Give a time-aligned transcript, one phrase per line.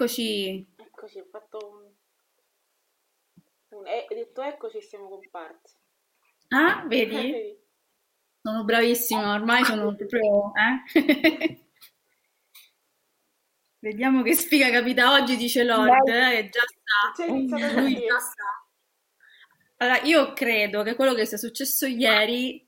[0.00, 0.66] Eccoci.
[0.76, 1.84] Eccoci, ho fatto un...
[3.78, 5.76] un e- hai detto eccoci, siamo comparsi.
[6.48, 7.54] Ah, vedi?
[8.40, 10.52] Sono bravissima, ormai sono proprio...
[10.54, 10.94] Eh?
[13.80, 17.26] Vediamo che sfiga capita oggi, dice Lord, eh, che già sta.
[17.26, 18.66] Iniziato Lui già sta.
[19.76, 22.66] Allora, io credo che quello che sia successo ieri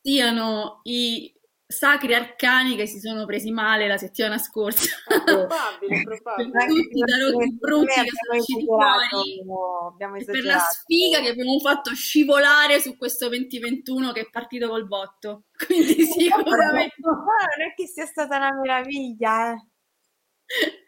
[0.00, 1.38] siano i
[1.72, 4.84] sacri arcani che si sono presi male la settimana scorsa.
[5.24, 6.66] Probabile, probabile.
[6.66, 9.42] Tutti i tarocchi brutti che sono usciti fuori.
[9.88, 14.68] abbiamo E per la sfiga che abbiamo fatto scivolare su questo 2021 che è partito
[14.68, 15.44] col botto.
[15.66, 19.66] Quindi sicuramente Ma non è che sia stata una meraviglia, eh.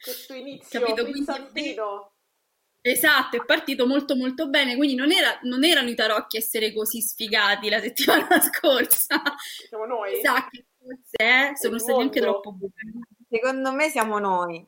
[0.02, 1.24] Questo inizio Capito, quindi-
[2.82, 4.76] esatto, è partito molto molto bene.
[4.76, 9.22] Quindi non, era- non erano i tarocchi a essere così sfigati la settimana scorsa.
[9.68, 10.20] Siamo noi.
[10.22, 12.72] Sa che forse eh, sono stati anche troppo buoni.
[13.28, 14.64] Secondo me siamo noi.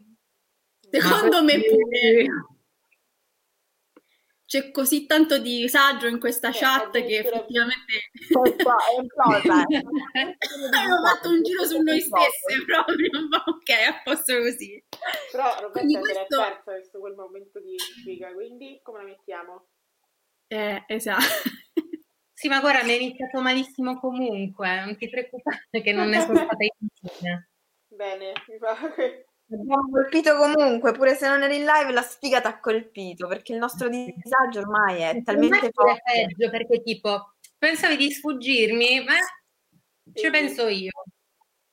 [0.90, 2.26] Secondo me pure.
[4.46, 8.14] C'è così tanto di saggio in questa Eh, chat che effettivamente è
[10.20, 10.36] eh.
[10.66, 14.80] abbiamo fatto un giro su noi stesse proprio, ma ok, a posto così.
[15.32, 19.66] Però Roberta questo- persa verso quel momento di sfiga, quindi come la mettiamo?
[20.48, 21.24] Eh, esatto.
[22.38, 26.36] Sì, ma guarda, mi è iniziato malissimo comunque, non ti preoccupare che non ne sono
[26.36, 27.48] stata io.
[27.88, 28.76] Bene, mi fa...
[29.48, 33.54] Abbiamo colpito comunque, pure se non eri in live, la sfiga ti ha colpito, perché
[33.54, 36.02] il nostro disagio ormai è talmente è forte.
[36.04, 39.14] peggio perché tipo, pensavi di sfuggirmi, ma
[40.12, 40.90] ci penso io.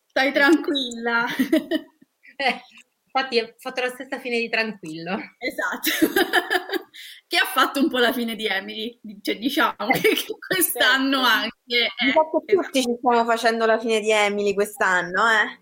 [0.06, 1.26] Stai tranquilla.
[2.36, 2.62] Eh,
[3.14, 5.18] infatti ho fatto la stessa fine di tranquillo.
[5.38, 5.90] Esatto.
[7.28, 11.58] che ha fatto un po' la fine di Emily, cioè diciamo che che quest'anno anche
[11.66, 11.76] Mi
[12.12, 15.62] sa che eh, tutti ci stiamo facendo la fine di Emily quest'anno, eh.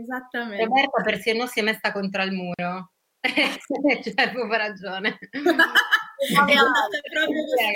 [0.00, 0.64] Esattamente.
[0.64, 2.92] Roberta per se non si è messa contro il muro.
[3.22, 5.18] C'è proprio ragione.
[5.30, 7.74] È andata proprio così.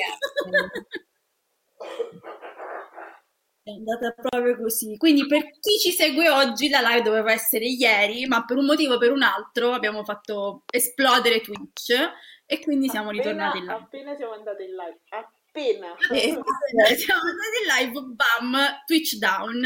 [3.62, 4.96] È andata proprio così.
[4.96, 8.94] Quindi per chi ci segue oggi, la live doveva essere ieri, ma per un motivo
[8.94, 11.92] o per un altro abbiamo fatto esplodere Twitch
[12.46, 13.84] e quindi siamo ritornati in appena, live.
[13.84, 15.94] appena siamo andati in live, appena.
[16.10, 19.60] Eh, siamo andati in live, bam, Twitch down,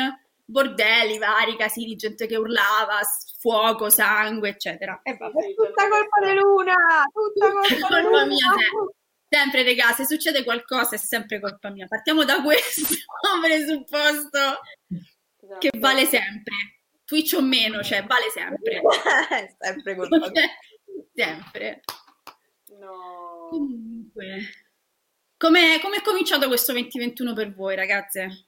[0.44, 3.00] bordelli vari, casini, gente che urlava,
[3.38, 5.00] fuoco, sangue, eccetera.
[5.02, 5.40] E vabbè.
[5.40, 6.74] Sì, È tutta gente colpa di Luna!
[7.12, 8.24] Tutta colpa di colpa Luna!
[8.26, 8.50] mia,
[9.34, 11.86] sempre regà, se succede qualcosa è sempre colpa mia.
[11.88, 12.86] Partiamo da questo
[13.42, 14.38] presupposto
[15.40, 15.58] Esatto.
[15.58, 16.54] che vale sempre.
[17.04, 18.80] Twitch o meno, cioè vale sempre.
[19.28, 20.30] È sempre colpa mia.
[21.12, 21.80] sempre.
[22.78, 23.48] No.
[23.50, 24.38] Comunque,
[25.36, 28.46] come è cominciato questo 2021 per voi, ragazze?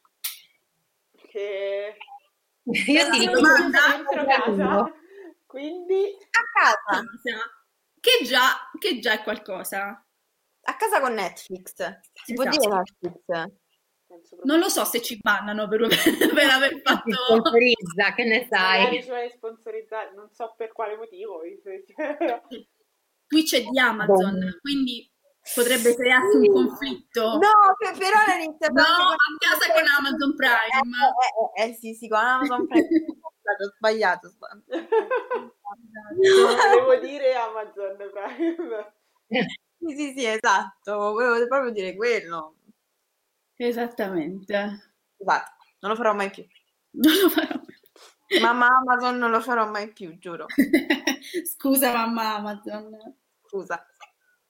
[1.28, 1.96] Che...
[2.66, 4.92] Io ti dico casa,
[5.46, 6.16] quindi...
[6.30, 7.04] A casa,
[8.00, 10.05] Che già, che già è qualcosa.
[10.66, 11.74] A casa con Netflix.
[12.24, 12.58] Si può Esatto.
[12.58, 13.22] dire Netflix?
[14.06, 15.86] Penso proprio- Non lo so se ci bannano per,
[16.34, 17.10] per aver fatto...
[17.10, 19.04] sponsorizza, che ne sai?
[20.14, 21.40] non so per quale motivo.
[23.26, 25.10] Twitch è di Amazon, quindi
[25.54, 27.38] potrebbe crearsi un conflitto.
[27.38, 30.54] No, però iniziato No, a casa con Amazon Prime.
[31.56, 32.86] Eh, eh, eh, sì, sì, con Amazon Prime.
[33.46, 34.64] Ho sbagliato, sbagliato.
[36.74, 38.94] Devo dire Amazon Prime.
[39.78, 41.12] Sì, sì, sì, esatto.
[41.12, 42.54] Volevo proprio dire quello.
[43.56, 44.92] Esattamente.
[45.16, 46.44] Esatto, non lo farò mai più.
[46.96, 47.60] Non lo farò.
[48.40, 50.46] Mamma Amazon non lo farò mai più, giuro.
[51.44, 52.90] Scusa mamma Amazon.
[53.46, 53.86] Scusa.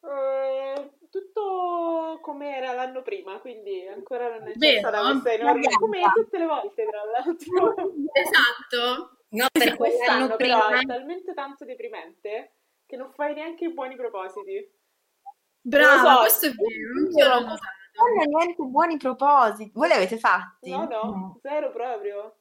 [0.00, 4.78] Eh, tutto come era l'anno prima, quindi ancora non è Vero?
[4.78, 7.74] stata questa enorme, La come tutte le volte tra l'altro.
[8.14, 9.10] Esatto.
[9.30, 12.52] No, per Quest'anno però prima è talmente tanto deprimente
[12.86, 14.70] che non fai neanche i buoni propositi.
[15.68, 16.50] Brava, so, questo è
[17.14, 19.70] vero, non hanno niente buoni propositi.
[19.74, 20.70] Voi li avete fatti?
[20.70, 21.38] No, no, No.
[21.42, 22.36] zero proprio.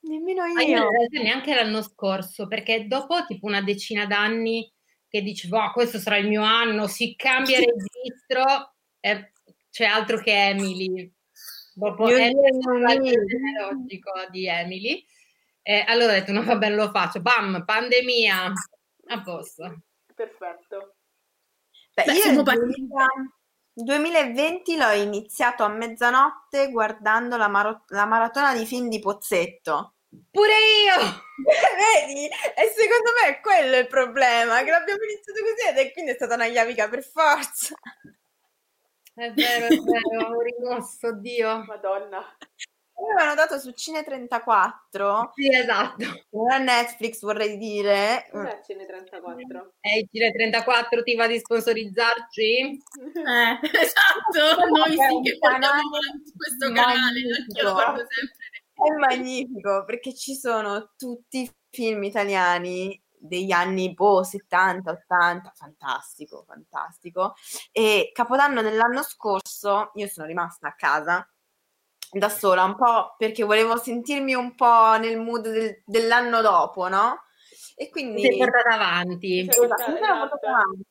[0.00, 1.22] Nemmeno Ma io io.
[1.22, 4.70] neanche l'anno scorso, perché dopo tipo una decina d'anni
[5.08, 9.32] che dici, "Boh, questo sarà il mio anno, si cambia registro, e
[9.70, 11.10] c'è altro che Emily.
[11.74, 13.26] Dopo Io Emily, Emily.
[13.26, 15.04] genealogico di Emily.
[15.62, 17.20] E allora ho detto, no vabbè, lo faccio.
[17.22, 18.52] Bam, pandemia.
[19.06, 19.82] A posto.
[20.14, 20.93] Perfetto.
[21.94, 22.86] Beh, Beh, io il partiti.
[22.86, 23.06] 2000
[23.76, 29.94] 2020 l'ho iniziato a mezzanotte guardando la, maro- la maratona di film di Pozzetto.
[30.30, 30.94] Pure io!
[32.06, 32.26] Vedi?
[32.26, 36.14] E secondo me è quello il problema, che l'abbiamo iniziato così ed è quindi è
[36.14, 37.74] stata una chiavica per forza.
[39.14, 41.64] È vero, è vero, ho rimosso, Dio.
[41.64, 42.36] Madonna.
[42.96, 46.04] Avevano dato su Cine34, Sì, esatto.
[46.30, 49.70] non a Netflix vorrei dire, Cos'è Cine34?
[49.80, 52.42] E il Cine 34 ti va di sponsorizzarci?
[52.44, 58.52] Eh, esatto, noi sì che portiamo avanti questo canale, io lo guardo sempre.
[58.74, 66.44] È magnifico perché ci sono tutti i film italiani degli anni boh, 70, 80, fantastico,
[66.46, 67.34] fantastico.
[67.72, 71.26] E Capodanno dell'anno scorso io sono rimasta a casa
[72.18, 77.22] da sola un po' perché volevo sentirmi un po' nel mood del- dell'anno dopo, no?
[77.76, 79.42] E quindi sei portata avanti.
[79.42, 79.48] Sì.
[79.64, 80.84] Esatto, mi sono portata avanti.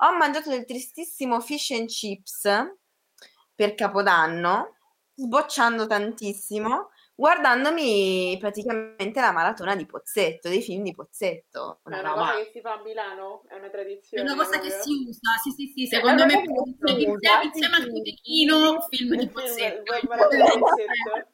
[0.00, 2.48] Ho mangiato del tristissimo fish and chips
[3.54, 4.76] per Capodanno,
[5.14, 11.80] sbocciando tantissimo, guardandomi praticamente la maratona di Pozzetto, dei film di Pozzetto.
[11.82, 13.42] È Una una roba- cosa che si fa a Milano?
[13.48, 14.22] È una È tradizione?
[14.22, 17.76] una cosa che si usa, sì sì sì, secondo è me una si insieme, insieme
[17.76, 19.94] al cotechino, film di Il film, Pozzetto.
[19.94, 21.26] il maratona di Pozzetto.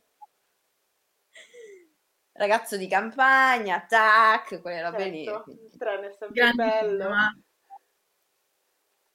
[2.32, 5.24] Ragazzo di campagna, tac, quelle robe lì.
[5.24, 7.08] Certo, treno è sempre Grande bello.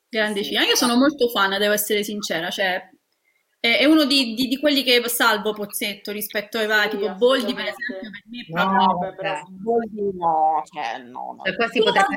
[0.08, 0.54] Grande Sì.
[0.54, 2.90] Io sono molto fan, devo essere sincera, cioè
[3.60, 7.14] è, è uno di, di- di quelli che salvo Pozzetto rispetto ai vari, Sì, tipo
[7.16, 9.22] Boldi per esempio, per me è No, proprio...
[9.32, 9.42] vabbè.
[9.50, 11.44] Boldi no, cioè no, no.
[11.44, 12.16] Cioè, si potrebbe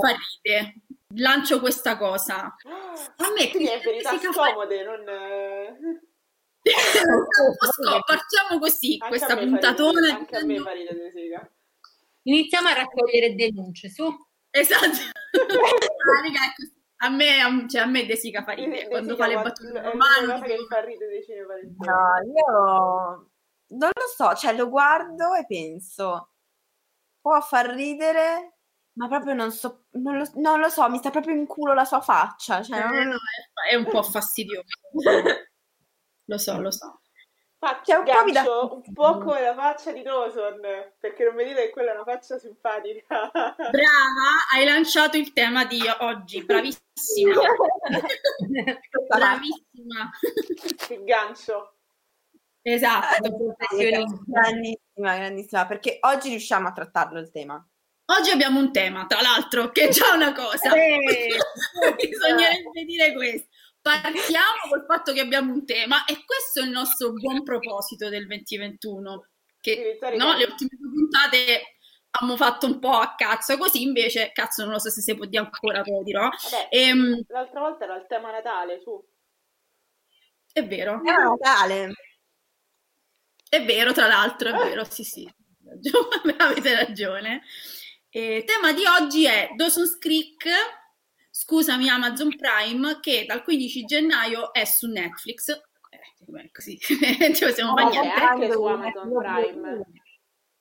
[0.00, 0.74] fa ridere.
[1.16, 2.44] Lancio questa cosa.
[2.44, 5.08] A me Quindi è verità fa- scomode, non...
[5.08, 5.78] eh,
[6.62, 11.52] Scop- Partiamo così, anche questa puntatona Anche a me fa ridere.
[12.22, 14.04] Iniziamo a raccogliere denunce, su.
[14.50, 14.86] Esatto.
[15.34, 16.73] Ah, raga, ecco,
[17.04, 19.34] a me, a- cioè, a me De Sica fa De- ridere De quando fa le
[19.34, 20.56] battute È l'unica cosa che romantiche.
[20.58, 21.20] mi fa ridere.
[21.78, 23.30] No, io
[23.66, 26.30] non lo so, cioè lo guardo e penso,
[27.20, 28.56] può far ridere,
[28.98, 31.84] ma proprio non so, non lo, non lo so, mi sta proprio in culo la
[31.84, 33.16] sua faccia, cioè, Eh, non- no,
[33.68, 34.66] è- è un po' fastidioso.
[36.26, 37.00] Lo so, lo so.
[37.64, 40.60] Infatti, Cioè, un po' gancio un po' come la faccia di Dawson,
[41.00, 43.30] perché non mi dite che quella è una faccia simpatica.
[43.32, 47.40] Brava, hai lanciato il tema di oggi, bravissima.
[49.08, 50.10] Bravissima.
[50.76, 51.76] che gancio.
[52.60, 53.54] Esatto.
[54.26, 57.66] Grandissima, grandissima, perché oggi riusciamo a trattarlo il tema.
[58.06, 60.70] Oggi abbiamo un tema, tra l'altro, che è già una cosa.
[60.74, 61.28] Eh,
[61.96, 63.48] Bisognerebbe dire questo.
[63.84, 68.26] Partiamo col fatto che abbiamo un tema e questo è il nostro buon proposito del
[68.26, 69.28] 2021.
[69.60, 71.76] Che Iniziare no, le ultime due puntate
[72.10, 75.26] abbiamo fatto un po' a cazzo, così invece, cazzo, non lo so se si può
[75.26, 76.28] dire ancora, poi lo dirò.
[76.30, 78.98] Vabbè, Ehm, l'altra volta era il tema Natale, su.
[80.52, 81.92] è vero, È Natale.
[83.48, 85.28] è vero, tra l'altro, è vero, sì, sì,
[86.38, 87.42] avete ragione.
[88.10, 90.44] E, tema di oggi è Dawson's Creek,
[91.36, 95.48] scusami Amazon Prime, che dal 15 gennaio è su Netflix.
[95.48, 98.22] Eh, beh, così, ci possiamo No, fare c'è niente.
[98.22, 99.84] anche su Amazon Prime.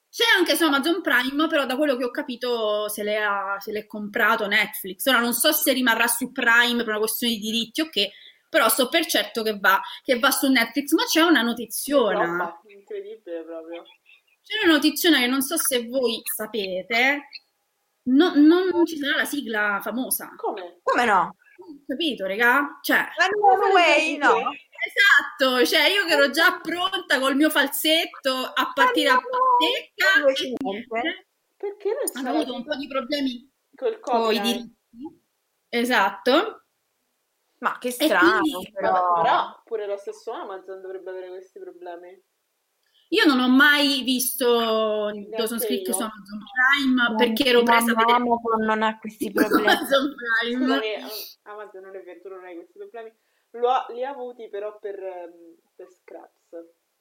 [0.10, 3.20] C'è anche su Amazon Prime, però da quello che ho capito se l'è,
[3.60, 5.06] se l'è comprato Netflix.
[5.06, 8.12] Ora non so se rimarrà su Prime per una questione di diritti o che,
[8.50, 10.92] però so per certo che va, che va su Netflix.
[10.94, 12.60] Ma c'è una notiziona.
[12.68, 13.84] Incredibile proprio.
[14.44, 17.30] C'è una notiziona che non so se voi sapete.
[18.06, 20.34] No- non ci sarà la sigla famosa.
[20.36, 20.80] Come?
[20.84, 21.36] Come no?
[21.88, 22.80] Capito, regà?
[22.82, 24.34] Cioè, Ma no way, no.
[24.52, 30.20] esatto, cioè io che ero già pronta col mio falsetto a partire a battecca.
[30.60, 30.84] non.
[31.56, 34.76] Perché non c'è hanno avuto un po' di problemi col con i diritti.
[35.70, 36.66] Esatto.
[37.60, 39.22] Ma che strano, quindi- però.
[39.22, 42.22] Però pure lo stesso Amazon dovrebbe avere questi problemi.
[43.14, 48.18] Io non ho mai visto Dawson's Creek su Amazon Prime perché ero presa a vedere
[48.18, 49.68] Amazon non ha questi problemi.
[49.68, 50.66] Amazon Prime.
[50.66, 51.10] Scusami, Am-
[51.44, 53.12] Amazon non è vero, tu non hai questi problemi.
[53.52, 56.50] Lo li ha avuti però per, ehm, per Scraps.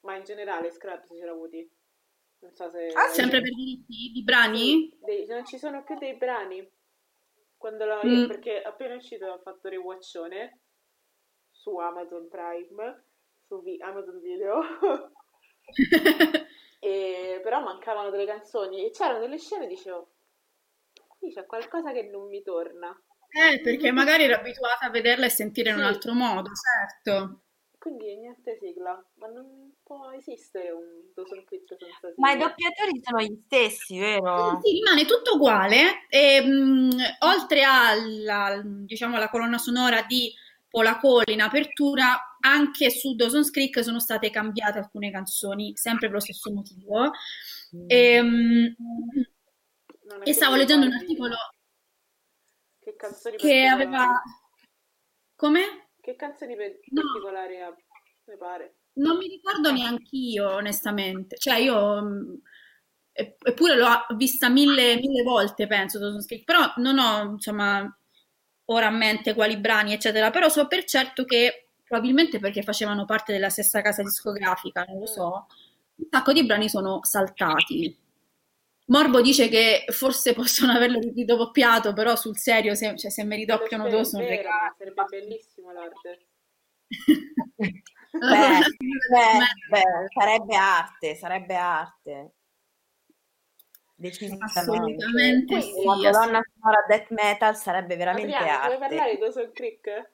[0.00, 1.66] Ma in generale Scraps ce l'ha avuti.
[2.40, 2.88] Non so se...
[2.88, 4.94] Ah, Sempre per diritti di brani?
[5.00, 6.68] Dei- non ci sono più dei brani.
[7.56, 8.26] Quando l'ho Mm.
[8.26, 10.60] perché appena uscito ho fatto rewatchone
[11.50, 13.04] su Amazon Prime,
[13.46, 14.60] su Amazon Video.
[16.84, 20.08] E, però mancavano delle canzoni e c'erano delle scene e dicevo
[21.18, 22.90] qui c'è qualcosa che non mi torna
[23.30, 25.88] Eh, perché magari ero abituata a vederla e sentire in un Sì.
[25.88, 27.42] altro modo, certo.
[27.78, 33.20] quindi niente sigla ma non può esistere un Creek senza sigla Ma i doppiatori sono
[33.22, 34.60] gli stessi, vero?
[34.62, 36.06] Sì, rimane tutto uguale.
[36.08, 40.32] E, mh, oltre alla, diciamo, alla colonna sonora di
[40.72, 46.20] Polacco in apertura, anche su Dawson's Creek sono state cambiate alcune canzoni, sempre per lo
[46.20, 47.10] stesso motivo.
[47.86, 48.20] E,
[50.08, 51.36] Non è e che stavo leggendo un articolo
[52.80, 54.20] che canzoni che aveva...
[55.36, 55.88] Come?
[56.00, 57.02] che canzoni pe- No.
[57.02, 57.74] particolari ha
[58.24, 61.36] mi pare Non mi ricordo neanch'io, onestamente.
[61.38, 62.40] Cioè, io...
[63.12, 67.98] e- Eppure l'ho vista mille, mille volte, penso, Dawson's Creek, però non ho, insomma,
[68.72, 73.32] ora a mente quali brani, eccetera, però so per certo che, probabilmente perché facevano parte
[73.32, 75.46] della stessa casa discografica, non lo so,
[75.96, 77.96] un sacco di brani sono saltati.
[78.86, 83.88] Morbo dice che forse possono averlo ridoppiato, però sul serio, se, cioè, se mi ridoppiano
[83.88, 84.74] Dawson, vero, regà.
[84.76, 86.26] sarebbe bellissimo l'arte.
[88.12, 88.60] Beh,
[89.08, 89.38] beh,
[89.70, 92.32] beh, sarebbe arte, sarebbe arte.
[94.02, 94.58] Decisamente.
[94.58, 95.86] Assolutamente Quindi, sì.
[95.86, 98.78] Una colonna sonora death metal sarebbe veramente Adriana, vuoi arte.
[98.88, 100.10] parlare di Dawson Creek?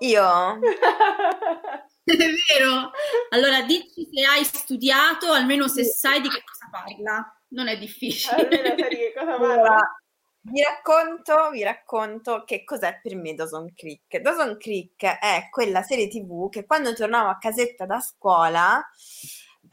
[0.00, 0.58] Io?
[2.04, 2.90] È vero?
[3.30, 7.38] Allora, dici se hai studiato, almeno se sai di che cosa parla.
[7.48, 8.42] Non è difficile.
[8.42, 10.00] Almeno sai di che cosa Allora, parla?
[10.40, 14.18] vi racconto, vi racconto che cos'è per me Dawson Creek.
[14.18, 18.84] Dawson Creek è quella serie TV che quando tornavo a casetta da scuola,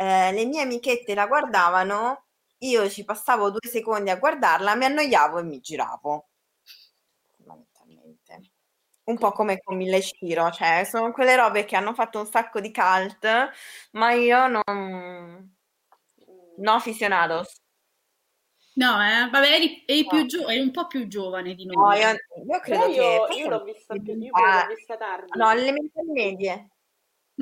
[0.02, 2.26] eh, le mie amichette la guardavano,
[2.60, 6.30] io ci passavo due secondi a guardarla, mi annoiavo e mi giravo.
[7.36, 8.52] Fondamentalmente.
[9.04, 12.60] Un po' come con Mille Ciro, cioè sono quelle robe che hanno fatto un sacco
[12.60, 13.28] di cult,
[13.92, 15.56] ma io non...
[16.58, 17.60] No aficionados.
[18.74, 19.30] No, eh?
[19.30, 22.00] Vabbè, eri, eri più gio- eri un po' più giovane di No, noi.
[22.00, 25.30] io, io credo io, che io l'ho vista più, io l'ho vista tardi.
[25.38, 26.70] no, alle elementari medie.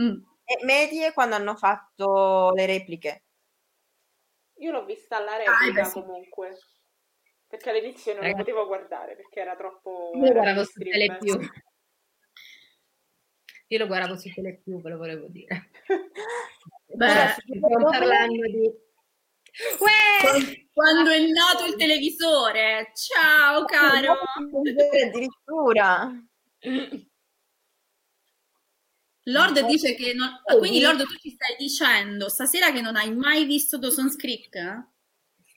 [0.01, 0.23] Mm.
[0.51, 3.23] E medie quando hanno fatto le repliche.
[4.61, 5.93] Io l'ho vista alla Ah, replica beh, sì.
[6.01, 6.57] comunque.
[7.47, 8.39] Perché all'inizio non Ragazzi.
[8.43, 10.11] potevo guardare perché era troppo...
[10.15, 10.79] Io lo guardavo su.
[10.79, 11.39] Telepiù.
[13.67, 15.69] Io lo guardavo su Telepiù, ve lo volevo dire.
[16.95, 18.87] Beh, Stiamo parlando di...
[19.79, 20.67] Uè!
[20.73, 22.91] Quando è nato il televisore.
[22.95, 24.15] Ciao, caro.
[25.05, 26.09] Addirittura.
[29.23, 30.27] Lord dice che non...
[30.45, 34.55] ah, Quindi, Lord, tu ci stai dicendo stasera che non hai mai visto Dawson's Creek?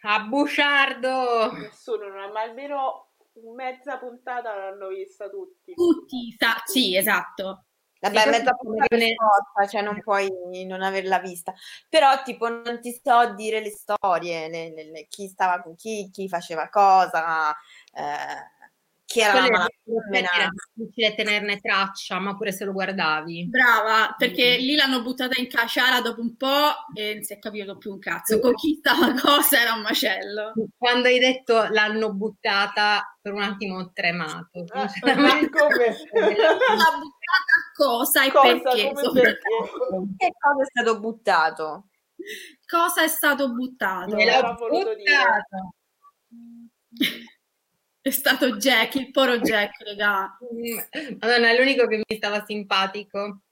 [0.05, 1.53] A Busciardo!
[1.53, 3.13] Nessuno, non ha, ma almeno
[3.55, 5.75] mezza puntata l'hanno vista tutti.
[5.75, 7.65] Tutti, sa- sì, esatto.
[8.01, 9.15] Vabbè, mezza puntata ne-
[9.71, 10.29] cioè non puoi
[10.67, 11.55] non averla vista.
[11.89, 16.11] Però, tipo, non ti so dire le storie, le- le- le- chi stava con chi,
[16.13, 17.55] chi faceva cosa,
[17.95, 18.62] eh,
[19.13, 20.33] chi era la Quello mala in effetti femmina.
[20.33, 23.49] era difficile tenerne traccia, ma pure se lo guardavi.
[23.49, 27.77] Brava, perché lì l'hanno buttata in caciara dopo un po' e non si è capito
[27.77, 28.41] più un cazzo.
[28.41, 30.55] Con chi stava cosa era un macello.
[30.79, 34.65] Quando hai detto l'hanno buttata, per un attimo ho tremato.
[34.73, 35.51] Ah, sinceramente.
[35.61, 35.87] come?
[35.87, 38.93] L'ha buttata a cosa e Cosa, perché?
[38.93, 40.07] come soprattutto.
[40.17, 41.87] Che cosa è stato buttato?
[42.67, 44.15] Cosa è stato buttato?
[44.15, 45.07] Me l'ha voluto dire.
[48.03, 50.37] È stato Jack, il poro Jack, regà.
[50.53, 53.43] Mm, Madonna, è l'unico che mi stava simpatico.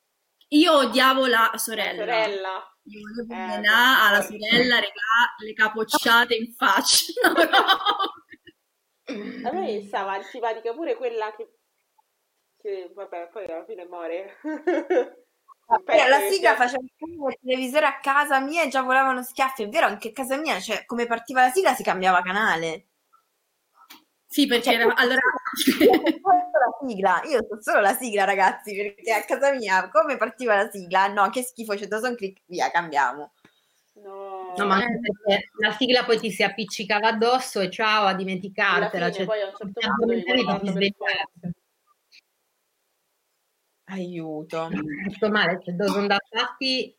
[0.49, 2.04] Io odiavo la La sorella.
[2.04, 2.76] sorella.
[2.85, 7.12] Io volevo Eh, menà alla sorella, regà, le capocciate in faccia.
[9.11, 11.49] A me mi stava antipatica pure quella che...
[12.57, 14.38] che vabbè, poi alla fine muore.
[15.85, 19.62] Penso la sigla sia- faceva il televisore a casa mia e già volavano schiaffi.
[19.64, 22.87] È vero, anche a casa mia, cioè, come partiva la sigla si cambiava canale.
[24.32, 25.18] Sì, perché era, allora...
[25.80, 29.90] Io so solo la sigla, io so solo la sigla, ragazzi, perché a casa mia,
[29.90, 31.08] come partiva la sigla?
[31.08, 33.32] No, che schifo, c'è Dawson Creek, via, cambiamo.
[33.94, 34.84] No, No, ma Eh.
[34.84, 39.06] anche perché la sigla poi ti si appiccicava addosso e ciao a dimenticartela.
[39.06, 41.50] Fine Cioè, poi a un certo tanto punto svegliarti.
[43.87, 44.68] Aiuto.
[45.08, 46.94] Tutto male, cioè Dawson da Fatti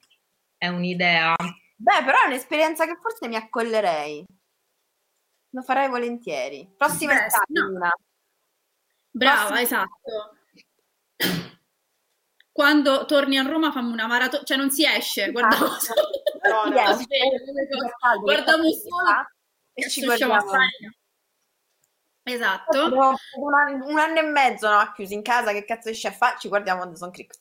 [0.58, 1.34] è un'idea.
[1.78, 4.26] Beh, però è un'esperienza che forse mi accollerei.
[5.52, 6.70] Lo farei volentieri.
[6.78, 7.68] Prossima Beh, estate, no.
[7.68, 7.92] Luna.
[9.12, 10.36] Brava, Prossimo- esatto.
[12.54, 16.02] Quando torni a Roma fammi una maratona, cioè non si esce, guardiamo Ah, solo.
[16.44, 19.28] no, no, Yes, Guardiamo Guardiamo solo
[19.74, 20.44] e ci a guardiamo.
[22.24, 22.90] Esatto.
[22.90, 26.12] Dopo Un anno, un anno e mezzo no, chiusi in casa, che cazzo esce a
[26.12, 26.38] fare?
[26.40, 27.36] Ci guardiamo Dawson Creek.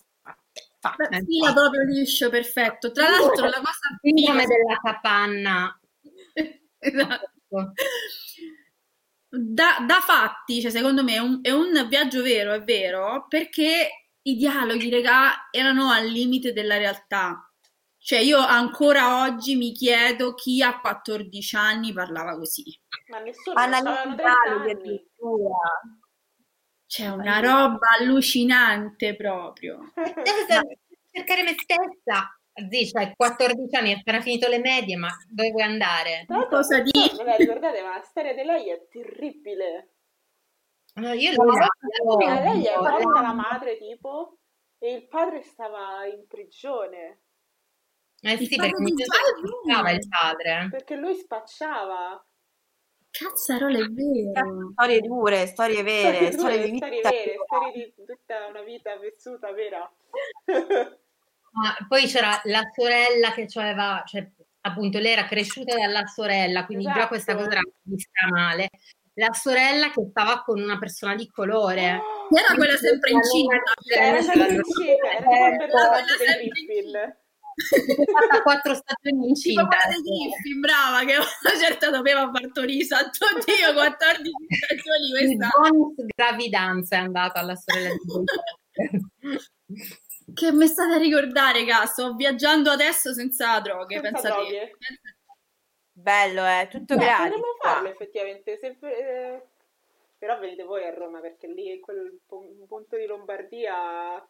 [0.78, 0.94] Fa.
[0.96, 2.90] Beh, Eh, Fila proprio liscio, perfetto.
[2.92, 5.80] Tra l'altro la cosa Il nome della capanna.
[6.82, 7.30] Esatto.
[9.32, 14.08] Da, da fatti, cioè, secondo me è un, è un viaggio vero, è vero, perché
[14.22, 17.50] i dialoghi, regà, erano al limite della realtà.
[18.02, 22.64] Cioè, io ancora oggi mi chiedo chi a 14 anni parlava così.
[23.08, 24.70] Ma nessuno, avevano 30 Analizzali anni.
[24.70, 25.56] addirittura.
[26.86, 29.92] C'è una roba allucinante proprio.
[29.94, 30.78] Devo cer-
[31.12, 32.39] cercare me stessa.
[32.68, 36.24] Zì, cioè 14 anni, hai appena finito le medie, ma dove vuoi andare?
[36.28, 37.16] L'altro, Cosa non dici?
[37.16, 39.88] Non la ricordate, ma la storia di lei è terribile.
[40.94, 44.38] No, io ma Cioè, lei è morta la madre, tipo,
[44.78, 47.20] E il padre stava in prigione
[48.22, 49.60] Eh sì, perché Giallo?
[49.60, 50.68] spiegava il padre.
[50.70, 52.24] perché lui spacciava.
[53.10, 54.70] Cazzarola, è vero.
[54.72, 57.08] Storie dure, storie vere, storie di storie vita.
[57.10, 59.92] vere, storie di tutta una vita vissuta vera.
[61.52, 64.28] Ma poi c'era la sorella che aveva, cioè
[64.62, 67.08] appunto lei era cresciuta dalla sorella, quindi già Esatto.
[67.08, 68.68] questa cosa era vista male.
[69.14, 71.84] La sorella che stava con una persona di colore.
[72.30, 73.56] Era quella sempre incinta.
[73.92, 75.76] Era sempre incinta, era tipo
[76.16, 77.18] sempre
[77.60, 79.66] è fatta quattro stagioni Tipo incinta.
[79.66, 85.48] quella Griffin, brava, che una certa doveva partorire, santo Dio, 14 stagioni Il questa.
[85.58, 88.24] bonus gravidanza è andata alla sorella di Boy
[90.34, 94.32] Che mi state a ricordare, che sto viaggiando adesso senza droghe, Senza pensate.
[94.34, 94.76] droghe.
[95.92, 97.26] Bello, eh, tutto Beh, gratis.
[97.26, 99.42] potremmo farlo effettivamente, se- eh,
[100.18, 104.26] però venite voi a Roma perché lì in quel pu- punto di Lombardia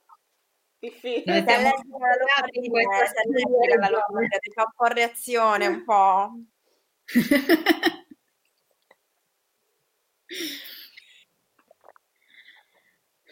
[0.78, 1.42] difficile.
[1.42, 5.84] Se allegri la Lombardia, questa se allegri la Lombardia, ti fa un po' reazione, un
[5.84, 6.32] po'.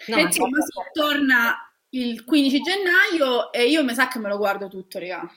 [0.06, 4.36] No, e insomma, si torna il 15 gennaio e io mi sa che me lo
[4.36, 5.28] guardo tutto, raga.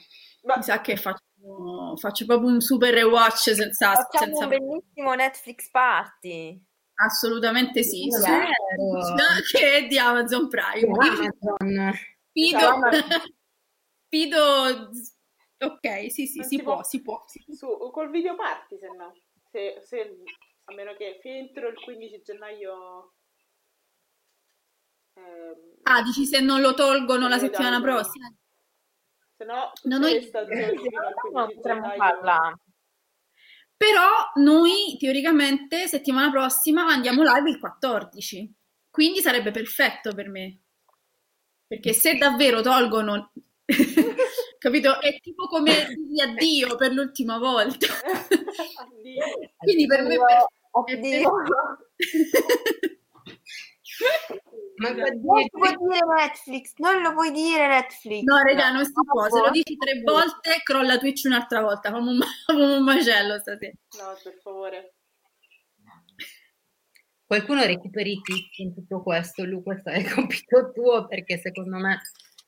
[0.43, 5.13] Ma Mi sa che faccio, faccio proprio un super rewatch senza, Facciamo senza- un bellissimo
[5.13, 6.63] Netflix party.
[6.96, 8.08] Assolutamente sì.
[8.10, 8.29] Sì, sì.
[8.29, 9.41] vero.
[9.51, 10.88] Che è di Amazon Prime.
[10.91, 11.93] Amazon.
[12.31, 13.34] Pido, Esatto.
[14.08, 14.89] Pido,
[15.60, 16.84] ok, sì, sì, si si può, può.
[16.84, 17.24] si può.
[17.53, 19.13] su, col video party se no,
[19.50, 20.24] se, se-
[20.65, 23.13] a meno che entro il 15 gennaio...
[25.13, 27.96] ehm, Ah, dici se non lo tolgono la settimana tolgono.
[27.96, 28.34] prossima?
[29.38, 30.89] se no No, noi- Non 15
[31.56, 32.60] potremmo farla.
[33.75, 38.53] Però noi teoricamente settimana prossima andiamo live il 14,
[38.91, 40.60] quindi sarebbe perfetto per me.
[41.65, 43.32] Perché se davvero tolgono,
[44.60, 45.02] capito?
[45.02, 47.88] È tipo come dirgli addio per l'ultima volta.
[48.82, 49.26] Addio.
[49.58, 50.45] Quindi per me è per-
[50.86, 51.00] è
[54.82, 58.24] Non lo puoi dire Netflix, non lo puoi dire Netflix.
[58.24, 59.30] No, raga, non si può.
[59.30, 61.89] Se lo dici tre volte, crolla Twitch un'altra volta.
[61.91, 63.74] Facciamo un, facciamo un macello stasera.
[63.98, 64.94] No, per favore.
[67.32, 71.78] Qualcuno recuperi i tizi in tutto questo, Lu, questo è il compito tuo perché secondo
[71.78, 72.02] me,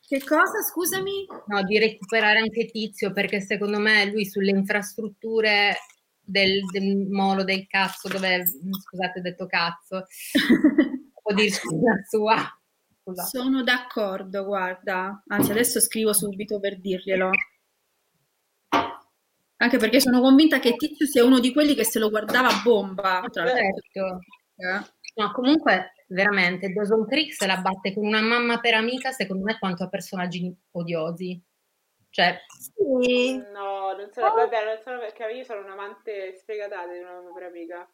[0.05, 0.61] Che cosa?
[0.61, 1.25] Scusami?
[1.47, 5.77] no, di recuperare anche Tizio perché secondo me lui sulle infrastrutture
[6.19, 10.05] del, del molo del cazzo, dove, scusate, ho detto cazzo,
[11.23, 12.59] può dirci la sua.
[13.01, 13.29] Scusate.
[13.29, 15.23] Sono d'accordo, guarda.
[15.27, 17.31] Anzi, adesso scrivo subito per dirglielo.
[19.57, 22.61] Anche perché sono convinta che Tizio sia uno di quelli che se lo guardava a
[22.63, 23.23] bomba.
[23.31, 23.47] Tra.
[23.47, 24.19] Certo.
[24.57, 24.91] Eh.
[25.15, 29.57] No, comunque, veramente, Dawson Creek se la batte con una mamma per amica, secondo me,
[29.59, 31.41] quanto a personaggi odiosi.
[32.09, 33.37] Cioè, Sì.
[33.37, 37.47] No, non sono, vabbè, non sono perché io sono un amante sfegatata di una mia
[37.47, 37.89] amica.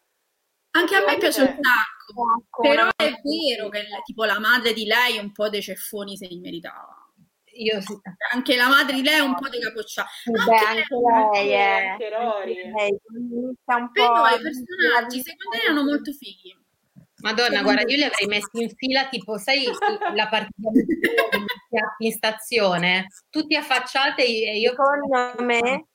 [0.72, 1.60] Anche a me piace un Eh.
[1.62, 2.62] sacco.
[2.62, 6.40] Però è vero che tipo la madre di lei un po' dei ceffoni se li
[6.40, 6.96] meritava.
[7.54, 7.94] io sì,
[8.34, 10.06] Anche la madre di lei è un po' di capoccia.
[10.26, 10.96] Beh, anche
[11.34, 11.88] lei è.
[11.88, 12.54] Anche Rory.
[12.72, 13.92] Lei inizia un po'.
[13.92, 16.58] Però i personaggi secondo me erano molto fighi.
[17.22, 19.66] Madonna, guarda, io li avrei messi in fila, tipo, sai,
[20.16, 20.70] la partita
[21.98, 24.70] in stazione, tutti affacciati e io...
[24.70, 25.88] Secondo me,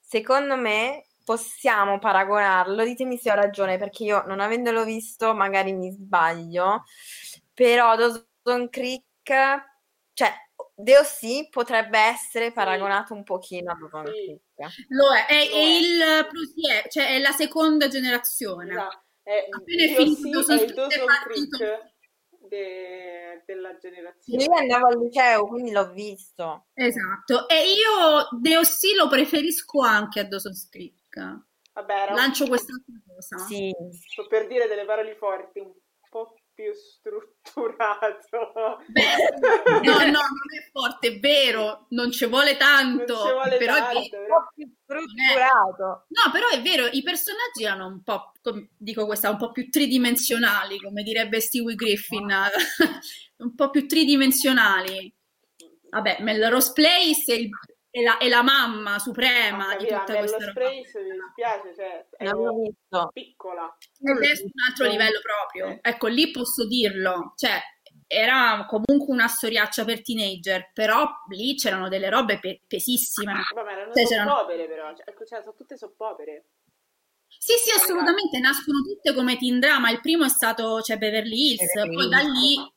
[0.00, 5.90] secondo me possiamo paragonarlo, ditemi se ho ragione, perché io non avendolo visto magari mi
[5.90, 6.84] sbaglio,
[7.52, 9.04] però Dawson Creek,
[10.12, 10.32] cioè
[10.76, 14.38] DOC potrebbe essere paragonato un pochino a Dawson Sì.
[14.54, 14.74] Creek.
[14.88, 18.70] Lo è, è, Lo è il cioè è la seconda generazione.
[18.70, 19.02] Esatto.
[19.22, 21.56] È, Appena è finito sì, Dawson è il Creek Dawson partito.
[21.56, 21.92] Creek
[22.48, 24.44] de- della generazione.
[24.44, 26.66] Io andavo al liceo, quindi l'ho visto.
[26.74, 27.48] Esatto.
[27.48, 31.02] E io DOC lo preferisco anche a Dawson's Creek.
[31.20, 33.38] Vabbè, era un- Lancio quest'altra cosa.
[33.46, 33.72] Sì.
[34.08, 35.72] sto per dire delle parole forti, un
[36.08, 38.52] po' più strutturato.
[38.86, 43.56] Beh, no, no, non è forte, è vero, non ci vuole tanto, Non ci vuole
[43.56, 44.22] però è tanto, vero.
[44.22, 45.84] Un po' più strutturato.
[46.08, 49.68] No, però è vero, i personaggi erano un po', com- dico questa, un po' più
[49.68, 52.32] tridimensionali, come direbbe Stewie Griffin,
[53.38, 55.12] un po' più tridimensionali.
[55.90, 57.48] Vabbè, Melrose Place è, il-
[57.94, 60.50] è la, è la mamma suprema Ho di tutta questa lo roba.
[60.50, 63.10] Sprace mi dispiace, cioè, ero visto.
[63.12, 63.76] piccola.
[64.02, 65.68] Ed è su un altro livello proprio.
[65.68, 65.78] Eh.
[65.80, 67.34] Ecco, lì posso dirlo.
[67.36, 67.60] Cioè,
[68.08, 73.32] era comunque una storiaccia per teenager, però lì c'erano delle robe pe- pesissime.
[73.54, 76.44] Vabbè, erano Cioè, c'erano- soppopere però, cioè, ecco, cioè, sono tutte soppopere.
[77.28, 79.90] Sì, sì, assolutamente, nascono tutte come teen drama.
[79.90, 82.38] Il primo è stato, cioè, Beverly Hills, Beverly poi da Hills.
[82.40, 82.72] lì...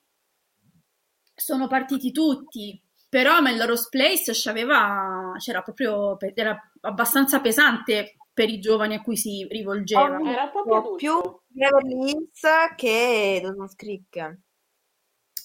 [1.34, 8.96] sono partiti tutti, però Melrose Place c'aveva, c'era proprio, era abbastanza pesante per i giovani
[8.96, 10.20] a cui si rivolgeva.
[10.20, 11.20] Era un po' più.
[11.48, 12.42] Beverly Hills
[12.76, 14.16] che Dawson's Creek.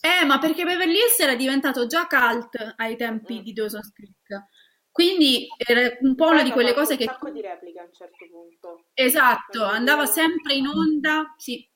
[0.05, 3.42] Eh, ma perché Beverly Hills era diventato già cult ai tempi Mm.
[3.42, 4.46] di Dawson's Creek.
[4.90, 7.05] Quindi era un po' una di quelle cose un che...
[7.05, 8.85] sacco di repliche a un certo punto.
[8.92, 11.66] Esatto, Quando andava sempre in onda, sì,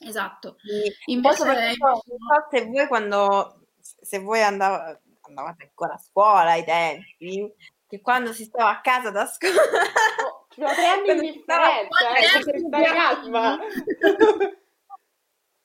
[0.00, 0.56] esatto.
[0.64, 1.36] Poi Invece...
[1.36, 7.52] soprattutto, non so se voi quando se voi andava- andavate ancora a scuola ai tempi,
[7.86, 9.54] che quando si stava a casa da scuola
[10.24, 12.50] Oh, sono tre anni di differenza, quando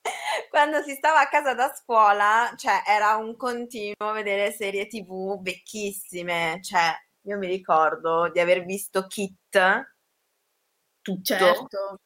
[0.04, 0.20] eh,
[0.50, 6.60] quando si stava a casa da scuola, cioè era un continuo vedere serie TV vecchissime,
[6.62, 9.88] cioè io mi ricordo di aver visto Kit
[11.02, 11.24] tutto.
[11.24, 12.00] Certo.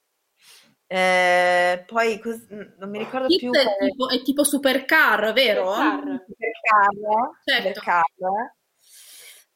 [0.88, 5.74] Eh, poi cos- non mi ricordo Hit più è quale- tipo, è tipo Supercar, vero?
[5.74, 6.26] Supercar.
[6.28, 7.80] Supercar, Certo.
[7.80, 8.04] Supercar.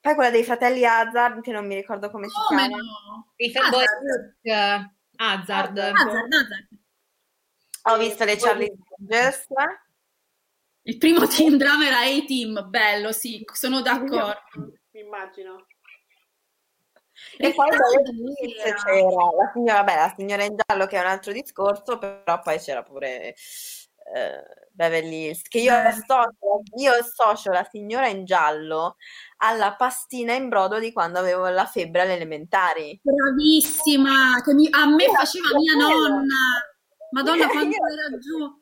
[0.01, 2.77] Poi quella dei fratelli Hazard, che non mi ricordo come si Come chiama.
[2.81, 3.33] no?
[3.35, 4.91] I fanboy Hazard.
[5.15, 5.77] Hazard.
[5.77, 6.67] Hazard, Hazard.
[7.83, 9.45] Ho visto le Charlie Angels.
[10.83, 14.39] Il primo team drama era A-Team, bello, sì, sono d'accordo.
[14.91, 15.65] Mi immagino.
[17.37, 18.71] E poi c'era.
[19.37, 22.83] la signora, vabbè, la signora in giallo che è un altro discorso, però poi c'era
[22.83, 23.35] pure
[24.13, 25.75] eh, Beverly Hills, che io Eh.
[25.75, 28.95] associo, io associo la signora in giallo
[29.37, 32.99] alla pastina in brodo di quando avevo la febbre alle elementari.
[33.01, 36.33] Bravissima, a me faceva mia nonna.
[37.11, 38.57] Madonna, quando era giù.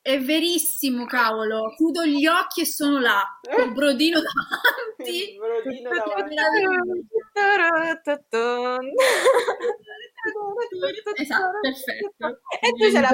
[0.00, 1.74] È verissimo, cavolo.
[1.74, 5.32] Chiudo gli occhi e sono là, col brodino davanti.
[5.32, 6.36] Il brodino davanti.
[11.14, 12.40] Esatto, perfetto.
[12.60, 13.10] E tu c'è la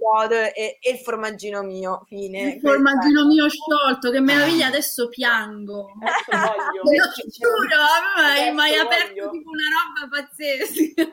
[0.00, 2.54] brodo e, e il formaggino mio, fine.
[2.54, 5.92] Il formaggino mio sciolto, che meraviglia, adesso piango.
[6.00, 7.10] Adesso voglio.
[7.14, 7.82] Ti giuro,
[8.16, 8.82] hai voglio.
[8.82, 11.10] aperto tipo una roba pazzesca.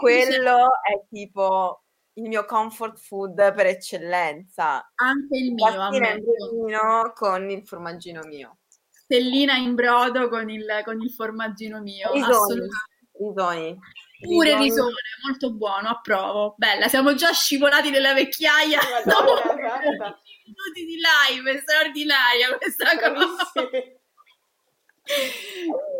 [0.00, 1.82] Quello è tipo
[2.14, 4.90] il mio comfort food per eccellenza.
[4.96, 8.58] Anche il mio, brodino con il formaggino mio.
[9.08, 12.12] Stellina in brodo con il, con il formaggino mio.
[12.12, 12.76] Risoni, Assolutamente.
[13.18, 13.78] risoni.
[14.20, 14.94] Pure risone,
[15.24, 16.54] molto buono, approvo.
[16.58, 18.78] Bella, siamo già scivolati nella vecchiaia.
[19.04, 20.20] Madonna, dopo guarda.
[20.20, 23.70] 20 minuti di live, è straordinaria questa cosa.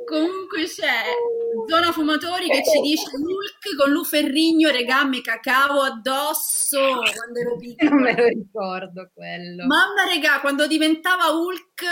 [0.04, 1.04] Comunque c'è
[1.66, 6.78] Zona Fumatori che ci dice Hulk con Lu Ferrigno, regà, mi cacavo addosso
[7.14, 7.90] quando ero piccola.
[7.90, 9.64] Non me lo ricordo quello.
[9.64, 11.84] Mamma regà, quando diventava Hulk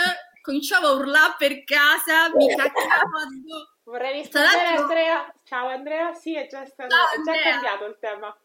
[0.47, 3.75] cominciava a urlare per casa, mi cacavo addosso.
[3.83, 5.33] Vorrei rispondere Andrea.
[5.43, 8.37] Ciao Andrea, sì, è già, stato, Ciao, è già cambiato il tema.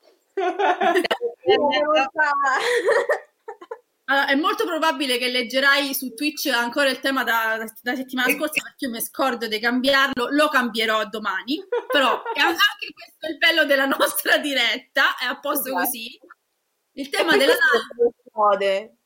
[4.06, 8.62] Allora, è molto probabile che leggerai su Twitch ancora il tema da, da settimana scorsa
[8.62, 13.38] perché io mi scordo di cambiarlo, lo cambierò domani, però è anche questo è il
[13.38, 15.84] bello della nostra diretta, è a posto Esatto.
[15.84, 16.20] così.
[16.94, 17.54] Il tema della
[18.32, 18.96] Mode.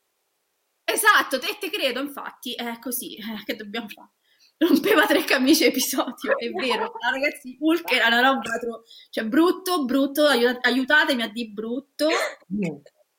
[0.86, 4.10] Esatto, te, te credo, infatti, è così, eh, che dobbiamo fare?
[4.58, 9.84] Rompeva tre camicie episodio, è vero, Ma ragazzi, Hulk era una roba, tro- cioè brutto,
[9.84, 12.08] brutto, aiuta- aiutatemi a di brutto,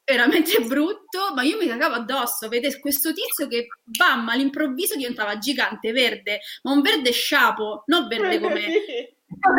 [0.04, 5.92] veramente brutto, ma io mi cagavo addosso, vedete questo tizio che bam, all'improvviso diventava gigante,
[5.92, 9.56] verde, ma un verde sciapo, non verde come Sì, un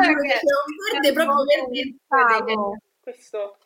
[0.91, 2.79] verde proprio verde, Pensavo.
[3.01, 3.59] Questo.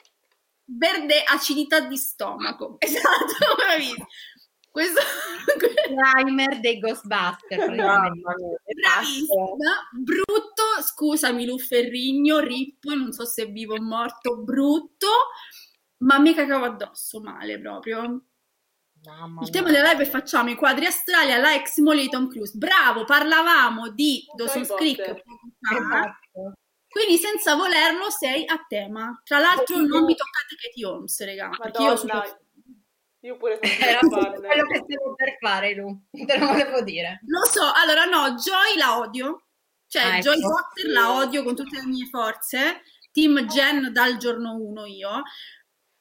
[0.64, 2.76] verde acidità di stomaco.
[2.83, 4.07] Esatto, bravissimo.
[4.72, 5.00] Questo
[6.24, 7.46] Primer dei Ghostbusters.
[7.46, 8.35] che bravissima,
[9.92, 15.08] brutto, scusami Lu Ferrigno, Rip, non so se è vivo o morto, brutto,
[15.98, 18.22] ma mi cagavo addosso male proprio.
[19.04, 22.56] Mamma Il tema della live è facciamo i quadri astrali alla ex di Tom Cruise.
[22.56, 26.52] Bravo, parlavamo di Dawson's Creek Esatto.
[26.88, 29.20] quindi senza volerlo sei a tema.
[29.22, 32.40] Tra l'altro non mi toccate Katie Holmes, raga, perché io Madonna.
[33.24, 35.96] Io pure sono Era quello che stavo per fare, Lu.
[36.26, 37.20] Te lo volevo dire.
[37.26, 39.44] Lo so, allora no, Joy la odio,
[39.87, 40.30] cioè Ah, ecco.
[40.30, 42.82] Joy Potter la odio con tutte le mie forze,
[43.12, 45.08] Team Jen dal giorno 1 io,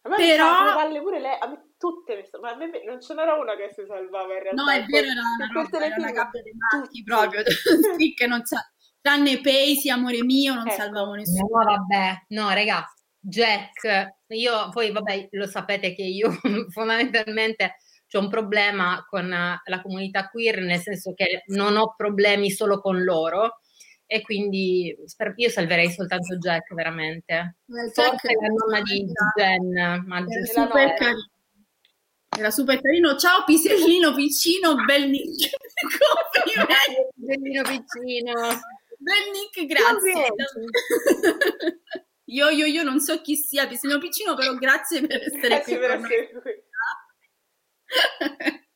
[0.04, 3.14] A me Però- palle pure lei, a me tutte sta- ma a me non ce
[3.14, 4.64] n'era una che si salvava in realtà.
[4.64, 7.04] no è vero, era una, roba, era una gabbia dei matti tutti.
[7.04, 7.44] proprio,
[8.00, 8.68] sì, che non sa,
[9.00, 10.76] tranne Paisy, amore mio, non Ecco.
[10.76, 11.48] salvavo nessuno.
[11.60, 12.84] No, vabbè, no, raga,
[13.24, 16.32] Jack, io poi, vabbè, lo sapete che io
[16.74, 17.76] fondamentalmente
[18.14, 22.82] ho un problema con eh, la comunità queer, nel senso che non ho problemi solo
[22.82, 23.60] con loro
[24.06, 24.94] e quindi
[25.36, 27.56] io salverei soltanto Jack, veramente.
[27.66, 29.06] Forse Jack- la nonna di
[29.38, 31.30] Jen, ma era super carino.
[32.38, 33.16] Era super carino.
[33.18, 35.52] Ciao pisellino piccino, bel nick.
[36.34, 37.10] Complimenti.
[37.16, 38.34] Bellino piccino.
[38.98, 40.34] Bel nick, grazie.
[42.32, 45.88] Io, io, io non so chi sia pisellino piccino, però grazie per essere Grazie qui
[45.88, 46.52] per con essere qui.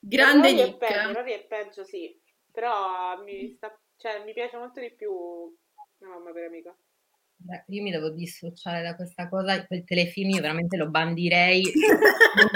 [0.00, 0.78] Grande Rory è nick.
[0.78, 2.20] peggio, Rory è peggio, sì.
[2.50, 5.12] Però mi, sta- cioè, mi piace molto di più
[5.98, 6.74] la mamma per amica.
[7.66, 11.62] Io mi devo dissociare da questa cosa, quel telefilm io veramente lo bandirei.
[12.34, 12.50] Ha un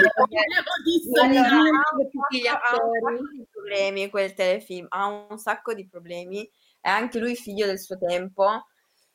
[2.97, 6.49] sacco di problemi quel telefilm, ha un sacco di problemi,
[6.81, 8.65] è anche lui figlio del suo tempo,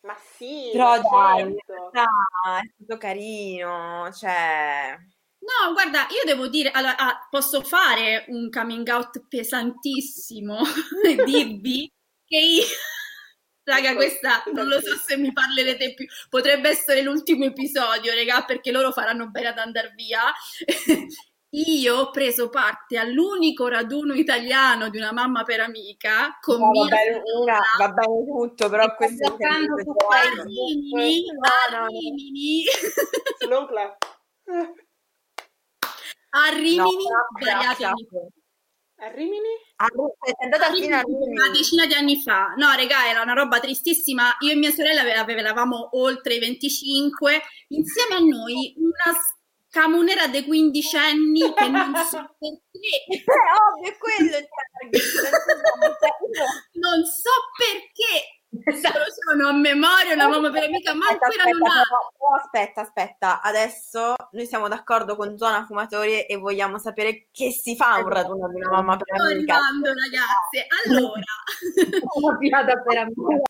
[0.05, 1.73] Ma sì, però ma dai, in certo.
[1.73, 4.97] realtà è stato carino, cioè...
[5.39, 10.59] No, guarda, io devo dire, allora, ah, posso fare un coming out pesantissimo
[11.05, 11.91] e dirvi
[12.27, 12.65] che io,
[13.65, 18.73] raga, questa non lo so se mi parlerete più, potrebbe essere l'ultimo episodio, raga, perché
[18.73, 20.21] loro faranno bene ad andare via.
[21.57, 26.83] Io ho preso parte all'unico raduno italiano di una mamma per amica con No, mia
[26.85, 30.43] va, bene, una, va bene tutto, però Sto questo è sempre su a.
[30.43, 31.87] Rimini, No, a no, no.
[31.87, 32.65] Rimini,
[33.69, 33.97] clap.
[36.31, 38.29] a Rimini, No.
[38.97, 39.53] A Rimini?
[39.77, 39.89] Ah,
[40.23, 41.31] sei andata fino a Rimini.
[41.33, 42.55] una decina di anni fa.
[42.57, 44.35] No, regà, era una roba tristissima.
[44.41, 49.19] Io e mia sorella ave- ave- eravamo oltre i 25, insieme a noi una
[49.75, 53.25] camunera dei quindicenni che non so perché, Eh,
[53.59, 55.03] ovvio, è quello il target.
[56.79, 58.99] non so perché, Esatto.
[58.99, 61.83] lo sono a memoria, una mamma per amica, manco Aspetta, aspetta,
[62.17, 67.75] però aspetta, aspetta, adesso noi siamo d'accordo con Zona Fumatori e vogliamo sapere che si
[67.75, 69.55] fa un raduno di una mamma per Sto amica.
[69.57, 70.67] arrivando, ragazze.
[70.87, 71.35] Allora,
[72.23, 73.43] Una pirata per amica.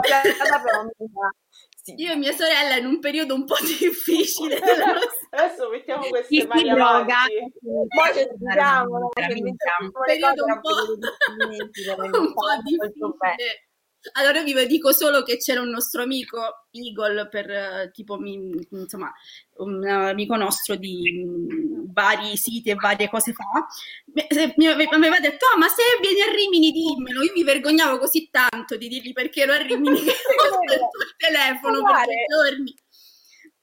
[1.84, 1.94] Sì.
[1.98, 6.46] io e mia sorella in un periodo un po' difficile della nostra Adesso mettiamo queste
[6.46, 6.84] mani droga.
[6.88, 7.34] avanti.
[7.60, 13.36] Poi ci mettiamo le periodo un po', un po' difficile.
[14.12, 19.12] Allora vi dico solo che c'era un nostro amico, Eagle, per eh, tipo, mi- insomma,
[19.56, 23.66] un amico nostro di mm, vari siti e varie cose fa,
[24.12, 27.44] mi mi ave- mi aveva detto, "Ah, ma se vieni a Rimini dimmelo, io mi
[27.44, 32.04] vergognavo così tanto di dirgli perché ero a Rimini che ho spento il telefono per
[32.04, 32.74] due giorni.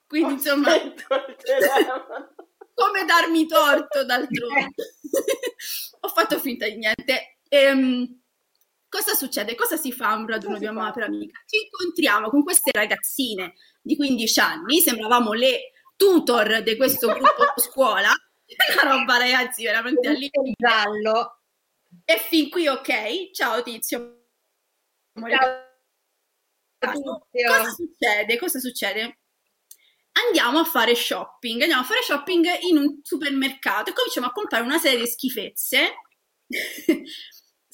[0.07, 0.67] Quindi insomma,
[2.73, 4.73] come darmi torto d'altronde.
[6.03, 7.37] Ho fatto finta di niente.
[7.49, 8.20] Ehm,
[8.91, 9.55] cosa succede?
[9.55, 11.41] Cosa si fa a un raduno di mamma per amica?
[11.45, 18.11] Ci incontriamo con queste ragazzine di 15 anni, sembravamo le tutor di questo gruppo scuola.
[18.83, 20.41] Una roba, ragazzi, veramente all'inizio.
[20.57, 21.39] giallo.
[22.03, 23.31] E fin qui ok.
[23.31, 24.25] Ciao tizio.
[25.17, 25.67] Ciao,
[27.47, 28.37] Cosa succede?
[28.37, 29.19] Cosa succede?
[30.27, 34.65] Andiamo a fare shopping, andiamo a fare shopping in un supermercato e cominciamo a comprare
[34.65, 35.93] una serie di schifezze.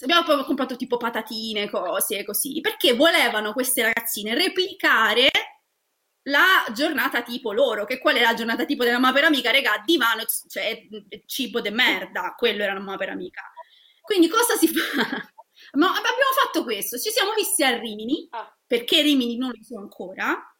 [0.01, 5.29] Abbiamo proprio comprato tipo patatine, cose così, perché volevano queste ragazzine replicare
[6.27, 9.49] la giornata tipo loro, che qual è la giornata tipo della mamma per amica?
[9.49, 10.87] Regà, divano, cioè
[11.25, 13.41] cibo de merda, quello era la mamma per amica.
[14.01, 15.03] Quindi cosa si fa?
[15.73, 19.77] Ma abbiamo fatto questo, ci siamo visti a Rimini, Ah, perché Rimini non lo so
[19.79, 20.55] ancora,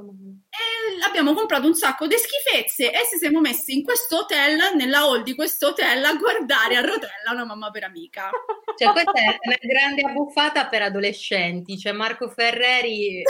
[0.00, 5.00] e abbiamo comprato un sacco di schifezze e ci siamo messi in questo hotel, nella
[5.00, 8.30] hall di questo hotel, a guardare a rotella una mamma per amica.
[8.80, 11.76] Cioè, questa è una grande abbuffata per adolescenti.
[11.76, 13.20] Cioè, Marco Ferreri.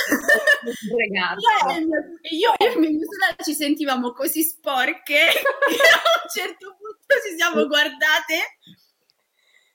[2.30, 7.36] Io io e mia sorella ci sentivamo così sporche che a un certo punto ci
[7.36, 8.58] siamo guardate.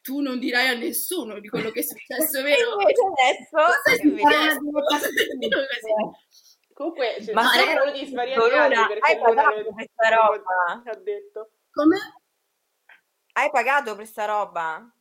[0.01, 2.79] Tu non dirai a nessuno di quello che è successo, vero?
[2.79, 4.59] Invece adesso invece-
[4.99, 6.19] successo?
[6.75, 10.81] Comunque ci Ma sono ragazzi, voluti svariati anni perché hai Luna pagato lo- questa roba?
[10.85, 11.49] ha detto.
[11.71, 11.97] Come?
[13.33, 14.91] Hai pagato per sta roba?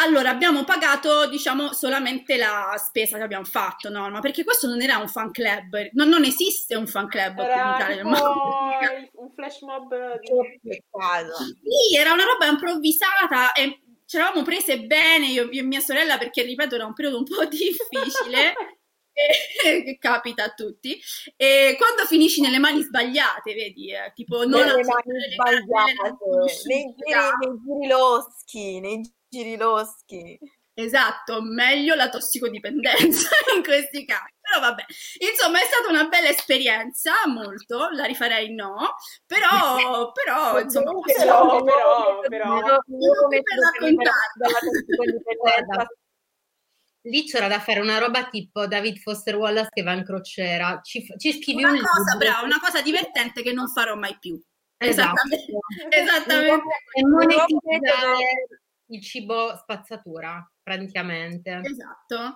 [0.00, 4.08] Allora, abbiamo pagato, diciamo, solamente la spesa che abbiamo fatto, no?
[4.10, 7.44] Ma perché questo non era un fan club, non, non esiste un fan club qui
[7.44, 8.04] in Era Italia.
[8.04, 8.20] ma-
[9.14, 10.28] un flash mob di...
[10.28, 16.16] Sì, era una roba improvvisata e ci eravamo prese bene io, io e mia sorella
[16.16, 18.54] perché, ripeto, era un periodo un po' difficile
[19.84, 20.98] che capita a tutti.
[21.36, 26.14] E quando finisci nelle mani sbagliate, vedi, eh, tipo non Nelle mani sbagliate,
[26.66, 30.38] nei giri, loschi, nei giri loschi.
[30.74, 34.32] Esatto, meglio la tossicodipendenza in questi casi.
[34.40, 34.84] Però vabbè,
[35.30, 38.94] insomma è stata una bella esperienza, molto, la rifarei no,
[39.26, 40.92] però, però insomma...
[41.04, 42.56] Però, io- però, però.
[42.58, 44.32] io- io Non metto per per libera raccontarla.
[44.36, 45.34] dalla tossicodipendenza.
[45.36, 45.88] Guarda,
[47.08, 50.80] lì c'era da fare una roba tipo David Foster Wallace che va in crociera.
[50.82, 52.18] Ci, ci scrivi Una un cosa, libro.
[52.18, 54.40] brava, una cosa divertente che non farò mai più.
[54.76, 55.44] Esattamente.
[55.90, 55.96] Esatto.
[55.96, 56.64] Esattamente.
[56.92, 58.46] E monetizzare
[58.90, 61.60] il cibo spazzatura, praticamente.
[61.64, 62.34] Esatto.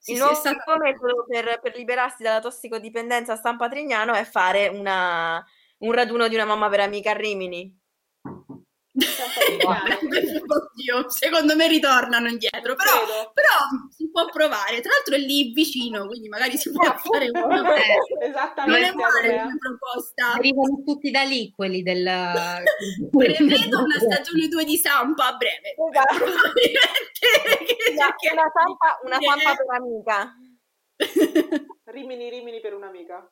[0.00, 4.14] Sì, Il sì, nuovo è stato- metodo per, per liberarsi dalla tossicodipendenza a San Patrignano
[4.14, 5.44] è fare una-
[5.78, 7.76] un raduno di una mamma per amica a Rimini.
[10.48, 12.92] Oddio, secondo me ritornano indietro, però,
[13.32, 13.54] però
[13.94, 14.80] si può provare.
[14.80, 17.46] Tra l'altro è lì vicino, quindi magari si può Eh, fare appunto.
[17.46, 17.62] uno.
[17.62, 20.32] Non è Esattamente, male come proposta.
[20.34, 22.02] Arrivano tutti da lì quelli del...
[23.10, 25.74] Prevedo una stagione 2 di Sampa a breve.
[25.90, 26.24] Esatto.
[27.18, 28.50] Che- Una, che- una
[29.04, 30.34] una zampa per amica.
[31.84, 33.28] Rimini, rimini per un'amica.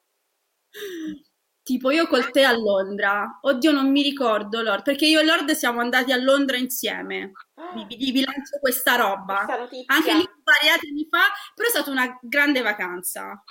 [1.67, 5.51] Tipo io col te a Londra, oddio non mi ricordo Lord, perché io e Lord
[5.51, 7.33] siamo andati a Londra insieme,
[7.75, 11.23] vi, vi- vi lancio questa roba, Questa anche lì svariati anni fa,
[11.57, 13.43] però è stata una grande vacanza.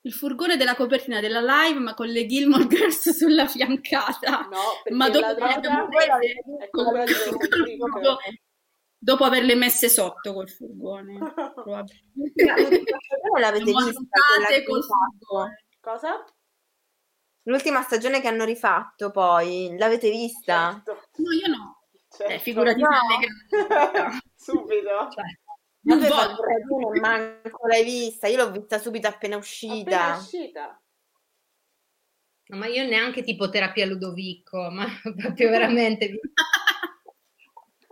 [0.00, 4.48] Il furgone della copertina della live, ma con le Gilmore Girls sulla fiancata.
[4.50, 6.42] No, perché Ma dopo la droga Voi l'avete
[7.12, 8.18] prese, visto?
[8.98, 11.18] Dopo, averle messe sotto col furgone,
[11.54, 12.44] probabilmente.
[13.06, 14.20] Stagione l'avete vista?
[14.48, 15.64] che col furgone.
[15.80, 16.24] Cosa?
[17.42, 20.72] L'ultima stagione che hanno rifatto poi, l'avete vista?
[20.84, 21.08] Certo.
[21.22, 21.80] No, io no.
[22.08, 22.32] Certo.
[22.32, 22.88] Eh, figurati No.
[22.88, 24.18] grandi.
[24.34, 25.08] Subito.
[25.10, 25.24] Cioè,
[25.82, 28.26] Ma fatto ragione, manco l'hai vista.
[28.26, 30.16] Io l'ho vista subito appena Appena uscita.
[30.16, 30.82] uscita.
[32.48, 36.18] no, ma io neanche tipo terapia Ludovico, ma proprio veramente...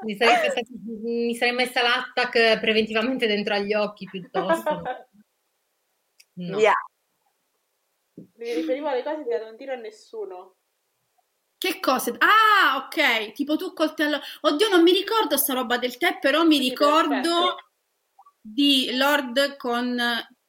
[0.04, 4.82] mi- sarei, fatta- mi sarei messa l'attack preventivamente dentro agli occhi piuttosto.
[6.36, 6.56] No.
[6.56, 6.72] Via.
[8.36, 10.56] Mi riferivo alle cose da non dire a nessuno.
[11.56, 12.16] Che cose?
[12.18, 14.08] Ah, ok, tipo tu col tè.
[14.40, 17.56] Oddio, non mi ricordo sta roba del tè, però mi Sì, ricordo perfetto.
[18.40, 19.94] di Lord con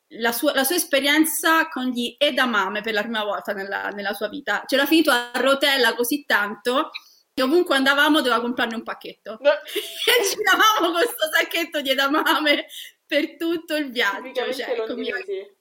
[0.07, 4.27] la sua, la sua esperienza con gli edamame per la prima volta nella, nella sua
[4.27, 4.63] vita.
[4.65, 6.99] C'era finito a rotella così tanto che
[7.41, 9.39] ovunque andavamo doveva comprarne un pacchetto.
[9.43, 12.67] E ci davamo questo sacchetto di edamame
[13.05, 14.53] per tutto il viaggio.
[14.53, 15.53] Cioè, londinesi.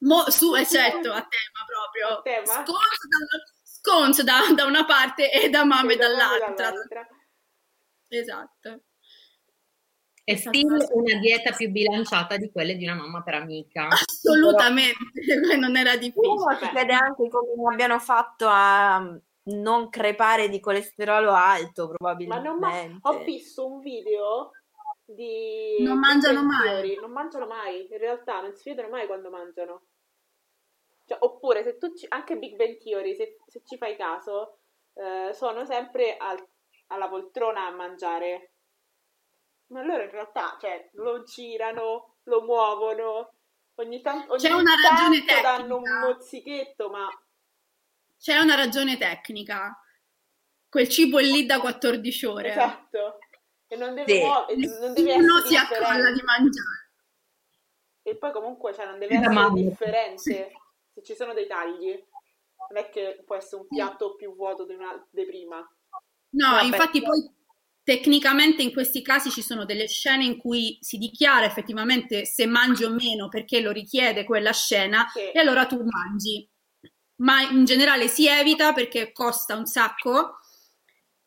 [0.00, 2.18] Mo- su, eh, certo, a tema proprio.
[2.18, 2.64] A tema?
[3.64, 6.52] Sconzo da, da- da una parte e da mame E dall'altra.
[6.54, 7.06] dall'altra.
[8.08, 8.82] Esatto.
[10.22, 13.88] È still una dieta più bilanciata di quelle di una mamma per amica.
[13.88, 14.98] Assolutamente,
[15.58, 16.58] non era Uno difficile.
[16.60, 19.18] si chiede anche come abbiano fatto a
[19.56, 22.48] non crepare di colesterolo alto, Ma probabilmente.
[22.48, 24.52] non ma- ho visto un video
[25.04, 26.94] di Non mangiano mai.
[26.96, 29.82] Non mangiano mai, in realtà non si vedono mai quando mangiano.
[31.06, 34.58] Cioè, oppure se tu ci- anche Big Bang Theory, se, se ci fai caso,
[34.94, 36.46] eh, sono sempre al-
[36.88, 38.52] alla poltrona a mangiare.
[39.68, 43.32] Ma loro in realtà, cioè, lo girano, lo muovono,
[43.76, 47.08] ogni, tan- ogni C'è una ragione tanto danno un mozzichetto, ma
[48.18, 49.80] C'è una ragione tecnica.
[50.68, 52.50] Quel cibo è lì da 14 ore.
[52.50, 53.18] esatto.
[53.66, 54.18] E non deve, Sì.
[54.20, 54.46] muo-
[54.80, 56.90] non deve Nessuno essere si accolla di mangiare.
[58.02, 59.54] E poi comunque cioè, non deve essere mamma.
[59.60, 60.50] differente
[60.94, 61.90] se ci sono dei tagli.
[62.70, 65.56] Non è che può essere un piatto più vuoto di, una, di prima.
[66.30, 66.64] No, Vabbè.
[66.64, 67.30] infatti poi
[67.82, 72.84] tecnicamente in questi casi ci sono delle scene in cui si dichiara effettivamente se mangi
[72.84, 75.30] o meno perché lo richiede quella scena Sì.
[75.30, 76.46] e allora tu mangi.
[77.18, 80.38] Ma in generale si evita perché costa un sacco,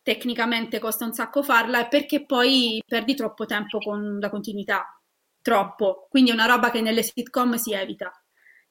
[0.02, 5.02] tecnicamente costa un sacco farla e perché poi perdi troppo tempo con la continuità.
[5.42, 6.08] Troppo.
[6.10, 8.12] Quindi è una roba che nelle sitcom si evita.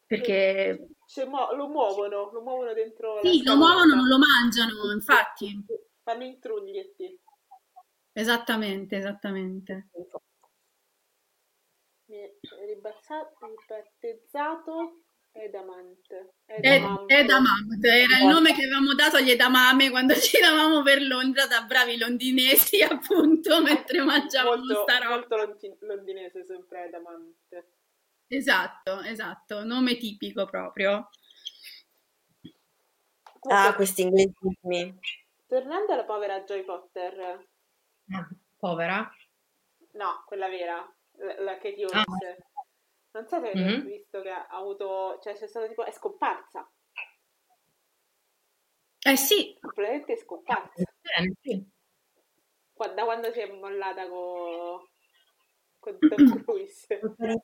[0.06, 4.90] Perché Cioè, mo- lo muovono, lo muovono dentro la sì, lo muovono, non lo mangiano,
[4.92, 5.64] infatti.
[6.02, 7.20] Fanno intruglietti.
[8.12, 9.88] Esattamente, esattamente.
[12.06, 12.32] Mi è
[12.66, 16.34] ribattezzato Edamante.
[16.46, 17.14] Ed- Edamante.
[17.14, 21.96] Edamame, era il nome che avevamo dato agli edamame quando giravamo per Londra da bravi
[21.98, 25.14] londinesi, appunto, mentre mangiavamo molto, sta roba.
[25.16, 25.36] molto
[25.80, 27.68] londinese sempre Edamante.
[28.26, 31.08] Esatto, esatto, nome tipico proprio.
[33.48, 34.98] Ah, questi inglesismi.
[35.46, 37.46] tornando alla povera Joy Potter,
[38.12, 38.28] Ah,
[38.58, 39.10] povera.
[39.92, 40.76] no, quella vera,
[41.18, 42.04] la, la Katie Ah.
[43.12, 43.84] Non so se avete Mhm.
[43.86, 46.70] visto che ha avuto, cioè c'è stato tipo, è scomparsa,
[49.02, 50.82] Eh sì, completamente scomparsa.
[51.00, 51.66] Bene, sì.
[52.94, 54.78] Da quando si è mollata con,
[55.78, 56.86] con Tom Cruise.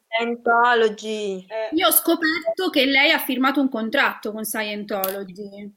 [0.09, 1.47] Scientology.
[1.49, 5.75] Eh, io ho scoperto che lei ha firmato un contratto con Scientology,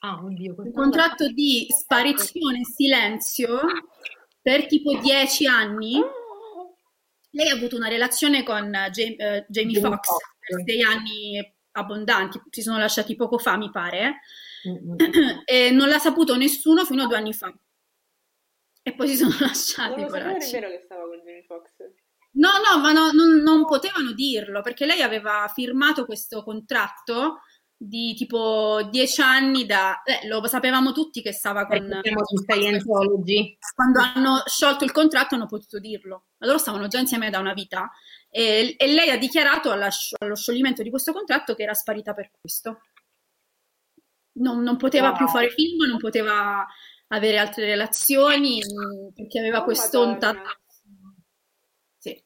[0.00, 3.60] Ah, oddio, un contratto di sparizione e silenzio
[4.42, 5.98] per tipo dieci anni.
[7.36, 10.24] Lei ha avuto una relazione con eh, Jam- eh, Jamie Jamie Foxx Foxx.
[10.40, 14.20] per sei anni abbondanti, si sono lasciati poco fa, mi pare,
[14.66, 14.96] Mm-mm.
[15.44, 17.54] e non l'ha saputo nessuno fino a due anni fa.
[18.82, 21.70] E poi si sono lasciati, Non lo sapevo nemmeno che stava con Jamie Foxx.
[22.32, 27.40] No, no, ma no- non, non potevano dirlo perché lei aveva firmato questo contratto
[27.78, 30.02] di tipo dieci anni da...
[30.02, 31.76] eh, lo sapevamo tutti che stava con...
[32.02, 33.58] Siamo di Scientology.
[33.74, 36.26] Quando hanno sciolto il contratto hanno potuto dirlo.
[36.38, 37.90] Ma loro stavano già insieme da una vita
[38.28, 42.30] e, e lei ha dichiarato alla allo scioglimento di questo contratto che era sparita per
[42.38, 42.80] questo.
[44.38, 45.16] Non, non poteva Wow.
[45.16, 46.66] più fare film, non poteva
[47.08, 50.32] avere altre relazioni mh, perché aveva Oh, quest'onta.
[50.32, 50.60] Madonna.
[51.98, 52.24] Sì.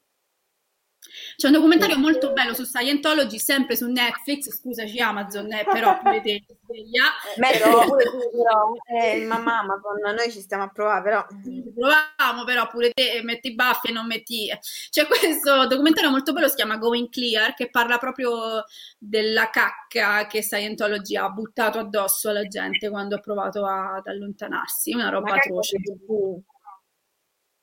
[1.41, 6.21] C'è un documentario molto bello su Scientology, sempre su Netflix, scusaci Amazon, eh, però pure
[6.21, 7.05] te ti sveglia.
[7.39, 8.73] Metto Però- pure tu, però.
[8.85, 11.27] Eh, mamma Amazon, noi ci stiamo a provare, però.
[11.27, 14.51] Proviamo, però pure te metti i baffi e non metti...
[14.91, 18.63] C'è questo documentario molto bello, si chiama Going Clear, che parla proprio
[18.99, 24.93] della cacca che Scientology ha buttato addosso alla gente quando ha provato a- ad allontanarsi,
[24.93, 25.79] una roba atroce.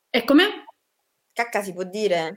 [0.10, 0.66] E come?
[1.32, 2.34] Cacca si può dire?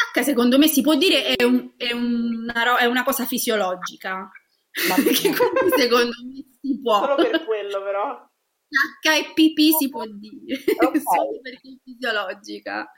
[0.00, 4.30] Cacca, secondo me, si può dire è, un- è una, è una cosa fisiologica.
[4.72, 7.00] Che quindi secondo me si può.
[7.00, 8.28] Solo per quello, però.
[8.68, 11.00] Cacca e pipì si può dire, Ok.
[11.02, 12.90] solo perché è fisiologica.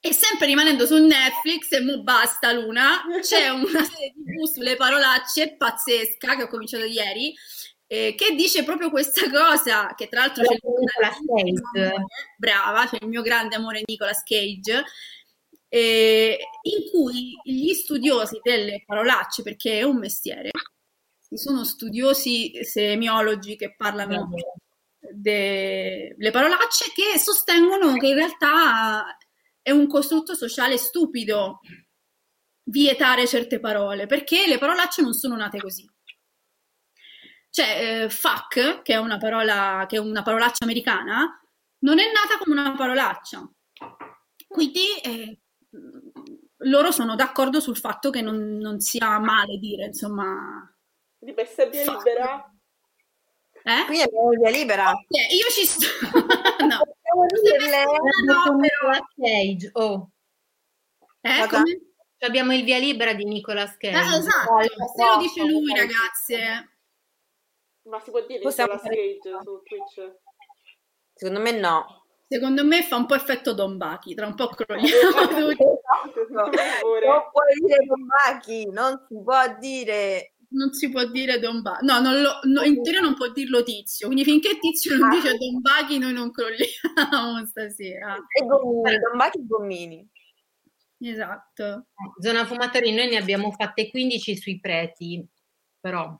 [0.00, 5.56] E sempre rimanendo su Netflix, e mo basta Luna, c'è una serie TV sulle parolacce
[5.56, 7.32] pazzesca che ho cominciato ieri,
[7.94, 11.16] eh, che dice proprio questa cosa, che tra l'altro c'è il Cage.
[11.18, 12.04] amore,
[12.36, 14.84] brava, c'è il mio grande amore Nicolas Cage,
[15.68, 20.50] eh, in cui gli studiosi delle parolacce, perché è un mestiere,
[21.28, 24.30] ci sono studiosi semiologi che parlano
[24.98, 29.16] delle parolacce che sostengono che in realtà
[29.62, 31.60] è un costrutto sociale stupido
[32.64, 35.88] vietare certe parole, perché le parolacce non sono nate così.
[37.54, 41.40] Cioè, eh, fuck, che è una parola, che è una parolaccia americana,
[41.84, 43.48] non è nata come una parolaccia.
[44.48, 45.38] Quindi eh,
[46.64, 50.68] loro sono d'accordo sul fatto che non, non sia male dire, insomma,
[51.16, 51.96] Di bestemmia Fuck.
[52.04, 52.52] libera.
[53.62, 53.84] eh?
[53.86, 54.90] Quindi abbiamo via libera.
[54.90, 55.86] Eh, io ci sto.
[56.66, 56.80] no.
[56.80, 57.84] Possiamo dirle?
[58.24, 59.70] No, Con però- Nicolas Cage.
[59.74, 60.10] Oh,
[61.20, 61.62] Eh, Cosa?
[61.62, 61.80] come?
[62.18, 63.96] abbiamo il via libera di Nicolas Cage.
[63.96, 64.60] Eh, esatto,
[64.96, 66.70] se lo dice lui, ragazze.
[67.84, 70.14] Ma si può dire Possiamo Nicolas fare- Cage su Twitch?
[71.14, 72.02] Secondo me no.
[72.26, 75.64] Secondo me fa un po' effetto Don Bachi, tra un po' crolliamo tutti.
[76.34, 77.06] Pure.
[77.06, 80.34] Non puoi dire Tombacchi, non si può dire.
[80.54, 81.84] Non si può dire Don Bachi.
[81.84, 85.14] No, non lo- no, in teoria non può dirlo Tizio, quindi finché Tizio non Ah.
[85.14, 86.64] dice Don Bachi noi non crolliamo
[87.46, 88.16] stasera.
[88.16, 90.08] E gommini, Tombacchi e gommini.
[91.00, 91.86] Esatto.
[92.20, 95.24] Zona fumatori, noi ne abbiamo fatte 15 sui preti,
[95.80, 96.16] però.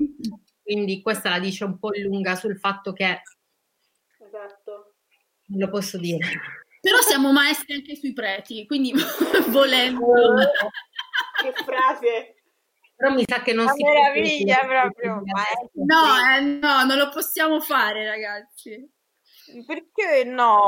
[0.65, 3.21] Quindi questa la dice un po' lunga sul fatto che
[4.19, 4.95] Esatto.
[5.49, 6.27] non lo posso dire.
[6.81, 8.93] Però siamo maestri anche sui preti, quindi
[9.51, 10.07] volendo...
[11.41, 12.37] Che frase!
[12.97, 15.23] Però mi sa che non Una si meraviglia proprio.
[15.73, 18.91] No, eh, no, non lo possiamo fare, ragazzi.
[19.67, 20.67] Perché no?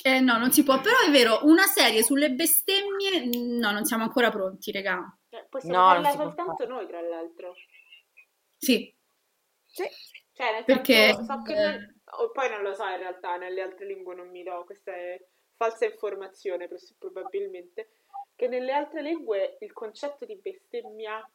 [0.00, 3.24] Eh no, non si può, però è vero, una serie sulle bestemmie,
[3.58, 5.18] no, non siamo ancora pronti, regà.
[5.30, 7.54] Eh, Possiamo No, farla soltanto noi, tra l'altro.
[8.58, 8.94] Sì,
[9.64, 9.84] Sì.
[10.32, 13.60] Cioè, nel Perché- senso, so che non- o poi non lo so in realtà, nelle
[13.60, 15.20] altre lingue non mi do, questa è
[15.56, 17.90] falsa informazione probabilmente,
[18.36, 21.28] che nelle altre lingue il concetto di bestemmia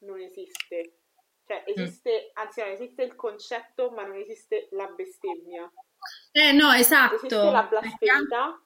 [0.00, 0.92] non esiste.
[1.46, 5.70] Cioè, esiste, anzi no, esiste il concetto, ma non esiste la bestemmia.
[6.32, 7.50] eh no, Esiste esatto.
[7.50, 8.62] la blasfemità,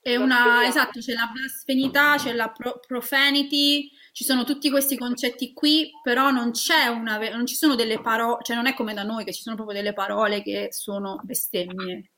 [0.00, 5.52] È una, esatto, c'è la blasfemità, c'è la pro- profanity, ci sono tutti questi concetti
[5.54, 9.02] qui, però non c'è una, non ci sono delle parole, cioè non è come da
[9.02, 12.10] noi che ci sono proprio delle parole che sono bestemmie.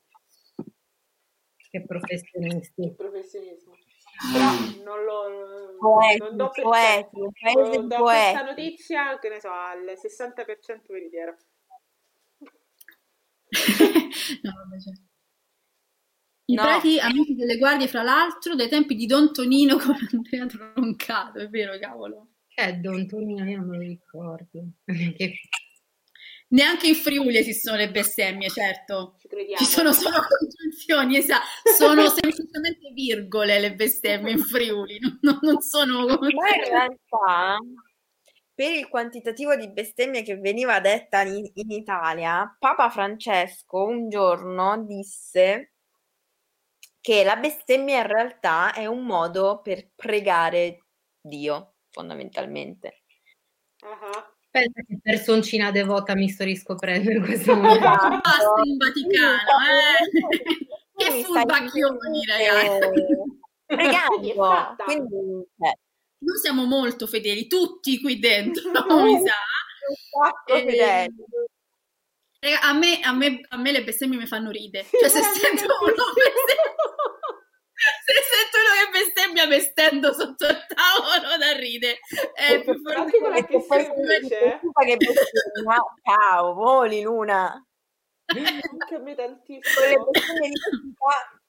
[1.55, 2.93] Che professionisti.
[2.95, 3.73] professionismo.
[4.31, 4.49] Però
[4.83, 5.77] non lo...
[5.77, 7.19] Poeti, non do per poeti,
[7.53, 8.43] Non di do questa poeti.
[8.43, 11.35] notizia, che ne so, al 60% veritiera.
[14.41, 15.14] No, vabbè, certo.
[16.47, 16.61] I No.
[16.63, 21.49] preti amici delle guardie, fra l'altro, dai tempi di Don Tonino con Andrea Troncato, è
[21.49, 22.29] vero, cavolo.
[22.47, 23.49] Che è Don Tonino?
[23.49, 24.63] Io non me lo ricordo.
[24.85, 25.39] Che-
[26.47, 29.15] Neanche in Friuli esistono le bestemmie, certo.
[29.19, 29.65] Ci crediamo.
[29.65, 31.45] Ci sono solo congiunzioni, esatto.
[31.75, 36.05] Sono semplicemente virgole le bestemmie in Friuli, non, non sono...
[36.05, 36.37] Ma in
[36.69, 37.57] realtà,
[38.53, 44.85] per il quantitativo di bestemmie che veniva detta in, in Italia, Papa Francesco un giorno
[44.85, 45.73] disse
[47.05, 50.85] che la bestemmia in realtà è un modo per pregare
[51.21, 53.03] Dio, fondamentalmente.
[53.83, 57.77] Ah, Pensa che personcina devota mi sto riscoprendo in questo momento.
[57.77, 58.09] Esatto.
[58.09, 59.37] Basta in Vaticano,
[59.69, 60.65] eh.
[60.97, 63.05] Che furbacchioni, ragazzi.
[63.67, 65.77] Pregando, quindi eh,
[66.17, 68.71] Noi siamo molto fedeli, tutti qui dentro,
[69.03, 69.35] mi sa.
[69.89, 70.55] un sacco
[72.45, 74.85] Eh, a, me, a, me, a me le bestemmie mi fanno ridere.
[74.91, 76.03] Cioè, se sento uno
[78.05, 81.97] se sento uno che bestemmia, mi stendo sotto il tavolo da ridere.
[82.35, 87.65] È più forte Anche con la Perché poi che tu che bestemmia, ciao, voli Luna.
[88.25, 90.09] Anche a me tantissimo.
[90.11, 91.39] bestemmie di santità,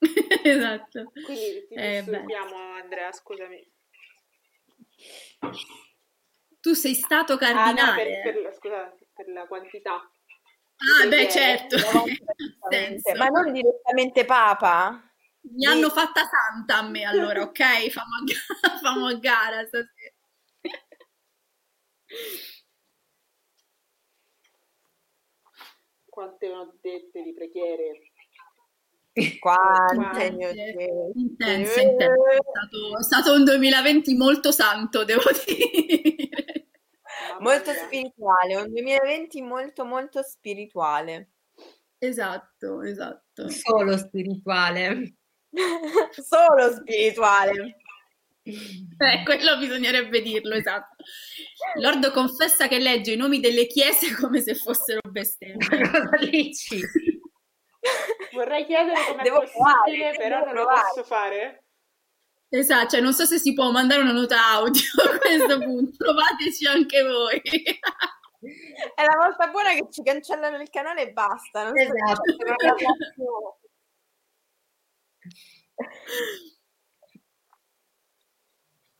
[0.42, 1.12] esatto.
[1.24, 2.04] Quindi ti Eh,
[2.82, 3.70] Andrea, scusami.
[6.62, 8.20] Tu sei stato Ah, no, per, cardinale.
[8.22, 9.94] per la- scusa, per la quantità.
[9.94, 11.76] Ah, beh, certo.
[13.18, 15.02] ma non direttamente Papa.
[15.40, 17.58] Mi hanno fatta santa a me allora, ok?
[17.90, 20.14] Famo a gara, famo a gara stasera.
[26.08, 28.11] Quante ne ho dette di preghiere.
[29.38, 30.24] Quante.
[31.14, 31.80] Intenso, intenso.
[31.80, 36.68] È stato, è stato un 2020 molto santo, devo dire.
[37.40, 41.30] Molto spirituale, un 2020 molto molto spirituale.
[41.98, 43.48] Esatto, esatto.
[43.48, 45.16] Solo spirituale.
[46.12, 47.76] Solo spirituale.
[48.44, 51.04] Eh, quello bisognerebbe dirlo, esatto.
[51.80, 55.58] Lord confessa che legge i nomi delle chiese come se fossero bestemmie.
[55.90, 56.80] Cosa dici?
[58.42, 61.64] Vorrei chiedere come Devo possibile, provare, però non lo posso fare.
[62.48, 66.66] Esatto, cioè non so se si può mandare una nota audio a questo punto, provateci
[66.66, 67.40] anche voi.
[68.94, 71.62] È la volta buona che ci cancellano il canale e basta.
[71.62, 72.32] Non so Esatto.
[72.32, 73.56] se non la.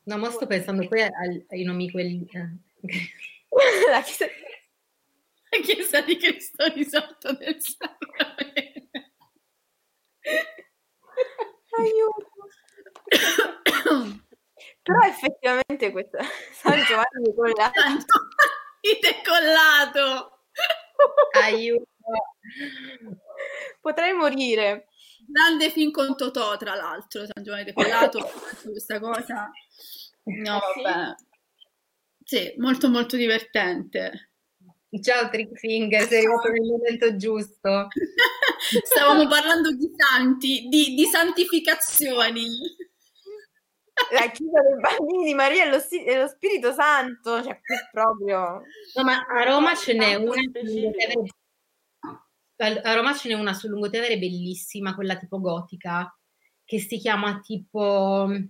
[0.05, 2.25] No, ma sto pensando poi ai, ai nomi quelli...
[2.31, 2.57] eh.
[3.89, 4.25] La chiesa-
[5.51, 8.72] La Chiesa di Cristo risorto del Sacramento.
[11.77, 12.31] Aiuto.
[14.83, 16.19] Però effettivamente questa
[16.53, 18.27] San Giovanni con la Tanto
[19.01, 20.45] decollato.
[21.41, 21.85] Aiuto.
[23.81, 24.87] potrei morire.
[25.25, 28.29] Grande film con Totò, tra l'altro, San Giovanni decollato,
[28.61, 29.49] questa cosa.
[30.23, 31.15] No, vabbè.
[32.25, 34.32] Sì, molto molto divertente.
[35.01, 37.87] Ciao Trick Finger, sei arrivato nel momento giusto.
[38.83, 42.47] Stavamo parlando di santi, di, di santificazioni.
[44.11, 48.61] La chiesa dei bambini di Maria e lo, e lo Spirito Santo, cioè qui proprio
[48.95, 50.41] No, ma a Roma ce n'è una
[52.57, 56.15] A Roma ce n'è una sul Lungotevere bellissima, quella tipo gotica,
[56.65, 58.43] che si chiama tipo mm,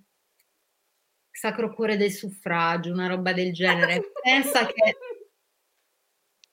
[1.29, 4.11] Sacro Cuore del Suffragio, una roba del genere.
[4.23, 4.95] Pensa che,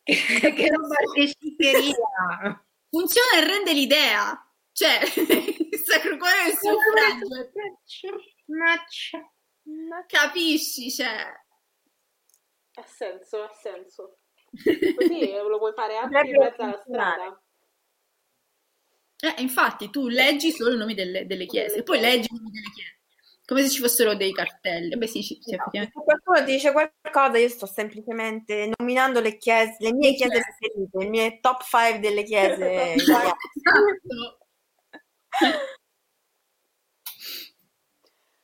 [0.02, 2.64] che, che roba che sciccheria!
[2.88, 4.44] Funziona e rende l'idea.
[4.72, 7.28] Cioè, il Sacro Cuore del suffragio.
[8.46, 9.32] Maccia.
[10.06, 10.90] Capisci?
[10.90, 11.32] Cioè,
[12.74, 14.18] Ha senso, ha senso.
[14.96, 17.42] Così lo puoi fare anche in mezzo alla strada.
[19.22, 22.70] eh, infatti tu leggi solo i nomi delle, delle chiese, poi leggi i nomi delle
[22.74, 22.99] chiese,
[23.50, 24.96] come se ci fossero dei cartelli.
[24.96, 25.98] Beh sì, ci- sì, effettivamente.
[25.98, 30.30] Se qualcuno ti dice qualcosa, io sto semplicemente nominando le chiese, le mie Le chiese
[30.30, 30.54] chiese.
[30.60, 32.92] preferite, le mie top 5 delle chiese.
[32.94, 33.36] Esatto.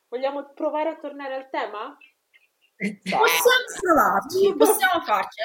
[0.09, 1.97] Vogliamo provare a tornare al tema?
[2.79, 5.39] Possiamo provarci, possiamo farci.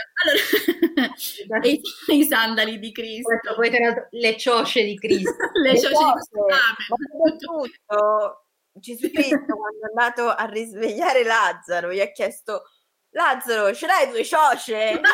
[1.47, 1.81] Allora, i,
[2.17, 3.69] i sandali di Cristo, poi
[4.09, 5.35] le ciosce di Cristo.
[5.53, 6.03] le Le ciocce di
[6.49, 7.37] Amen.
[7.37, 12.63] soprattutto Gesù Cristo quando è andato a risvegliare Lazzaro gli ha chiesto
[13.09, 14.99] Lazzaro ce l'hai due ciosce?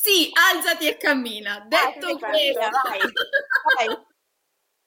[0.00, 1.66] Sì, alzati e cammina.
[1.68, 3.24] Detto che cammina, questo,
[3.76, 3.88] vai,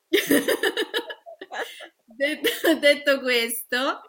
[2.05, 4.01] detto, detto questo,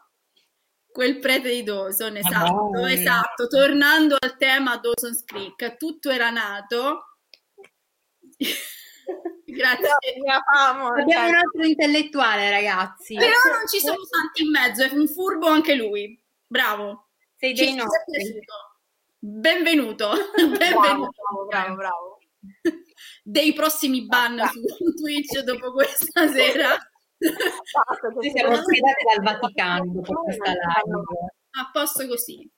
[0.91, 2.93] quel prete di Dawson, esatto, Madonna.
[2.93, 7.17] esatto, tornando al tema Dawson's Creek, tutto era nato.
[9.53, 9.89] Grazie.
[10.25, 13.15] No, Abbiamo un cioè, altro intellettuale, ragazzi.
[13.15, 16.19] Però non ci sono santi in mezzo, è un furbo anche lui.
[16.47, 17.09] Bravo.
[17.37, 18.45] Sei dei ci nostri.
[19.19, 20.11] Benvenuto.
[20.37, 21.11] Benvenuto.
[21.11, 22.19] bravo, bravo, bravo.
[23.23, 26.77] Dei prossimi ban su Twitch dopo questa sera.
[27.19, 31.03] Basta, siamo ospitati dal Vaticano dopo questa live.
[31.53, 32.51] A posto così.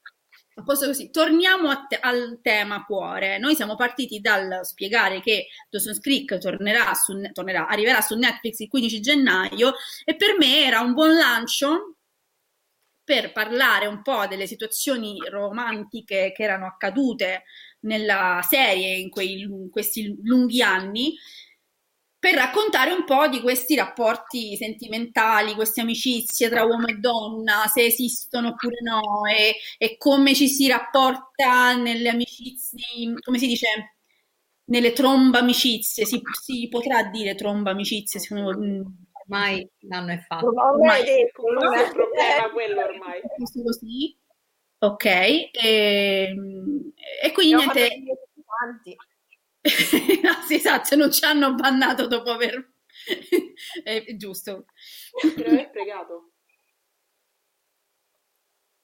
[0.56, 3.38] A posto così, torniamo te- al tema cuore.
[3.38, 8.68] Noi siamo partiti dal spiegare che Dawson's Creek tornerà su, tornerà, arriverà su Netflix il
[8.68, 9.74] 15 gennaio
[10.04, 11.96] e per me era un buon lancio
[13.02, 17.44] per parlare un po' delle situazioni romantiche che erano accadute
[17.80, 21.14] nella serie in, quei, in questi lunghi anni
[22.24, 27.84] per raccontare un po' di questi rapporti sentimentali, queste amicizie tra uomo e donna, se
[27.84, 33.96] esistono oppure no, e, e come ci si rapporta nelle amicizie, come si dice,
[34.70, 38.84] nelle tromba amicizie, si, si potrà dire tromba amicizie, secondo me.
[39.26, 40.46] Ormai l'anno è fatto.
[40.46, 43.20] Ormai, ormai detto, non è un problema quello ormai.
[43.62, 44.18] Così,
[44.78, 46.34] ok, e,
[47.22, 47.88] e quindi niente...
[50.22, 52.72] no, sì, esatto, non ci hanno bannato dopo aver...
[53.82, 54.66] è giusto.
[55.34, 56.32] Per aver pregato.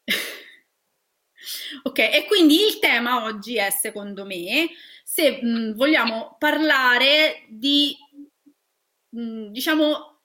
[1.83, 4.69] ok, e quindi il tema oggi è, secondo me,
[5.05, 7.95] se mh, vogliamo parlare di,
[9.11, 10.21] mh, diciamo,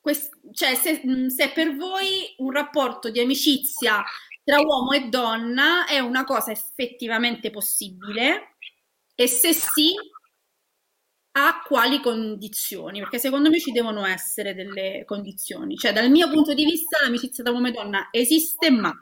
[0.00, 4.02] quest- cioè se, mh, se per voi un rapporto di amicizia
[4.44, 8.55] tra uomo e donna è una cosa effettivamente possibile
[9.16, 9.94] e se sì,
[11.32, 13.00] a quali condizioni?
[13.00, 15.76] Perché secondo me ci devono essere delle condizioni.
[15.76, 18.92] Cioè, dal mio punto di vista, l'amicizia da uomo e donna esiste, ma...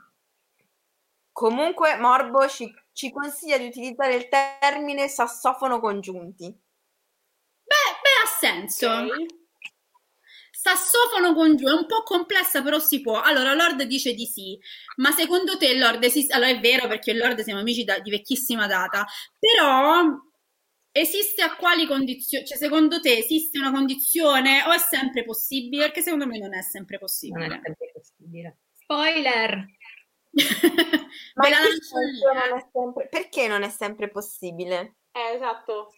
[1.33, 6.45] Comunque, Morbo ci, ci consiglia di utilizzare il termine sassofono congiunti.
[7.65, 8.89] Beh, beh ha senso.
[8.89, 9.27] Okay.
[10.65, 13.21] Sassofono congiunto è un po' complessa, però si può.
[13.21, 14.59] Allora, Lord dice di sì,
[14.97, 16.33] ma secondo te Lord esiste?
[16.33, 19.05] Allora è vero perché Lord siamo amici da, di vecchissima data,
[19.39, 20.05] però
[20.91, 22.47] esiste a quali condizioni?
[22.47, 25.85] Cioè, secondo te esiste una condizione o è sempre possibile?
[25.85, 27.47] Perché secondo me non è sempre possibile.
[27.47, 28.59] Non è sempre possibile.
[28.73, 29.67] Spoiler!
[31.35, 33.09] ma la non è sempre...
[33.11, 34.97] perché non è sempre possibile?
[35.13, 35.93] Eh, esatto.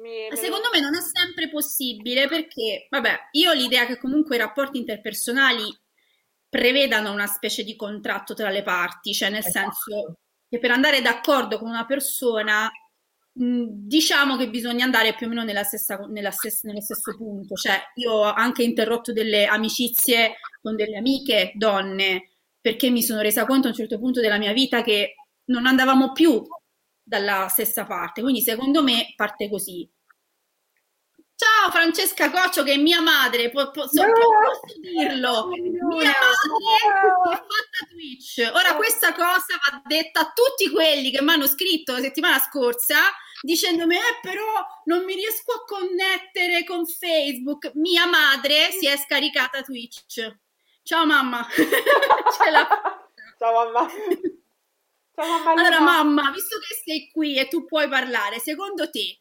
[0.00, 4.40] Mi, Secondo me non è sempre possibile perché, vabbè, io ho l'idea che comunque i
[4.40, 5.62] rapporti interpersonali
[6.48, 9.72] prevedano una specie di contratto tra le parti, cioè nel esatto.
[9.72, 10.18] senso
[10.48, 12.70] che per andare d'accordo con una persona
[13.32, 17.54] mh, diciamo che bisogna andare più o meno nella stessa, nella stessa, nello stesso punto,
[17.54, 22.30] cioè io ho anche interrotto delle amicizie con delle amiche donne
[22.60, 25.14] perché mi sono resa conto a un certo punto della mia vita che
[25.46, 26.42] non andavamo più
[27.04, 28.22] dalla stessa parte.
[28.22, 29.88] Quindi secondo me parte così.
[31.36, 35.98] Ciao Francesca Coccio che è mia madre, po- posso, no, posso dirlo, mia madre no.
[35.98, 38.50] è fatta Twitch.
[38.54, 42.96] Ora questa cosa va detta a tutti quelli che mi hanno scritto la settimana scorsa
[43.42, 47.72] dicendomi eh però non mi riesco a connettere con Facebook.
[47.74, 50.38] Mia madre si è scaricata Twitch.
[50.84, 51.46] Ciao mamma.
[53.38, 53.88] Ciao mamma.
[55.14, 59.20] Ciao, mamma allora, mamma, visto che sei qui e tu puoi parlare, secondo te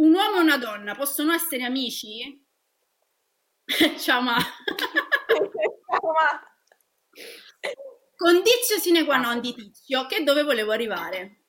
[0.00, 2.44] un uomo e una donna possono essere amici?
[3.98, 4.36] Ciao, ma.
[4.38, 6.42] Ciao, ma.
[8.16, 11.44] Condizio sine qua non di tizio, che dove volevo arrivare?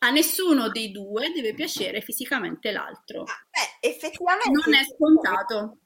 [0.00, 3.22] A nessuno dei due deve piacere fisicamente l'altro.
[3.22, 4.50] Ah, beh, effettivamente.
[4.50, 5.78] Non è scontato.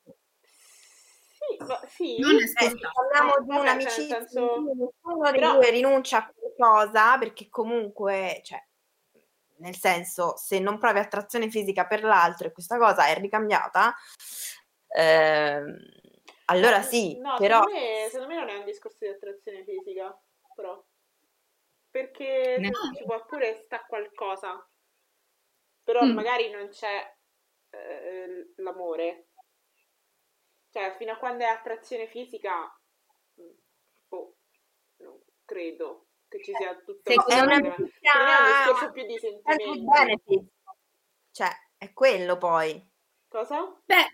[1.89, 2.77] Sì, non è scontato.
[2.77, 4.57] Eh, parliamo di un'amicizia, senso...
[4.75, 8.63] nessuno dei due rinuncia a qualcosa perché comunque, cioè,
[9.59, 13.95] nel senso, se non provi attrazione fisica per l'altro e questa cosa è ricambiata,
[14.89, 15.77] ehm,
[16.47, 17.63] allora sì, no, però...
[17.63, 20.19] Secondo me, secondo me non è un discorso di attrazione fisica,
[20.55, 20.83] però.
[21.91, 22.71] Perché no.
[22.95, 24.69] ci può pure sta qualcosa,
[25.85, 26.11] però mm.
[26.11, 27.17] magari non c'è
[27.71, 29.29] eh, l'amore
[30.75, 32.77] cioè, fino a quando è attrazione fisica,
[34.09, 34.35] oh,
[34.97, 40.49] non credo che ci sia tutto Se è una un discorso più di sentimenti.
[41.31, 41.49] Cioè,
[41.79, 42.91] è quello poi.
[43.29, 43.73] Cosa?
[43.85, 44.07] Beh,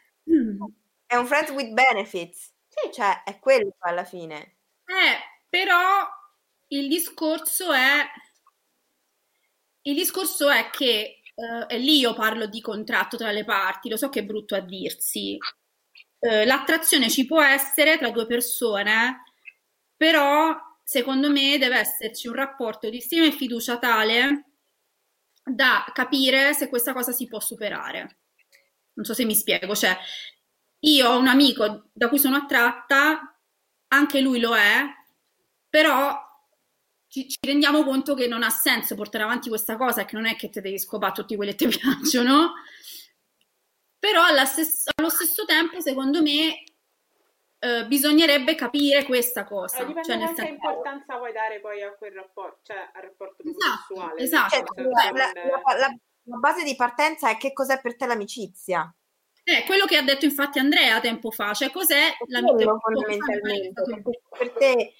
[1.06, 2.52] è un friend with benefits.
[2.68, 2.92] Sì.
[2.92, 4.56] Cioè, è quello alla fine.
[4.84, 6.06] Eh, però
[6.68, 8.06] il discorso è
[9.82, 13.96] il discorso è che uh, e lì io parlo di contratto tra le parti, lo
[13.96, 15.38] so che è brutto a dirsi,
[16.20, 19.24] eh, l'attrazione ci può essere tra due persone,
[19.96, 24.44] però secondo me deve esserci un rapporto di stima e fiducia tale
[25.42, 28.18] da capire se questa cosa si può superare.
[28.94, 29.96] Non so se mi spiego, cioè
[30.80, 33.38] io ho un amico da cui sono attratta,
[33.88, 34.84] anche lui lo è,
[35.68, 36.16] però
[37.06, 40.36] ci, ci, rendiamo conto che non ha senso portare avanti questa cosa, che non è
[40.36, 42.52] che ti devi scopare tutti quelli che ti piacciono,
[44.00, 46.64] però stessa, allo stesso tempo, secondo me,
[47.62, 49.76] eh, bisognerebbe capire questa cosa.
[49.82, 52.90] Eh, dipende cioè, nel da che senso- importanza vuoi dare poi a quel rapporto, cioè
[52.92, 54.20] al rapporto Esatto, sessuale.
[54.22, 54.48] esatto.
[54.56, 58.92] Cioè, senso, la, la- la- la base di partenza è che cos'è per te l'amicizia.
[59.42, 64.02] Eh, quello che ha detto infatti Andrea tempo fa, cioè cos'è la Quello fondamentalmente, perché
[64.02, 64.94] se per te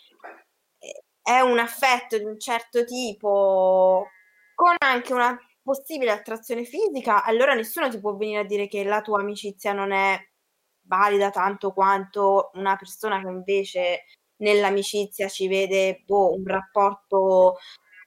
[1.23, 4.09] è un affetto di un certo tipo
[4.55, 9.01] con anche una possibile attrazione fisica, allora nessuno ti può venire a dire che la
[9.01, 10.19] tua amicizia non è
[10.87, 14.05] valida tanto quanto una persona che invece
[14.37, 17.59] nell'amicizia ci vede boh, un rapporto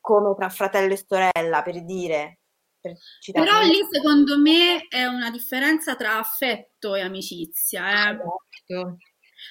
[0.02, 2.40] come tra fratello e sorella, per dire.
[2.82, 2.98] per
[3.32, 8.12] Però lì secondo me è una differenza tra affetto e amicizia.
[8.12, 8.18] eh.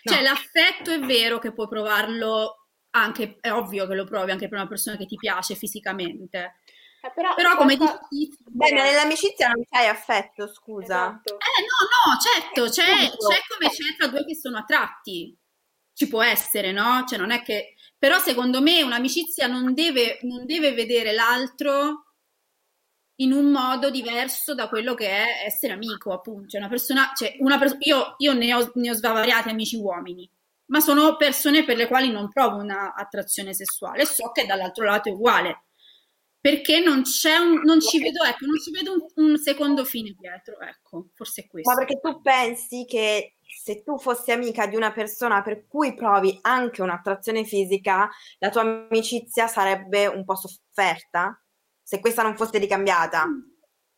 [0.05, 0.23] Cioè No.
[0.23, 4.69] l'affetto è vero che puoi provarlo anche, è ovvio che lo provi anche per una
[4.69, 6.57] persona che ti piace fisicamente.
[7.05, 8.37] Eh, però, Però come qualcosa- dici...
[8.45, 11.07] Beh, ma nell'amicizia non c'hai affetto, scusa.
[11.07, 11.35] Esatto.
[11.35, 13.29] Eh no, no, certo, c'è, Appunto.
[13.29, 15.37] c'è come c'è tra due che sono attratti.
[15.95, 17.05] Ci può essere, no?
[17.07, 17.75] Cioè non è che...
[17.99, 22.07] Però secondo me un'amicizia non deve, non deve vedere l'altro
[23.17, 26.49] in un modo diverso da quello che è essere amico, appunto.
[26.51, 27.13] Cioè una persona...
[27.17, 30.29] Cioè una pers- io io ne, ho, ne ho svariati amici uomini,
[30.67, 35.09] ma sono persone per le quali non provo una attrazione sessuale so che dall'altro lato
[35.09, 35.65] è uguale.
[36.43, 40.13] Perché non c'è un, non ci vedo, ecco, non ci vedo un, un secondo fine
[40.19, 41.71] dietro, ecco, forse è questo.
[41.71, 46.37] Ma perché tu pensi che se tu fossi amica di una persona per cui provi
[46.43, 51.41] anche un'attrazione fisica, la tua amicizia sarebbe un po' sofferta?
[51.81, 53.25] Se questa non fosse ricambiata,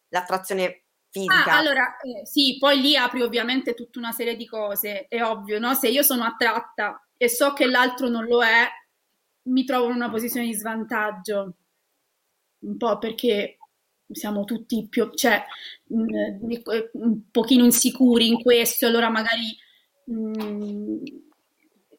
[0.08, 1.52] l'attrazione fisica.
[1.52, 5.58] Ah, allora, eh, sì, poi lì apri ovviamente tutta una serie di cose, è ovvio,
[5.58, 5.72] no?
[5.72, 8.68] Se io sono attratta e so che l'altro non lo è,
[9.44, 11.54] mi trovo in una posizione di svantaggio,
[12.64, 13.58] un po' perché
[14.10, 15.42] siamo tutti più, cioè,
[15.88, 19.56] mh, eh, un pochino insicuri in questo, allora magari
[20.06, 21.02] mh,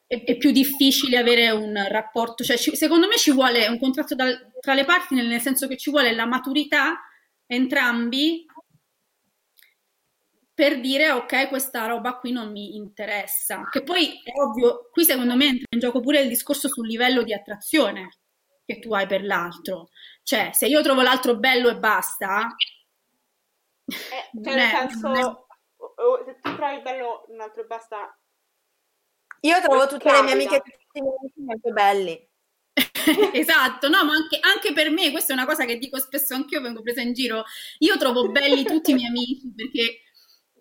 [0.08, 4.16] è, è più difficile avere un rapporto, cioè ci- secondo me ci vuole un contratto
[4.16, 7.00] dal- tra le parti, nel senso che ci vuole la maturità
[7.48, 8.46] entrambi
[10.54, 13.68] per dire ok, questa roba qui non mi interessa.
[13.70, 17.24] Che poi è ovvio, qui secondo me entra in gioco pure il discorso sul livello
[17.24, 18.10] di attrazione
[18.66, 19.90] che tu hai per l'altro.
[20.24, 22.48] Cioè, se io trovo l'altro bello e basta,
[23.88, 28.18] Eh, cioè, nel è- senso, è- se tu trovi bello un altro e basta,
[29.42, 32.30] Io trovo tutte le mie amiche tutti i miei amici molto belli.
[33.34, 36.62] esatto, no, ma anche, anche per me, questa è una cosa che dico spesso anch'io,
[36.62, 37.44] vengo presa in giro.
[37.80, 40.02] Io trovo belli tutti i miei amici perché,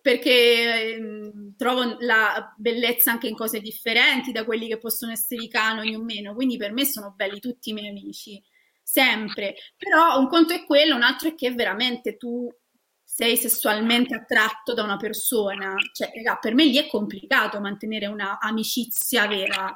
[0.04, 5.48] perché ehm, trovo la bellezza anche in cose differenti da quelli che possono essere i
[5.48, 6.34] canoni o meno.
[6.34, 8.38] Quindi per me sono belli tutti i miei amici,
[8.82, 9.54] sempre.
[9.78, 12.46] Però un conto è quello, un altro è che veramente tu
[13.02, 15.74] sei sessualmente attratto da una persona.
[15.94, 19.74] Cioè, per me lì è complicato mantenere una amicizia vera.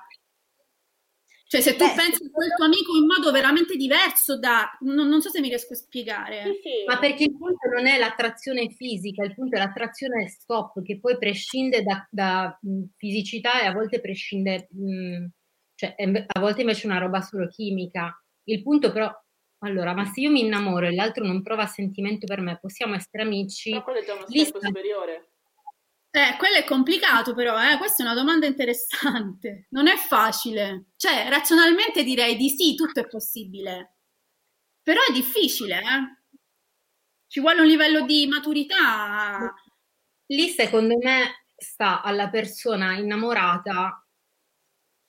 [1.48, 4.68] Cioè, se tu Beh, pensi a quel tuo amico in modo veramente diverso da...
[4.80, 6.42] Non, non so se mi riesco a spiegare.
[6.42, 6.84] sì, sì.
[6.86, 11.16] Ma perché il punto non è l'attrazione fisica, il punto è l'attrazione stop, che poi
[11.16, 12.58] prescinde da, da,
[12.96, 15.26] fisicità e a volte prescinde, mh,
[15.74, 15.94] cioè
[16.26, 18.22] a volte invece è una roba solo chimica.
[18.44, 19.10] Il punto però,
[19.60, 23.22] allora, ma se io mi innamoro e l'altro non prova sentimento per me, possiamo essere
[23.22, 23.70] amici?
[23.70, 25.30] Ma quello è già uno step sta- superiore.
[26.14, 27.76] Eh, quello è complicato però, eh?
[27.76, 29.66] Questa è una domanda interessante.
[29.70, 30.86] Non è facile.
[30.96, 33.96] Cioè, razionalmente direi di sì, tutto è possibile.
[34.82, 36.38] Però è difficile, eh?
[37.26, 39.52] Ci vuole un livello di maturità.
[40.26, 44.02] Lì secondo me sta alla persona innamorata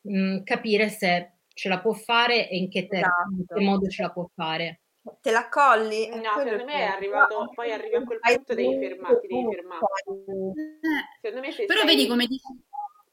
[0.06, 3.62] mh, capire se ce la può fare e in che, ter- in che Esatto.
[3.62, 4.82] modo ce la può fare.
[5.22, 6.06] Te la colli?
[6.08, 9.86] È No, secondo me è arrivato- poi arrivi a quel punto, devi fermarti, devi fermare.
[10.08, 12.44] Eh, Secondo me se Però sei- vedi come dici,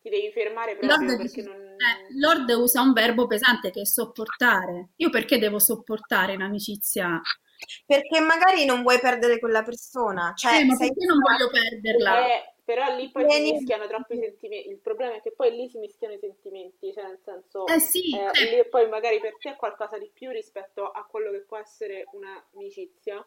[0.02, 1.60] ti devi fermare proprio Lord, perché dice- non...
[1.60, 4.90] eh, Lord usa un verbo pesante che è sopportare.
[4.96, 7.20] Io perché devo sopportare in amicizia?
[7.86, 10.32] Perché magari non vuoi perdere quella persona.
[10.34, 12.26] Cioè, Eh, ma perché non voglio perderla?
[12.26, 14.68] Eh, però lì poi si Vieni- mischiano troppi sentimenti.
[14.70, 17.64] Il problema è che poi lì si mischiano i sentimenti, cioè nel senso...
[17.68, 21.04] Eh sì, eh, cioè, lì poi magari per te è qualcosa di più rispetto a
[21.04, 23.24] quello che può essere un'amicizia.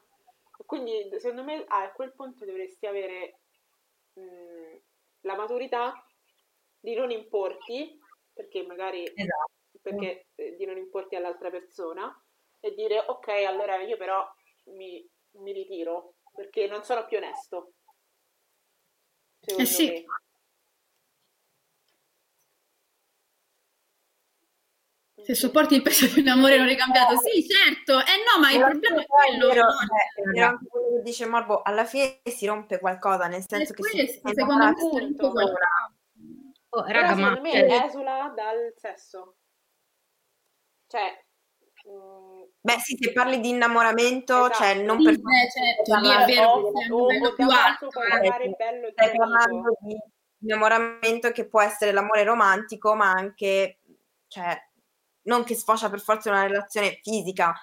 [0.66, 3.40] Quindi secondo me ah, a quel punto dovresti avere
[4.16, 4.76] mh,
[5.22, 6.06] la maturità
[6.78, 7.98] di non importi,
[8.34, 9.52] perché magari Esatto.
[9.82, 12.14] perché eh, di non importi all'altra persona
[12.60, 14.30] e dire ok, allora io però
[14.66, 17.76] mi, mi ritiro perché non sono più onesto.
[19.50, 19.86] Secondo Eh sì.
[19.86, 20.04] me.
[25.30, 28.00] se sopporti il peso di un amore non ricambiato, sì, certo.
[28.00, 29.47] Eh no, ma il problema è quello.
[29.47, 30.34] vero, no?
[30.34, 34.08] eh, anche quello che dice Morbo, alla fine si rompe qualcosa, nel senso che quello
[34.08, 35.54] si è- secondo me si rompe qualcosa.
[36.70, 39.36] Oh, raga, ma secondo me cioè, esula dal sesso.
[40.88, 41.26] Cioè,
[41.89, 44.53] mm, Beh, sì, se parli di innamoramento, Esatto.
[44.55, 47.89] cioè non Sì, per certo, lì parlare è vero o, o- livello o più alto.
[47.89, 48.55] eh.
[48.57, 49.97] bello Stai parlando di
[50.39, 53.80] innamoramento che può essere l'amore romantico, ma anche,
[54.28, 54.57] cioè,
[55.24, 57.53] non che sfocia per forza una relazione fisica,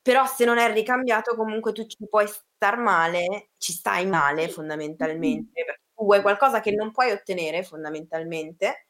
[0.00, 5.64] però se non è ricambiato comunque tu ci puoi star male, ci stai male fondamentalmente,
[5.64, 8.86] perché tu vuoi qualcosa che non puoi ottenere fondamentalmente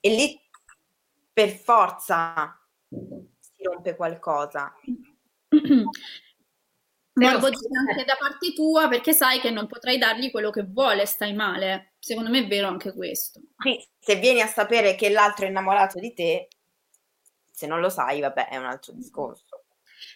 [0.00, 0.40] e lì
[1.32, 2.56] per forza
[3.64, 4.72] rompe qualcosa.
[5.50, 5.90] Morbo
[7.14, 11.06] Però- dice anche da parte tua perché sai che non potrai dargli quello che vuole,
[11.06, 11.94] stai male.
[11.98, 13.40] Secondo me è vero anche questo.
[13.56, 16.48] Qui, se vieni a sapere che l'altro è innamorato di te,
[17.50, 19.64] se non lo sai, vabbè, è un altro discorso.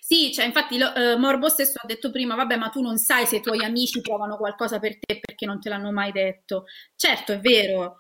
[0.01, 3.27] Sì, cioè infatti lo- eh, Morbo stesso ha detto prima, vabbè, ma tu non sai
[3.27, 6.65] se i tuoi amici provano qualcosa per te perché non te l'hanno mai detto.
[6.97, 7.99] Certo, è vero,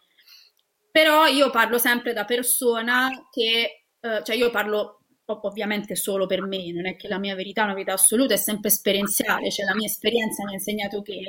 [0.91, 4.98] però io parlo sempre da persona che, eh, cioè io parlo
[5.29, 8.35] ov- ovviamente solo per me, non è che la mia verità è una verità assoluta,
[8.35, 11.20] è sempre esperienziale, cioè la mia esperienza mi ha insegnato che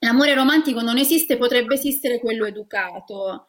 [0.00, 3.46] l'amore romantico non esiste, potrebbe esistere quello educato.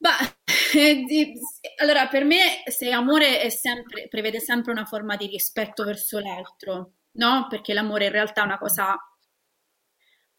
[0.74, 1.34] Eh, di-
[1.82, 6.92] allora, per me, se amore è sempre, prevede sempre una forma di rispetto verso l'altro,
[7.18, 7.46] no?
[7.50, 8.96] Perché l'amore in realtà è una cosa,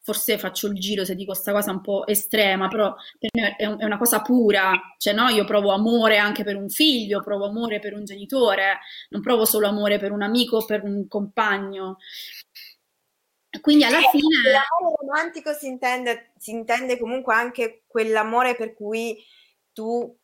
[0.04, 3.66] forse faccio il giro se dico questa cosa un po' estrema, però per me è,
[3.66, 7.46] un- è una cosa pura, cioè no, io provo amore anche per un figlio, provo
[7.46, 8.80] amore per un genitore,
[9.10, 11.98] non provo solo amore per un amico o per un compagno.
[13.62, 14.52] Quindi alla Eh, fine...
[14.52, 19.24] L'amore romantico si intende, si intende comunque anche quell'amore per cui
[19.72, 20.18] tu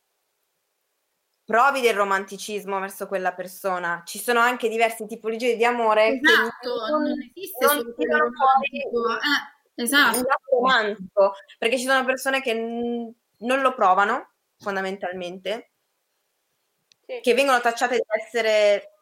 [1.43, 4.03] provi del romanticismo verso quella persona.
[4.05, 8.17] Ci sono anche diverse tipologie di amore che Esatto, non, non esiste non solo quello
[8.17, 9.13] romantico.
[9.15, 10.17] Eh, esatto.
[10.17, 15.71] lato romantico, perché ci sono persone che n- non lo provano fondamentalmente,
[17.05, 17.19] Sì.
[17.21, 18.93] che vengono tacciate di essere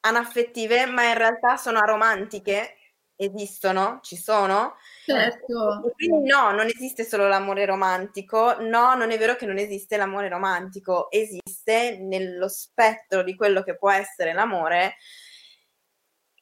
[0.00, 2.76] anaffettive, ma in realtà sono aromantiche,
[3.16, 4.76] esistono, ci sono.
[5.04, 5.84] Certo.
[5.86, 9.96] E Quindi no, non esiste solo l'amore romantico, no, non è vero che non esiste
[9.96, 14.96] l'amore romantico, esiste nello spettro di quello che può essere l'amore.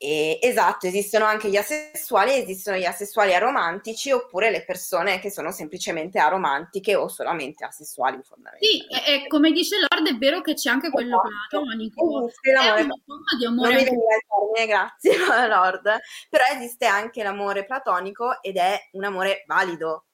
[0.05, 5.50] E, esatto, esistono anche gli asessuali, esistono gli asessuali aromantici oppure le persone che sono
[5.50, 9.11] semplicemente aromantiche o solamente asessuali Sì, fondamentalmente.
[9.11, 11.62] e, e come dice Lord, è vero che c'è anche quello Esatto.
[11.62, 12.24] platonico.
[12.26, 15.16] Esiste È l'amore forma di non amore mi il termine, grazie
[15.48, 20.05] Lord, però esiste anche l'amore platonico ed è un amore valido,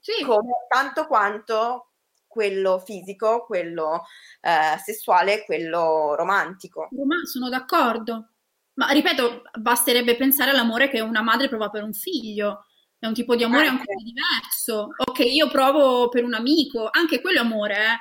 [0.00, 1.90] Sì, come tanto quanto
[2.26, 4.04] quello fisico, quello
[4.40, 6.88] eh, sessuale, quello romantico.
[6.90, 8.30] ma sono d'accordo.
[8.76, 12.66] Ma ripeto, basterebbe pensare all'amore che una madre prova per un figlio.
[12.98, 13.80] È un tipo di amore Anche.
[13.80, 14.88] ancora diverso.
[14.96, 16.88] O che io provo per un amico.
[16.90, 17.96] Anche quello è amore, eh.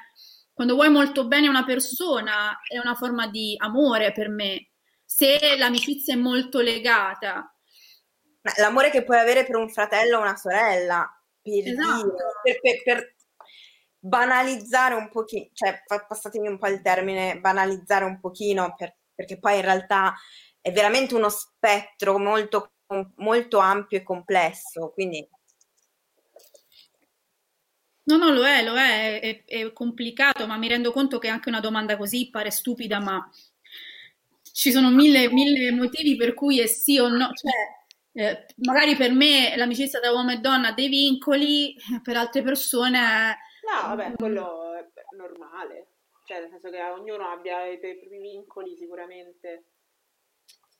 [0.53, 4.69] Quando vuoi molto bene una persona, è una forma di amore per me.
[5.03, 7.53] Se l'amicizia è molto legata.
[8.57, 11.05] L'amore che puoi avere per un fratello o una sorella,
[11.41, 12.03] per Esatto.
[12.43, 13.15] dire, per, per- per
[13.99, 19.55] banalizzare un pochino, cioè passatemi un po' il termine, banalizzare un pochino, per- perché poi
[19.55, 20.13] in realtà
[20.65, 22.71] è veramente uno spettro molto,
[23.17, 25.29] molto ampio e complesso, quindi
[28.07, 31.49] No, no, lo è, lo è, è, è complicato, ma mi rendo conto che anche
[31.49, 33.27] una domanda così pare stupida, ma
[34.53, 37.31] ci sono mille, mille motivi per cui è sì o no.
[37.33, 42.41] Cioè, eh, magari per me l'amicizia tra uomo e donna ha dei vincoli, per altre
[42.41, 43.37] persone...
[43.71, 45.87] No, vabbè, quello è normale.
[46.25, 49.63] Cioè, nel senso che ognuno abbia i i propri vincoli sicuramente.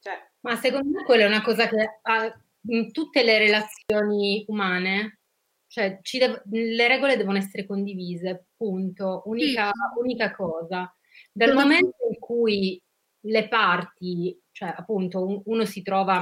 [0.05, 5.21] Cioè, Ma secondo me quella è una cosa che ha- in tutte le relazioni umane,
[5.65, 9.23] cioè ci dev- le regole devono essere condivise, punto.
[9.25, 10.95] Unica, unica cosa.
[11.31, 12.79] Dal Sono momento in cui
[13.21, 16.17] le parti, cioè appunto un- uno si trova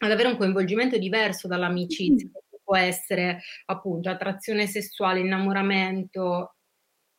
[0.00, 6.56] ad avere un coinvolgimento diverso dall'amicizia, che può essere appunto attrazione sessuale, innamoramento,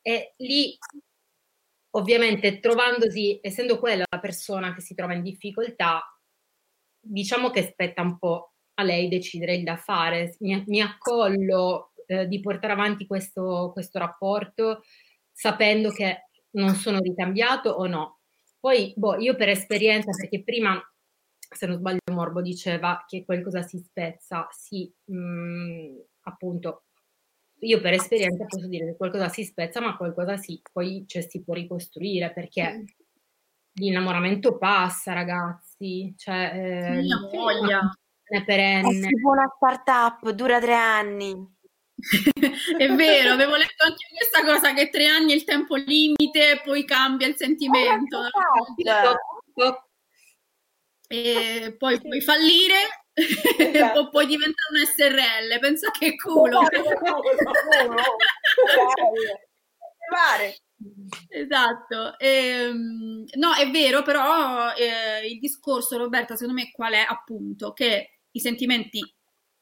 [0.01, 0.77] e lì
[1.95, 6.01] ovviamente trovandosi, essendo quella la persona che si trova in difficoltà,
[6.99, 10.35] diciamo che spetta un po' a lei decidere il da fare.
[10.39, 14.83] Mi, mi accollo eh, di portare avanti questo, questo rapporto
[15.31, 18.19] sapendo che non sono ricambiato o no.
[18.59, 20.81] Poi, boh, io per esperienza, perché prima,
[21.37, 26.84] se non sbaglio, Morbo diceva che qualcosa si spezza, sì, mh, appunto,
[27.59, 31.43] io per esperienza posso dire che qualcosa si spezza, ma qualcosa sì, poi cioè, si
[31.43, 32.83] può ricostruire perché
[33.73, 37.97] l'innamoramento passa, ragazzi, cioè eh, Sì, ha voglia.
[38.23, 39.07] è è perenne.
[39.07, 41.53] tipo una startup, dura tre anni.
[42.77, 46.83] è vero, avevo letto anche questa cosa che tre anni è il tempo limite, poi
[46.85, 48.17] cambia il sentimento.
[48.17, 49.83] Oh,
[51.07, 53.99] e poi puoi fallire esatto.
[53.99, 55.59] o puoi diventare un SRL.
[55.59, 56.61] Pensa che culo.
[61.29, 67.73] Esatto, e, no, è vero, però eh, il discorso, Roberta, secondo me qual è appunto
[67.73, 69.01] che i sentimenti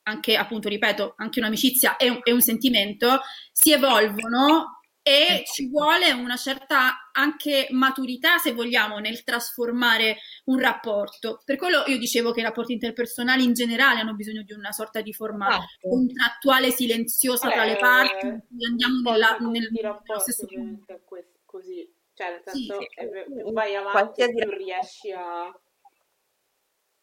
[0.04, 6.12] anche appunto, ripeto, anche un'amicizia è un, è un sentimento, si evolvono e ci vuole
[6.14, 11.42] una certa anche maturità, se vogliamo, nel trasformare un rapporto.
[11.44, 15.02] Per quello io dicevo che i rapporti interpersonali in generale hanno bisogno di una sorta
[15.02, 15.90] di forma esatto.
[15.90, 21.02] contrattuale silenziosa tra le parti, eh, andiamo nella, nel, nello stesso punto.
[21.44, 23.34] Così, cioè nel senso, sì, sì.
[23.36, 25.54] più vai avanti, più riesci a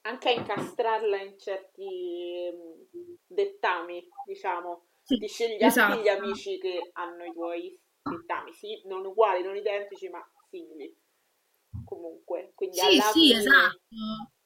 [0.03, 4.87] anche a incastrarla in certi mm, dettami, diciamo.
[5.03, 6.01] Sì, Ti scegli esatto.
[6.01, 10.95] gli amici che hanno i tuoi dettami, sì, non uguali, non identici, ma simili.
[11.85, 13.39] Comunque, quindi sì, sì, fine...
[13.39, 13.79] esatto.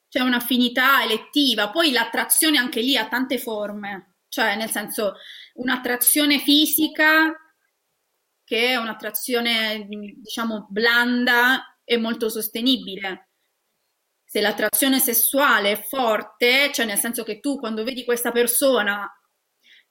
[0.08, 5.16] C'è un'affinità elettiva, poi l'attrazione anche lì ha tante forme, cioè nel senso
[5.54, 7.34] un'attrazione fisica
[8.44, 13.30] che è un'attrazione diciamo blanda e molto sostenibile
[14.34, 19.08] se l'attrazione sessuale è forte, cioè nel senso che tu quando vedi questa persona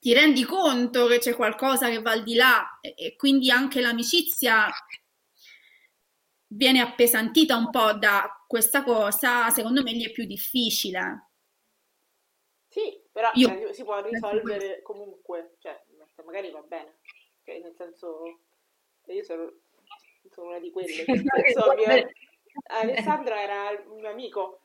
[0.04, 3.80] ti rendi conto che c'è qualcosa che va al di là e, e quindi anche
[3.80, 4.68] l'amicizia
[6.48, 11.30] viene appesantita un po' da questa cosa, secondo me gli è più difficile.
[12.68, 15.82] Sì, però Io, cioè, si può risolvere comunque, cioè
[16.22, 16.98] magari va bene,
[17.42, 18.40] cioè, nel senso
[19.06, 19.50] io sono,
[20.30, 22.10] sono una di quelle, nel senso, mio,
[22.64, 24.60] Alessandro era un mio amico.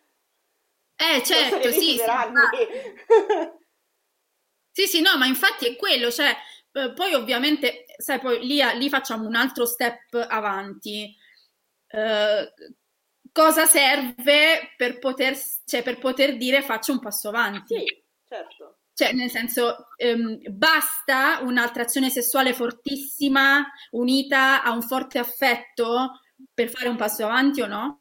[0.97, 1.95] Eh, certo, sì.
[1.95, 2.01] Sì,
[4.71, 6.35] sì, sì, no, ma infatti è quello, cioè,
[6.71, 11.15] eh, poi ovviamente, sai, poi lì, lì facciamo un altro step avanti.
[11.91, 12.45] Uh,
[13.31, 17.77] cosa serve per poter, cioè, per poter dire faccio un passo avanti?
[17.77, 18.77] Sì, certo.
[18.93, 26.19] Cioè, nel senso, um, basta un'attrazione sessuale fortissima unita a un forte affetto
[26.53, 27.97] per fare un passo avanti o no?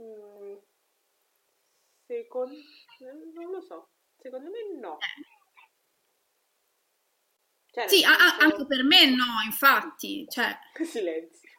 [0.00, 0.56] Mm,
[2.08, 2.56] secondo
[3.34, 3.88] non lo so,
[4.26, 4.98] secondo me no.
[7.70, 8.22] Cioè, sì, senso...
[8.22, 10.26] a- anche per me no, infatti.
[10.28, 10.58] Cioè...
[10.84, 11.50] Silenzio.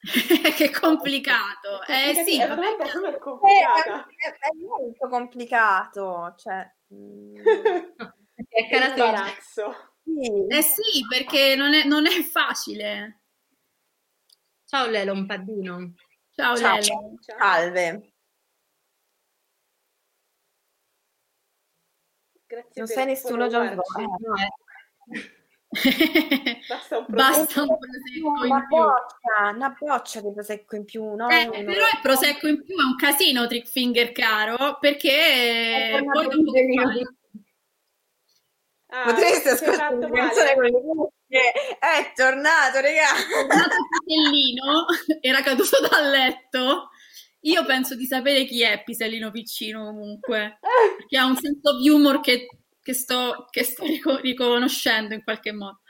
[0.56, 1.82] che complicato.
[1.86, 4.06] Eh sì, è una domanda complicata.
[4.06, 6.70] È, è, è, molto complicato, cioè...
[6.94, 7.36] Mm.
[8.48, 9.96] è caratterizzato.
[10.04, 10.46] Sì.
[10.48, 13.22] Eh sì, perché non è, non è facile.
[14.64, 15.94] Ciao Lelo, un paddino.
[16.30, 17.14] Ciao, Ciao Lelo.
[17.20, 17.38] Ciao.
[17.38, 18.12] Salve.
[22.48, 23.78] Grazie non sei nessuno John eh.
[26.66, 31.14] Basta un prosecco, Basta un prosecco una boccia, una boccia di prosecco in più.
[31.14, 36.26] No, eh, però il prosecco in più è un casino, Trick Finger caro, perché poi
[36.28, 36.52] dopo
[38.90, 40.70] Ah, Potreste ascoltare una canzone con le
[41.28, 43.14] è tornato, regà.
[43.14, 43.76] È tornato
[44.06, 44.86] Pisellino,
[45.20, 46.88] era caduto dal letto.
[47.42, 50.58] Io penso di sapere chi è Pisellino Piccino comunque,
[50.98, 52.48] perché ha un senso di humor che,
[52.82, 53.84] che sto, che sto
[54.20, 55.80] riconoscendo in qualche modo.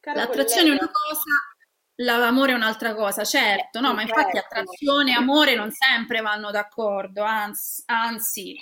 [0.00, 0.80] Cara L'attrazione collega.
[0.80, 4.58] è una cosa, l'amore è un'altra cosa, certo, no, ma infatti certo.
[4.58, 8.56] attrazione e amore non sempre vanno d'accordo, anzi, anzi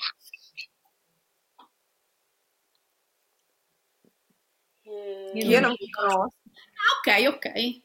[5.35, 6.35] Io, Io non mi conosco.
[6.45, 7.81] Ah, ok, ok.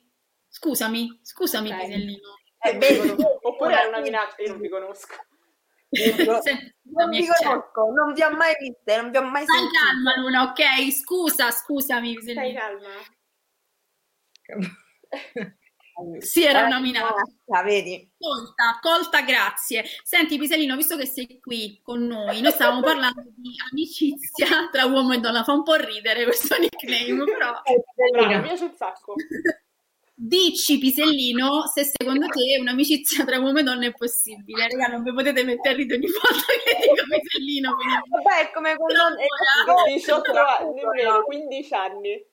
[0.47, 1.85] Scusami, scusami, okay.
[1.85, 2.33] Pisellino.
[2.65, 5.15] Eh, beh, oppure è una minaccia, io non vi conosco.
[5.95, 10.43] non vi conosco, non vi ho mai viste, non vi ho mai Stai calma Luna,
[10.43, 10.91] ok?
[10.91, 12.15] Scusa, scusami.
[12.21, 12.89] Stai calma.
[16.19, 17.23] Sì, era una minaccia.
[17.45, 18.11] La vedi?
[18.17, 19.85] Colta, colta, grazie.
[20.03, 25.13] Senti, Pisellino, visto che sei qui con noi, noi stavamo parlando di amicizia tra uomo
[25.13, 25.45] e donna.
[25.45, 27.61] Fa un po' ridere questo nickname, però...
[28.11, 29.13] Bravo, mi piace un sacco.
[30.17, 34.69] Dici, Pisellino, se secondo te un'amicizia tra uomo e donna è possibile.
[34.69, 37.75] Raga, non vi potete mettere a ridere ogni volta che dico Pisellino.
[37.75, 37.95] Quindi...
[38.09, 39.15] Vabbè, come quando...
[39.87, 40.81] 18 anni,
[41.25, 42.25] 15 anni.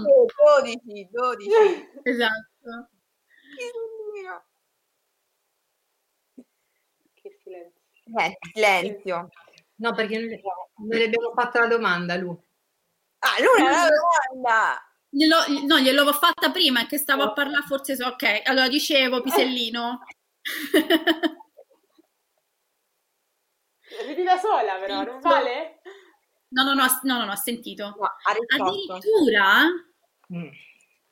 [0.00, 1.50] 12, 12.
[2.02, 2.88] Esatto.
[7.12, 7.80] Che silenzio.
[8.18, 9.28] Eh, silenzio.
[9.76, 10.40] No, perché noi,
[10.88, 12.30] le abbiamo fatto la domanda, Lu.
[13.18, 14.89] Ah, lui era la domanda!
[15.12, 15.36] Glielo,
[15.66, 17.96] no, gliel'ho fatta prima, che stavo a parlare forse...
[17.96, 20.04] So, ok, allora dicevo, Pisellino.
[24.06, 25.80] Ridi da sola però, non vale?
[26.48, 27.84] No, no, no, no, no, no, ho sentito.
[27.84, 28.08] No.
[28.56, 29.64] Addirittura?
[30.32, 30.48] Mm.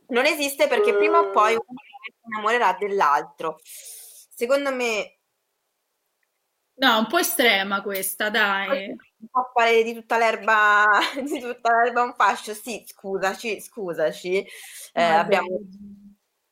[0.08, 1.64] Non esiste perché prima o poi uno
[2.04, 3.58] si innamorerà dell'altro.
[3.62, 5.18] Secondo me
[6.78, 8.96] No, un po' estrema questa, dai.
[9.20, 10.86] Un po' fare di tutta l'erba
[11.22, 12.54] di tutta l'erba un fascio.
[12.54, 14.46] Sì, scusaci, scusaci.
[14.92, 15.48] Eh, abbiamo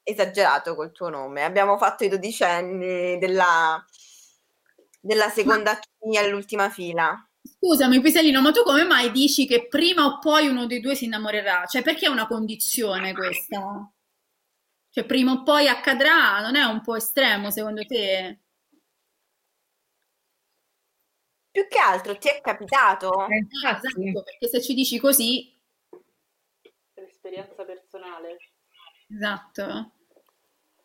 [0.03, 1.43] esagerato col tuo nome.
[1.43, 3.85] Abbiamo fatto i dodicenni della,
[5.01, 7.17] della seconda C all'ultima fila.
[7.43, 11.05] Scusami, Pisellino, ma tu come mai dici che prima o poi uno dei due si
[11.05, 11.65] innamorerà?
[11.67, 13.89] Cioè, perché è una condizione questa?
[14.91, 16.41] Cioè, prima o poi accadrà?
[16.41, 18.41] Non è un po' estremo secondo te?
[21.57, 23.27] Più che altro ti è capitato?
[23.29, 25.59] Eh, esatto, perché se ci dici così,
[26.93, 28.37] L'esperienza personale.
[29.09, 29.91] esatto.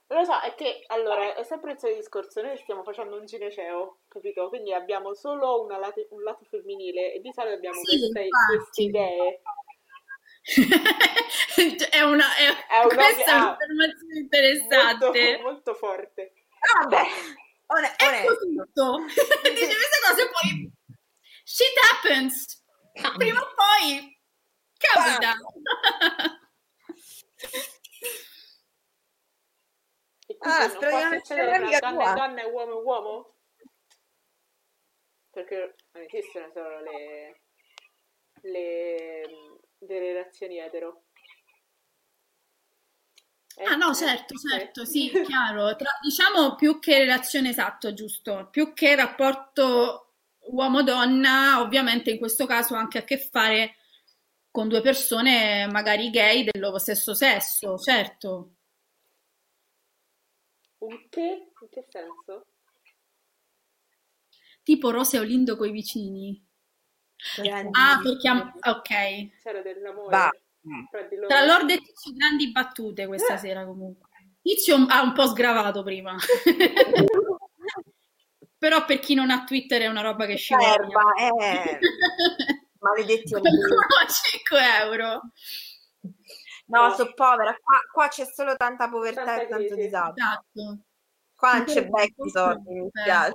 [0.08, 2.42] Lo so, è che allora è sempre il solito discorso.
[2.42, 4.48] Noi stiamo facendo un gineceo, capito?
[4.48, 8.82] Quindi abbiamo solo una late- un lato femminile e di solito abbiamo Sì, queste, queste
[8.84, 9.42] idee.
[11.92, 15.06] È una, è- È una- questa è ah, un'informazione interessante.
[15.06, 16.34] Molto, molto forte.
[16.62, 17.04] Ah, Vabbè,
[17.74, 18.98] one- Ecco tutto.
[19.50, 20.72] Dice queste cose poi
[21.44, 22.64] shit happens.
[23.18, 24.20] Prima o poi
[24.78, 25.34] capita.
[30.28, 32.12] E Ah, quindi spero non di può non succedere essere tra amica donna tua.
[32.12, 33.36] e donna e uomo e uomo?
[35.32, 37.42] Perché non esistono solo le,
[38.42, 39.22] le,
[39.78, 41.04] le relazioni etero.
[43.58, 45.76] Eh, Ah no, certo, certo, sì, chiaro.
[45.76, 48.48] Tra- diciamo più che relazione esatto, giusto?
[48.52, 50.14] Più che rapporto
[50.52, 53.76] uomo-donna, ovviamente in questo caso ha anche a che fare
[54.50, 58.56] con due persone magari gay del loro stesso sesso, certo.
[60.80, 61.52] Un che?
[61.62, 62.48] In che senso?
[64.64, 66.44] Tipo Rosa e Olindo coi vicini.
[67.36, 67.70] Grandi.
[67.74, 68.30] Ah, perché
[68.70, 69.42] ok.
[69.42, 70.30] C'era dell'amore Va.
[70.90, 71.28] Tra loro.
[71.28, 74.10] Tra Lord e Tizio grandi battute questa sera comunque.
[74.42, 76.16] Tizio ha un po' sgravato prima.
[78.58, 80.76] Però per chi non ha Twitter è una roba che scivola.
[81.18, 81.80] Eh,
[82.80, 85.22] maledetti ha 5 euro.
[86.68, 86.94] No, No.
[86.94, 87.56] sono povera.
[87.62, 90.14] Qua, qua c'è solo tanta povertà Tanta e tanto disagio.
[90.16, 90.80] Esatto.
[91.36, 92.90] Qua non c'è becchi soldi, mi Eh.
[92.90, 93.34] spiace.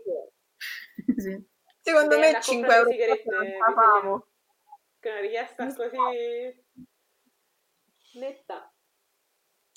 [1.20, 1.44] Sì.
[1.80, 4.28] Secondo Beh, me la 5 compra euro.
[4.98, 5.96] Che una richiesta così
[8.18, 8.72] netta.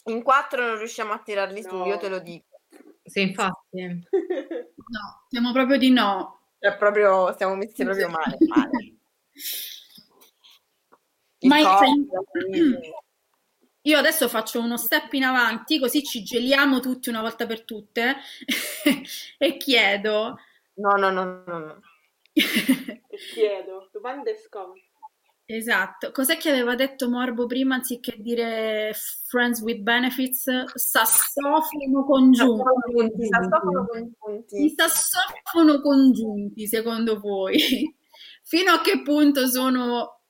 [0.05, 1.85] In 4 non riusciamo a tirarli su, No.
[1.85, 2.61] io te lo dico.
[3.03, 4.07] Sì, infatti.
[4.89, 6.39] No, siamo proprio di no.
[6.57, 8.37] È proprio, siamo messi proprio male.
[8.47, 8.97] male.
[11.41, 11.57] Ma
[13.83, 18.15] io adesso faccio uno step in avanti, così ci geliamo tutti una volta per tutte
[19.37, 20.39] e chiedo.
[20.73, 21.81] No, no, no, no, no.
[23.33, 24.73] Chiedo, domande scom.
[25.51, 28.93] Esatto, cos'è che aveva detto Morbo prima anziché dire
[29.25, 30.43] friends with benefits?
[30.75, 32.03] Sassofono.
[32.05, 34.63] Congiunti, sassofono congiunti.
[34.63, 37.57] I sassofono congiunti, secondo voi,
[38.43, 40.21] fino a che punto sono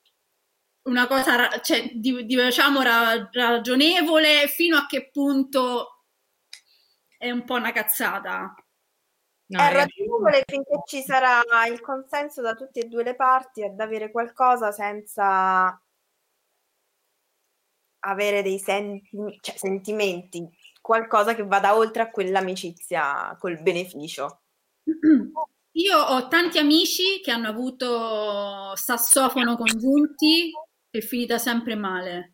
[0.84, 6.06] una cosa, cioè, di- diciamo, ra- ragionevole, fino a che punto
[7.18, 8.54] è un po' una cazzata?
[9.50, 13.80] No, È ragionevole finché ci sarà il consenso da tutte e due le parti ad
[13.80, 15.82] avere qualcosa senza
[18.02, 19.10] avere dei senti-
[19.42, 20.48] cioè, sentimenti,
[20.82, 24.42] qualcosa che vada oltre a quell'amicizia col beneficio.
[25.74, 30.52] Io ho tanti amici che hanno avuto sassofono congiunti
[30.92, 32.34] e è finita sempre male.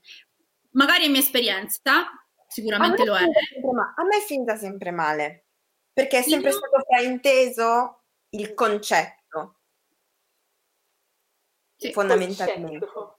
[0.72, 2.06] Magari è mia esperienza,
[2.48, 3.24] sicuramente lo è.
[3.74, 5.45] ma- a me è finita sempre male,
[5.96, 9.60] perché è sempre Io- stato frainteso il concetto,
[11.78, 11.94] Sì.
[11.94, 12.86] fondamentalmente.
[12.86, 13.16] Concetto.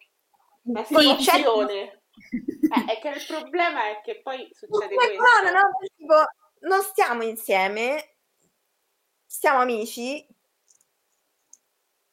[0.64, 2.02] Ma situazione.
[2.66, 5.22] Eh, è che il problema è che poi succede Ma questo.
[5.22, 6.14] no, no, no, tipo,
[6.66, 8.16] non stiamo insieme,
[9.24, 10.26] siamo amici,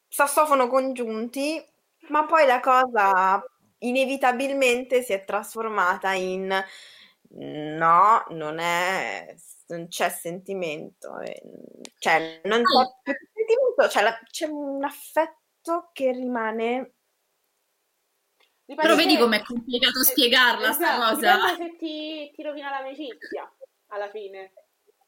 [0.08, 1.66] sassofono congiunti,
[2.10, 3.44] ma poi la cosa
[3.80, 6.64] inevitabilmente si è trasformata in
[7.30, 9.36] no, non è,
[9.76, 11.42] non c'è sentimento, eh,
[12.00, 16.94] cioè non c'è più sentimento, cioè la- c'è un affetto che rimane
[18.66, 21.36] Dipende Però vedi se- com'è complicato spiegarla sta Esatto, cosa.
[21.36, 23.54] Dipende se ti, ti rovina l'amicizia
[23.88, 24.54] alla fine.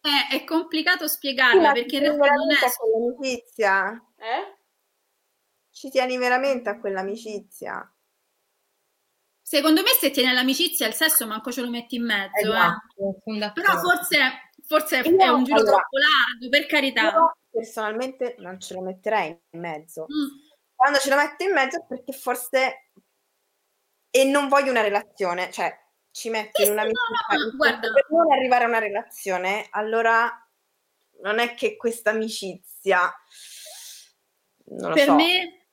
[0.02, 2.76] Eh, è complicato Sì, spiegarla ma perché ci in tieni realtà non è veramente a
[2.78, 4.06] quell'amicizia?
[4.18, 4.58] Eh?
[5.72, 7.96] Ci tieni veramente a quell'amicizia?
[9.42, 12.58] Secondo me se tieni l'amicizia il sesso manco ce lo metti in mezzo, eh.
[12.58, 17.12] esatto, sono Però forse, forse è, Io, è un giro allora, troppo largo, per carità.
[17.12, 20.04] Io personalmente non ce lo metterei in mezzo.
[20.04, 20.44] Mm.
[20.76, 22.90] Quando ce lo metto in mezzo è perché forse...
[24.10, 25.78] E non voglio una relazione, cioè
[26.12, 27.46] ci metto Sì, in una no, amicizia.
[27.46, 27.92] no, guarda.
[27.92, 30.50] Per non arrivare a una relazione, allora
[31.22, 33.14] non è che questa amicizia...
[34.64, 35.16] Per so.
[35.16, 35.68] me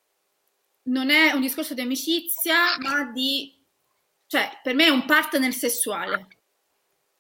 [0.85, 3.65] non è un discorso di amicizia, ma di...
[4.27, 6.27] cioè, per me è un partner sessuale.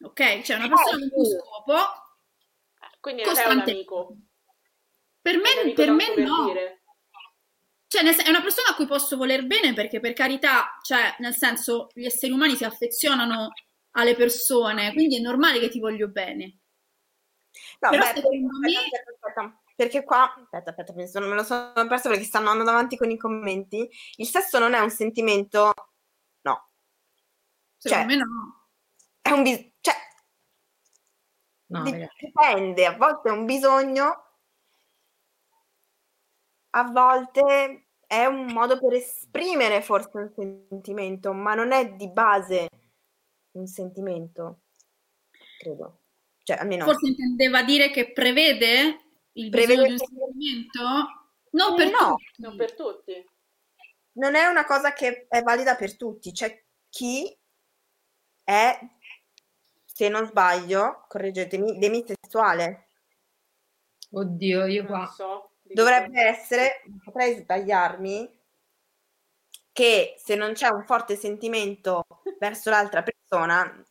[0.02, 0.40] Ok?
[0.42, 1.74] Cioè, una persona con cui scopo.
[1.74, 3.70] Eh, Quindi non è un Costante.
[3.70, 4.16] amico.
[5.20, 6.44] Per me, per me per no.
[6.46, 6.82] dire.
[7.86, 11.88] Cioè, è una persona a cui posso voler bene perché, per carità, cioè, nel senso,
[11.92, 13.52] gli esseri umani si affezionano
[13.92, 16.58] alle persone, quindi è normale che ti voglio bene.
[17.80, 22.08] No, Però beh, secondo me- aspetta, perché qua, aspetta, aspetta, sono- me lo sono perso
[22.08, 23.88] perché stanno andando avanti con i commenti.
[24.16, 25.72] Il sesso non è un sentimento,
[26.42, 26.70] no,
[27.76, 28.68] Secondo Cioè, me no.
[29.20, 29.71] è un bis- cioè,
[31.72, 34.24] No, dipende, a volte è un bisogno,
[36.74, 40.30] a volte è un modo per esprimere forse un
[40.68, 42.68] sentimento, ma non è di base
[43.52, 44.60] un sentimento,
[45.58, 45.98] credo.
[46.42, 49.00] Cioè, almeno Forse intendeva dire che prevede
[49.32, 50.82] il Prevede bisogno di un che- sentimento?
[51.52, 52.42] Non per No, tutti.
[52.42, 53.26] Non per tutti.
[54.12, 56.32] non è una cosa che è valida per tutti.
[56.32, 57.34] C'è chi
[58.44, 58.78] è,
[59.92, 62.86] se non sbaglio, correggetemi, demisessuale.
[64.12, 65.06] Oddio, io Non qua.
[65.06, 65.50] so.
[65.62, 68.40] di Dovrebbe essere, potrei sbagliarmi,
[69.72, 72.04] che se non c'è un forte sentimento
[72.38, 73.82] verso l'altra persona,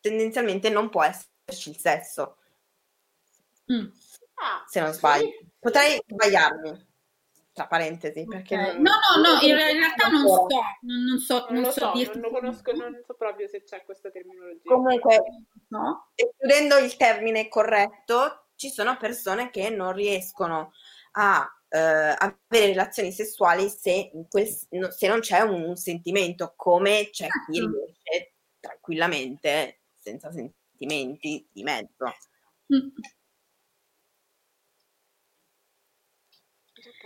[0.00, 2.38] tendenzialmente non può esserci il sesso,
[3.72, 3.86] Mm.
[4.34, 5.30] Ah, se non sbaglio.
[5.58, 6.86] Potrei sbagliarmi,
[7.54, 8.62] tra parentesi, perché Ok.
[8.74, 8.90] non- No,
[9.22, 10.46] no, no, in re- in realtà non so,
[10.82, 12.18] non, non so, Non non lo so so, dirti.
[12.18, 14.60] non lo conosco, non so proprio se c'è questa terminologia.
[14.74, 15.22] Comunque,
[15.68, 16.10] No.
[16.14, 20.72] chiudendo il termine corretto, ci sono persone che non riescono
[21.12, 27.08] a eh, avere relazioni sessuali se, in quel- se non c'è un, un sentimento, come
[27.10, 32.04] c'è chi riesce tranquillamente, senza sentimenti di mezzo.
[32.74, 32.88] Mm.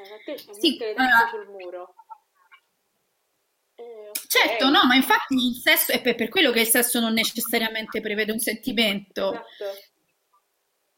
[0.00, 1.94] Ok, a te Sì, allora- dritto sul muro.
[3.74, 4.10] Eh.
[4.26, 8.00] Certo, no, ma infatti il sesso è per, per quello che il sesso non necessariamente
[8.00, 9.78] prevede un sentimento, Esatto.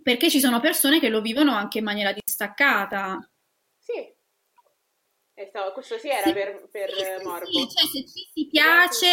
[0.03, 3.19] perché ci sono persone che lo vivono anche in maniera distaccata.
[3.79, 4.19] Sì.
[5.49, 7.47] Stavo- questo sì era Sì, per, per eh, sì, Morbo.
[7.47, 9.07] sì, cioè se ci si piace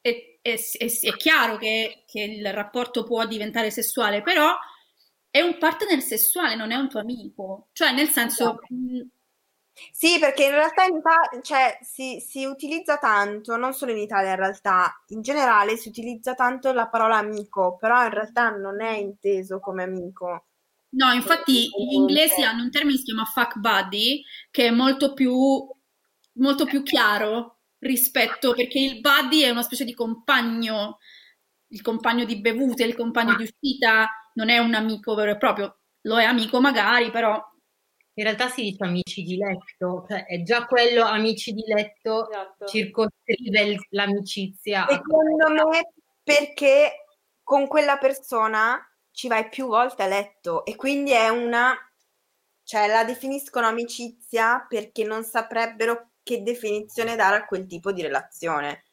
[0.00, 4.54] è, è- è- è chiaro che, che il rapporto può diventare sessuale, però
[5.36, 7.68] è un partner sessuale, non è un tuo amico.
[7.72, 9.02] Cioè, nel senso, mh,
[9.92, 14.30] Sì, perché in realtà in Ita- cioè, si, si utilizza tanto, non solo in Italia
[14.30, 18.96] in realtà, in generale si utilizza tanto la parola amico, però in realtà non è
[18.96, 20.46] inteso come amico.
[20.90, 25.12] no, infatti gli inglesi hanno un termine che si chiama fuck buddy, che è molto
[25.14, 25.34] più,
[26.34, 30.98] molto più chiaro rispetto, perché il buddy è una specie di compagno,
[31.68, 35.78] il compagno di bevute, il compagno di uscita, non è un amico vero e proprio,
[36.02, 37.42] lo è amico magari, però
[38.18, 42.64] In realtà si dice amici di letto, cioè è già quello amici di letto Esatto.
[42.66, 44.86] circoscrive l'amicizia.
[44.88, 45.92] Secondo me
[46.22, 47.04] perché
[47.42, 48.80] con quella persona
[49.10, 51.76] ci vai più volte a letto e quindi è una,
[52.64, 58.84] cioè la definiscono amicizia perché non saprebbero che definizione dare a quel tipo di relazione.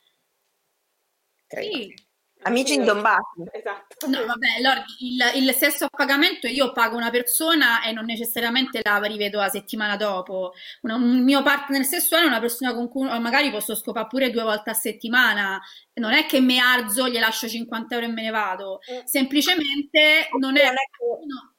[1.48, 1.78] Credo.
[1.78, 2.03] sì.
[2.44, 3.44] Amici Sì, indombati.
[3.52, 4.08] Esatto.
[4.08, 8.82] No, vabbè, allora il, il sesso a pagamento io pago una persona e non necessariamente
[8.84, 10.54] la rivedo la settimana dopo.
[10.82, 14.44] Una- un mio partner sessuale è una persona con cui magari posso scopare pure due
[14.44, 15.62] volte a settimana.
[15.96, 18.80] Non è che mi alzo, gli lascio 50 euro e me ne vado.
[18.92, 19.06] Mm.
[19.06, 20.66] Semplicemente non è...
[20.66, 21.54] Non è che no.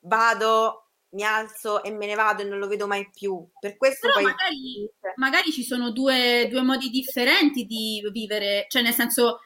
[0.00, 3.46] vado, mi alzo e me ne vado e non lo vedo mai più.
[3.58, 8.82] Per questo Però poi magari, magari ci sono due, due modi differenti di vivere, cioè
[8.82, 9.40] nel senso,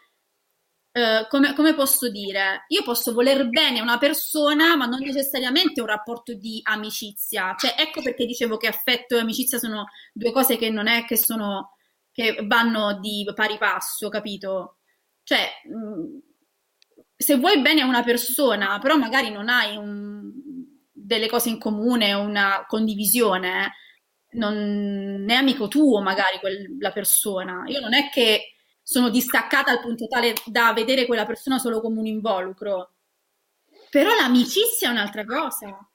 [0.93, 2.65] eh, come, come posso dire?
[2.69, 7.55] Io posso voler bene a una persona, ma non necessariamente un rapporto di amicizia.
[7.59, 11.17] Cioè, ecco perché dicevo che affetto e amicizia sono due cose che non è che
[11.17, 11.77] sono,
[12.13, 14.79] che vanno di pari passo, capito?
[15.23, 16.19] Cioè, mh,
[17.17, 20.31] se vuoi bene a una persona, però magari non hai un-
[20.93, 23.75] delle cose in comune, una condivisione,
[24.33, 27.63] non è amico tuo magari quella persona.
[27.67, 31.99] Io non è che sono distaccata al punto tale da vedere quella persona solo come
[32.01, 32.93] un involucro.
[33.91, 35.89] Però l'amicizia è un'altra cosa.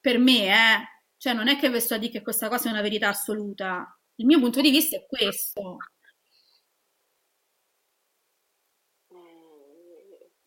[0.00, 0.88] Per me, eh.
[1.16, 3.98] Cioè, non è che vi sto a dire che questa cosa è una verità assoluta.
[4.16, 5.78] Il mio punto di vista è questo.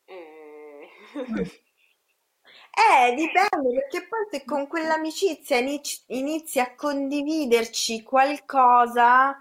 [0.07, 1.51] Eh, eh,
[2.79, 9.35] Eh, dipende, perché poi se con quell'amicizia inizi, inizi a condividerci qualcosa...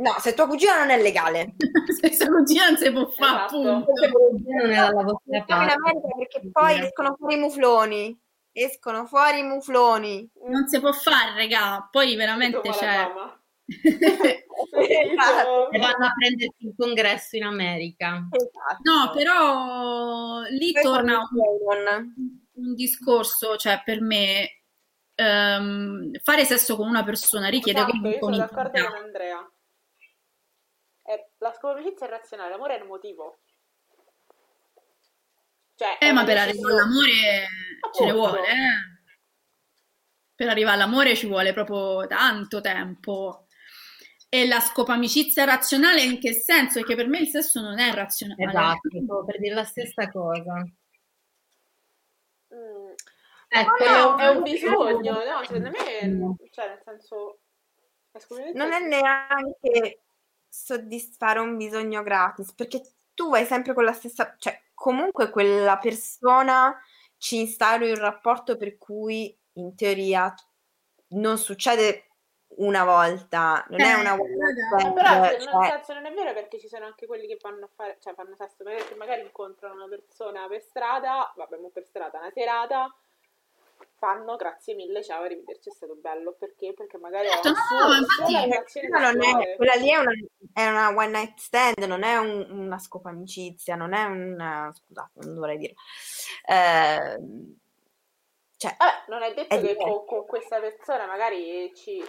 [0.00, 1.54] No, se tua cugina non è legale.
[2.00, 3.68] se sua cugina non si può fare, Esatto.
[3.68, 3.92] appunto.
[4.62, 5.74] non è dalla vostra in parte.
[5.74, 8.20] America perché poi escono fuori i mufloni.
[8.52, 10.30] Escono fuori i mufloni.
[10.48, 11.86] Non si può fare, regà.
[11.90, 12.86] Poi veramente c'è...
[12.86, 13.34] Alabama.
[14.72, 15.70] Esatto.
[15.70, 18.28] E vanno a prendersi il congresso in America.
[18.30, 18.82] Esatto.
[18.82, 22.12] No, però lì Poi torna un,
[22.52, 24.62] un discorso, cioè per me
[25.14, 29.50] ehm, fare sesso con una persona richiede Esatto, comunque io sono d'accordo con Andrea.
[31.42, 33.38] La scomamicizia è razionale, l'amore è emotivo.
[35.74, 37.10] Cioè, Eh, ma una per arrivare all'amore
[37.94, 38.14] ce ne Appunto.
[38.14, 38.98] vuole, eh.
[40.34, 43.46] Per arrivare all'amore ci vuole proprio tanto tempo.
[44.28, 46.80] E la scopamicizia razionale in che senso?
[46.80, 48.44] Perché per me il sesso non è razionale.
[48.44, 50.54] Esatto, per dire la stessa cosa.
[52.54, 52.92] Mm,
[53.48, 55.42] Ecco, no, è un bisogno, no?
[55.44, 56.36] Secondo me, No.
[56.50, 57.38] cioè, nel senso...
[58.54, 60.00] Non è neanche
[60.50, 62.82] soddisfare un bisogno gratis, perché
[63.14, 66.78] tu vai sempre con la stessa, cioè comunque quella persona
[67.16, 70.34] ci instauri un rapporto per cui in teoria
[71.10, 72.06] non succede
[72.56, 74.78] una volta, non è Eh, una raga.
[74.78, 77.66] stand, Però cioè- nel senso non è vero perché ci sono anche quelli che vanno
[77.66, 81.84] a fare, cioè fanno sesso, magari, magari incontrano una persona per strada, vabbè, mo per
[81.84, 82.92] strada, una serata,
[84.00, 86.72] fanno grazie mille, ciao, arrivederci, è stato bello, perché?
[86.72, 90.12] Perché magari ho Certo, no, solo- ma solo infatti- quella, è- quella lì è una,
[90.54, 94.70] è una one night stand, non è un- una scopa amicizia, non è un...
[94.74, 95.74] scusate, non dovrei dire.
[96.46, 97.58] Ehm,
[98.56, 102.02] cioè, Eh, non è detto È che con, con questa persona magari ci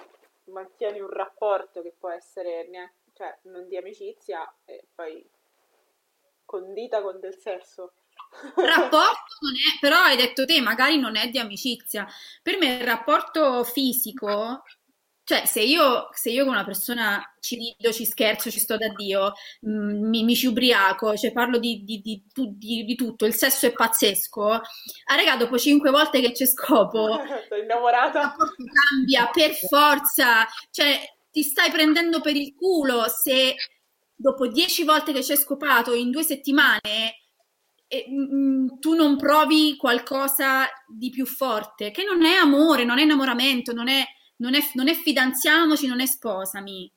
[0.46, 5.30] mantieni un rapporto che può essere neanche, cioè, non di amicizia e poi
[6.46, 7.92] condita con del sesso.
[8.56, 12.08] rapporto non è, però hai detto te, magari non è di amicizia.
[12.42, 14.64] Per me il rapporto fisico,
[15.24, 18.90] cioè se io, se io con una persona ci rido, ci scherzo, ci sto da
[18.90, 19.34] Dio,
[19.68, 22.24] mm, mi, mi ci ubriaco, cioè parlo di, di- di
[22.86, 27.62] di- tutto, il sesso è pazzesco, ah raga, dopo cinque volte che c'è scopo, Sono
[27.62, 28.36] innamorata.
[28.90, 31.00] cambia per forza, cioè
[31.32, 33.56] ti stai prendendo per il culo se
[34.16, 37.21] dopo dieci volte che c'è scopato in due settimane
[37.92, 43.04] e, mm, tu non provi qualcosa di più forte, che non è amore, non è
[43.04, 44.02] innamoramento, non è,
[44.38, 46.90] non è, non è fidanziamoci, non è sposami.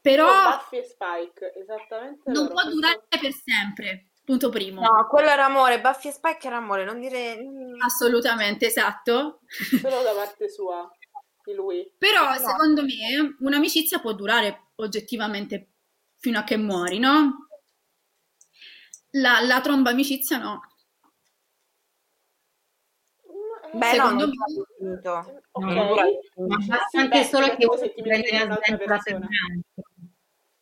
[0.00, 2.54] Però Con Buffy e Spike, esattamente non loro.
[2.54, 4.80] può durare per sempre, punto primo.
[4.82, 7.36] no, quello era amore, Buffy e Spike era amore, non dire...
[7.84, 9.40] Assolutamente, esatto.
[9.80, 10.88] Solo da parte sua,
[11.44, 11.90] di lui.
[11.98, 12.38] Però No.
[12.38, 15.72] secondo me un'amicizia può durare oggettivamente
[16.18, 17.47] fino a che muori, no?
[19.12, 20.60] La, la tromba amicizia no.
[23.72, 25.42] Beh, Secondo no, me- non è finito.
[25.52, 25.64] Ok.
[26.36, 28.58] No, basta anche solo che se si ti con la.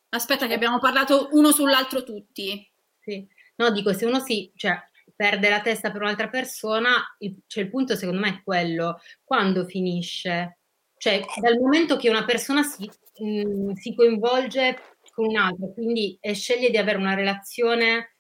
[0.08, 2.68] Aspetta che abbiamo parlato uno sull'altro tutti.
[3.00, 3.26] Sì.
[3.56, 4.78] No, dico, se uno si, cioè,
[5.14, 9.64] perde la testa per un'altra persona, il, cioè, il punto secondo me è quello, quando
[9.64, 10.58] finisce?
[10.96, 16.70] Cioè, dal momento che una persona si, mh, si coinvolge con un'altra, quindi e sceglie
[16.70, 18.15] di avere una relazione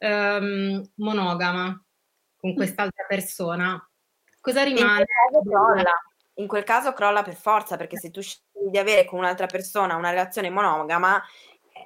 [0.00, 1.84] ehm, monogama
[2.36, 3.78] con quest'altra persona,
[4.40, 5.04] cosa In rimane?
[5.04, 6.02] quel caso crolla.
[6.34, 9.96] In quel caso crolla per forza, perché se tu scegli di avere con un'altra persona
[9.96, 11.22] una relazione monogama,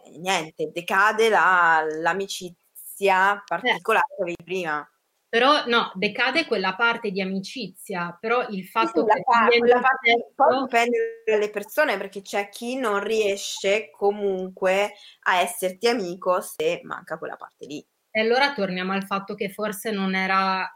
[0.05, 4.89] eh, niente, decade la- l'amicizia particolare che avevi prima.
[5.29, 9.81] Però no, decade quella parte di amicizia, però il fatto sì, la che viene quella
[9.81, 14.93] parte- poi dipende dalle persone, perché c'è chi non riesce comunque
[15.23, 17.85] a esserti amico se manca quella parte lì.
[18.17, 20.73] E allora torniamo al fatto che forse non era...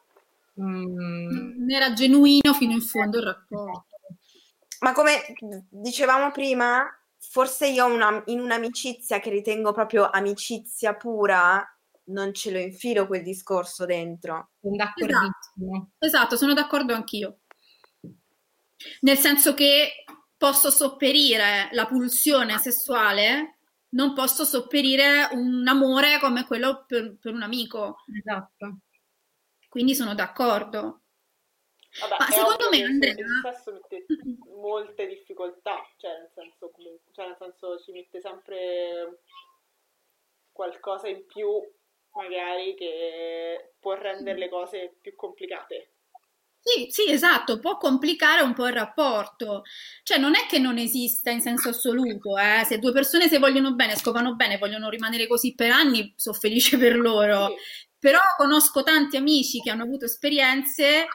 [0.60, 3.86] mm, Non era genuino fino in fondo il rapporto.
[4.80, 5.20] Ma come
[5.68, 6.84] dicevamo prima,
[7.18, 11.64] forse io una- in un'amicizia che ritengo proprio amicizia pura,
[12.06, 14.50] non ce lo infilo quel discorso dentro.
[14.60, 15.90] sono d'accordissimo.
[15.98, 17.38] Esatto, sono d'accordo anch'io.
[19.00, 20.04] Nel senso che
[20.36, 23.57] posso sopperire la pulsione sessuale,
[23.90, 28.04] non posso sopperire un amore come quello per, per un amico.
[28.16, 28.78] Esatto.
[29.68, 31.02] Quindi sono d'accordo.
[32.00, 34.06] Vabbè, Ma secondo me, Andrea- il sesso mette
[34.60, 39.22] molte difficoltà, cioè nel senso comunque, cioè nel senso ci mette sempre
[40.52, 41.48] qualcosa in più
[42.12, 45.97] magari che può rendere le cose più complicate.
[46.64, 49.62] Sì, sì, esatto, può complicare un po' il rapporto.
[50.02, 52.64] Cioè, non è che non esista in senso assoluto, eh.
[52.66, 56.76] Se due persone si vogliono bene, scopano bene, vogliono rimanere così per anni, sono felice
[56.76, 57.46] per loro.
[57.48, 57.54] Sì.
[57.98, 61.06] Però conosco tanti amici che hanno avuto esperienze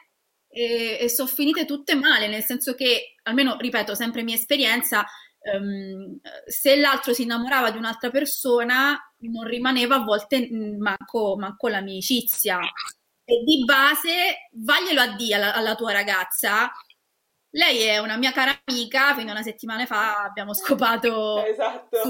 [0.50, 5.06] e, e sono finite tutte male, nel senso che, almeno, ripeto, sempre mia esperienza,
[5.42, 10.48] ehm, se l'altro si innamorava di un'altra persona, non rimaneva a volte
[10.78, 12.60] manco, manco l'amicizia.
[13.26, 16.72] E di base, vaglielo a dire alla, alla tua ragazza.
[17.56, 21.98] Lei è una mia cara amica, fino a una settimana fa abbiamo scopato Esatto.
[22.02, 22.10] su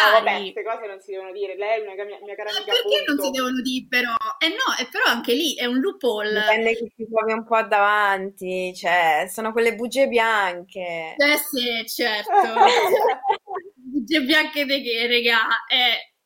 [0.00, 0.52] Ah, vabbè, lampadari.
[0.52, 1.56] queste cose non si devono dire.
[1.56, 3.30] Lei è una mia, mia cara Ma amica, perché non si punto.
[3.30, 4.14] devono dire però?
[4.38, 6.40] Eh no, è però anche lì è un loophole.
[6.40, 11.14] Dipende chi ti trovi un po' davanti, cioè, sono quelle bugie bianche.
[11.16, 12.32] Eh sì, certo.
[13.74, 15.64] Bugie bianche di che, regà?
[15.66, 16.17] Eh,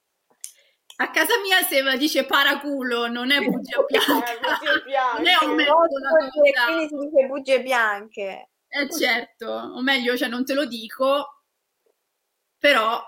[1.03, 4.41] a casa mia se mi dice paraculo non è bugie bianche.
[5.17, 6.65] non è un cosa.
[6.67, 8.49] Quindi si dice bugie bianche.
[8.69, 11.43] Eh certo, o meglio, cioè non te lo dico,
[12.59, 13.03] però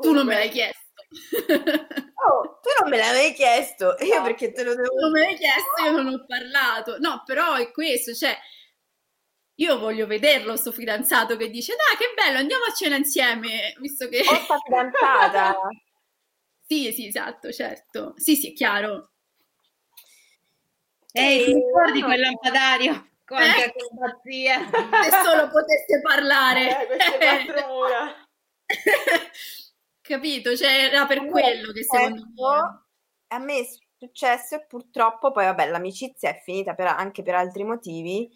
[0.00, 0.82] tu non me l'hai chiesto.
[2.26, 4.22] Oh, tu non me l'avevi chiesto, io No.
[4.22, 6.96] perché te lo devo non me l'hai chiesto, io non ho parlato.
[6.98, 8.34] No, però è questo, cioè
[9.58, 14.08] io voglio vederlo sto fidanzato che dice "Dai, che bello, andiamo a cena insieme", visto
[14.08, 15.56] che Ho sta fidanzata.
[16.66, 18.14] Sì, sì, esatto, certo.
[18.16, 19.12] Sì, sì, è chiaro.
[21.14, 22.06] Ehi, ti Eh, ricordi no.
[22.06, 23.08] quel lampadario?
[23.24, 23.64] Quante Eh?
[23.64, 24.54] acrobazie!
[25.02, 26.82] Se solo poteste parlare.
[26.82, 28.28] Eh, queste quattro mura.
[30.00, 30.56] Capito?
[30.56, 32.26] Cioè, era per quello che secondo me...
[32.36, 32.84] Ecco,
[33.28, 33.64] a me è
[33.98, 38.30] successo e purtroppo poi vabbè l'amicizia è finita per- anche per altri motivi,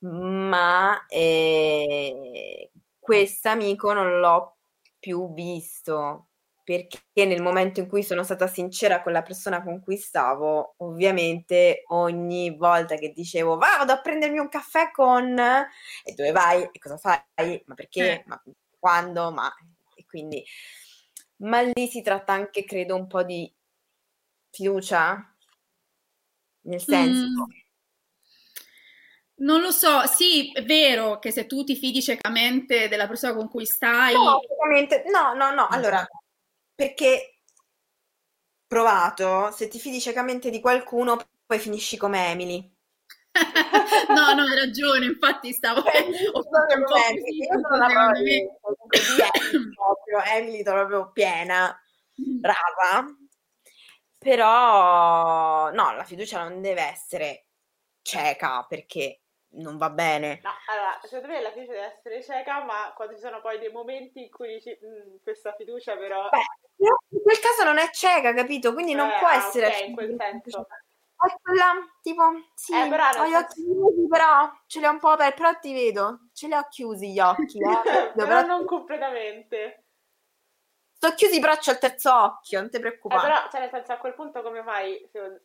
[0.00, 4.56] ma eh, questo amico non l'ho
[4.98, 6.28] più visto
[6.76, 11.82] perché nel momento in cui sono stata sincera con la persona con cui stavo, ovviamente
[11.88, 16.62] ogni volta che dicevo vado a prendermi un caffè con e dove vai?
[16.62, 18.22] E cosa fai, ma perché, Eh.
[18.26, 18.42] ma
[18.78, 19.52] quando, ma
[19.94, 20.42] e quindi
[21.42, 23.52] ma lì si tratta anche, credo, un po' di
[24.50, 25.34] fiducia,
[26.62, 27.60] nel senso, Mm.
[29.34, 33.48] Non lo so, sì, è vero che se tu ti fidi ciecamente della persona con
[33.48, 34.14] cui stai...
[34.14, 34.38] no,
[35.10, 36.06] no, no, no, allora,
[36.82, 37.36] perché
[38.66, 42.70] provato, se ti fidi ciecamente di qualcuno, poi finisci come Emily.
[44.08, 45.80] No, no, hai ragione, infatti stavo...
[45.80, 48.58] ho fatto un po' così, io sono secondo me.
[49.74, 51.78] proprio, Emily proprio piena,
[52.14, 53.06] brava,
[54.18, 57.46] però no, la fiducia non deve essere
[58.02, 59.20] cieca perché
[59.54, 60.40] non va bene.
[60.42, 63.70] No, allora, secondo me la fiducia deve essere cieca, ma quando ci sono poi dei
[63.70, 66.28] momenti in cui dici "Mm, questa fiducia però...
[66.28, 68.72] Beh, però in quel caso non è cieca, capito?
[68.72, 70.66] Quindi non Eh, può ah, essere ok, in quel senso.
[71.22, 72.22] È quella, tipo,
[72.54, 75.58] sì, Eh, però ho gli occhi chiusi, però ce li ho un po' aperti, però
[75.60, 77.62] ti vedo, ce li ho chiusi gli occhi, eh.
[78.14, 79.84] però Però- non completamente.
[80.94, 83.20] Sto chiusi però c'ho il terzo occhio, non ti Eh, preoccupare.
[83.22, 85.40] però, cioè, nel senso, a quel punto come fai secondo-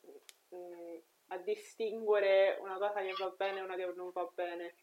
[0.56, 0.96] mm,
[1.30, 4.76] a distinguere una cosa che va bene e una che non va bene?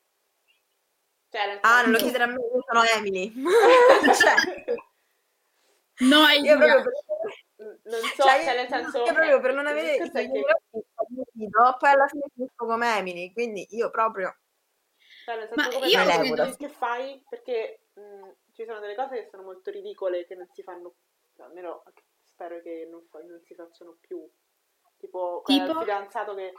[1.31, 3.33] Cioè, Ah, non lo chiedere a me, io sono Emily.
[4.15, 4.35] cioè,
[6.01, 6.93] No, hai io proprio per...
[7.85, 8.99] non so, cioè, cioè, nel senso...
[9.05, 10.45] io proprio per non il avere discorso è i che-
[11.79, 14.37] poi alla fine finisco come Emily, quindi io proprio...
[15.25, 17.25] Cioè, nel Ma senso, come io credo- che fai?
[17.29, 20.95] Perché mh, ci sono delle cose che sono molto ridicole che non si fanno,
[21.37, 21.85] cioè, almeno
[22.25, 24.29] spero che non, fa- non si facciano più.
[24.99, 25.79] Tipo, Tipo?
[25.81, 26.53] fidanzato che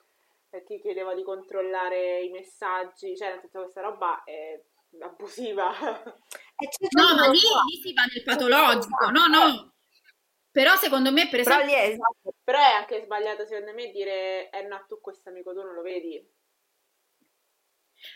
[0.52, 4.60] eh, ti chiedeva di controllare i messaggi, cioè, nel senso, questa roba è
[5.02, 5.72] abusiva.
[6.58, 9.10] E c'è No, ma lì, lì si va nel patologico.
[9.10, 9.74] No, no.
[10.52, 11.76] Però secondo me, per Però esempio...
[11.76, 12.34] lì è esatto.
[12.44, 15.82] Però è anche sbagliato, secondo me, dire, eh no, tu questo amico tu non lo
[15.82, 16.26] vedi.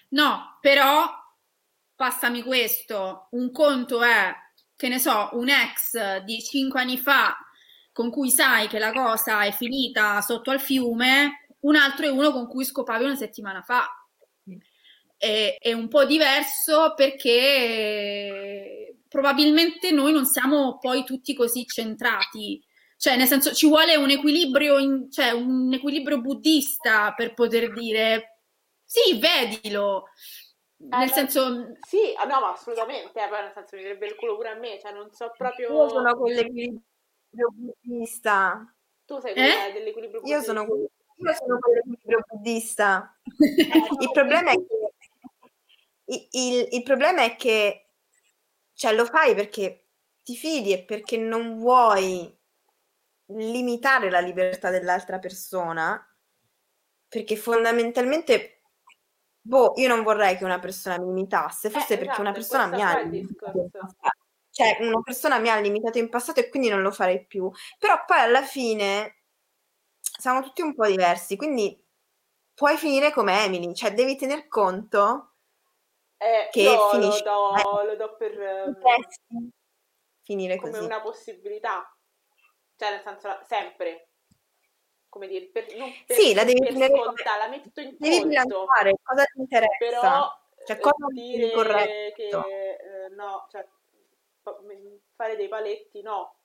[0.10, 1.10] No, però
[1.96, 4.34] passami questo, un conto è,
[4.76, 7.36] che ne so, un ex di cinque anni fa
[7.92, 12.32] con cui sai che la cosa è finita sotto al fiume, un altro è uno
[12.32, 13.86] con cui scopavi una settimana fa.
[15.20, 22.64] È, è un po' diverso perché probabilmente noi non siamo poi tutti così centrati.
[22.96, 28.44] Cioè, nel senso, ci vuole un equilibrio, in- cioè, un equilibrio buddista per poter dire
[28.86, 30.06] sì, vedilo.
[30.78, 34.16] Nel Eh, senso, Sì, ah, no, ma assolutamente, eh, poi nel senso mi direbbe il
[34.16, 35.70] culo pure a me, cioè non so proprio...
[35.70, 36.82] Io sono quell'equilibrio
[37.54, 38.74] buddista.
[39.06, 39.36] Tu sei Eh?
[39.36, 40.94] quella dell'equilibrio Io sono, buddista.
[41.18, 43.20] io sono quell'equilibrio buddista.
[44.00, 44.79] Il problema è che
[46.10, 47.88] il, il- il problema è che
[48.74, 49.88] cioè, lo fai perché
[50.24, 52.34] ti fidi e perché non vuoi
[53.28, 56.04] limitare la libertà dell'altra persona,
[57.08, 58.62] perché fondamentalmente,
[59.42, 62.68] boh, io non vorrei che una persona mi imitasse, forse Eh, perché esatto, una persona
[62.68, 63.70] mi ha limitato.
[64.52, 67.50] Cioè, una persona mi ha limitato in passato e quindi non lo farei più.
[67.78, 69.22] Però poi alla fine
[70.02, 71.82] siamo tutti un po' diversi, quindi
[72.54, 75.29] puoi finire come Emily, cioè devi tener conto
[76.22, 79.52] Eh, che io lo finisci do, eh, lo do per potresti
[80.24, 80.84] finire come così.
[80.84, 81.96] una possibilità,
[82.76, 84.10] cioè nel senso la- sempre,
[85.08, 87.96] come dire, per, non per, Sì, la devi per tenere come- scontata, la metto in
[87.98, 88.66] Devi conto,
[89.02, 89.78] cosa ti interessa.
[89.78, 92.14] però Cioè, eh, cosa dire corretto?
[92.44, 92.76] che
[93.06, 93.66] eh, no, cioè
[95.16, 96.36] fare dei paletti no.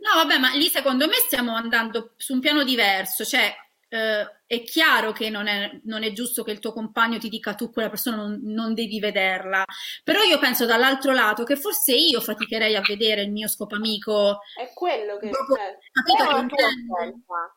[0.00, 3.54] No, vabbè, ma lì secondo me stiamo andando su un piano diverso, cioè
[3.90, 7.54] eh, è chiaro che non è, non è giusto che il tuo compagno ti dica
[7.54, 9.64] tu quella persona non, non devi vederla,
[10.04, 14.70] però io penso dall'altro lato che forse io faticherei a vedere il mio scopamico, È
[14.74, 17.54] quello che dopo, cioè, Se capito è che scelta,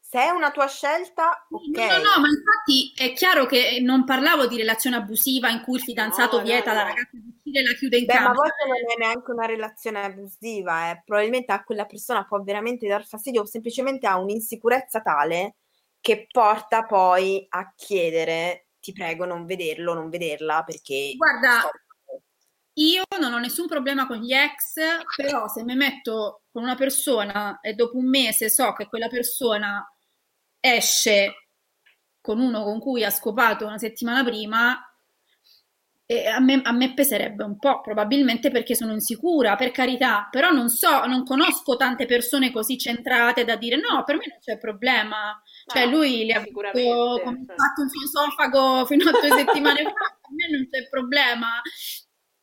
[0.00, 1.76] se è una tua scelta, ok.
[1.76, 5.76] No, no, no, ma infatti è chiaro che non parlavo di relazione abusiva in cui
[5.76, 6.88] il fidanzato No, no, vieta alla no.
[6.88, 8.34] ragazza di uscire e la chiude in Beh, ma a camera.
[8.34, 11.02] volte non è neanche una relazione abusiva, eh.
[11.04, 15.56] Probabilmente a quella persona può veramente dar fastidio o semplicemente ha un'insicurezza tale
[16.00, 21.14] che porta poi a chiedere, ti prego, non vederlo, non vederla perché...
[21.16, 21.70] Guarda,
[22.74, 24.80] Io non ho nessun problema con gli ex,
[25.16, 29.86] però se mi metto con una persona e dopo un mese so che quella persona
[30.60, 31.48] esce
[32.20, 34.82] con uno con cui ha scopato una settimana prima,
[36.32, 40.68] a me, a me peserebbe un po', probabilmente perché sono insicura, per carità, però non
[40.68, 45.40] so, non conosco tante persone così centrate da dire no, per me non c'è problema.
[45.66, 47.54] Cioè, No, lui li ha come cioè.
[47.56, 51.60] fatto un esofago fino a due settimane fa, per me non c'è problema.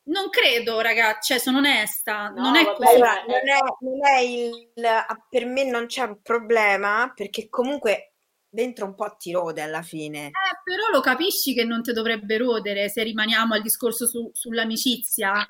[0.10, 2.96] Non credo, ragazzi, cioè sono onesta, No, non è vabbè, così.
[2.96, 3.00] Eh.
[3.00, 4.86] non è, non è il...
[4.86, 8.14] ah, Per me non c'è un problema perché comunque
[8.50, 10.28] dentro un po' ti rode alla fine.
[10.28, 10.32] Eh,
[10.64, 15.46] però lo capisci che non ti dovrebbe rodere se rimaniamo al discorso su- sull'amicizia.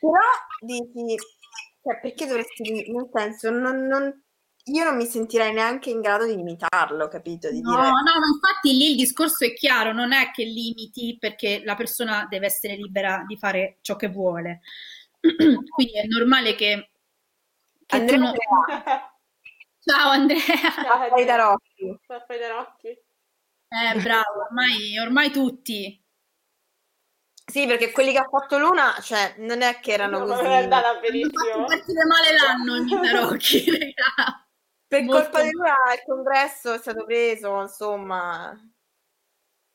[0.00, 0.18] Però
[0.60, 1.16] dici,
[1.80, 4.24] cioè, perché dovresti, nel senso, non, non-
[4.64, 7.50] io non mi sentirei neanche in grado di limitarlo, capito?
[7.50, 11.16] Di No, dire, no, ma infatti lì il discorso è chiaro, non è che limiti
[11.18, 14.60] perché la persona deve essere libera di fare ciò che vuole.
[15.20, 16.90] Quindi è normale che,
[17.86, 18.34] che tu Andrea non-
[19.84, 20.38] Ciao Andrea!
[20.40, 21.98] Ciao, fai da Rocchi.
[22.06, 22.88] Fai da Rocchi?
[22.88, 26.00] Eh, bravo, ormai, ormai tutti.
[27.44, 30.42] Sì, perché quelli che ha fatto Luna, cioè, non è che erano No, così.
[30.42, 31.64] non è andata fatto benissimo.
[31.66, 33.64] partire male l'anno in Tarocchi.
[34.92, 38.54] Per Molto colpa di Luna il congresso è stato preso, insomma.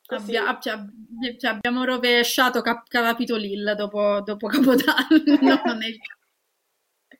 [0.09, 0.91] Abbia- ci ab-
[1.39, 4.45] ci abbiamo rovesciato Cap- Capitolil dopo, dopo
[4.85, 5.99] Capodanno, non è il,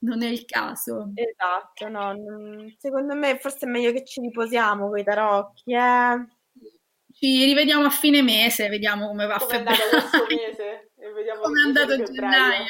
[0.02, 1.11] non è il caso.
[1.15, 6.28] Esatto, no, non- secondo me forse è meglio che ci riposiamo con i tarocchi, eh.
[7.14, 10.10] Ci rivediamo a fine mese, vediamo come va a Come è andato febbraio.
[10.10, 10.91] questo mese?
[10.99, 12.65] E vediamo Come è andato gennaio.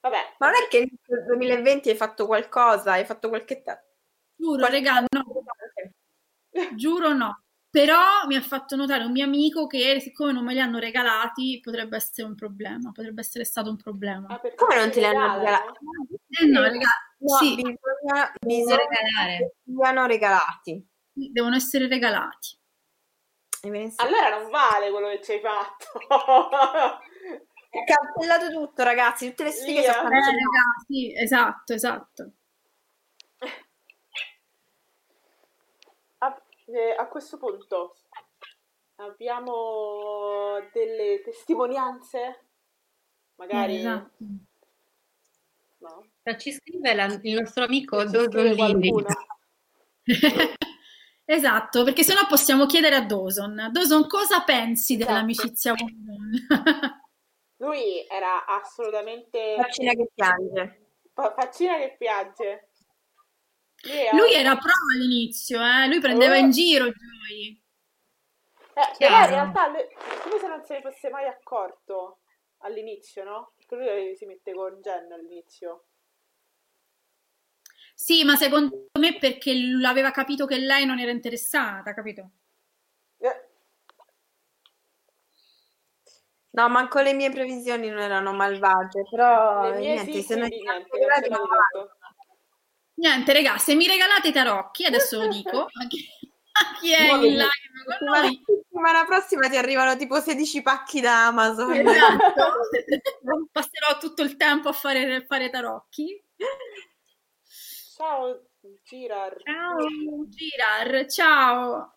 [0.00, 3.62] Vabbè, Ma non è che nel 2020 hai fatto qualcosa, hai fatto qualche...
[4.36, 5.24] Giuro, qualche- regà, no,
[6.76, 7.42] giuro no.
[7.70, 11.60] Però mi ha fatto notare un mio amico che siccome non me li hanno regalati
[11.62, 14.26] potrebbe essere un problema, potrebbe essere stato un problema.
[14.28, 15.78] Ah, Come non te li hanno regalati?
[16.30, 19.52] Eh no, regà, No, sì, bisogna, Bisogna regalare.
[19.64, 20.88] siano regalati.
[21.12, 22.58] devono essere regalati.
[23.96, 25.86] Allora non vale quello che ci hai fatto.
[27.70, 29.92] È cancellato tutto, ragazzi, tutte le Via.
[29.92, 30.36] sono Eh, cancellate.
[30.36, 32.30] regà, sì, esatto, esatto.
[36.18, 37.96] a, eh, a questo punto
[38.96, 42.44] abbiamo delle testimonianze?
[43.36, 44.16] Magari Esatto.
[45.78, 46.06] no?
[46.36, 49.06] Ci scrive la- il nostro amico qualcuno.
[51.30, 53.68] Esatto, perché sennò possiamo chiedere a Dawson.
[53.70, 55.12] Dawson, cosa pensi Esatto.
[55.12, 55.86] dell'amicizia con
[57.60, 60.86] Lui era assolutamente Faccina che piange.
[61.12, 62.68] fa- faccina che piange.
[63.82, 65.86] Lui, è- Lui era pro all'inizio, eh?
[65.86, 66.38] Lui prendeva Oh.
[66.38, 67.62] in giro Joy.
[68.74, 69.86] Eh, però in realtà lui-
[70.22, 72.20] come se non se ne fosse mai accorto
[72.58, 73.52] all'inizio, no?
[73.56, 75.84] Perché lui si mette con Jen all'inizio.
[77.94, 82.30] Sì, ma secondo me perché l- aveva capito che lei non era interessata, capito?
[83.20, 83.48] Eh,
[86.52, 90.88] No, manco le mie previsioni non erano malvagie, però niente, sì, se non niente.
[92.94, 96.04] Niente, raga, se mi regalate i tarocchi, adesso lo dico, a chi,
[96.52, 97.28] a chi è Muoviti.
[97.28, 101.72] in live con settimana, prossima ti arrivano tipo 16 pacchi da Amazon.
[101.72, 102.52] esatto,
[103.52, 106.20] passerò tutto il tempo a fare, fare tarocchi.
[107.96, 108.46] Ciao
[108.82, 109.36] Girar.
[109.42, 110.26] Ciao.
[110.28, 111.94] Girar, ciao.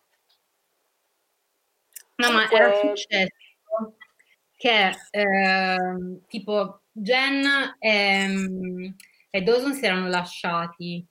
[2.16, 3.34] No, ma era successo
[4.56, 8.94] che ehm, tipo Jen e,
[9.30, 11.06] e Dawson si erano lasciati.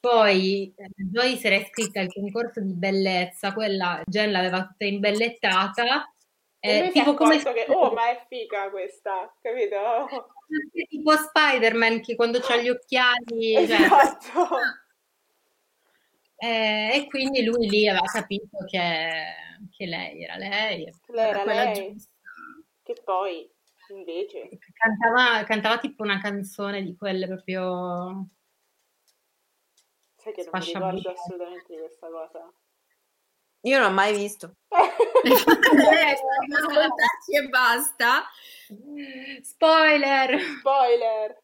[0.00, 6.12] Poi eh, Joy si era iscritta al concorso di bellezza, quella Jen l'aveva tutta imbellettata.
[6.58, 10.36] E eh, lui è tipo come che, oh, ma è figa questa, capito?
[10.88, 14.48] tipo Spider-Man che quando ha gli occhiali, cioè, Esatto.
[16.36, 19.10] eh, e quindi lui lì aveva capito che,
[19.70, 20.92] che lei era lei.
[21.06, 22.11] Lei era Quella lei, giusta.
[22.92, 23.48] Che poi,
[23.88, 28.28] invece, Cantava, cantava tipo una canzone di quelle proprio
[30.16, 32.52] sai che non mi ricordo assolutamente di questa cosa.
[33.64, 34.56] Io non l'ho mai visto.
[36.52, 38.24] Ascoltarci e basta.
[39.42, 40.40] spoiler.
[40.58, 41.40] Spoiler!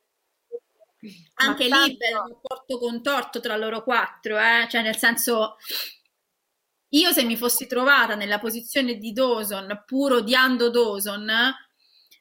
[1.35, 4.67] Anche Ma lì tanto- bel rapporto contorto tra loro quattro, eh?
[4.69, 5.57] Cioè nel senso,
[6.91, 11.31] io se mi fossi trovata nella posizione di Dawson, pur odiando Dawson,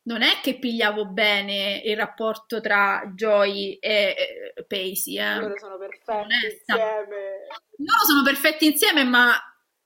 [0.03, 5.35] non è che pigliavo bene il rapporto tra Joy e Pacey, eh.
[5.39, 6.73] Loro sono perfetti Onesta.
[6.73, 7.47] insieme.
[7.77, 9.33] Loro sono perfetti insieme, ma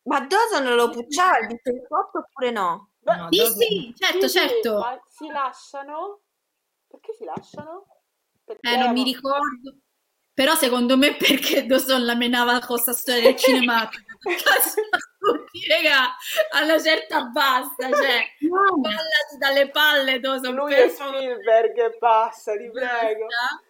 [0.04, 2.90] Ma Dawson lo pucciava il biscotto oppure no?
[3.04, 4.78] No, sì, Dawson- sì, certo, Sì, sì, certo.
[4.80, 6.22] ma si lasciano?
[6.88, 7.86] Perché si lasciano?
[8.44, 9.76] Perché Eh, non mi erano- ricordo.
[10.34, 13.36] Però secondo me perché Dawson la menava con questa storia del
[13.66, 13.90] cinema.
[14.22, 16.16] Tutti, raga,
[16.52, 20.90] a una certa basta, cioè, ballati dalle palle Dawson, Lui per è.
[20.90, 23.26] Spielberg e passa, ti prego.
[23.26, 23.70] Basta.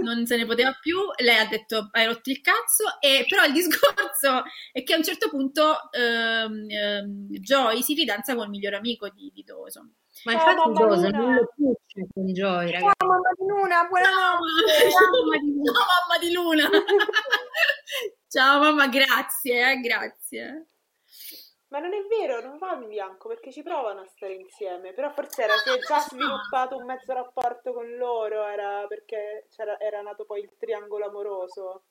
[0.00, 3.52] Non se ne poteva più, lei ha detto hai rotto il cazzo, e però il
[3.52, 8.76] discorso è che a un certo punto ehm, ehm, Joy si fidanza con il migliore
[8.76, 9.92] amico di, di Dawson.
[10.24, 12.92] Ma Oh, infatti Dawson non lo puccia con Joy, ragazzi.
[13.00, 14.90] Ciao mamma di Luna, buonanotte.
[14.90, 16.68] Ciao mamma di Luna.
[18.32, 20.66] Ciao mamma, grazie, eh, grazie.
[21.68, 24.94] Ma non è vero, non va in bianco perché ci provano a stare insieme.
[24.94, 29.78] Però forse era si è già sviluppato un mezzo rapporto con loro, era perché c'era-
[29.78, 31.82] era nato poi il triangolo amoroso.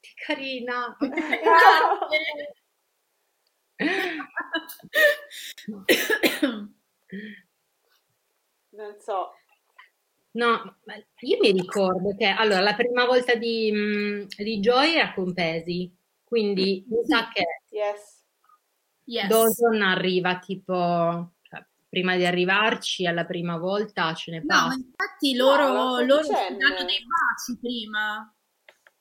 [0.00, 0.96] Che carina.
[8.72, 9.32] Non so.
[10.36, 15.14] No, ma io mi ricordo che allora la prima volta di, mh, di Joy era
[15.14, 15.90] con Pesi,
[16.24, 18.14] quindi mi sa che Yes.
[19.04, 19.28] Yes.
[19.28, 24.74] Dawson arriva tipo, cioè, prima di arrivarci alla prima volta ce ne No, ma passa.
[24.74, 26.58] infatti No, loro, ma con loro si Jen.
[26.58, 28.34] danno dei baci prima.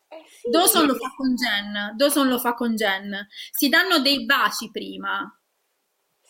[0.08, 0.50] Eh sì.
[0.50, 1.94] Dawson lo fa con Jen.
[1.98, 3.28] Dawson lo fa con Jen.
[3.52, 5.38] Si danno dei baci prima.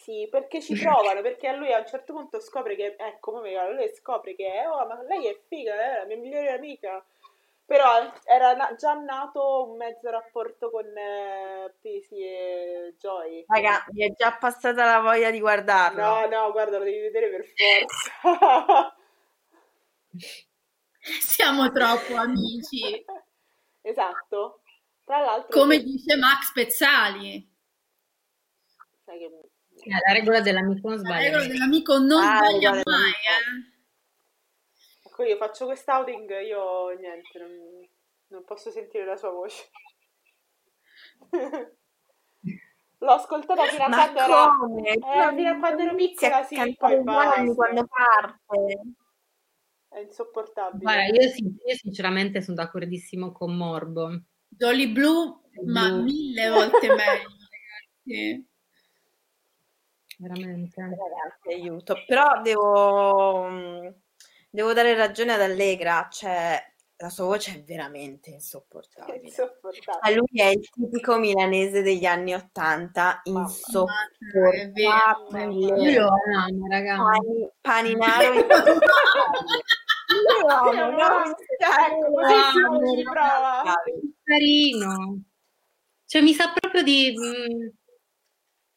[0.05, 3.51] Sì, perché ci provano, perché a lui a un certo punto scopre che, ecco, come
[3.73, 7.03] lui scopre che, oh, ma lei è figa, è la mia migliore amica.
[7.65, 13.43] Però era na- già nato un mezzo rapporto con eh, Pesi e Joy.
[13.47, 16.01] Raga, mi è già passata la voglia di guardarlo.
[16.01, 18.11] No, no, guarda, lo devi vedere per forza.
[21.21, 23.05] Siamo troppo amici.
[23.83, 24.61] esatto.
[25.03, 27.49] Tra l'altro, Come dice Max Pezzali.
[29.05, 29.49] sai che Eh,
[29.89, 31.23] la regola dell'amico non La sbaglia.
[31.29, 33.73] regola dell'amico non Ah, sbaglia mai, dell'amico.
[35.03, 35.07] eh.
[35.09, 37.87] ecco, io faccio quest'outing, io niente, non,
[38.27, 39.69] non posso sentire la sua voce.
[42.99, 44.89] L'ho ascoltata fino a Ma quando era come?
[44.89, 47.53] Eh, fino a quando ero piccola, sì, poi basta.
[47.53, 48.81] quando parte.
[49.89, 50.81] È insopportabile.
[50.81, 51.21] Guarda, io,
[51.65, 54.21] io sinceramente sono d'accordissimo con Morbo.
[54.47, 56.03] Dolly Blue, ma Blue.
[56.03, 57.27] mille volte meglio,
[58.05, 58.47] ragazzi.
[60.17, 60.81] Veramente.
[60.81, 61.95] Ragazzi, aiuto.
[62.07, 63.87] Però devo, mm,
[64.49, 66.61] devo dare ragione ad Allegra, cioè
[66.97, 69.19] la sua voce è veramente insopportabile.
[69.23, 69.99] insopportabile.
[70.01, 73.47] Ma lui è il tipico milanese degli anni Ottanta, Mamma.
[73.47, 73.51] È
[74.33, 74.51] vero.
[74.61, 75.81] insopportabile.
[75.91, 76.95] Io lo amo, raga.
[76.97, 78.47] Pani- paninaro in-
[80.07, 81.23] Io lo amo, no?
[81.57, 82.95] Ecco, così si Amo.
[82.95, 83.63] ci prova.
[84.23, 85.21] Carino.
[86.05, 87.13] Cioè, mi sa proprio di...
[87.17, 87.67] mm,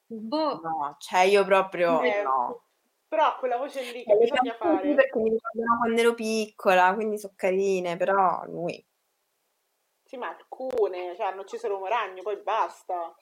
[0.09, 2.63] boh, No, cioè io proprio Eh, no.
[3.09, 4.95] Però quella voce lì che Le bisogna canzoni fare.
[4.95, 8.85] perché mi ricordano quando ero piccola, quindi sono carine, però lui
[10.05, 13.15] Sì, ma alcune, cioè hanno ucciso l'uomo ragno, poi basta.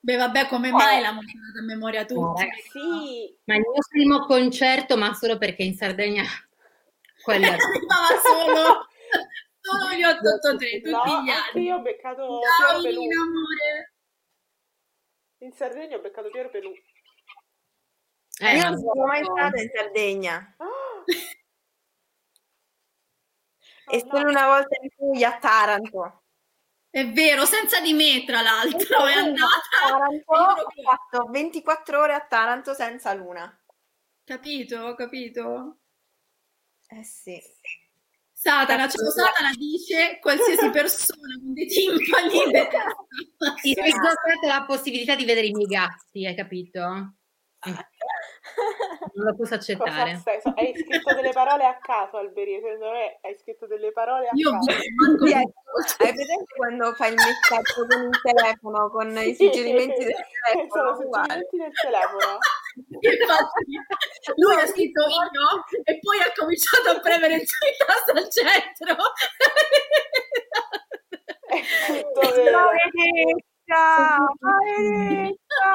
[0.00, 2.42] Beh, vabbè, come mai l'hanno tenuta a memoria tutti?
[2.44, 6.22] Eh, Sì, ma il mio primo concerto, ma solo perché in Sardegna
[7.22, 7.56] quello era.
[7.56, 8.86] Arrivava solo,
[9.60, 11.62] solo gli 883 tutti no, gli anni.
[11.64, 12.40] io ho beccato.
[12.82, 13.92] Irina, amore.
[15.40, 16.72] In Sardegna ho beccato Piero Pelù.
[18.40, 21.04] Eh, io non sono mai stata in Sardegna Ah!
[23.90, 24.30] e No, solo no.
[24.30, 26.22] una volta in Puglia a Taranto.
[26.90, 29.60] È vero, senza di me, tra l'altro, è andata.
[29.86, 30.34] Taranto,
[30.74, 33.52] e ho fatto 24 ore a Taranto senza luna.
[34.24, 35.78] Capito, capito.
[36.90, 37.40] Eh sì.
[38.40, 42.94] Satana, ciao Satana dice qualsiasi persona con dei timpani detesta.
[43.60, 46.80] Ti sei giocato la possibilità di vedere i miei gatti, hai capito?
[47.60, 50.22] Non lo posso accettare.
[50.22, 52.60] So- Hai scritto delle parole a caso, Alberio.
[52.62, 54.70] Secondo me hai scritto delle parole a Io caso.
[54.70, 60.14] Sì, ecco, Hai presente quando fai il messaggio con il telefono, con i suggerimenti del
[60.14, 60.70] telefono?
[60.70, 62.38] Sono suggerimenti del telefono.
[63.00, 63.78] Infatti,
[64.36, 68.96] lui ha scritto io e poi ha cominciato a premere il suo tasto al centro.
[72.52, 74.18] Maledetta!
[74.40, 75.72] Maledetta!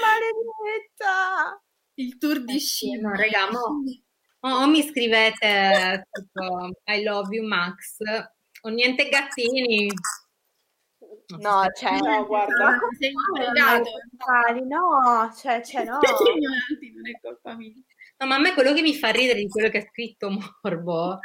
[0.00, 1.60] Maledetta!
[1.98, 2.98] Il tour di sci.
[3.00, 3.82] No, raga, mo-
[4.40, 7.98] o, o mi scrivete tipo I love you Max
[8.62, 9.88] o niente gattini.
[11.28, 12.78] No, cioè, No, guarda.
[12.98, 13.12] Sei
[14.60, 15.98] un no, cioè, cioè, no.
[16.36, 17.72] Ignoranti, non è colpa mia.
[18.18, 21.18] No, ma a me quello che mi fa ridere di quello che ha scritto Morbo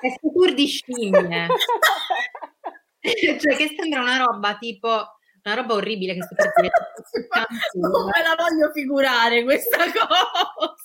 [0.00, 1.46] è sto tour di scimmie.
[3.38, 4.88] cioè che sembra una roba tipo
[5.44, 6.72] una roba orribile che sto per dire.
[7.74, 10.84] Non me la voglio figurare questa cosa.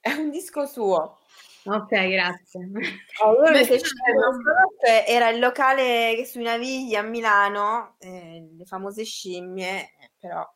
[0.00, 1.18] È un disco suo.
[1.66, 2.70] Ok, grazie.
[3.24, 3.84] Allora, Beh, che sì,
[4.82, 10.46] c'era, era il locale sui Navigli a Milano, eh, le famose scimmie, eh, però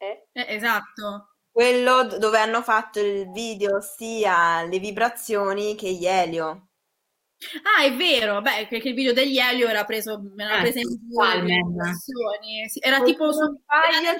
[0.00, 0.26] Eh?
[0.32, 1.30] Eh, esatto.
[1.50, 6.68] quello dove hanno fatto il video sia le vibrazioni che gli elio.
[7.62, 10.80] Ah, è vero, beh, perché il video degli Elio era preso, me l'ha Ah, presa
[10.80, 11.62] in Palmer.
[11.62, 13.40] vibrazioni, sì, era tipo su...
[13.62, 14.10] sbaglio,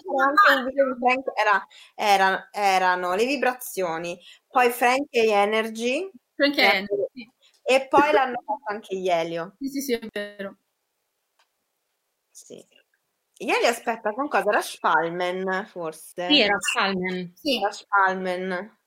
[1.35, 4.19] era era- era- erano le vibrazioni,
[4.49, 7.29] poi Frank e Energy, Frank Henry, sì.
[7.63, 9.57] e poi l'hanno fatto anche gli elio.
[9.59, 10.59] Sì, sì, sì, è vero.
[12.31, 12.65] Sì.
[13.37, 14.51] Gli elio, aspetta, con cosa?
[14.51, 16.23] Era Spalman, forse?
[16.27, 18.79] Sì, era Salmen, Sì, Era Spalman.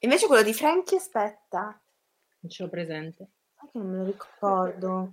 [0.00, 1.80] Invece quello di Frankie, aspetta.
[2.40, 3.30] non ce l'ho presente.
[3.76, 5.12] Che non me lo ricordo.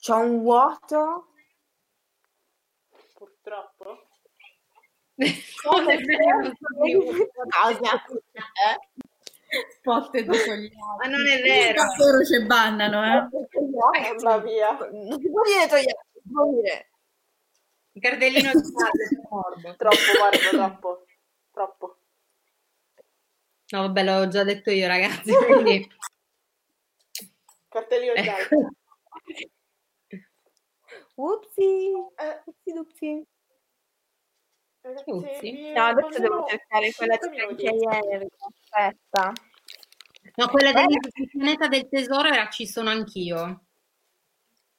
[0.00, 1.26] C'ho un vuoto.
[3.12, 4.06] Purtroppo.
[5.20, 5.32] Più.
[7.50, 8.04] Cosa?
[9.68, 10.70] spot da sogliare.
[10.98, 11.82] Ma non è vero.
[11.98, 13.28] Loro ci bannano, eh.
[13.68, 14.78] Mamma mia.
[14.90, 16.90] Non si può dire togliere, si può dire.
[17.92, 19.76] Il cardellino di base è morbo.
[19.76, 21.04] Troppo, guarda, troppo.
[21.52, 21.96] Troppo.
[23.72, 25.86] No, vabbè, l'ho già detto io, ragazzi, quindi
[27.70, 28.42] Cartellino giallo.
[28.42, 28.68] ecco.
[31.14, 31.92] Upsi.
[32.16, 33.24] Eh, Upsi
[34.82, 35.50] ragazzi, Upsi.
[35.50, 37.66] vi No, adesso devo cercare quella di 5 minuti.
[37.66, 38.28] Frankie ieri.
[38.38, 39.32] Aspetta.
[40.36, 43.64] No, quella del del pianeta del tesoro era ci sono anch'io.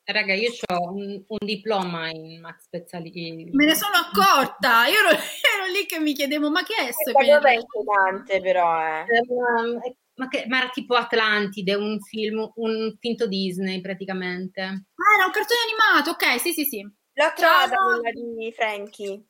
[0.03, 3.49] Raga, io ho un, un diploma in Max Pezzali.
[3.51, 7.47] Me ne sono accorta, io ero, ero lì che mi chiedevo, ma che è questo?
[7.47, 9.05] È inquietante però, eh.
[9.07, 9.80] Ehm,
[10.22, 14.61] Ma, che- ma era tipo Atlantide, un film, un finto Disney praticamente.
[14.61, 16.81] Ah, era un cartone animato, ok, sì, sì, sì.
[16.81, 17.99] L'ho trovata Ciao.
[17.99, 19.26] quella di Frankie.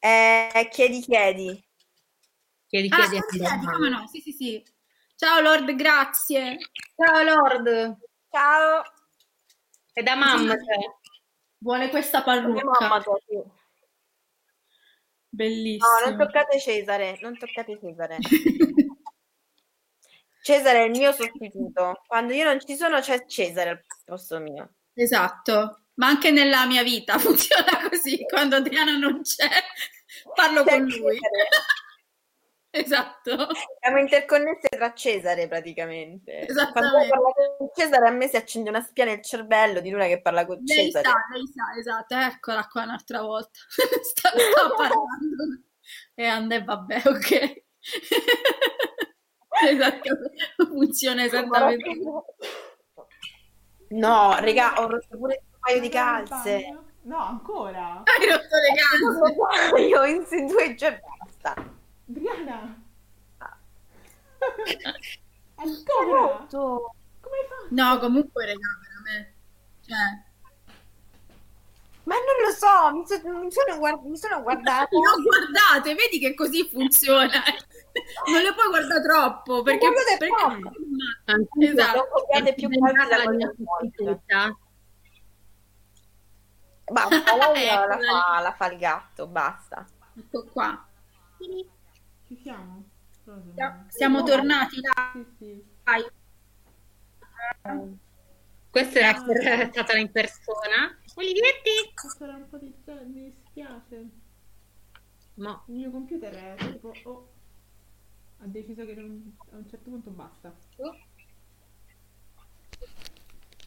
[0.00, 1.64] Eh, chiedi chiedi.
[2.66, 3.20] Chiedi, Ah, chiedi.
[3.28, 4.64] sì, sì, come no, sì, sì, sì.
[5.14, 6.58] Ciao Lord, grazie.
[6.96, 7.96] Ciao Lord,
[8.32, 8.82] Ciao.
[9.92, 10.54] è da mamma.
[10.56, 10.76] cioè.
[11.58, 12.64] Vuole questa parrucca.
[12.80, 13.42] mamma proprio.
[13.44, 13.54] No,
[15.28, 16.16] Bellissimo.
[16.16, 18.18] non toccate Cesare, non toccate Cesare.
[20.44, 22.02] Cesare è il mio sostituto.
[22.06, 24.74] Quando io non ci sono c'è Cesare al posto mio.
[24.92, 29.48] Esatto, ma anche nella mia vita funziona così, quando Adriana non c'è,
[30.34, 31.18] parlo C'è con lui.
[31.18, 31.48] Cesare.
[32.76, 33.30] Esatto.
[33.80, 36.44] Siamo interconnesse tra Cesare praticamente.
[36.72, 40.06] Quando io parlo con Cesare a me si accende una spia nel cervello di Luna
[40.06, 41.04] che parla con Lei Cesare.
[41.06, 43.60] sa, lei sa, esatto, eccola qua un'altra volta.
[44.02, 45.62] sta, sta parlando.
[46.14, 47.62] E Ande, vabbè, ok.
[49.68, 50.16] esatto,
[50.68, 51.90] funziona esattamente.
[53.90, 56.78] No, raga, ho rotto pure un paio di calze.
[57.02, 58.02] No, ancora.
[58.04, 58.72] Hai rotto le
[59.70, 59.82] calze.
[59.82, 61.54] Io in due giorni basta.
[62.06, 62.82] Briana.
[65.56, 66.10] Ho Ancora.
[66.10, 66.94] rotto.
[67.20, 67.68] Come fai?
[67.70, 69.34] No, comunque, raga, veramente.
[69.86, 70.24] Cioè,
[72.04, 74.88] Ma non lo so, mi, so- mi sono, guard- mi sono guardata.
[74.92, 77.42] non guardate, vedi che così funziona.
[78.28, 79.88] Non le puoi guardare troppo, perché...
[80.18, 80.34] perché...
[81.26, 81.96] Anche Esatto.
[81.96, 83.54] Non copiate più quasi la la mia.
[86.90, 89.86] Basta, la, la Eccola fa, la fa il gatto, basta.
[90.18, 90.86] Ecco qua.
[92.26, 92.84] Ci siamo?
[93.88, 94.76] Siamo tornati,
[95.12, 95.64] Sì, sì.
[95.84, 96.04] dai.
[98.74, 100.98] Questa era per- stata in persona.
[101.14, 101.94] Olivietti!
[101.94, 102.74] Questo era un po' di
[103.06, 104.04] mi dispiace.
[105.34, 105.62] No.
[105.68, 107.28] Il mio computer è tipo oh,
[108.40, 110.52] ha deciso che non- a un certo punto basta.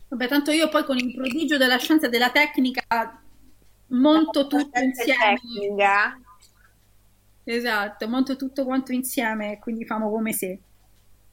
[0.10, 2.82] Vabbè, tanto io poi con il prodigio della scienza e della tecnica
[3.88, 5.40] monto tutto insieme.
[5.40, 6.20] Tecnica.
[7.46, 10.60] Esatto, monto tutto quanto insieme, quindi famo come se.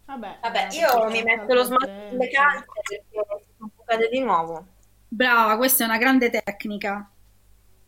[0.05, 2.29] Vabbè, Vabbè, eh, io mi metto lo smalto sulle gente.
[2.31, 3.44] calze perché
[3.85, 4.67] bucate di nuovo.
[5.09, 7.09] Brava, questa è una grande tecnica.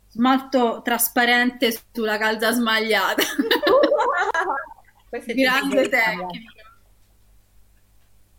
[0.09, 3.23] Smalto trasparente sulla calza smagliata.
[5.35, 6.53] Grande tecnica.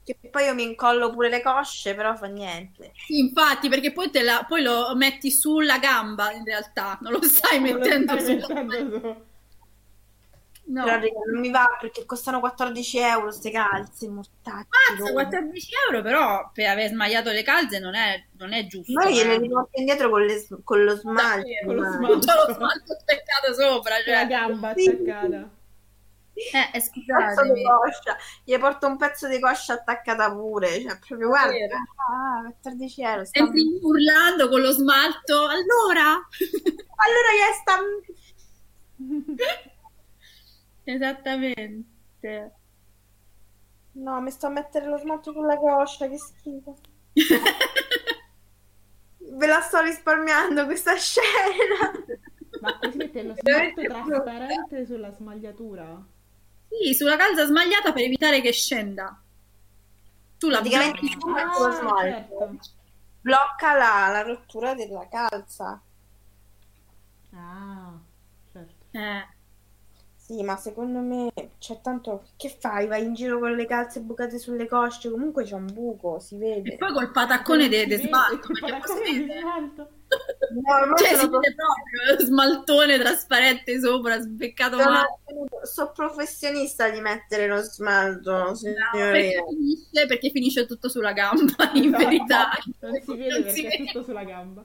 [0.03, 2.93] Che poi io mi incollo pure le cosce, però fa niente.
[2.95, 7.21] Sì, infatti, perché poi, te la- poi lo metti sulla gamba in realtà, non lo
[7.23, 9.25] stai Non lo mettendo stai sulla mettendo.
[10.69, 10.84] No.
[10.84, 14.68] Però raga, non mi va perché costano 14 euro queste calze, mortacci.
[14.99, 18.91] Mazza, 14 euro però per aver smagliato le calze non è, non è giusto.
[18.91, 19.14] Ma io eh.
[19.14, 21.48] gliele riporto indietro con, le- con lo smalto.
[21.65, 22.27] Con lo ma- smalto.
[22.48, 24.27] Lo smalto attaccato sopra, La cioè.
[24.27, 24.89] gamba Sì.
[24.89, 25.49] attaccata.
[26.34, 27.64] Eh, eh, pezzo di scusatemi.
[27.64, 28.18] coscia.
[28.44, 30.81] Gli porto un pezzo di coscia attaccata pure.
[30.81, 31.77] Cioè, proprio guarda.
[32.11, 33.23] Ah, 14 euro.
[33.26, 35.34] sta- Sempre urlando con lo smalto.
[35.48, 36.11] Allora?
[36.98, 37.77] Allora che sta.
[40.88, 42.51] Esattamente.
[43.93, 46.77] No, mi sto a mettere lo smalto sulla coscia, che schifo.
[49.18, 51.91] Ve la sto risparmiando questa scena.
[52.61, 56.05] Ma così mette lo smalto trasparente sulla smagliatura.
[56.69, 59.22] Sì, sulla calza smagliata per evitare che scenda.
[60.38, 61.99] Tu la Praticamente tu metti lo smalto.
[61.99, 62.59] certo.
[63.22, 65.81] Blocca la, la rottura della calza.
[67.34, 67.99] Ah,
[68.51, 68.85] certo.
[68.91, 69.27] Eh.
[70.27, 72.25] Sì, ma secondo me c'è tanto.
[72.35, 72.85] Che fai?
[72.85, 75.09] Vai in giro con le calze bucate sulle cosce.
[75.09, 76.73] Comunque c'è un buco, si vede.
[76.73, 79.41] E poi col pataccone de, de smalto, perché poi si vede.
[80.07, 85.07] No, Cioè, si vede proprio lo smaltone trasparente sopra, sbeccato sono, male.
[85.63, 88.53] sono professionista di mettere lo smalto, No,
[88.91, 92.03] perché finisce, perché finisce tutto sulla gamba, in Esatto.
[92.05, 92.49] verità.
[92.79, 93.85] Non si vede Non perché si è vede.
[93.91, 94.63] tutto sulla gamba.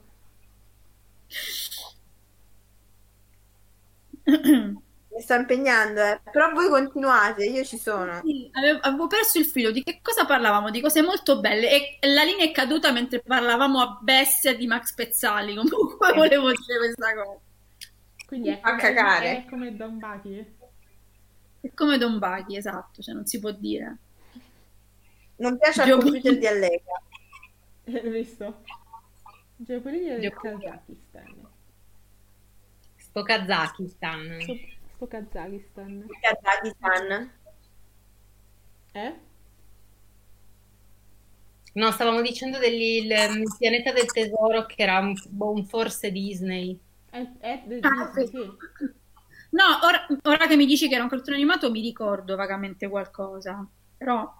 [5.14, 6.20] Mi sto impegnando, eh.
[6.30, 8.20] Però voi continuate, io ci sono.
[8.24, 12.08] Sì, avevo, avevo perso il filo di che cosa parlavamo, di cose molto belle e
[12.08, 17.14] la linea è caduta mentre parlavamo a bestia di Max Pezzali, comunque volevo dire questa
[17.14, 17.38] cosa.
[18.26, 19.36] Quindi è come, cagare.
[19.36, 20.56] è come Don Bucky.
[21.60, 23.96] È come Don Baghi, esatto, cioè non si può dire.
[25.36, 27.02] Non piace al Gioco- computer di Allegra.
[27.84, 28.62] Hai visto?
[29.56, 30.32] Geopolitica del.
[30.32, 31.48] Kazakistan.
[32.96, 34.40] Sto Kazakistan.
[34.40, 34.54] Sto,
[35.02, 36.06] sto Kazakistan.
[36.20, 37.30] Kazakistan.
[38.94, 39.12] Eh?
[41.74, 43.08] No, stavamo dicendo del
[43.58, 46.78] pianeta del tesoro che era un, boh, un forse Disney.
[47.10, 48.50] È, è del Ah, Disney, sì.
[49.50, 53.66] No, ora, ora che mi dici che era un cartone animato mi ricordo vagamente qualcosa,
[53.96, 54.32] però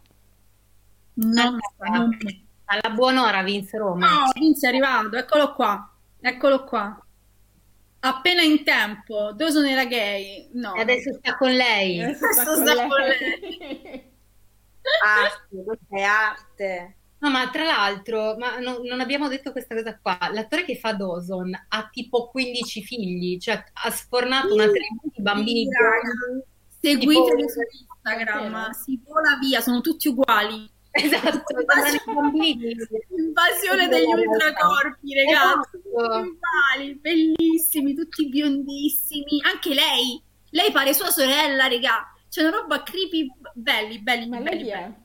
[1.14, 2.18] non, non-
[2.64, 4.08] Alla buon'ora vinse Roma.
[4.08, 5.90] No, Vince è arrivato, eccolo qua,
[6.20, 7.01] eccolo qua.
[8.04, 10.74] Appena in tempo, Dawson era gay, no.
[10.74, 12.02] E adesso sta con lei.
[12.02, 14.10] Adesso sta sta con con lei.
[15.04, 16.96] Arte, questa è arte.
[17.18, 20.18] No, ma tra l'altro, ma no- non abbiamo detto questa cosa qua.
[20.32, 25.68] L'attore che fa Dawson ha tipo 15 figli, cioè ha sfornato una tribù di bambini
[25.70, 26.44] Raga,
[26.80, 30.68] Seguiteli su Instagram, si vola via, sono tutti uguali.
[30.90, 32.76] Esatto, i bambini.
[33.50, 35.76] Invasione degli ultracorpi, ragazzi.
[35.94, 36.98] Esatto.
[37.00, 39.40] Bellissimi, tutti biondissimi.
[39.44, 40.22] Anche lei.
[40.50, 42.12] Lei pare sua sorella, regà.
[42.28, 44.82] C'è una roba creepy, belli, belli, Ma lei belli, chi belli.
[44.82, 45.00] è?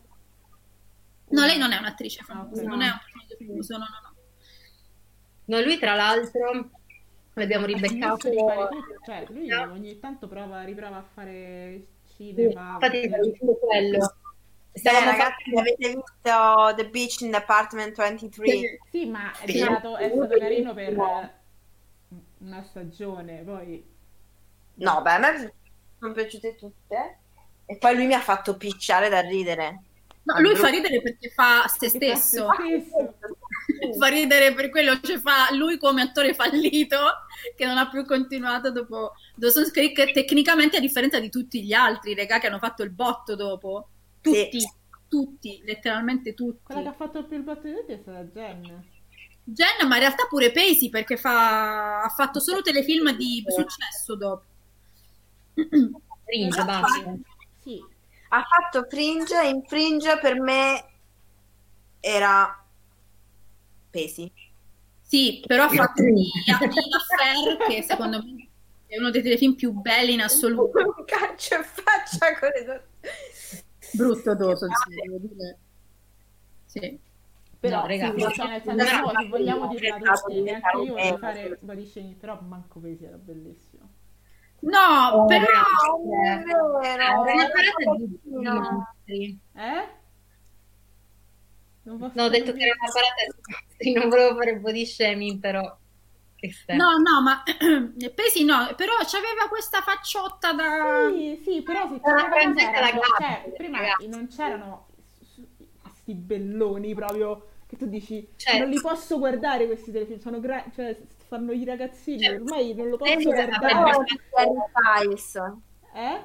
[1.29, 2.67] No, lei non è un'attrice Ah, famosa, ok.
[2.67, 4.15] non è un personaggio famoso, no, no, no.
[5.45, 6.71] No, lui tra l'altro
[7.33, 8.17] l'abbiamo ribeccato.
[8.29, 8.69] fare
[9.05, 12.73] cioè lui ogni tanto prova, riprova a fare Sì, cinema.
[12.73, 14.13] Infatti stavo
[14.81, 14.97] quello.
[14.97, 18.79] Eh, Stavamo ragazzi, avete visto The Beach in Department 23?
[18.91, 19.59] Sì, ma è Sì.
[19.59, 20.95] stato, è stato carino per
[22.39, 23.95] una stagione, poi
[24.75, 25.53] No, beh, a me
[25.99, 27.17] sono piaciute tutte.
[27.65, 29.81] E poi lui mi ha fatto picciare da ridere.
[30.23, 32.47] No, lui fa ridere perché fa se stesso.
[33.97, 36.97] fa ridere per quello, cioè fa lui come attore fallito
[37.55, 42.13] che non ha più continuato dopo Dawson's Creek, tecnicamente a differenza di tutti gli altri,
[42.13, 43.87] regà, che hanno fatto il botto dopo.
[44.31, 44.69] Tutti, Sì.
[45.07, 46.59] tutti, letteralmente tutti.
[46.63, 48.85] Quella che ha fatto più il botto di tutti è stata Jen.
[49.43, 52.01] Jen, ma in realtà pure Pacey perché fa...
[52.03, 54.43] ha fatto solo telefilm di successo dopo.
[56.25, 56.87] Cringe, basta.
[56.87, 57.23] Sì,
[57.61, 57.83] Sì,
[58.29, 60.85] Ha fatto Fringe e in Fringe per me
[62.01, 62.65] era
[63.89, 64.31] pesi.
[65.01, 68.47] Sì, però ha fatto di Affair, che secondo me
[68.87, 70.79] è uno dei telefilm più belli in assoluto.
[70.97, 72.87] Un calcio in faccia con le
[73.91, 75.57] Brutto Dawson, sì, devo dire.
[76.65, 76.99] Sì.
[77.59, 80.77] però No, raga, sì, no, cioè, nel no, senso, vogliamo no, dirla no, tutti, neanche
[80.77, 83.89] io voglio fare body shaming, però manco Pesi era bellissimo.
[84.59, 84.79] No,
[85.11, 85.45] Oh, però...
[86.03, 86.81] Non è vero.
[86.81, 88.53] Era una parata di di No.
[88.71, 89.39] mostri.
[89.53, 89.89] Eh?
[91.83, 93.23] Non posso No, ho detto che era una parata
[93.77, 95.77] di non volevo fare body shaming, però...
[96.75, 97.41] No, no, ma
[98.13, 101.09] Pesi no, però c'aveva questa facciotta da...
[101.11, 102.01] Sì, sì, però Gatti,
[103.17, 104.07] cioè, prima ragazzi.
[104.07, 104.87] non c'erano
[105.81, 110.63] questi belloni proprio che tu dici Cioè- non li posso guardare questi telefilm, sono gra-
[110.73, 110.97] cioè
[111.27, 113.79] fanno i ragazzini, Cioè, ormai non lo posso Pesi era Non guardare.
[113.81, 115.35] erano tutti Harry Styles.
[115.93, 116.21] Eh?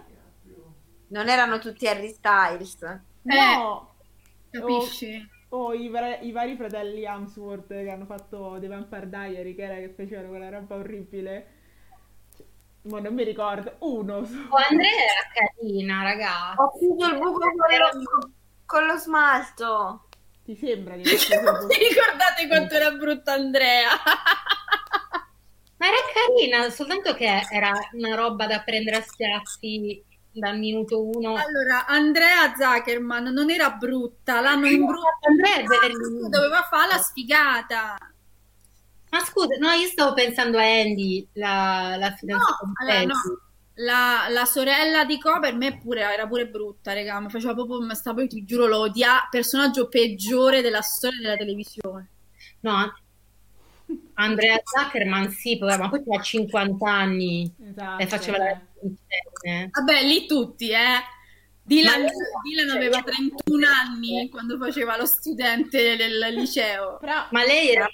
[1.08, 2.78] Non erano tutti Harry Styles.
[3.22, 3.94] No!
[4.50, 5.28] Capisci?
[5.58, 9.74] O i, vari- i vari fratelli Hemsworth che hanno fatto The Vampire Diary, che era
[9.76, 11.46] che facevano quella roba orribile.
[12.82, 13.76] Ma non mi ricordo.
[13.80, 14.24] Uno.
[14.24, 16.60] su- Oh, Andrea era carina, ragazzi.
[16.60, 18.32] Ho chiuso il buco con lo,
[18.66, 20.08] con lo smalto.
[20.44, 23.88] Ti sembra di essere Non vi ricordate quanto era brutta Andrea?
[25.76, 30.02] Ma era carina, soltanto che era una roba da prendere a schiaffi
[30.32, 31.34] dal minuto uno.
[31.34, 36.28] Allora, Andrea Zuckerman non era brutta, l'hanno imbruttata, Andrea Beverly Hills.
[36.28, 37.96] doveva fare la sfigata.
[39.10, 43.40] Ma scusa, no, io stavo pensando a Andy, la, la fidanzata No, allora, no.
[43.76, 47.80] La, la sorella di Co per me pure, era pure brutta, raga, mi faceva proprio,
[47.80, 52.08] mi stava, poi ti giuro, lo odia, personaggio peggiore della storia della televisione.
[52.60, 52.92] No,
[54.14, 58.02] Andrea Zuckerman sì, poi- ma poi ha 50 anni Esatto.
[58.02, 58.60] e faceva la.
[59.70, 61.00] Vabbè, lì tutti, eh.
[61.64, 62.04] Dylan,
[62.42, 66.98] Dylan aveva 31 anni quando faceva lo studente del liceo.
[67.00, 67.86] Però Ma lei era,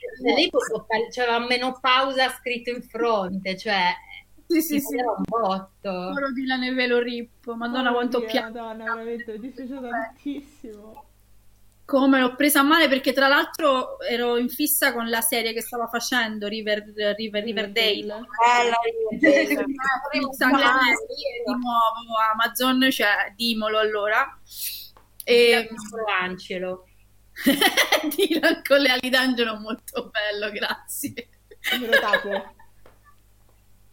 [0.50, 3.94] proprio pa- c'aveva menopausa scritto in fronte, cioè
[4.46, 5.68] Sì, sì, sì, era un botto.
[5.82, 8.58] Povero Dylan e Velo Rippo, madonna Oh quanto mia pianto.
[8.58, 11.04] Madonna, veramente, mi dispiace tantissimo.
[11.88, 15.86] Come l'ho presa male perché tra l'altro ero in fissa con la serie che stava
[15.86, 16.84] facendo, River,
[17.16, 18.04] River, Riverdale.
[18.04, 18.76] Bella
[19.10, 19.64] Riverdale.
[20.12, 20.52] Pizza di
[21.46, 24.38] nuovo Amazon, cioè dimolo allora.
[25.24, 26.84] E Solo Angelo.
[28.14, 31.14] Dylan con le ali d'angelo molto bello, grazie.
[31.80, 32.52] Me lo tapo.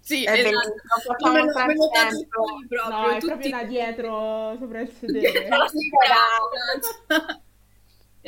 [0.02, 0.48] Sì, È esatto.
[0.50, 5.48] un lo- come lo proprio, No, è tutti- proprio da dietro sopra il sedere.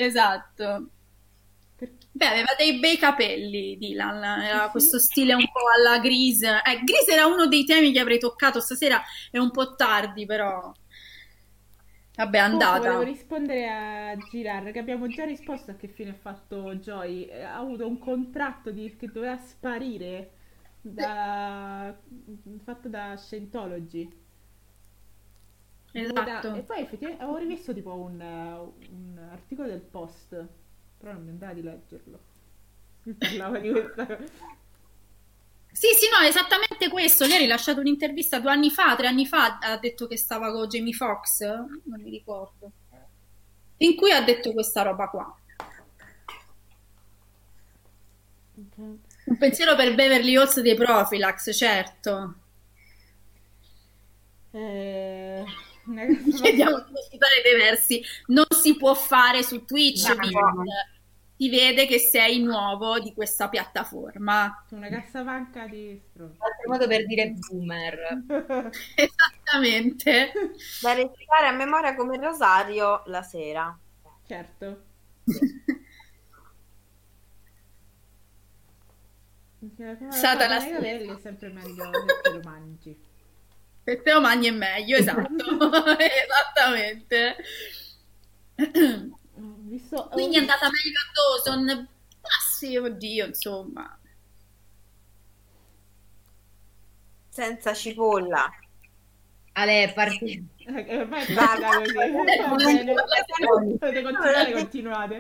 [0.06, 0.92] Esatto.
[2.12, 6.48] Beh, aveva dei bei capelli Dylan, era questo stile un po' alla Grease.
[6.48, 10.72] Eh, Grease era uno dei temi che avrei toccato stasera, è un po' tardi però.
[12.16, 12.80] Vabbè, andata.
[12.80, 17.26] volevo rispondere a Girar che abbiamo già risposto a che fine ha fatto Joy.
[17.26, 20.32] Eh, Ha avuto un contratto di- che doveva sparire
[20.82, 21.96] da...
[22.64, 24.10] fatto da Scientology.
[26.00, 26.54] Esatto.
[26.54, 30.48] E poi effettivamente avevo rivisto tipo un, un articolo del post,
[30.98, 32.20] però non mi andava di leggerlo.
[33.04, 34.26] Mi parlava di questa cosa.
[35.72, 37.26] Sì, sì, no, esattamente questo.
[37.26, 40.68] Lei ha rilasciato un'intervista due anni fa, tre anni fa, ha detto che stava con
[40.68, 42.72] Jamie Foxx, non mi ricordo,
[43.78, 45.40] in cui ha detto questa roba qua.
[48.76, 52.36] Un pensiero per Beverly Hills dei Profilax, certo.
[54.52, 55.44] Eh,
[56.36, 58.04] Chiediamo di ospitare dei versi.
[58.28, 60.64] Non si può fare su Twitch, No.
[61.40, 64.66] Si vede che sei nuovo di questa piattaforma.
[64.72, 66.40] una cassapanca di stronzi.
[66.40, 68.24] Altro modo per dire boomer.
[68.96, 70.32] Esattamente.
[70.82, 73.78] Da recitare a memoria come Rosario la sera.
[74.26, 74.82] certo.
[80.10, 81.90] Satana è sempre meglio
[82.24, 82.98] se lo mangi.
[83.88, 85.24] Per te lo mangi è meglio, esatto.
[85.98, 87.38] Esattamente.
[89.34, 90.10] Visto...
[90.12, 91.88] Quindi è andata meglio a Dawson.
[92.20, 93.98] Ah sì, oddio, insomma.
[97.30, 98.50] Senza cipolla.
[99.54, 100.46] Ale, parti.
[100.66, 102.84] Eh, ormai è così.
[103.80, 105.20] Potete continuare, continuate.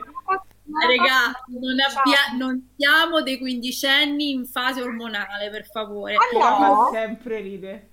[0.87, 6.15] Ragazzi, non, abbia- non siamo dei quindicenni in fase ormonale, per favore.
[6.15, 6.89] Ah, La no?
[6.91, 7.91] sempre ride.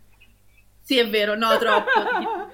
[0.84, 2.52] Sì, è vero, no, troppo.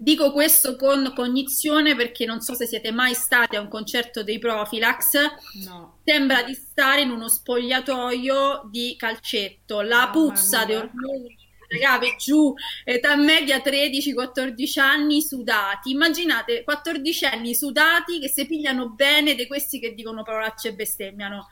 [0.00, 4.38] Dico questo con cognizione perché non so se siete mai stati a un concerto dei
[4.38, 5.18] Profilax.
[5.66, 5.98] No.
[6.04, 9.82] Sembra di stare in uno spogliatoio di calcetto.
[9.82, 11.36] La Mamma puzza di ormoni,
[11.68, 12.54] ragazzi, giù,
[12.84, 15.90] età media 13-14 anni sudati.
[15.90, 21.48] Immaginate 14 anni sudati che si pigliano bene di questi che dicono parolacce e bestemmiano.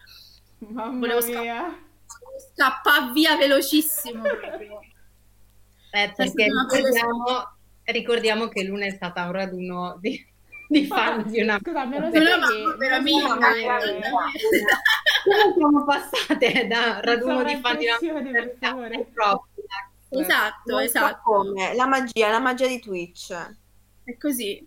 [0.58, 1.85] Mamma Volevo mia.
[2.38, 4.80] Scappa via velocissimo proprio.
[5.96, 7.24] Eh, perché ricordiamo,
[7.84, 10.22] ricordiamo che Luna è stata un raduno di,
[10.68, 11.58] di fan di una...
[11.58, 14.10] Scusa, me lo amica, che- eh.
[15.24, 18.20] Come siamo passate da raduno di fan di una.
[19.10, 19.94] Profilax?
[20.10, 21.20] Esatto, Non so esatto.
[21.22, 23.32] come, la magia, la magia di Twitch.
[24.04, 24.66] È così.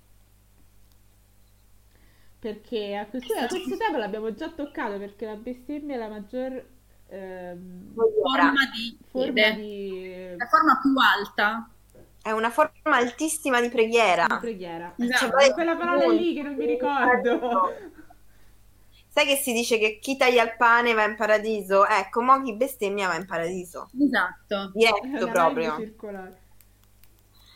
[2.40, 6.66] Perché a questo, a questo tema l'abbiamo già toccato perché la bestemmia è la maggior
[7.10, 11.70] ehm, Forma di forma di, La forma più alta.
[12.22, 14.26] È una forma altissima di preghiera.
[14.30, 14.94] di preghiera.
[14.98, 15.38] Esatto.
[15.40, 17.74] Cioè, Quella parola lì che non mi ricordo.
[19.12, 21.88] Sai che si dice che chi taglia il pane va in paradiso?
[21.88, 23.90] Ecco, mo chi bestemmia va in paradiso.
[24.00, 24.68] Esatto.
[24.68, 25.76] È Diretto una live proprio.
[25.78, 26.42] circolare.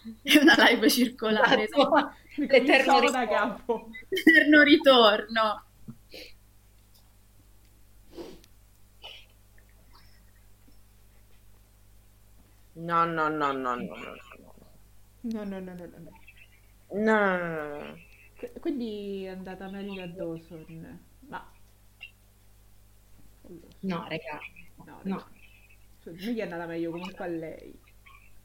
[0.23, 1.63] È una live circolare.
[1.63, 2.13] esatto.
[2.35, 3.33] Ricominciamo L'eterno da ricordo.
[3.35, 3.89] capo.
[4.09, 5.63] Eterno ritorno.
[12.75, 14.15] No, no, no, no, no, no, no.
[15.23, 15.97] No, no, no, no, no.
[15.99, 16.11] no.
[16.93, 17.95] No, no, no, no, no.
[18.37, 20.99] Qu- Quindi è andata meglio a Dawson.
[21.29, 21.51] Ma...
[23.81, 24.39] No, raga.
[24.85, 25.23] No, No.
[26.03, 27.79] Cioè, non gli è andata meglio comunque a lei.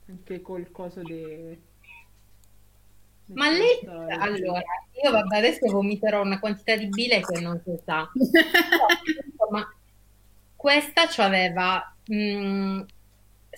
[0.08, 1.58] Anche col coso de...
[3.34, 3.78] Ma lei,
[4.20, 4.62] allora,
[5.02, 8.08] io vabbè, adesso vomiterò una quantità di bile che non si sa.
[8.68, 9.68] Però, Ma
[10.56, 12.80] questa c'aveva mh,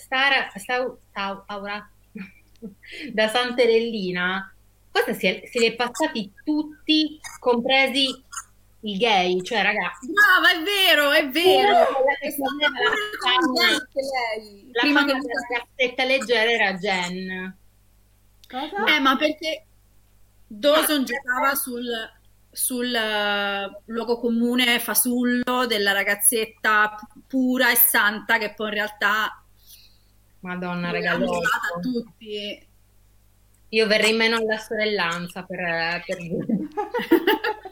[0.00, 1.88] Star, Stau- Stau- Aura
[3.12, 4.54] da Santerellina.
[4.90, 8.24] Questa si è, se li è passati tutti, compresi
[8.82, 10.10] i gay, cioè ragazzi.
[10.10, 11.78] Brava, è vero, è vero.
[12.18, 12.70] È stata
[13.22, 13.78] faceva la.
[14.72, 17.56] La Prima che della cassetta leggera era Jen.
[18.48, 18.84] Cosa?
[18.86, 19.66] Eh, ma perché
[20.46, 21.86] Dawson giocava sul,
[22.50, 29.40] sul eh, luogo comune fasullo della ragazzetta pu- pura e santa che poi in realtà
[30.40, 31.38] Madonna, regalo.
[31.38, 32.66] a tutti.
[33.72, 36.16] Io verrei meno alla sorellanza per, per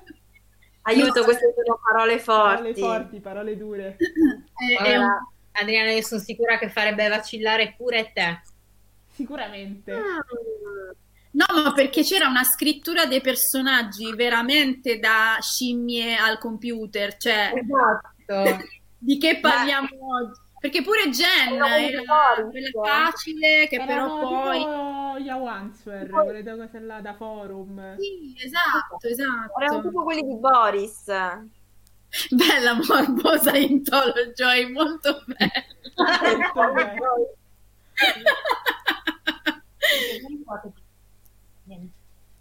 [0.83, 2.81] Aiuto, queste sono parole Parole forti.
[2.81, 3.97] forti, parole dure.
[3.99, 8.41] Un- Allora, Adriana, io sono sicura che farebbe vacillare pure te.
[9.13, 9.93] Sicuramente.
[11.31, 18.65] No, ma perché c'era una scrittura dei personaggi veramente da scimmie al computer, cioè Esatto.
[18.97, 20.41] di che parliamo oggi?
[20.61, 22.03] Perché pure Jen Erano era
[22.51, 25.23] quella facile che però Erano poi...
[25.23, 27.97] Yahoo Answer, quelle due cose là da forum.
[27.97, 29.89] Sì, esatto, Erano esatto.
[29.89, 31.05] tipo quelli di Boris.
[32.31, 35.53] Bella morbosa Intology, molto bella.
[36.55, 36.97] Molto bene.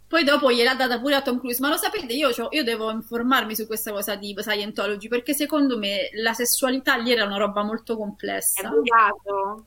[0.08, 2.90] Poi dopo gliel'ha data pure a Tom Cruise, ma lo sapete, io, c'ho- io devo
[2.92, 7.62] informarmi su questa cosa di Scientology perché secondo me la sessualità lì era una roba
[7.64, 8.70] molto È complessa.
[8.70, 9.66] bugato.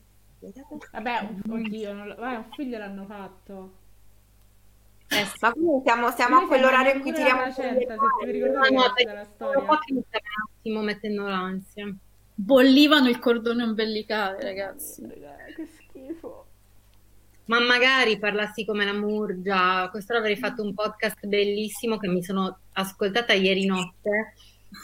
[0.91, 3.73] Vabbè, oddio, non vai, un figlio l'hanno fatto.
[5.09, 5.27] Eh.
[5.41, 8.31] Ma quindi siamo, siamo a quell'orario in cui tiriamo centa, se mani.
[8.31, 9.59] ricordate No, no, questa è la storia.
[9.59, 11.93] un attimo mettendo l'ansia.
[12.33, 15.01] Bollivano il cordone ombelicale, ragazzi.
[15.05, 16.45] Raga, Che schifo.
[17.45, 19.89] Ma magari parlassi come la Murgia.
[19.89, 24.33] Quest'ora avrei fatto un podcast bellissimo che mi sono ascoltata ieri notte.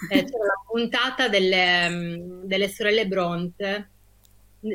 [0.10, 3.90] Eh, c'era la puntata delle, mm, delle sorelle Bronte.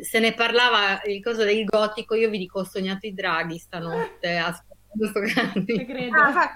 [0.00, 2.14] Se ne parlava il coso del gotico.
[2.14, 5.84] Io vi dico, ho sognato i draghi stanotte ascoltando sto Te grande.
[5.84, 6.16] credo.
[6.16, 6.54] Ah.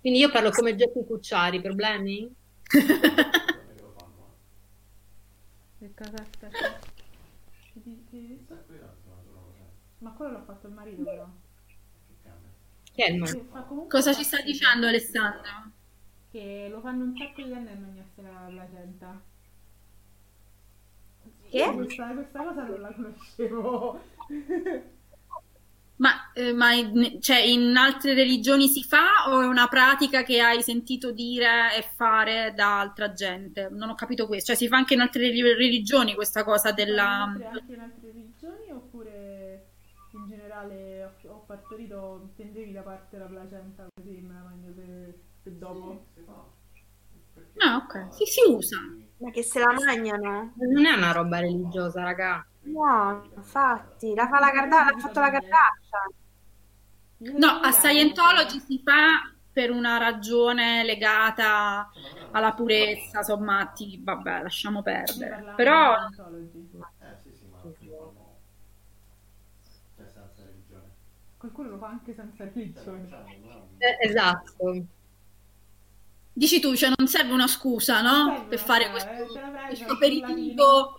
[0.00, 2.30] Quindi io parlo come Geppi Cucciari, problemi?
[5.84, 6.78] Che cosa aspetta?
[10.04, 11.26] Ma quello l'ha fatto il marito però.
[12.92, 13.32] Chi è il nome?
[13.32, 15.70] Che fa comunque Cosa ci sta dicendo Alessandra?
[16.30, 19.22] Che lo fanno un sacco di anni a mangiarsi la placenta.
[21.48, 21.72] Che?
[21.72, 24.00] Questa, questa cosa non la conoscevo.
[25.96, 30.40] Ma, eh, ma in, cioè, in altre religioni si fa o è una pratica che
[30.40, 33.68] hai sentito dire e fare da altra gente?
[33.70, 34.46] Non ho capito questo.
[34.46, 37.22] Cioè, si fa anche in altre reli- religioni questa cosa della...
[37.22, 38.63] Anche anche in altre religioni
[40.16, 45.14] in generale ho, ho partorito, tendevi da parte la placenta così me la mangio per,
[45.42, 46.06] per dopo?
[47.60, 48.12] Ah, ok.
[48.12, 48.76] Sì, si usa.
[49.18, 50.52] Ma che se la mangiano?
[50.56, 52.46] Non è una roba religiosa, raga.
[52.66, 55.98] No, infatti, la fa la carta- l'ha fatto la cartaccia.
[57.36, 59.20] No, a Scientology si fa
[59.50, 61.88] per una ragione legata
[62.30, 65.48] alla purezza, insomma, ti- vabbè, lasciamo perdere.
[65.54, 66.92] Però Eh sì, sì, ma
[67.68, 68.14] qui fanno...
[70.02, 70.92] Cioè senza religione.
[71.44, 73.06] Qualcuno lo fa anche senza religione.
[73.76, 74.86] Eh, esatto.
[76.32, 78.32] dici tu, cioè non serve una scusa, no?
[78.34, 79.16] Serve Per fare questo, eh,
[79.66, 80.98] questo il aperitivo.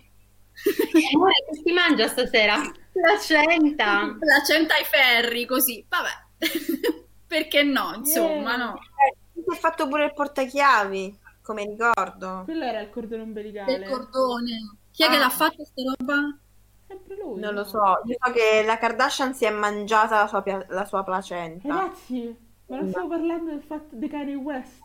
[1.14, 2.60] Amore, che si mangia stasera?
[2.92, 4.16] Placenta.
[4.16, 6.10] Placenta ai ferri, così, vabbè.
[7.26, 8.56] Perché no, insomma, Yeah.
[8.56, 8.74] no.
[8.76, 12.42] Eh, si è fatto pure il portachiavi, come ricordo.
[12.44, 13.78] Quello era il cordone ombelicale.
[13.80, 14.76] Del cordone.
[14.92, 15.18] Chi è che Ah.
[15.18, 16.38] l'ha fatta sta roba?
[16.86, 17.40] Sempre lui.
[17.40, 20.84] Non lo so, io so che la Kardashian si è mangiata la sua, pia- la
[20.84, 21.68] sua placenta.
[21.68, 22.36] Ragazzi,
[22.66, 24.84] ma non stiamo parlando del fatto di Kanye West?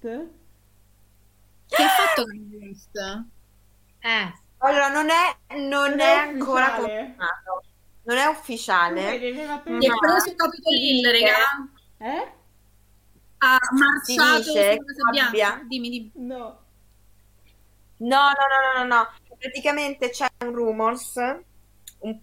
[1.68, 2.98] Chi ha fatto Kanye West?
[4.00, 7.64] Eh, Allora, non è, non Non è è ancora confermato.
[8.04, 9.18] Non è ufficiale.
[9.20, 11.70] Mi è preso Capitol Hill, raga.
[12.00, 12.32] Eh?
[13.44, 15.28] Ha marciato dice sulla Casa Bianca.
[15.30, 16.12] abbia- Dimmi, dimmi.
[16.16, 16.60] No.
[17.98, 19.08] No, no, no, no, no, no.
[19.38, 21.14] Praticamente c'è un rumors
[22.02, 22.20] un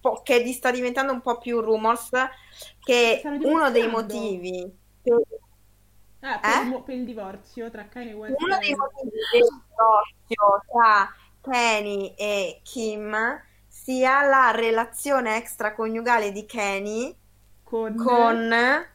[0.00, 2.10] po' che di- sta diventando un po' più rumors
[2.80, 4.70] che uno dei motivi
[5.02, 5.20] per,
[6.20, 6.66] Ah, per, Eh?
[6.66, 12.60] il per il divorzio tra Kanye West uno dei motivi del divorzio tra Kenny e
[12.62, 13.16] Kim
[13.66, 17.16] sia la relazione extraconiugale di Kenny
[17.64, 17.96] con...
[17.96, 18.54] con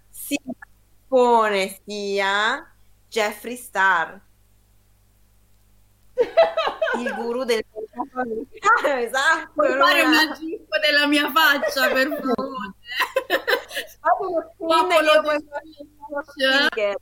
[0.10, 0.40] si
[1.08, 2.72] suppone sia
[3.10, 4.22] Jeffree Star,
[7.00, 7.64] il guru del
[8.14, 9.52] americano, esatto.
[9.54, 10.22] Puoi fare Luna.
[10.24, 12.74] una gif della mia faccia, per favore.
[14.02, 16.98] Fate uno screen Popolo che io faccio.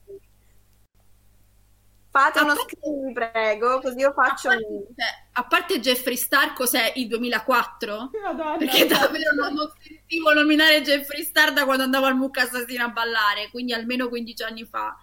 [2.12, 4.84] Fate A uno parte- screen, vi prego, così io A faccio parte, un...
[4.96, 8.10] cioè, a parte Jeffree Star, cos'è il 2004?
[8.24, 12.86] Madonna, Perché davvero non, non sentivo nominare Jeffree Star da quando andavo al Mucca Assassino
[12.86, 14.96] a ballare, quindi almeno 15 anni fa.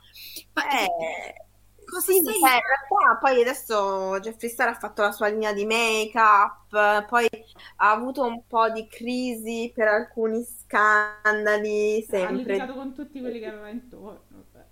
[0.54, 1.44] Ma Eh,
[1.92, 5.64] cosa sì, cioè, in realtà poi adesso Jeffree Star ha fatto la sua linea di
[5.66, 7.28] make-up, poi
[7.76, 12.30] ha avuto un po' di crisi per alcuni scandali, Ha sempre.
[12.30, 14.22] litigato con tutti quelli che aveva intorno.
[14.52, 14.66] Vabbè.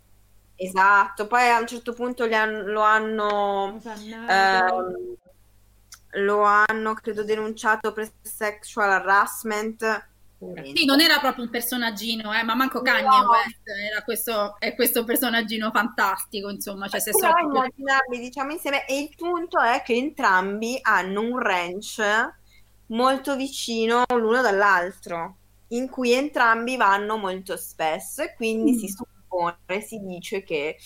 [0.56, 3.80] Esatto, poi a un certo punto han- lo hanno,
[4.28, 5.16] ehm,
[6.14, 10.08] lo hanno, credo, denunciato per sexual harassment.
[10.74, 13.28] Sì, non era proprio un personaggino, eh, ma manco Kanye No.
[13.28, 13.60] West
[13.90, 18.86] era questo, è questo personaggino fantastico, insomma, cioè se Però so- immaginarli, diciamo, insieme.
[18.86, 22.02] E il punto è che entrambi hanno un ranch
[22.86, 25.36] molto vicino l'uno dall'altro,
[25.68, 28.76] in cui entrambi vanno molto spesso e quindi Mm.
[28.78, 30.76] si suppone, si dice che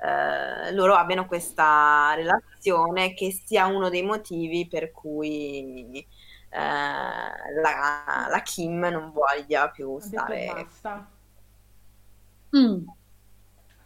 [0.00, 6.06] eh, loro abbiano questa relazione che sia uno dei motivi per cui
[6.50, 11.08] la, la Kim non voglia più stare basta.
[12.56, 12.86] Mm.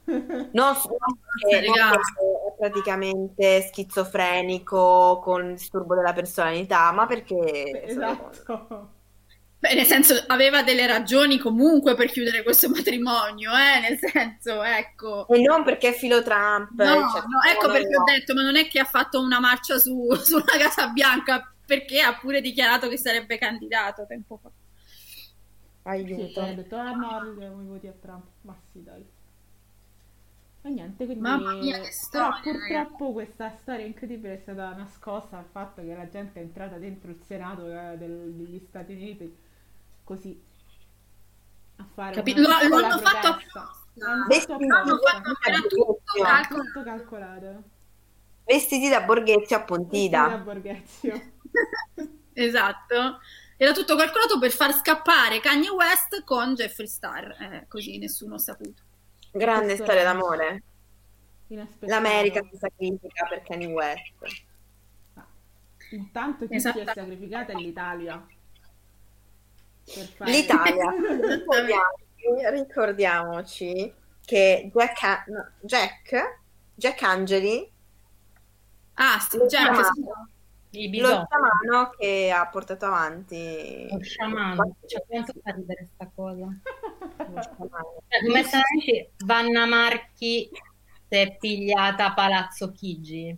[0.04, 0.96] Non solo
[1.40, 1.90] perché non Raga.
[1.90, 9.00] perché è praticamente schizofrenico con disturbo della personalità, ma perché Esatto.
[9.62, 15.28] Beh, nel senso, aveva delle ragioni comunque per chiudere questo matrimonio, eh, nel senso, ecco.
[15.28, 18.00] e non perché è filo Trump, No, cioè, no, ecco no, perché no.
[18.00, 22.00] ho detto, ma non è che ha fatto una marcia su, sulla Casa Bianca, perché
[22.02, 24.50] ha pure dichiarato che sarebbe candidato tempo fa.
[25.86, 26.40] Sì, Aiuto.
[26.40, 28.24] poi ha detto, ah no, diamo i voti a Trump.
[28.42, 29.02] Ma sì, dai.
[30.64, 31.22] E niente, quindi...
[31.22, 35.94] Mamma mia, che Però storia, purtroppo questa storia incredibile è stata nascosta dal fatto che
[35.94, 39.34] la gente è entrata dentro il Senato eh, del- degli Stati Uniti
[40.04, 40.40] così
[41.76, 43.70] a fare Capi- una lo, lo hanno fatto apposta.
[43.94, 45.20] L'hanno fatto apposta.
[45.68, 46.54] tutto calcolato.
[46.54, 47.62] Tutto calcolato.
[48.44, 50.36] Vestiti da Borghezio a Vestiti da Pontida.
[50.38, 51.40] Borghezio.
[52.34, 53.20] Esatto.
[53.56, 58.38] Era tutto calcolato per far scappare Kanye West con Jeffree Star, eh, così nessuno ha
[58.38, 58.82] saputo.
[59.30, 60.62] Grande Questo storia è d'amore.
[61.80, 64.12] L'America si sacrifica per Kanye West.
[65.14, 65.26] Ah,
[65.90, 66.78] Intanto chi Esatto.
[66.78, 68.26] si è sacrificata è l'Italia.
[69.84, 70.90] Per fare- L'Italia.
[71.36, 76.38] Ricordiamoci, ricordiamoci che Jack, no, Jack,
[76.74, 77.70] Jack Angeli,
[78.94, 80.04] Ah, sì, Jack, il
[81.00, 84.76] lo sciamano che ha portato avanti Lo sciamano.
[84.86, 86.48] Cioè, quanto fa ridere sta cosa?
[87.18, 90.48] Cioè, come dici Vanna Marchi
[91.08, 93.36] si è pigliata a Palazzo Chigi.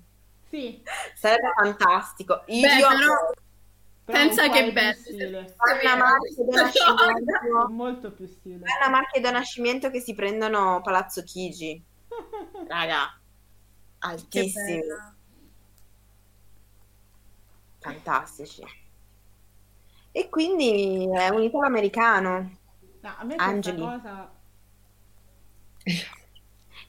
[0.49, 0.81] Sì,
[1.15, 2.45] Sarebbe fantastico.
[2.47, 3.33] Io Beh, però-
[4.05, 5.39] però Pensa che bello.
[5.39, 8.65] Anna Marchi e Don Nascimento, Molto più stile.
[8.81, 11.83] Anna Marchi e Don Nascimento che si prendono Palazzo Chigi.
[12.69, 13.19] Raga,
[14.77, 15.14] bella.
[17.85, 18.63] Fantastici.
[20.11, 22.57] E quindi è un italo americano.
[23.01, 23.81] No, a me Angeli.
[23.81, 24.33] questa cosa...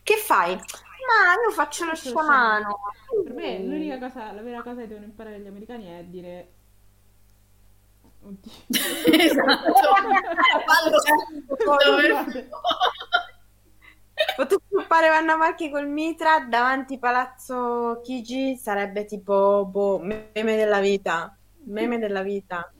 [0.03, 0.55] Che fai?
[0.55, 2.79] Ma io faccio lo sciamano.
[3.23, 6.51] Per me l'unica cosa, la vera cosa che devono imparare gli americani è dire...
[8.21, 8.51] Oddio.
[9.11, 9.73] esatto.
[14.37, 21.35] dove- Fotografare Vanna Marchi col mitra davanti Palazzo Chigi sarebbe tipo boh, meme della vita.
[21.65, 22.71] Meme della vita.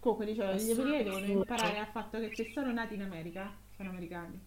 [0.00, 3.90] Comunque dicevo, gli americani devono imparare al fatto che se sono nati in America, sono
[3.90, 4.40] americani.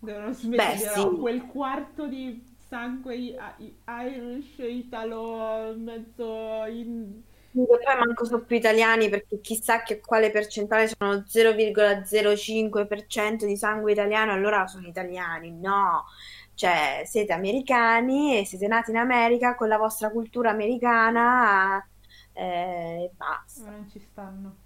[0.00, 1.08] Devono smettere Beh, sì.
[1.18, 7.22] quel quarto di sangue Irish, italo, mezzo in...
[7.64, 14.32] Poi manco sono più italiani perché chissà che quale percentuale sono 0,05% di sangue italiano,
[14.32, 15.50] allora sono italiani.
[15.52, 16.04] No,
[16.54, 21.78] cioè siete americani e siete nati in America con la vostra cultura americana
[22.32, 23.64] eh, e basta.
[23.64, 24.56] Ma non ci stanno.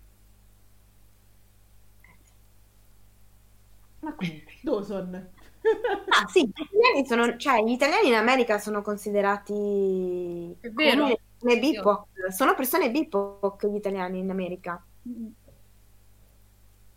[4.00, 5.28] Ma comunque, Dawson.
[6.12, 11.16] Ah, sì, gli italiani sono, cioè, gli italiani in America sono considerati È vero.
[11.38, 12.06] come BIPOC.
[12.30, 14.82] Sono persone BIPOC gli italiani in America.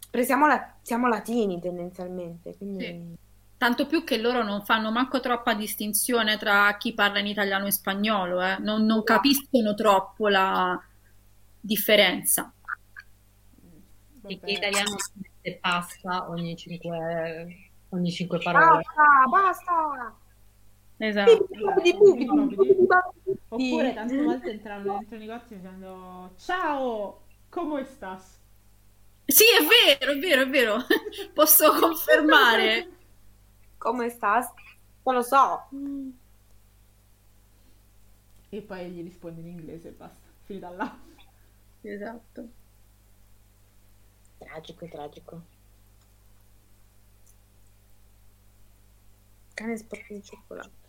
[0.09, 2.85] Perché siamo, la- siamo latini tendenzialmente, quindi...
[2.85, 3.21] Sì.
[3.55, 7.71] Tanto più che loro non fanno manco troppa distinzione tra chi parla in italiano e
[7.71, 8.57] spagnolo, eh.
[8.59, 10.77] Non, non capiscono troppo la
[11.61, 12.51] differenza.
[14.21, 14.95] Perché l'italiano
[15.61, 18.83] pasta ogni cinque, ogni cinque parole.
[18.83, 20.15] Basta, basta!
[20.97, 21.47] Esatto.
[21.49, 22.87] Bubidi, bubidi.
[23.49, 28.39] Oppure tante volte entrano dentro i negozi dicendo Ciao, come estás?
[29.25, 30.77] Sì, è vero, è vero, è vero.
[31.33, 32.89] Posso confermare.
[33.77, 34.51] Come stas?
[35.03, 35.67] Non lo so.
[38.49, 40.97] E poi gli rispondi in inglese e basta, finita là.
[41.81, 42.47] Esatto.
[44.37, 45.41] Tragico, tragico.
[49.53, 50.82] Cane sporco di cioccolato.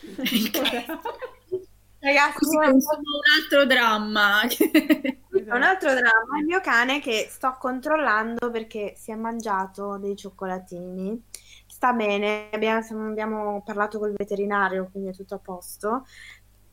[2.00, 4.40] Ragazzi, insomma un altro dramma.
[4.42, 6.38] È un altro dramma.
[6.38, 11.22] Il mio cane che sto controllando perché si è mangiato dei cioccolatini.
[11.66, 16.06] Sta bene, abbiamo, abbiamo parlato col veterinario, quindi è tutto a posto.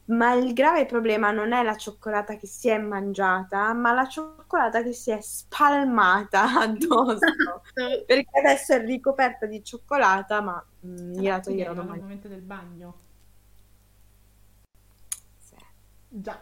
[0.08, 4.82] Ma il grave problema non è la cioccolata che si è mangiata, ma la cioccolata
[4.82, 7.20] che si è spalmata addosso.
[7.74, 12.02] Perché adesso è ricoperta di cioccolata, ma mm, gliela Quindi toglierò domani.
[12.02, 12.96] momento del bagno.
[15.38, 15.56] Sì.
[16.08, 16.40] Già.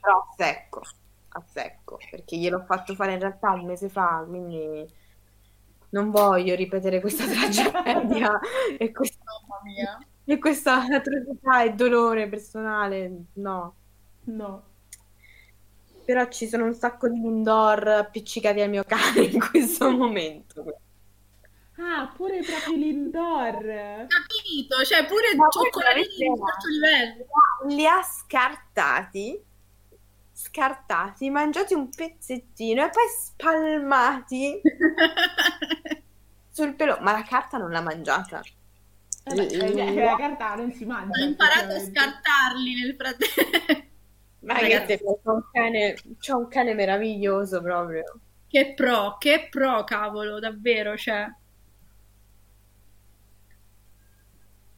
[0.00, 0.82] Però a secco,
[1.28, 4.86] a secco, perché gliel'ho fatto fare in realtà un mese fa, quindi
[5.90, 8.38] non voglio ripetere questa tragedia
[8.78, 9.98] e questa, Mamma mia.
[10.26, 13.74] E questa atrocità e dolore personale, no.
[14.24, 14.62] No.
[16.04, 20.64] Però ci sono un sacco di indoor appiccicati al mio cane in questo momento.
[21.78, 24.06] Ah, pure proprio l'indoor.
[24.08, 24.82] Capito?
[24.84, 27.26] Cioè pure Ma cioccolatini di quarto livello.
[27.66, 29.40] Li ha scartati,
[30.32, 34.60] scartati, mangiati un pezzettino e poi spalmati
[36.50, 36.98] sul pelo.
[37.00, 38.42] Ma la carta non l'ha mangiata.
[39.28, 41.20] Eh beh, eh, la carta non si mangia.
[41.20, 43.84] Ho imparato a scartarli nel frattempo.
[44.40, 44.98] Ma Ragazzi.
[44.98, 48.20] c'ho un cane, c'ho un cane meraviglioso proprio.
[48.46, 51.28] Che pro, che pro, cavolo, davvero, cioè.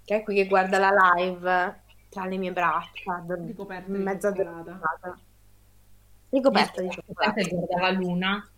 [0.03, 4.61] Che è qui che guarda la live tra le mie braccia, Ricoperta di mezza cioccolata.
[4.61, 5.19] addormentata.
[6.31, 7.43] Ricoperta di cioccolato.
[7.43, 8.51] Sempre guardava Luna.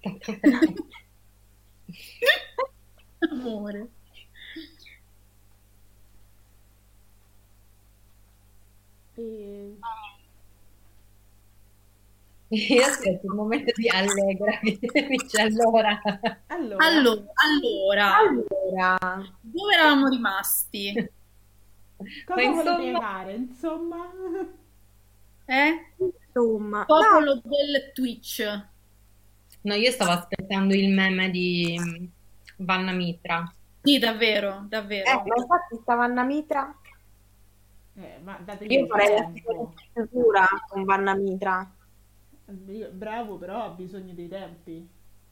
[3.30, 3.88] Amore.
[9.18, 9.74] E...
[12.50, 14.78] Io aspetto il momento di Allegra che
[15.08, 16.00] dice allora.
[16.46, 21.10] Allora, Allora, allora, Allora, dove eravamo rimasti?
[22.24, 23.32] cosa insomma- spiegare?
[23.34, 24.10] Insomma,
[25.46, 25.92] Eh?
[25.96, 28.66] insomma, no, Popolo del Twitch.
[29.62, 32.04] No, io stavo aspettando il meme di mm,
[32.58, 33.52] Vanna Mitra.
[33.82, 35.22] Sì, davvero, eh, davvero.
[35.26, 36.74] ma infatti stava Anna Mitra.
[38.00, 39.74] Eh, ma Io il farei la tempo.
[39.92, 41.72] chiusura con Vanna Mitra.
[42.92, 44.88] Bravo, però ha bisogno dei tempi,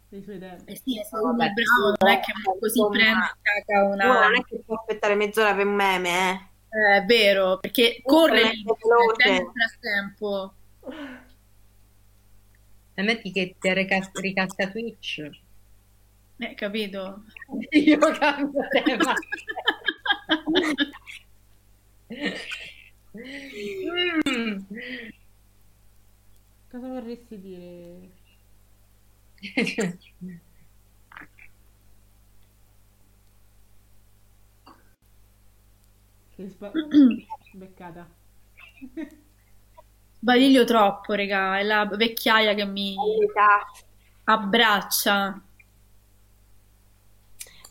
[0.09, 0.73] dei suoi tempi.
[0.73, 4.25] Eh sì, se uno è bravo, non è che così insomma, prende una...
[4.25, 6.55] non è che può aspettare mezz'ora per un meme, eh.
[6.69, 9.31] Eh, È vero, perché corre non è lì che veloce.
[9.31, 10.55] nel frattempo.
[12.99, 15.31] E metti che ti rica- ricasca Twitch.
[16.39, 17.23] Eh, capito?
[17.71, 19.15] Io cambio tema.
[23.15, 24.67] Mm.
[26.71, 28.11] Cosa vorresti dire?
[36.31, 36.71] Che sba-
[37.53, 38.07] beccata.
[40.21, 42.95] Sbadiglio troppo, regà, è la vecchiaia che mi
[44.25, 45.41] abbraccia.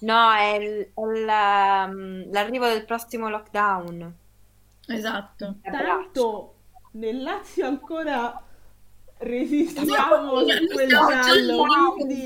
[0.01, 1.89] No, è, il- è la-
[2.31, 4.13] l'arrivo del prossimo lockdown.
[4.87, 5.57] Esatto.
[5.61, 6.55] Tanto
[6.91, 8.41] nel Lazio ancora
[9.17, 12.25] resistiamo Noi su quel siamo già giallo, quindi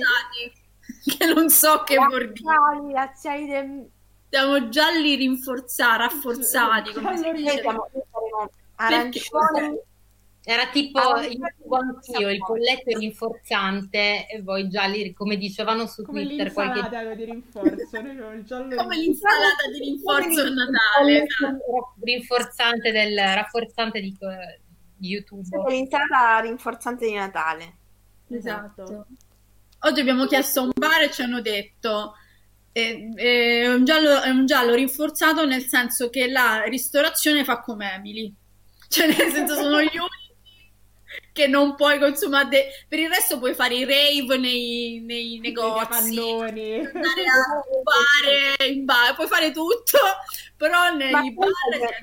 [1.18, 2.92] che non so che vuol dire.
[2.92, 3.90] Laziali, del...
[4.30, 7.62] Siamo gialli rinforzati, rafforzati, come si dice.
[7.62, 7.90] siamo,
[8.76, 9.80] arancioni.
[10.50, 16.24] Era tipo Ah, io anch'io, il polletto rinforzante e voi gialli, come dicevano su come
[16.24, 21.24] Twitter qualche l'insalata di rinforzo, Come l'insalata di rinforzo a Natale.
[21.24, 21.94] esatto.
[22.02, 24.18] rinforzante del rafforzante di,
[24.96, 25.44] di YouTube.
[25.46, 27.78] Siete l'insalata rinforzante di Natale.
[28.30, 29.06] Esatto.
[29.82, 32.16] Oggi abbiamo chiesto a un bar e ci hanno detto
[32.72, 37.60] eh, eh, è un giallo, è un giallo rinforzato nel senso che la ristorazione fa
[37.60, 38.34] come Emily.
[38.90, 40.29] Cioè, nel senso, sono gli unici
[41.32, 42.48] che non puoi consumare.
[42.50, 46.38] de- Per il resto puoi fare i rave nei, nei negozi,
[46.94, 49.98] andare a fare in bar, puoi fare tutto,
[50.58, 51.50] però nei Ma bar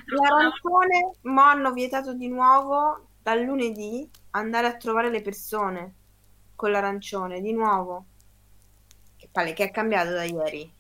[0.07, 5.95] l'arancione mo hanno vietato di nuovo dal lunedì andare a trovare le persone
[6.55, 8.07] con l'arancione, di nuovo.
[9.17, 10.73] Che palle, che è cambiato da ieri.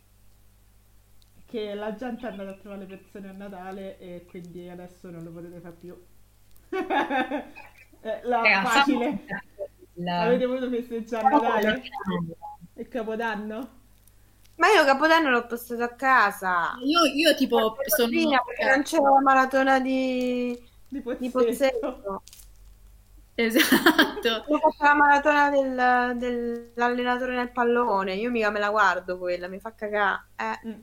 [1.47, 5.23] che la gente è andata a trovare le persone a Natale e quindi adesso non
[5.24, 6.06] lo potete fare più.
[8.01, 9.24] Eh, la Raga, facile.
[9.94, 11.82] il- Avete voluto festeggiare Natale
[12.74, 13.70] e Capodanno?
[14.56, 16.77] Ma io Capodanno l'ho postato a casa.
[16.82, 18.09] Io, io tipo sono...
[18.09, 20.52] Fino perché non c'era la maratona di,
[20.89, 21.39] Di di Pozzetto.
[21.40, 22.23] Pozzetto.
[23.35, 24.44] Esatto.
[24.48, 28.14] Ho fatto la maratona del- dell'allenatore nel pallone.
[28.14, 30.28] Io mica me la guardo quella, mi fa cagare.
[30.36, 30.81] Eh, Mm.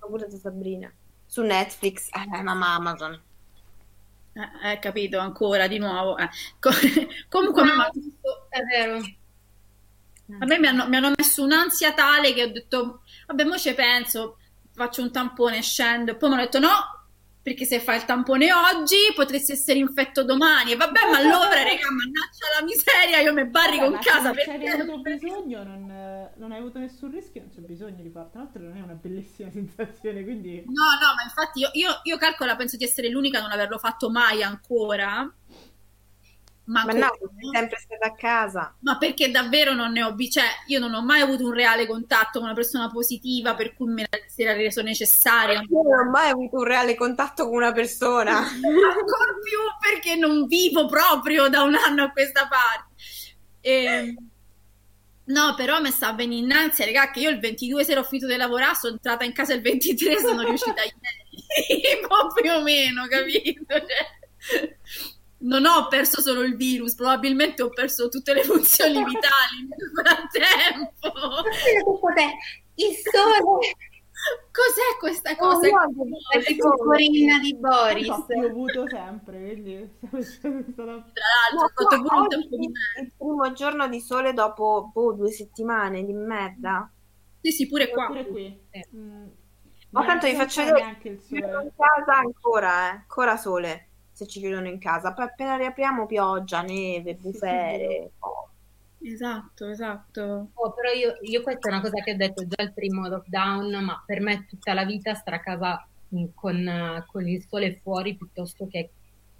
[0.00, 0.92] ho pure da Sabrina.
[1.26, 3.20] Su Netflix, eh, mamma Amazon.
[4.36, 6.16] Eh, eh, capito, ancora di nuovo.
[6.18, 6.28] eh.
[6.58, 6.70] Co-
[7.28, 7.90] Comunque a me, m'ha-
[8.48, 9.00] È vero.
[10.38, 13.72] a me mi hanno, mi hanno messo un'ansia tale che ho detto, vabbè, mo ci
[13.74, 14.38] penso,
[14.72, 16.16] faccio un tampone, scendo.
[16.16, 16.93] Poi mi hanno detto no,
[17.44, 20.72] perché se fai il tampone oggi potresti essere infetto domani.
[20.72, 24.64] E vabbè, ma allora, raga, mannaggia la miseria, io mi barrico in casa se perché...
[24.64, 28.30] c'hai avuto bisogno, non, non hai avuto nessun rischio, non c'è bisogno di farlo.
[28.30, 30.64] Tra l'altro non è una bellissima sensazione, quindi...
[30.64, 33.76] No, no, ma infatti io, io, io calcolo, penso di essere l'unica a non averlo
[33.76, 35.30] fatto mai ancora.
[36.66, 38.74] Ma, Ma no, sei sempre stata a casa.
[38.80, 42.38] Ma perché davvero non ne ho cioè io non ho mai avuto un reale contatto
[42.38, 45.60] con una persona positiva per cui me la si era reso necessario.
[45.60, 48.38] Io non ho mai avuto un reale contatto con una persona.
[48.40, 49.58] Ancora più
[49.92, 52.92] perché non vivo proprio da un anno a questa parte.
[53.60, 54.14] E-
[55.26, 58.36] No, però mi sta venendo innanzi, raga, che io il 22 sera ho finito di
[58.36, 63.06] lavorare, sono entrata in casa il 23 sono riuscita ieri, un po' più o meno,
[63.06, 63.64] capito?
[63.74, 64.76] Cioè,
[65.44, 71.42] non ho perso solo il virus, probabilmente ho perso tutte le funzioni vitali nel frattempo.
[72.76, 73.74] Il sole
[74.50, 75.68] Cos'è questa Oh, cosa?
[76.30, 78.08] è tipo Corinna di Boris.
[78.08, 79.74] Ha piovuto sempre, quindi
[80.16, 80.62] è stata...
[80.74, 81.02] Tra No,
[81.54, 86.12] l'altro, oggi tempo di è il primo giorno di sole dopo boh, due settimane di
[86.14, 86.90] merda.
[87.40, 88.06] Sì, sì, pure qua.
[88.06, 88.66] Pure qui.
[88.70, 88.86] Sì.
[88.96, 89.26] Mm,
[89.90, 91.40] Ma tanto vi faccio vedere neanche il sole.
[91.40, 92.96] in casa ancora, eh.
[92.96, 95.12] Ancora sole se ci chiudono in casa.
[95.12, 98.12] Poi appena riapriamo pioggia, neve, Sì, bufere.
[98.20, 98.48] oh.
[99.02, 100.48] Esatto, esatto.
[100.54, 103.84] Oh, però io, io questa è una cosa che ho detto già il primo lockdown,
[103.84, 107.80] ma per me tutta la vita stare a casa mh, con, eh, con il sole
[107.82, 108.92] fuori piuttosto che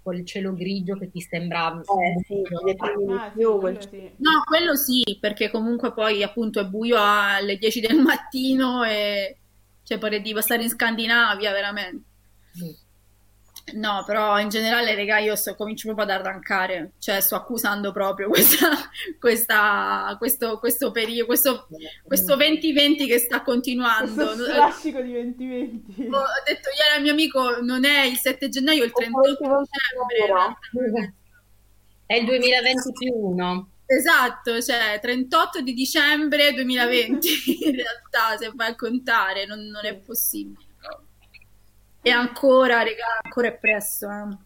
[0.03, 2.43] col cielo grigio che ti sembra Eh sì,
[3.09, 3.57] Ah, sì, più.
[3.57, 4.11] quello quel- sì.
[4.17, 9.39] No, quello sì, perché comunque poi appunto è buio alle 10 del mattino e
[9.81, 12.05] cioè pare di stare in Scandinavia veramente.
[13.73, 18.29] No, però in generale, raga, io sto, comincio proprio ad arrancare, cioè sto accusando proprio
[18.29, 18.67] questa,
[19.19, 21.67] questa, questo, questo periodo, questo,
[22.03, 24.25] questo 2020 che sta continuando.
[24.25, 26.07] Questo Ho strascico di 2020.
[26.45, 29.29] detto ieri al mio amico, non è il 7 gennaio, è il 38
[30.11, 31.23] dicembre.
[32.05, 33.69] È il 2020 più uno.
[33.87, 37.27] Esatto, cioè 38 di dicembre 2020
[37.65, 40.64] in realtà se vai a contare non, non è possibile.
[42.07, 44.07] E ancora, raga, ancora è presto.
[44.09, 44.37] eh.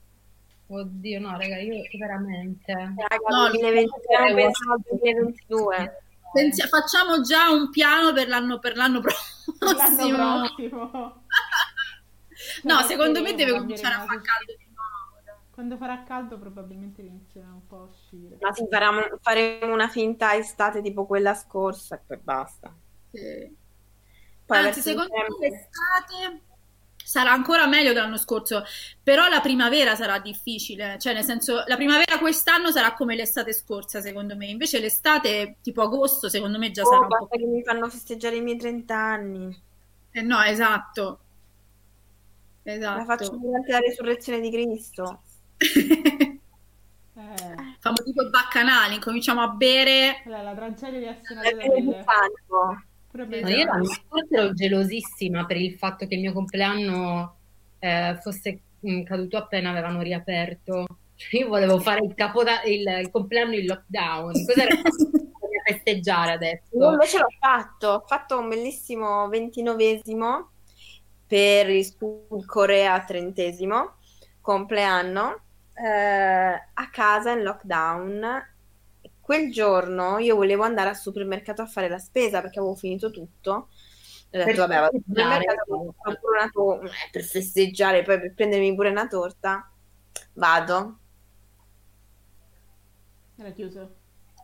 [0.67, 2.71] Oddio, no, raga, io veramente.
[2.73, 6.03] Raga, No, 2020, stiamo pensando al 2022.
[6.31, 10.15] Pensi- facciamo già un piano per l'anno, per l'anno L'anno prossimo.
[10.15, 11.23] prossimo.
[12.63, 15.21] No, Cioè, secondo me deve cominciare a cambieremo caldo di nuovo.
[15.25, 15.35] dai.
[15.51, 18.37] Quando farà caldo probabilmente inizierà un po' a uscire.
[18.39, 22.73] Ma sì, faremo, faremo una finta estate tipo quella scorsa e poi basta.
[23.11, 23.53] Sì.
[24.45, 26.41] Poi Anzi, secondo me l'estate
[27.09, 28.63] sarà ancora meglio dell'anno scorso,
[29.01, 33.99] però la primavera sarà difficile, cioè nel senso la primavera quest'anno sarà come l'estate scorsa,
[33.99, 37.45] secondo me, invece l'estate tipo agosto, secondo me già sarà Oh, un po' basta che
[37.45, 39.61] mi fanno festeggiare i miei 30 anni.
[40.11, 41.19] Eh no, esatto.
[42.63, 43.37] La faccio Esatto.
[43.37, 45.23] durante la risurrezione di Cristo.
[45.57, 46.39] Eh,
[47.79, 50.21] Famo tipo i baccanali, incominciamo a bere.
[50.25, 51.39] allora, la tragedia di essere
[53.11, 57.35] Ma io l'anno scorso ero gelosissima per il fatto che il mio compleanno
[57.79, 60.85] eh, fosse mm, caduto appena avevano riaperto.
[61.15, 64.31] Cioè, Io volevo fare il, capoda- il, il compleanno in lockdown.
[64.31, 64.75] Cos'era
[65.65, 66.91] festeggiare Io adesso?
[66.91, 70.51] invece l'ho fatto, ho fatto un bellissimo ventinovesimo
[71.27, 73.97] per il Sud Corea trentesimo
[74.41, 75.41] compleanno
[75.73, 75.87] eh,
[76.73, 78.48] a casa in lockdown.
[79.29, 83.51] Quel giorno io volevo andare al supermercato a fare la spesa perché avevo finito tutto.
[83.51, 85.45] Ho detto, Per vabbè, vado al festeggiare.
[85.45, 85.95] supermercato,
[86.33, 89.71] una to- eh, per festeggiare, poi per prendermi pure una torta.
[90.33, 90.99] Vado.
[93.39, 93.89] Era chiuso.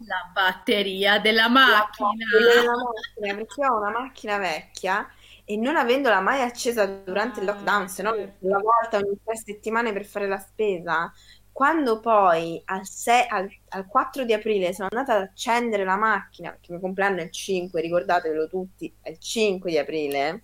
[0.07, 2.25] La batteria della la macchina.
[2.29, 5.07] della macchina, perché ho una macchina vecchia
[5.45, 8.45] e non avendola mai accesa durante il Ah, lockdown, se no certo.
[8.45, 11.11] una volta ogni tre settimane per fare la spesa,
[11.55, 16.49] quando poi al, se- al- al 4 di aprile sono andata ad accendere la macchina,
[16.49, 20.41] perché il mio compleanno è il 5, ricordatevelo tutti, è il 5 di aprile,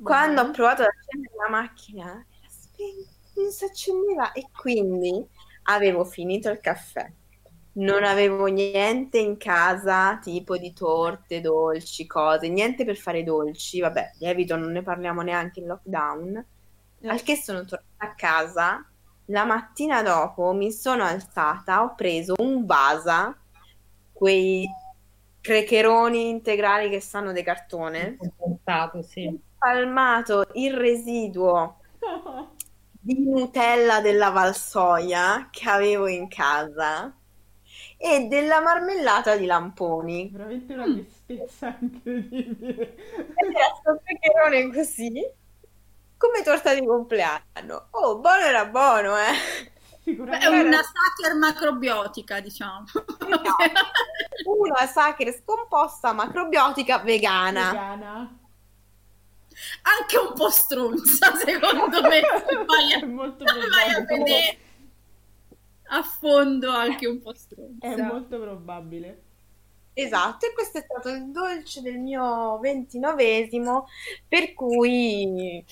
[0.00, 5.26] quando ho provato ad accendere la macchina, era spenta, non si accendeva e quindi
[5.64, 7.10] avevo finito il caffè.
[7.76, 13.80] Non avevo niente in casa, tipo di torte, dolci, cose, niente per fare dolci.
[13.80, 16.46] Vabbè, lievito non ne parliamo neanche in lockdown.
[17.06, 18.88] Al che sono tornata a casa.
[19.26, 23.36] La mattina dopo mi sono alzata, ho preso un Vasa,
[24.12, 24.68] quei
[25.40, 29.38] crecheroni integrali che stanno di cartone, Pensato, sì.
[29.54, 31.80] spalmato il residuo
[33.00, 37.14] di Nutella della Valsoia che avevo in casa
[37.98, 40.30] e della marmellata di lamponi.
[40.32, 42.94] Veramente una tristezza incredibile.
[42.96, 45.26] E era sto peperone così,
[46.32, 47.88] come torta di compleanno.
[47.90, 49.72] Oh, buono era buono, eh.
[50.04, 52.84] È una sacher macrobiotica, diciamo.
[54.44, 57.70] Una sacher scomposta macrobiotica vegana.
[57.70, 58.38] vegana.
[59.82, 62.20] Anche un po' stronza, secondo me.
[62.66, 64.04] vai a- È molto vai a probabile.
[64.18, 64.58] vedere
[65.88, 67.86] a fondo anche un po' stronza.
[67.86, 69.22] È molto probabile.
[69.96, 73.86] Esatto, e questo è stato il dolce del mio ventinovesimo,
[74.26, 75.64] per cui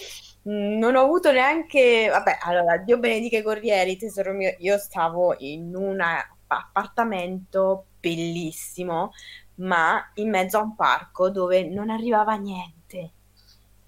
[0.45, 5.75] non ho avuto neanche, vabbè, allora, Dio benedica i corrieri, tesoro mio, io stavo in
[5.75, 6.03] un
[6.49, 9.13] appartamento bellissimo,
[9.57, 13.11] ma in mezzo a un parco dove non arrivava niente.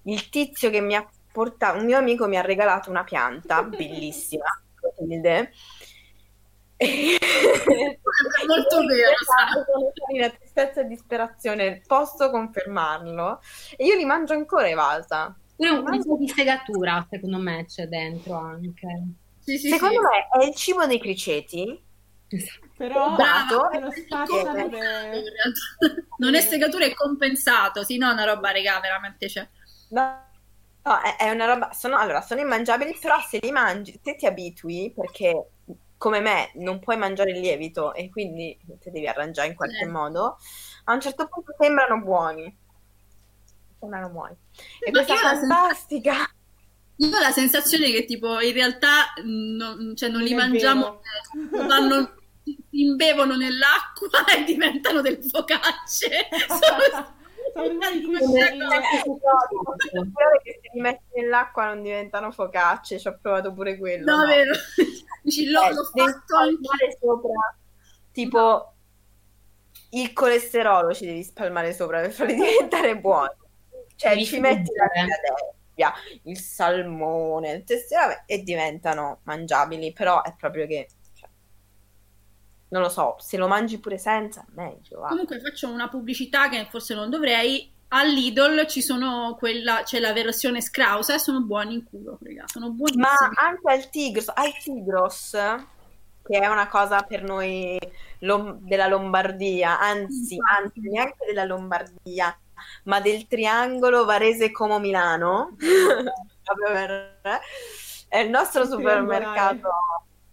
[0.03, 4.45] Il tizio che mi ha portato, un mio amico mi ha regalato una pianta bellissima,
[4.75, 5.51] Clotilde.
[6.77, 9.13] È molto vero,
[9.93, 13.41] carina, tristezza e disperazione, posso confermarlo.
[13.75, 15.35] E io li mangio ancora i Vasa.
[15.55, 18.87] Pure un po' di segatura, secondo me, c'è dentro anche.
[19.39, 20.07] Sì, sì, Secondo sì.
[20.07, 21.83] me è il cibo dei criceti.
[22.77, 23.69] Però Bravo.
[23.69, 25.09] te lo È realtà.
[26.17, 27.83] Non è segatura, è compensato.
[27.83, 29.47] Sì, no, una roba, regà, veramente c'è.
[29.89, 30.23] No,
[30.83, 31.71] no, è, è una roba.
[31.73, 35.51] Sono, allora, sono immangiabili, però se li mangi, se ti abitui, perché
[35.97, 39.87] come me non puoi mangiare il lievito e quindi ti devi arrangiare in qualche Eh.
[39.87, 40.37] modo,
[40.85, 42.63] a un certo punto sembrano buoni.
[43.85, 44.35] Sembrano buoni.
[44.79, 46.13] E Ma questa fantastica.
[46.97, 51.01] Io ho la sensazione che tipo in realtà mh, non, cioè, non li Non mangiamo,
[51.01, 52.13] eh, vanno,
[52.43, 56.09] si imbevono nell'acqua e diventano delle focacce.
[56.47, 57.13] Sono-
[57.53, 57.77] Sono
[60.43, 64.05] che se li metti nell'acqua non diventano focacce, ci ho provato pure quello.
[64.11, 64.27] No, no.
[64.27, 64.53] vero.
[65.21, 66.19] Dici, l'ho, Eh, l'ho fatto anche.
[66.25, 67.55] spalmare sopra,
[68.11, 68.71] tipo
[69.91, 73.29] il colesterolo ci devi spalmare sopra per farli diventare buoni.
[73.95, 74.87] Cioè, Devi ci metti la.
[74.87, 75.93] Philadelphia,
[76.23, 81.29] il salmone, robe, e diventano mangiabili, però è proprio che, cioè,
[82.69, 85.07] non lo so, se lo mangi pure senza, meglio, va.
[85.09, 87.73] Comunque faccio una pubblicità che forse non dovrei.
[87.89, 92.43] All'Idol ci sono quella, c'è la versione scrausa e sono buoni in culo, raga.
[92.47, 93.01] Sono buonissimi.
[93.01, 95.31] Ma anche al Tigros, al Tigros,
[96.23, 97.77] che è una cosa per noi
[98.19, 102.37] lom- della Lombardia, anzi, anzi, neanche della Lombardia,
[102.83, 105.55] ma del triangolo Varese Como Milano,
[108.07, 109.69] È il nostro supermercato.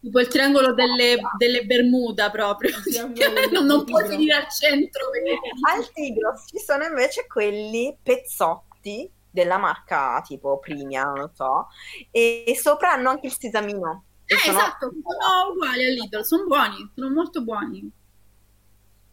[0.01, 2.70] Tipo il triangolo delle, delle Bermuda proprio.
[3.53, 4.07] non, non tigro.
[4.09, 5.11] finire al centro.
[5.11, 5.39] perché-
[5.73, 11.69] Al Tigros ci sono invece quelli pezzotti della marca tipo Primia, non lo so,
[12.11, 14.05] e, e sopra hanno anche il sesamino.
[14.27, 17.90] Eh, sono esatto, sono uguali al Lidl, sono buoni, sono molto buoni.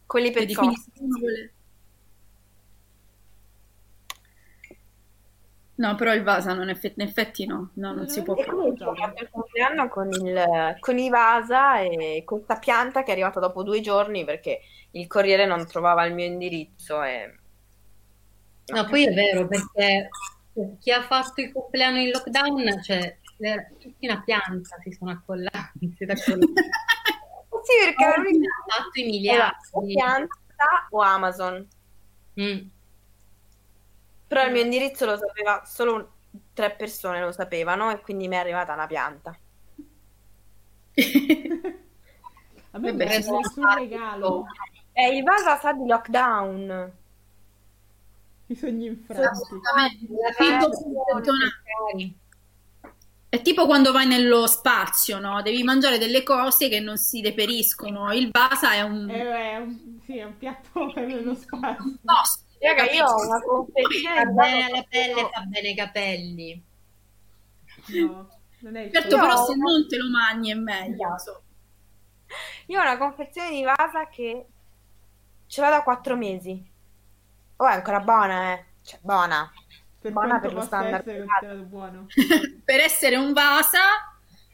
[0.06, 0.96] quelli Vedi, quindi pezzotti.
[0.98, 1.52] se uno vuole-
[5.80, 8.84] No, però il Vasa non effe- in effetti no, no, non si può E comunque
[8.84, 13.40] ho fatto il compleanno con, il, con i Vasa e questa pianta che è arrivata
[13.40, 17.34] dopo due giorni perché il corriere non trovava il mio indirizzo e...
[18.66, 20.10] No, poi è vero, perché
[20.80, 25.96] chi ha fatto il compleanno in lockdown, cioè, le- tutti una pianta si sono accollati.
[27.62, 29.94] Sì, perché ha fatto i era o miliardi.
[29.94, 30.34] pianta
[30.90, 31.68] o Amazon.
[32.40, 32.68] Mm.
[34.30, 36.06] Però il mio indirizzo lo sapeva solo un-
[36.54, 39.36] tre persone lo sapevano e quindi mi è arrivata una pianta.
[42.72, 44.46] A me ci è nessun regalo.
[44.92, 46.92] E il Vasa sa di lockdown.
[48.46, 49.24] I sogni infranti.
[49.24, 50.06] Assolutamente.
[53.28, 55.42] È tipo quando vai nello spazio, no?
[55.42, 58.12] Devi mangiare delle cose che non si deperiscono.
[58.12, 61.98] Il Vasa è un Eh, è un, sì, è un piatto per lo spazio.
[62.04, 62.48] posto.
[62.60, 66.64] Raga, io ho una confezione Fa di bene Vasa alla pelle, fa bene ai capelli.
[67.86, 68.28] No,
[68.60, 71.18] non è il Certo, però se non te lo mangi è meglio.
[71.18, 71.42] so.
[72.66, 74.46] Io ho una confezione di Vasa che
[75.46, 76.70] ce l'ho da quattro mesi.
[77.56, 78.64] Oh, è ancora buona, eh.
[78.82, 79.50] Cioè, buona.
[79.98, 81.26] per buona per lo standard essere.
[82.64, 83.80] Per essere un Vasa,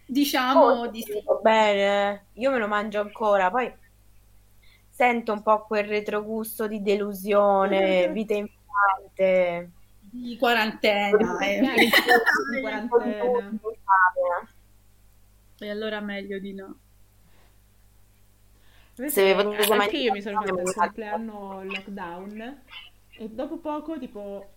[0.06, 1.04] diciamo Oh, di
[1.42, 3.72] bene, io me lo mangio ancora, poi
[4.96, 9.70] sento un po' quel retrogusto di delusione, vita infante.
[10.00, 11.38] di quarantena.
[11.40, 11.58] eh.
[11.58, 13.58] Eh, in quarantena.
[15.58, 16.78] E allora meglio di no.
[18.94, 22.60] Se avevo anche io mi sono mangiare- fatto il compleanno lockdown
[23.18, 24.48] e dopo poco, tipo,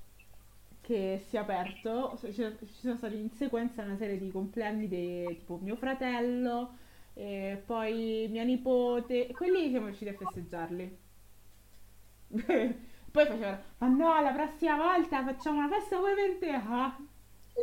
[0.79, 5.25] che si è aperto, ci ci sono stati in sequenza una serie di compleanni di
[5.27, 6.75] tipo mio fratello,
[7.19, 10.97] e poi mia nipote, e quelli siamo riusciti a festeggiarli.
[13.11, 16.95] Poi facevano, ma no, la prossima volta facciamo una festa voi per te, ah?"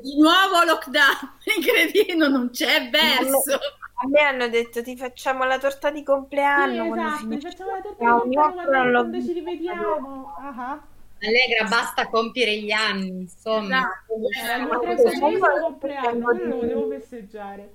[0.02, 3.54] Di nuovo lockdown, incredibile, non c'è verso.
[3.98, 7.50] A me hanno detto ti facciamo la torta di compleanno Sì, quando esatto, finisce.
[7.50, 10.34] facciamo la torta No, di io compleanno l'ho quando ci rivediamo.
[10.38, 10.80] Ah.
[11.18, 13.78] Allegra, basta compiere gli anni, insomma.
[13.78, 14.14] Esatto.
[14.38, 17.74] Era il mio compleanno, quello lo volevo festeggiare.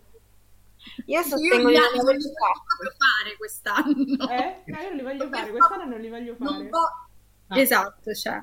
[1.06, 2.64] Io Io sostengo voglio fatto.
[2.68, 4.30] proprio fare quest'anno.
[4.30, 4.64] Eh?
[4.66, 6.70] No, io non li voglio fare, quest'anno non li voglio Non fare.
[6.70, 7.08] vo-
[7.48, 7.60] Ah.
[7.60, 8.42] Esatto, cioè.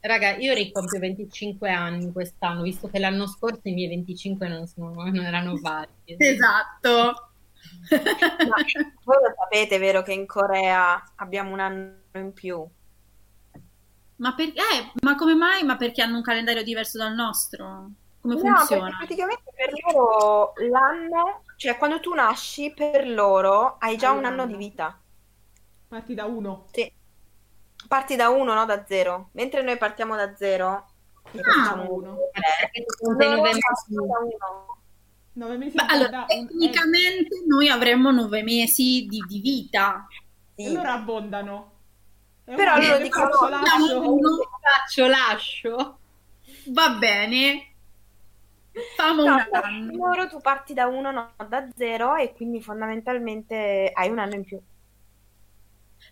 [0.00, 4.92] Raga, io ricompio 25 anni quest'anno, visto che l'anno scorso i miei 25 non, sono-
[4.94, 6.16] non erano validi.
[6.16, 7.30] Esatto.
[7.90, 8.56] Ma
[9.04, 12.64] voi lo sapete, vero, che in Corea abbiamo un anno in più?
[14.16, 15.62] Ma, per- eh, ma come mai?
[15.64, 17.90] Ma perché hanno un calendario diverso dal nostro?
[18.26, 18.82] Come No, funziona?
[18.84, 24.18] perché praticamente per loro l'anno, cioè quando tu nasci, per loro hai già Hai un
[24.20, 24.52] un anno anno.
[24.52, 24.98] di vita.
[25.88, 26.66] Parti da uno.
[26.72, 26.92] Sì.
[27.88, 29.28] Parti da uno, no da zero.
[29.32, 31.30] Mentre noi partiamo da zero Ah.
[31.32, 32.16] facciamo Uno.
[33.00, 33.60] loro nove mesi.
[33.94, 34.78] da uno.
[35.32, 40.06] Nove mesi Beh, da- allora, da un- tecnicamente noi avremmo nove mesi di, di vita.
[40.54, 40.70] eh, Sì.
[40.70, 41.70] e loro abbondano.
[42.44, 45.06] E Però allora loro dicono, faccio, lascio?
[45.06, 45.98] lascio.
[46.68, 47.74] Va bene.
[48.94, 49.92] Famo No, un per anno.
[49.96, 54.44] loro tu parti da uno, no da zero e quindi fondamentalmente hai un anno in
[54.44, 54.60] più.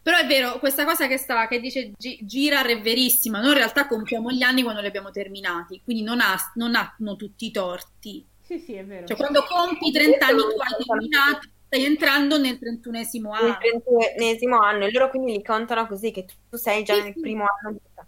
[0.03, 3.41] Però è vero, questa cosa che, sta, che dice Gi- Girar è verissima.
[3.41, 7.17] Noi in realtà compiamo gli anni quando li abbiamo terminati, quindi non, ha- non hanno
[7.17, 8.27] tutti i torti.
[8.41, 9.07] Sì, sì, è vero.
[9.07, 13.57] Cioè, quando compi 30 anni tu hai terminato, stai entrando nel 31esimo Nel anno.
[13.59, 17.21] trentunesimo anno e loro quindi li contano così che tu sei già Sì, nel sì.
[17.21, 18.07] primo anno di vita.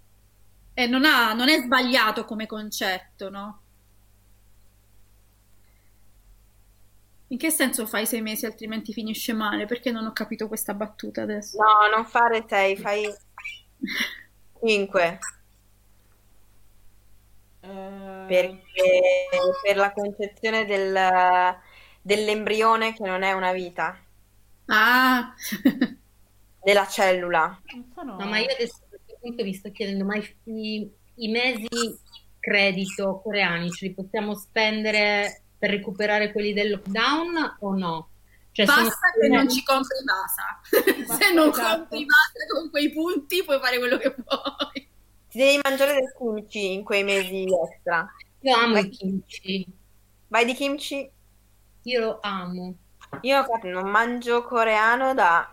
[0.75, 3.66] E non, ha- non è sbagliato come concetto, no?
[7.29, 9.67] In che senso fai sei mesi altrimenti finisce male?
[9.67, 11.57] Perché non ho capito questa battuta adesso.
[11.59, 13.05] No, non fare sei, fai
[14.61, 15.19] cinque.
[17.63, 19.01] Eh, perché
[19.63, 21.57] per la concezione del-
[22.03, 23.99] dell'embrione che non è una vita,
[24.69, 25.35] Ah,
[26.63, 27.61] della cellula.
[27.73, 28.17] non sono...
[28.17, 31.69] No, ma io adesso a questo punto vi sto chiedendo, ma i, i- i mesi
[32.39, 38.09] credito coreani ce li possiamo spendere per recuperare quelli del lockdown o no?
[38.53, 41.17] Cioè, sono- basta che non ci compri Vasa.
[41.19, 41.77] Se non Esatto.
[41.89, 44.89] compri Vasa con quei punti puoi fare quello che vuoi.
[45.29, 48.11] Ti devi mangiare del kimchi in quei mesi extra.
[48.41, 49.67] Io amo il kimchi.
[50.29, 51.11] Vai di kimchi.
[51.83, 52.75] Io lo amo.
[53.23, 55.49] Io non mangio coreano da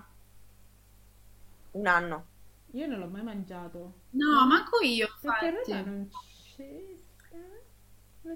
[1.72, 2.26] un anno.
[2.72, 3.94] Io non l'ho mai mangiato.
[4.12, 5.84] No, manco io, Perché non c'è.
[5.84, 6.10] non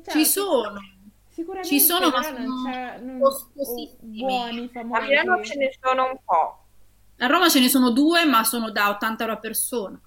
[0.02, 0.74] c'è- Ci sono.
[1.38, 4.18] Sicuramente ci sono, ma sono c'è non- costosissimi.
[4.22, 5.02] buoni, A famosi.
[5.08, 6.64] Milano ce ne sono un po'.
[7.20, 10.02] A Roma ce ne sono due, ma sono da 80 euro a persona.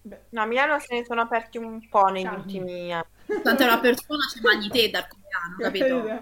[0.00, 2.40] Beh, No, a Milano se ne sono aperti un po' negli Calmi.
[2.40, 3.04] ultimi anni.
[3.26, 6.20] 80 euro a persona ci mangi te dal coreano, capito?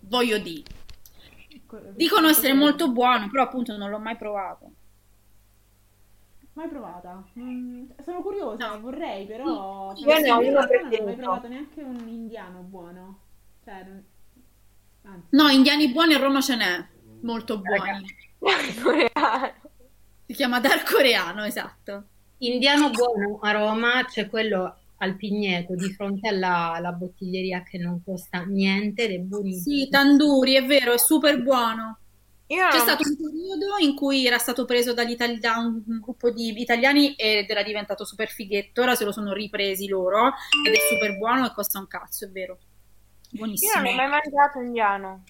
[0.00, 0.62] Voglio dire.
[1.96, 4.73] Dicono essere molto buono, però appunto non l'ho mai provato.
[6.54, 7.24] Mai provata?
[7.38, 8.80] Mm, sono curiosa, No.
[8.80, 9.92] vorrei, però.
[9.96, 13.18] Io cioè, ne ho uno realtà non ho mai provato neanche un indiano buono.
[13.64, 14.04] Cioè, non-
[15.02, 15.26] anzi.
[15.30, 16.86] No, indiani buoni a Roma ce n'è,
[17.22, 18.06] molto buoni.
[18.82, 19.52] Coreano.
[20.26, 22.04] Si chiama dal coreano, esatto.
[22.38, 28.02] Indiano buono a Roma c'è quello al Pigneto di fronte alla, alla bottiglieria che non
[28.04, 29.76] costa niente ed è buonissimo.
[29.76, 31.98] Sì, tanduri, è vero, è super buono.
[32.48, 36.30] Io C'è stato un periodo in cui era stato preso dagli itali- da un gruppo
[36.30, 40.32] di italiani ed era diventato super fighetto, ora se lo sono ripresi loro
[40.66, 42.58] ed è super buono e costa un cazzo, è vero.
[43.30, 43.82] Io Buonissimo.
[43.82, 45.24] non ho mai mangiato indiano.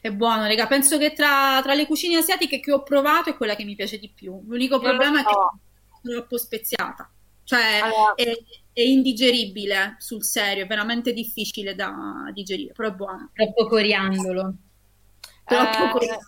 [0.00, 0.66] È buono, raga.
[0.66, 3.98] Penso che tra, tra le cucine asiatiche che ho provato è quella che mi piace
[3.98, 4.40] di più.
[4.46, 5.60] L'unico problema è che so.
[6.02, 7.10] è troppo speziata.
[7.44, 8.32] Cioè, Allora- è,
[8.72, 13.30] è indigeribile sul serio, è veramente difficile da digerire, però è buono.
[13.34, 14.54] Troppo coriandolo.
[15.46, 16.18] Troppo Eh.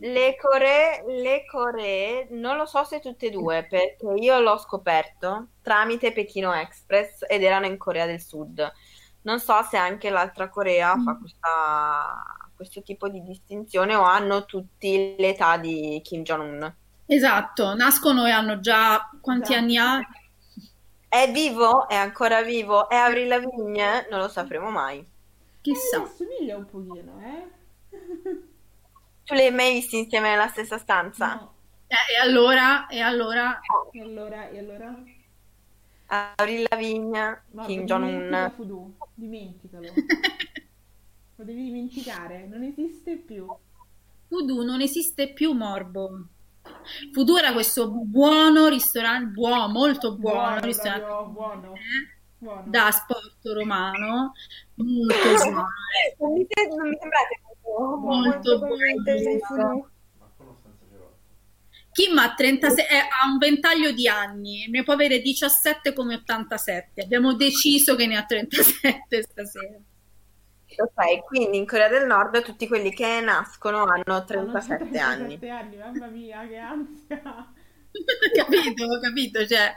[0.00, 5.48] Le Coree, le Coree, non lo so se tutte e due, perché io l'ho scoperto
[5.62, 8.72] tramite Pechino Express ed erano in Corea del Sud.
[9.22, 11.18] Non so se anche l'altra Corea fa Mm.
[11.20, 12.22] questa-
[12.54, 16.72] questo tipo di distinzione o hanno tutti l'età di Kim Jong-un.
[17.06, 19.58] Esatto, nascono e hanno già quanti Esatto.
[19.64, 20.00] anni ha?
[21.08, 21.88] È vivo?
[21.88, 22.88] È ancora vivo?
[22.88, 24.06] È Avril Lavigne?
[24.10, 24.98] Non lo sapremo mai.
[24.98, 25.06] Eh,
[25.60, 26.02] Chissà.
[26.02, 27.52] assomiglia un pochino, eh?
[29.26, 31.34] Tu li hai mai visti insieme nella stessa stanza?
[31.34, 31.52] No.
[31.88, 33.60] Eh, e allora, e allora
[33.92, 35.02] E allora, e allora?
[36.06, 38.52] Avril Lavigne, Guarda, Kim Jong-un.
[38.54, 39.92] Fudu, dimenticalo.
[41.36, 43.46] Lo devi dimenticare, non esiste più.
[44.28, 46.28] Voodoo non esiste più, Morbo.
[47.12, 51.72] Voodoo era questo buono ristorante, buono, molto buono, Buono, ristorante proprio buono.
[51.74, 51.80] eh,
[52.38, 52.62] Buono.
[52.66, 54.32] da sport romano,
[54.74, 55.16] molto
[55.50, 55.66] buono.
[56.18, 56.68] Non mi, se-
[57.64, 59.88] sembrate molto, Molto buono.
[61.94, 67.02] Kim ha 36, eh, ha un ventaglio di anni, ne può avere 17 come 87.
[67.02, 69.78] Abbiamo deciso che ne ha 37 stasera.
[70.76, 75.38] Ok, quindi in Corea del Nord tutti quelli che nascono hanno 37 anni.
[75.38, 77.22] 37 anni, mamma mia, che ansia.
[78.34, 79.72] capito, ho capito, cioè...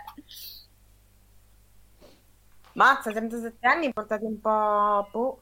[2.74, 5.08] Mazza, 37 anni portati un po'...
[5.12, 5.42] boh.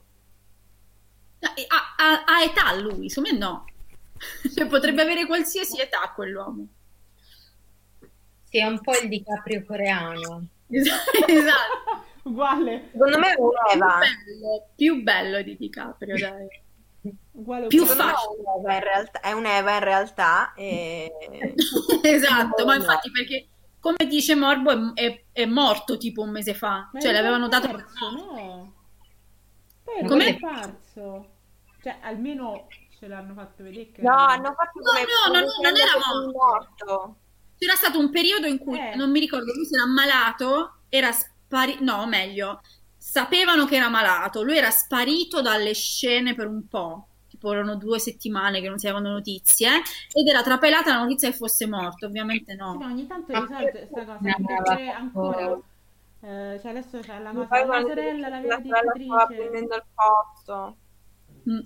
[1.40, 3.64] Ha, ha- età lui, secondo me no.
[4.54, 6.66] Cioè, potrebbe avere qualsiasi età quell'uomo.
[8.44, 10.46] Sì, è un po' il DiCaprio coreano.
[10.68, 12.04] Esatto.
[12.22, 13.98] Uguale, Secondo me è un Più Eva.
[14.00, 16.48] bello, più bello di DiCaprio, dai.
[17.32, 17.66] uguale.
[17.68, 18.34] Più facile.
[18.34, 21.12] è un Eva in realtà, è un Eva in realtà e...
[22.02, 23.46] Esatto, ma infatti perché,
[23.78, 26.90] come dice Morbo, è, è- è morto tipo un mese fa.
[26.92, 28.10] Ma Cioè, l'avevano dato per morto.
[28.10, 28.74] no?
[29.86, 30.38] Poi era Com'è?
[30.38, 31.30] comparso.
[31.82, 32.66] Cioè, almeno
[32.98, 35.00] ce l'hanno fatto vedere che No, era- hanno fatto No, come...
[35.00, 37.16] no, no, no, come non era quello morto.
[37.58, 38.96] C'era stato un periodo in cui, Eh.
[38.96, 42.60] non mi ricordo, lui si era ammalato, era sparito, no, meglio,
[42.98, 47.98] sapevano che era malato, lui era sparito dalle scene per un po', tipo erano due
[47.98, 49.70] settimane che non si avevano notizie,
[50.12, 52.74] ed era trapelata la notizia che fosse morto, ovviamente Sì, no.
[52.74, 55.60] ma ogni tanto risolve questa cosa, perché ancora...
[56.26, 56.52] no.
[56.54, 59.26] eh, cioè adesso c'è la Mi cosa, pare la quando sorella, la stava direttrice.
[59.26, 60.78] prendendo il posto.
[61.48, 61.60] Mm.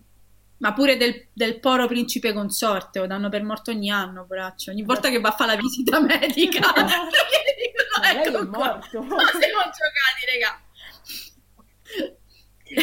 [0.58, 4.70] Ma pure del, del poro principe consorte, lo danno per morto ogni anno, poraccio.
[4.70, 6.84] Ogni volta che va a fare la visita medica, Ma
[7.26, 8.68] gli dicono, lei è ecco qua.
[8.68, 9.00] morto.
[9.02, 10.60] Ma siamo giocati, raga.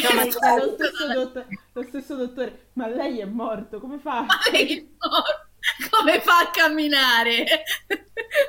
[0.02, 0.24] No, ma
[0.56, 4.22] lo stesso, dott- lo stesso dottore, ma lei è morto, come fa?
[4.26, 5.47] Ma lei è morto.
[5.90, 7.44] Come fa a camminare?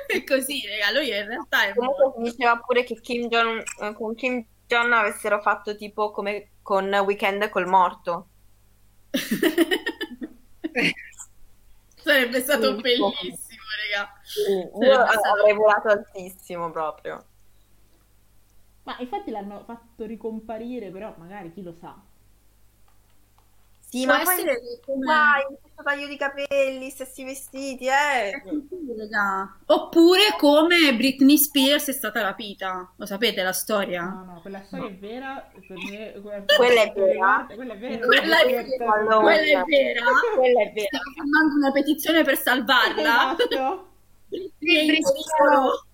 [0.08, 4.14] E così, raga, lui in realtà è si diceva pure che Kim Jong, eh, con
[4.14, 8.28] Kim Jong avessero fatto tipo come con Weekend col morto.
[11.96, 12.80] Sarebbe stato Sì.
[12.80, 14.12] bellissimo, raga.
[14.48, 17.24] Io Sarebbe stato- avrei volato altissimo proprio.
[18.84, 21.96] Ma infatti l'hanno fatto ricomparire, però magari chi lo sa.
[23.90, 28.40] Sì, Può ma poi essere come- guai, questo taglio di capelli, stessi vestiti, eh.
[28.44, 29.58] Sì, raga.
[29.66, 32.92] Oppure come Britney Spears è stata rapita.
[32.96, 34.02] Lo sapete la storia?
[34.04, 35.50] No, no, quella storia è vera.
[35.68, 37.46] Me, quella, Quella è vera.
[37.52, 38.06] Quella è vera.
[38.06, 38.92] Quella è vera.
[38.92, 39.20] Allora.
[39.20, 40.02] Quella è vera.
[40.36, 40.86] Quella è vera.
[40.86, 43.36] Stiamo firmando una petizione per salvarla.
[43.36, 43.88] Esatto.
[44.28, 45.84] Britney è in pericolo.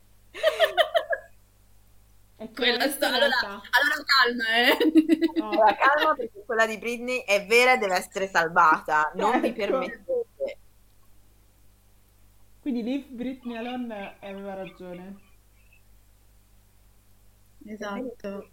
[2.37, 4.77] È Quella sto- allora, allora calma, eh.
[5.41, 5.49] No.
[5.51, 9.11] Allora, calma perché quella di Britney è vera e deve essere salvata.
[9.15, 9.57] Non vi Ecco.
[9.57, 10.59] permettete.
[12.61, 15.17] Quindi Leave Britney Alone aveva ragione.
[17.65, 18.51] Esatto.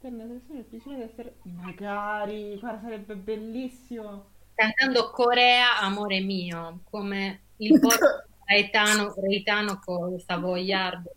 [0.00, 1.34] Per una persona il piacere di essere...
[1.42, 4.30] Magari, guarda, sarebbe bellissimo.
[4.54, 11.12] Cantando Corea, amore mio, come il porto Gaetano, Gaetano con Savoiardo.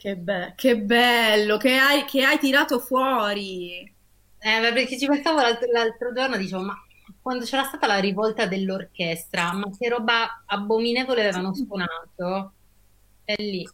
[0.00, 3.80] Che, be- che bello, che hai, che hai tirato fuori.
[4.38, 6.74] Eh, beh, perché ci pensavo l'altro, l'altro giorno, dicevo, ma
[7.20, 12.52] quando c'era stata la rivolta dell'orchestra, ma che roba abominevole avevano suonato?
[13.22, 13.68] È lì.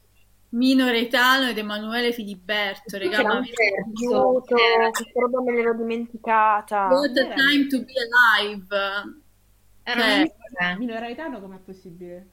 [0.49, 6.89] Mino Reitano ed Emanuele Filiberto, regà, ma Aiuto, eh, questa roba me l'ero dimenticata.
[6.89, 8.67] What a time to be alive.
[9.85, 10.21] erano Eh.
[10.23, 10.77] in tre.
[10.79, 12.27] Mino Raitano com'è possibile?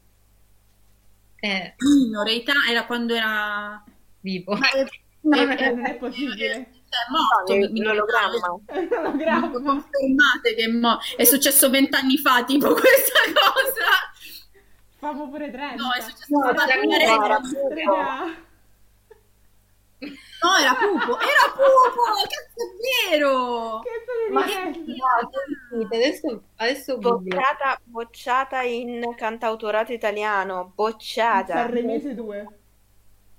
[1.43, 1.75] Eh.
[1.77, 3.83] Minorità era quando era
[4.21, 4.55] vivo.
[4.55, 4.87] Eh,
[5.27, 6.51] Ma, eh, no, eh, non è possibile.
[6.55, 9.51] Eh, cioè, è morto no, l'ologramma.
[9.51, 14.13] Confermate che è, mo- è successo vent'anni fa, tipo questa cosa.
[14.99, 15.83] Famo pure 30.
[15.83, 17.41] No, è successo no, 30.
[17.67, 18.51] 30.
[20.43, 23.79] No, era Pupo, era Pupo, cazzo è vero.
[23.79, 24.41] Che Ma-?
[24.41, 26.97] No, sentite, adesso, adesso.
[26.97, 30.73] Bocciata, bocciata in cantautorato italiano.
[30.75, 31.53] Bocciata.
[31.53, 32.47] Sanremese 2.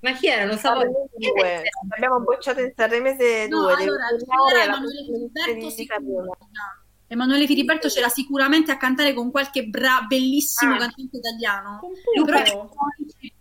[0.01, 0.57] Ma chi erano?
[0.57, 1.63] Sanremese 2.
[1.95, 3.49] Abbiamo bocciato in Sanremese 2.
[3.49, 4.07] No, allora,
[4.49, 5.95] c'era Emanuele Filiberto di sicuro.
[5.95, 6.37] Sanremo.
[7.07, 10.79] Emanuele Filiberto c'era sicuramente a cantare con qualche bra- bellissimo Ah.
[10.79, 11.79] cantante italiano.
[11.81, 12.71] Con Pupo.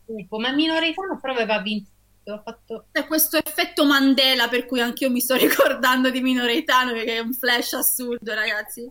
[0.05, 1.89] Pupo, ma Minoritano però aveva vinto.
[2.25, 2.85] Ha fatto...
[2.91, 7.33] C'è questo effetto Mandela per cui anch'io mi sto ricordando di Minoretano perché è un
[7.33, 8.89] flash assurdo, ragazzi.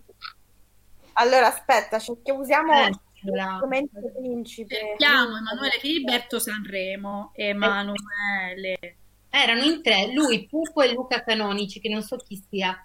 [1.14, 2.90] Allora, aspetta, cerchiamo, usiamo Eh,
[3.34, 4.74] la- strumento principe.
[4.74, 7.32] Cerchiamo Emanuele Filiberto Sanremo.
[7.34, 8.96] Emanuele.
[9.30, 12.76] Erano in tre, lui, Pupo e Luca Canonici, che non so chi sia.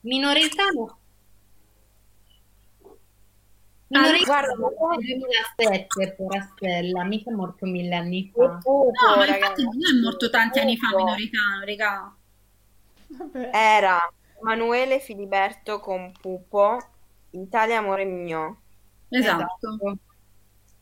[0.00, 0.98] Minoretano.
[3.96, 4.54] Ah, Minoretano guarda,
[4.88, 8.54] ma nel 2007, Porastella, mica è morto mille anni Oh, fa.
[8.56, 9.62] Pupo, No, ma ragazzi.
[9.62, 10.88] infatti non è morto tanti anni fa.
[10.96, 12.16] Minoretano, regà.
[13.52, 16.78] Era Emanuele Filiberto con Pupo,
[17.30, 18.60] Italia amore mio.
[19.10, 19.68] Esatto.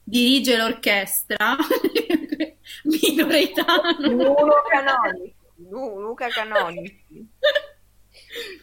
[0.05, 1.57] Dirige l'orchestra.
[2.85, 4.01] Minoretano.
[4.09, 5.35] Luca Canoni.
[5.69, 7.05] Lu- Luca Canoni.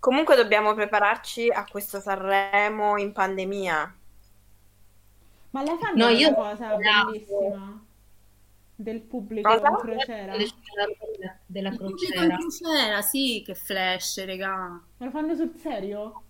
[0.00, 3.94] Comunque dobbiamo prepararci a questo Sanremo in pandemia.
[5.50, 7.10] Ma la fanno No, una io- cosa Bravo.
[7.10, 7.84] bellissima
[8.76, 9.68] del pubblico Cosa?
[9.68, 10.36] in crociera?
[10.36, 12.36] Della, della Il pubblico in crociera.
[12.36, 14.56] crociera, sì, che flash, regà.
[14.98, 16.22] Ma lo fanno sul serio?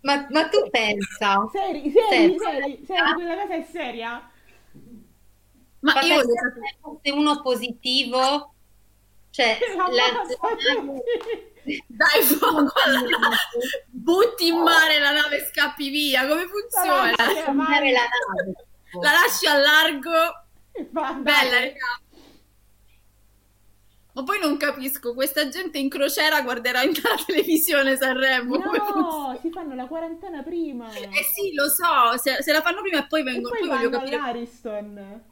[0.00, 1.48] Ma, ma tu pensa?
[1.52, 2.38] Seri, seri, Sì.
[2.38, 4.30] seri, seri, quella cosa è seria?
[5.80, 8.54] Ma Ma io se fosse uno positivo,
[9.32, 10.22] cioè La
[11.86, 13.36] Dai fuoco alla nave,
[13.88, 17.10] butti in mare la nave e scappi via, come funziona?
[17.10, 17.92] La lasci- la nave.
[19.00, 20.10] La lasci a largo,
[20.72, 22.00] e va, bella, raga.
[24.14, 28.56] Ma poi non capisco, questa gente in crociera guarderà in la televisione Sanremo?
[28.56, 30.92] No, si fanno la quarantena prima.
[30.92, 33.68] Eh sì, lo so, se, se la fanno prima e poi E vengono, poi poi
[33.68, 35.30] voglio capire, all'Ariston.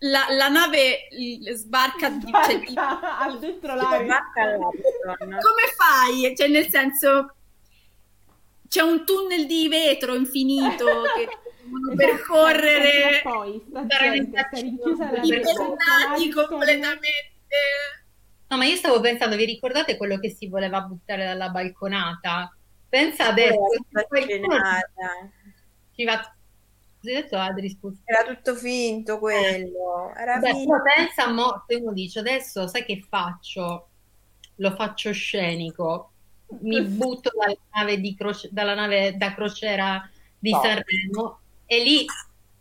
[0.00, 1.08] La, la nave
[1.54, 4.58] sbarca, di- cioè, di- Sbarca al dentro l'Ariston.
[5.18, 6.34] come fai?
[6.36, 7.34] Cioè, nel senso,
[8.68, 10.84] c'è un tunnel di vetro infinito
[11.16, 11.28] che
[11.68, 16.46] devono Esatto, percorrere poi sta Stare gente in sta rinchiusa nella Perché- ibernati Ariston.
[16.46, 17.08] completamente.
[18.50, 22.50] No, ma io stavo pensando, vi ricordate quello che si voleva buttare dalla balconata?
[22.88, 24.06] Pensa adesso, ci va...
[24.10, 24.80] Hai detto Adri,
[25.94, 26.36] scusa.
[28.04, 30.12] Era tutto finto quello.
[30.16, 30.82] Era Beh, finto.
[30.82, 33.88] pensa a mo, se uno dice adesso sai che faccio?
[34.56, 36.10] Lo faccio scenico,
[36.60, 40.60] mi butto dalla nave, di croce- dalla nave da crociera di No.
[40.60, 42.04] Sanremo e lì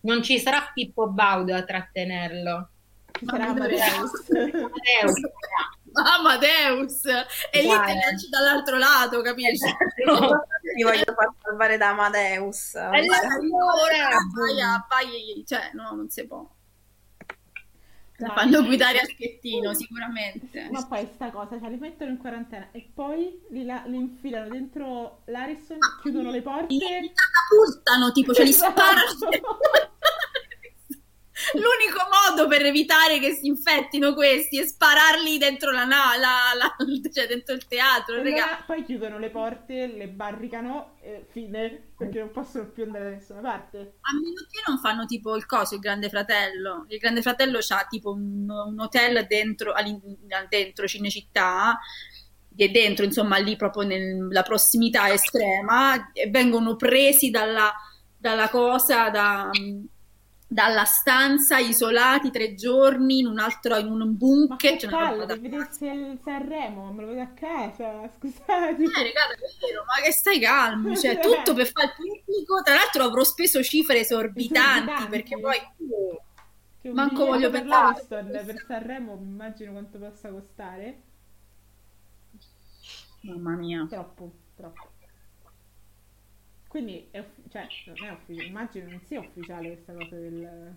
[0.01, 2.69] non ci sarà Pippo Baudo a trattenerlo.
[3.21, 4.29] Ma Amadeus.
[4.29, 5.21] Amadeus.
[5.97, 7.85] Amadeus e lì Guarda.
[7.85, 9.65] te lanci dall'altro lato, capisci?
[10.75, 12.75] Mi voglio far salvare da Amadeus.
[12.75, 16.47] E allora, vai, a- vai, cioè no, non si può.
[18.19, 20.67] La No, fanno guidare al schettino, sicuramente.
[20.71, 24.49] Ma poi sta cosa, cioè li mettono in quarantena e poi li, la- li infilano
[24.49, 26.65] dentro l'Harrison, chiudono le porte.
[26.73, 28.71] Li, li catapultano, tipo, cioè li Esatto.
[28.81, 29.11] sparano.
[31.53, 36.75] L'unico modo per evitare che si infettino questi è spararli dentro la, na- la- la-
[37.11, 42.19] cioè dentro il teatro, E allora poi chiudono le porte, le barricano e fine, perché
[42.19, 43.77] non possono più andare da nessuna parte.
[44.01, 46.85] A meno che non fanno tipo il coso, il Grande Fratello.
[46.89, 49.73] Il Grande Fratello c'ha tipo un, un hotel dentro,
[50.49, 51.79] dentro Cinecittà,
[52.55, 57.71] che è dentro, insomma, lì proprio nella prossimità estrema, e vengono presi dalla,
[58.17, 59.49] dalla cosa, da-
[60.47, 64.15] dalla stanza, isolati tre giorni in un altro, in un
[64.47, 64.75] Ma bunker.
[64.77, 68.83] che una roba palle, da devi vedersi il Sanremo, me lo vedo a casa, scusate.
[68.83, 73.03] Eh, raga, davvero, ma che stai calmo, cioè tutto per fare il pubblico, tra l'altro
[73.03, 75.09] avrò speso cifre esorbitanti, Esorbitanti.
[75.09, 75.57] perché poi
[76.81, 78.07] Che Manco voglio per pensare.
[78.07, 81.01] l'Ariston per Sanremo, immagino quanto possa costare.
[83.23, 83.85] mamma mia.
[83.87, 84.89] Troppo, troppo.
[86.77, 90.75] Quindi, è cioè, non è ufficiale, immagino non sia ufficiale questa cosa del...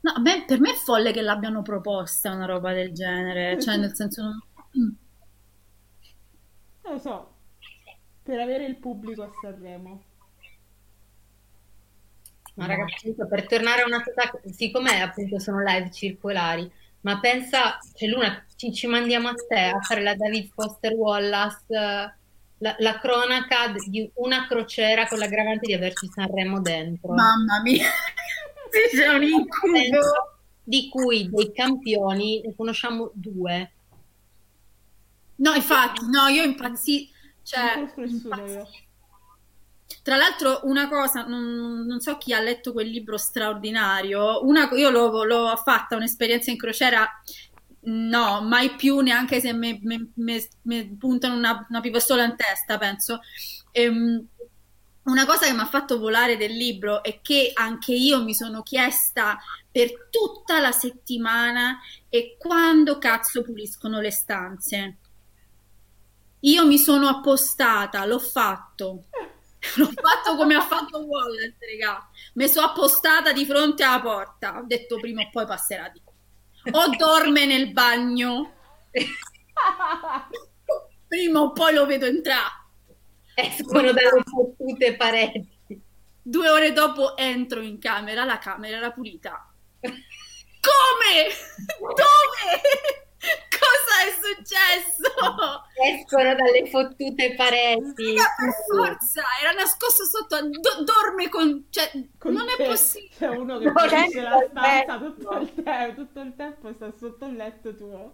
[0.00, 3.94] No, me- per me è folle che l'abbiano proposta una roba del genere, cioè nel
[3.94, 4.96] senso non-.
[6.82, 7.34] Non lo so,
[8.24, 10.02] per avere il pubblico a Sanremo.
[12.54, 16.68] Ma ragazzi, per tornare a una cosa, siccome appunto sono live circolari,
[17.02, 22.16] ma pensa, cioè Luna, ci, ci mandiamo a te a fare la David Foster Wallace,
[22.58, 27.12] la, la cronaca di una crociera con l'aggravante di averci Sanremo dentro.
[27.12, 27.88] Mamma mia,
[28.90, 30.34] c'è un incubo.
[30.68, 33.72] Di cui dei campioni ne conosciamo due.
[35.36, 37.08] No, infatti, no, io impazzi,
[37.44, 38.68] cioè, io.
[40.02, 44.90] Tra l'altro, una cosa, non, non so chi ha letto quel libro straordinario, una, io
[44.90, 47.08] l'ho, l'ho fatta un'esperienza in crociera,
[47.86, 53.20] no, mai più, neanche se mi puntano una, una pistola in testa, penso.
[53.72, 54.26] Ehm,
[55.06, 58.62] una cosa che mi ha fatto volare del libro è che anche io mi sono
[58.62, 59.38] chiesta
[59.70, 64.96] per tutta la settimana e quando cazzo puliscono le stanze.
[66.40, 69.04] Io mi sono appostata, l'ho fatto.
[69.76, 72.08] L'ho fatto come ha fatto Wallace, raga.
[72.34, 74.58] Mi sono appostata di fronte alla porta.
[74.58, 76.00] Ho detto prima o poi passerà di.
[76.70, 78.52] O dorme nel bagno.
[81.08, 82.64] Prima o poi lo vedo entrare.
[83.34, 85.54] Escono dalle fottute pareti.
[86.22, 89.48] Due ore dopo entro in camera, la camera era pulita.
[89.80, 91.28] Come?
[91.78, 93.05] Dove?
[93.58, 95.64] Cosa è successo?
[95.82, 98.14] Escono dalle fottute pareti.
[98.14, 100.40] Raga, per forza, era nascosto sotto.
[100.48, 101.66] do- dorme con.
[101.70, 102.64] Cioè, Con non è te.
[102.64, 103.14] possibile.
[103.18, 106.92] C'è uno che No, pulisce c'è la stanza tutto il, te- tutto il tempo, sta
[106.98, 108.12] sotto il letto tuo.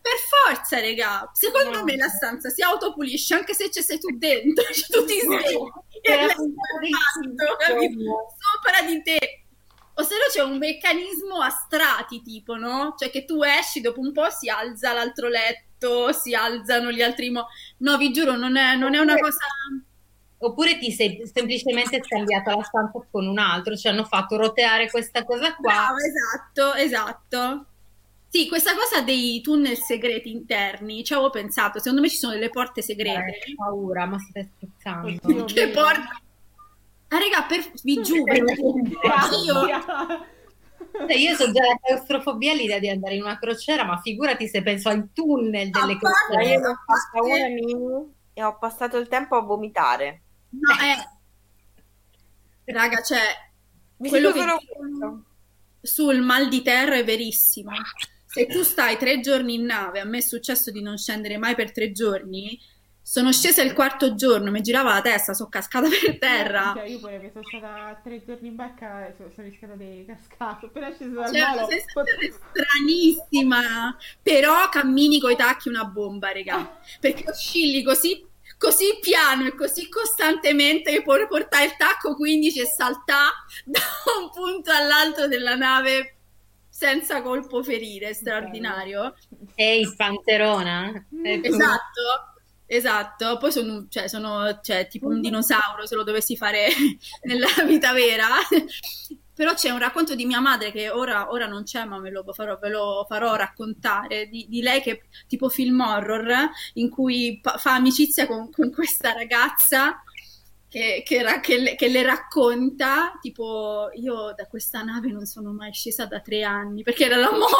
[0.00, 0.12] Per
[0.44, 1.28] forza, raga.
[1.32, 1.84] Secondo No.
[1.84, 4.62] me la stanza si autopulisce anche se ci sei tu dentro.
[4.72, 5.56] Cioè, tu ti svegli
[6.02, 8.26] e l'hai fatto, capito?
[8.38, 9.45] Sopra di te.
[9.98, 12.94] O se no c'è un meccanismo a strati, tipo, no?
[12.98, 17.30] Cioè che tu esci, dopo un po' si alza l'altro letto, si alzano gli altri...
[17.30, 17.46] Mo-
[17.78, 19.38] no, vi giuro, non è, non è una cosa...
[20.38, 25.24] Oppure ti sei semplicemente scambiata la stanza con un altro, cioè hanno fatto roteare questa
[25.24, 25.72] cosa qua.
[25.72, 27.66] Brava, esatto, esatto.
[28.28, 32.50] Sì, questa cosa dei tunnel segreti interni, ci avevo pensato, secondo me ci sono delle
[32.50, 33.38] porte segrete.
[33.46, 35.46] Eh, paura, ma stai scherzando?
[35.46, 35.74] Che mio.
[37.08, 37.70] Ah, raga, per...
[37.82, 38.44] vi giuro, io...
[41.08, 44.88] Io so già la claustrofobia all'idea di andare in una crociera, ma figurati se penso
[44.88, 46.60] ai tunnel delle A parte- Ma io crociere.
[46.60, 50.22] ne ho fatta una mini e ho passato il tempo a vomitare.
[50.50, 52.72] No, eh.
[52.72, 53.20] Raga, cioè,
[53.98, 55.24] Mi quello che questo.
[55.82, 57.70] sul mal di terra è verissimo.
[58.26, 61.54] Se tu stai tre giorni in nave, a me è successo di non scendere mai
[61.54, 62.58] per tre giorni,
[63.08, 66.72] sono scesa il quarto giorno, mi girava la testa, sono cascata per terra.
[66.74, 70.04] Cioè, io pure che sono stata tre giorni in barca e sono, sono rischiata di
[70.04, 70.66] cascare.
[70.66, 76.80] Appena sceso dal Cioè, volo, una sensazione stranissima, però cammini coi tacchi una bomba, raga,
[76.98, 78.26] perché oscilli così,
[78.58, 83.34] così piano e così costantemente che puoi portare il tacco 15 e saltare
[83.66, 83.80] da
[84.20, 86.16] un punto all'altro della nave
[86.68, 89.14] senza colpo ferire, straordinario.
[89.54, 91.06] Ehi, panterona.
[91.22, 92.34] Eh, tu- Esatto.
[92.66, 96.68] Esatto, poi sono, cioè, sono cioè, tipo un dinosauro se lo dovessi fare
[97.22, 98.26] nella vita vera.
[99.34, 102.24] Però c'è un racconto di mia madre che ora, ora non c'è, ma me lo
[102.32, 107.58] farò, ve lo farò raccontare, di, di lei che tipo film horror, in cui pa-
[107.58, 110.02] fa amicizia con, con questa ragazza
[110.68, 115.52] che, che ra- che le, che le racconta, tipo, io da questa nave non sono
[115.52, 117.50] mai scesa da tre anni, perché era la moglie,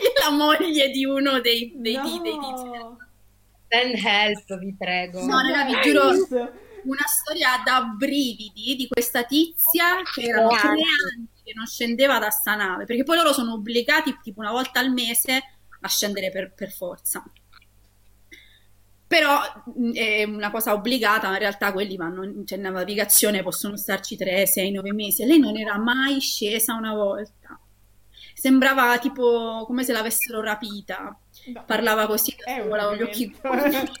[0.22, 2.20] la moglie di uno dei, dei, no.
[2.20, 3.05] dei tizi.
[3.68, 5.24] Send help, vi prego.
[5.24, 6.10] No, raga, vi giuro,
[6.84, 12.30] una storia da brividi di questa tizia che erano tre anni che non scendeva da
[12.30, 15.42] sta nave, perché poi loro sono obbligati tipo una volta al mese
[15.80, 17.22] a scendere per, per forza.
[19.08, 19.38] Però
[19.74, 24.16] mh, è una cosa obbligata, ma in realtà quelli vanno, cioè nella navigazione possono starci
[24.16, 27.58] 3, 6, 9 mesi e lei non era mai scesa una volta.
[28.34, 31.16] Sembrava tipo come se l'avessero rapita.
[31.46, 31.64] No.
[31.64, 32.52] Parlava così con
[32.96, 33.92] gli occhi movimento.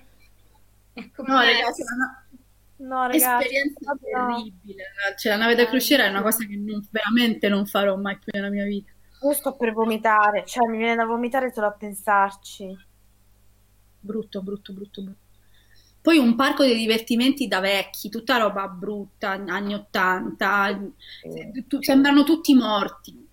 [1.14, 2.26] Come No, ragazzi, una
[2.78, 4.84] No, ragazzi, esperienza terribile.
[5.18, 8.32] Cioè, la nave da crociera è una cosa che non- veramente non farò mai più
[8.34, 8.90] nella mia vita.
[9.22, 12.76] Io sto per vomitare, cioè mi viene da vomitare solo a pensarci.
[14.00, 15.18] Brutto, brutto, brutto, brutto.
[16.00, 20.80] Poi un parco dei divertimenti da vecchi, tutta roba brutta, anni 80,
[21.22, 23.25] se- tu- sembrano tutti morti.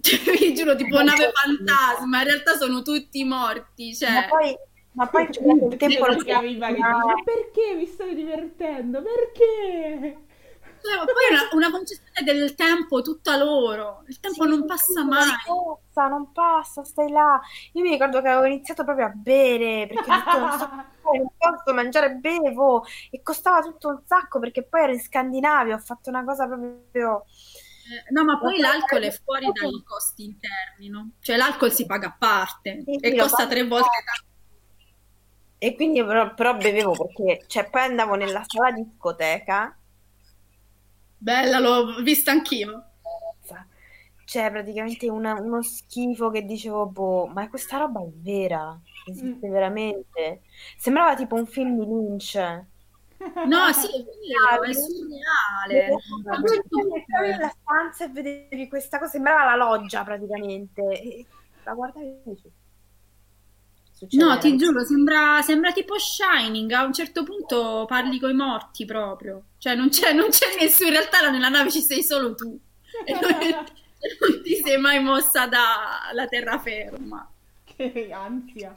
[0.02, 3.96] Cioè, vi giuro, tipo nave fantasma, in realtà sono tutti morti.
[4.00, 4.56] Ma Cioè, poi,
[4.92, 9.02] ma poi c'è il tempo lo dice, ma perché vi state divertendo?
[9.02, 10.24] Perché?
[10.82, 14.04] cioè, ma poi è una, una concezione del tempo tutta loro.
[14.08, 15.26] Il tempo non passa mai.
[15.46, 17.38] Non passa, non passa, stai là.
[17.74, 20.68] Io mi ricordo che avevo iniziato proprio a bere perché ho detto non so
[21.12, 25.78] non posso mangiare, bevo e costava tutto un sacco perché poi ero in Scandinavia, ho
[25.78, 27.24] fatto una cosa proprio Eh,
[28.10, 31.10] No, ma poi l'alcol è fuori dai costi interni, no?
[31.20, 34.28] Cioè l'alcol si paga a parte Sì, e costa tre volte parte.
[35.58, 39.76] E quindi però, però bevevo perché, cioè, poi andavo nella sala discoteca,
[41.20, 42.84] Bella, l'ho vista anch'io.
[44.24, 48.80] c'è praticamente una- uno schifo che dicevo, boh, ma questa roba è vera?
[49.04, 50.42] Esiste veramente?
[50.76, 52.66] Sembrava tipo un film di Lynch.
[53.46, 54.04] No, sì, è
[54.48, 55.86] vero, è surreale.
[56.96, 60.82] Entravi nella stanza e vedevi questa cosa, sembrava la loggia praticamente.
[60.82, 61.26] E
[61.64, 62.50] la guardavi e dici,
[64.12, 66.72] No, ti giuro, sembra, sembra tipo Shining.
[66.72, 69.48] A un certo punto parli coi morti proprio.
[69.58, 70.88] Cioè, non c'è, non c'è nessuno.
[70.88, 72.58] In realtà nella nave ci sei solo tu.
[73.04, 73.20] E non,
[74.30, 77.30] non ti sei mai mossa dalla terraferma.
[78.12, 78.72] Ansia.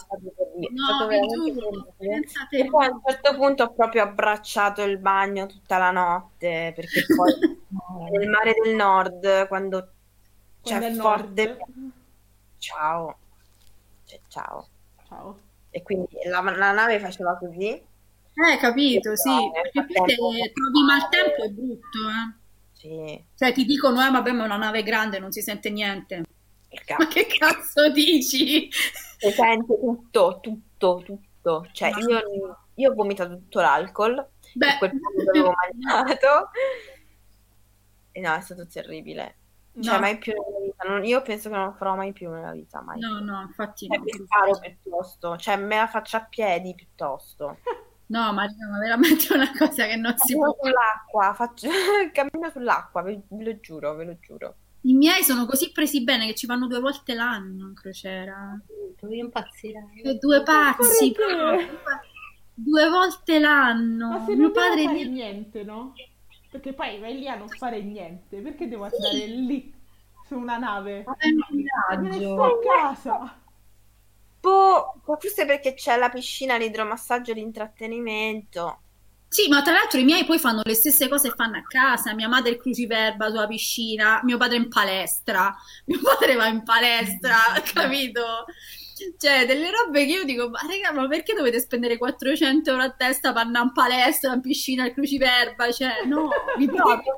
[0.71, 5.77] No, giuro, pensate- E poi a un certo punto ho proprio abbracciato il bagno tutta
[5.77, 7.33] la notte, perché poi
[8.11, 9.91] nel mare del nord, quando
[10.63, 11.57] c'è Quando è forte...
[12.57, 13.17] Ciao.
[14.05, 14.67] Cioè, ciao.
[15.07, 15.39] Ciao.
[15.69, 17.67] E quindi la, la nave faceva così.
[17.69, 19.29] Eh, capito, sì.
[19.29, 22.41] No, Perché poi se trovi maltempo è brutto, eh.
[22.73, 26.23] Sì, Cioè, ti dicono, eh, vabbè, ma è una nave grande, non si sente niente.
[26.97, 28.69] Ma che cazzo dici?
[28.71, 31.67] Si sente tutto, tutto, tutto.
[31.71, 36.49] Cioè, io, io ho vomitato tutto l'alcol, Beh, quel che avevo mangiato.
[38.11, 39.37] E no, è stato terribile.
[39.79, 39.99] Cioè, No.
[39.99, 40.87] mai più nella vita.
[40.87, 42.99] Non- io penso che non lo farò mai più nella vita, mai.
[42.99, 44.05] no, no, infatti Cioè, no.
[44.25, 47.57] sparo piuttosto, cioè me la faccio a piedi piuttosto.
[48.07, 50.55] No, Maria, ma veramente è una cosa che non si può.
[50.61, 51.69] sull'acqua, faccio...
[52.13, 54.55] cammino sull'acqua, ve, ve lo giuro, ve lo giuro.
[54.85, 58.59] I miei sono così presi bene che ci vanno due volte l'anno in crociera.
[59.01, 60.17] Io impazzirei.
[60.19, 61.79] Due pazzi, proprio.
[62.53, 64.09] Due volte l'anno.
[64.09, 65.93] Ma se Mio non padre fare lì- niente, no?
[66.51, 68.41] Perché poi vai lì a non fare niente.
[68.41, 69.73] Perché devo andare lì
[70.27, 71.03] su una nave?
[71.17, 72.33] è un Me ne viaggio.
[72.33, 73.41] sto a casa.
[74.41, 78.81] Boh, forse perché c'è la piscina, l'idromassaggio, l'intrattenimento.
[79.33, 82.13] Sì, ma tra l'altro i miei poi fanno le stesse cose che fanno a casa.
[82.13, 85.55] Mia madre è cruciverba sulla piscina, mio padre è in palestra,
[85.87, 87.35] mio padre va in palestra,
[87.73, 88.45] capito?
[89.17, 92.91] Cioè, delle robe che io dico, ma raga, ma perché dovete spendere 400 euro a
[92.91, 95.71] testa per andare in palestra, in piscina, al cruciverba?
[95.71, 97.17] Cioè, no, vi No, prego.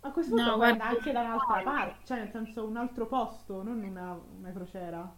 [0.00, 3.06] a questo No, punto guarda- guarda anche da un'altra parte, cioè nel senso un altro
[3.06, 5.10] posto, non una, una crociera.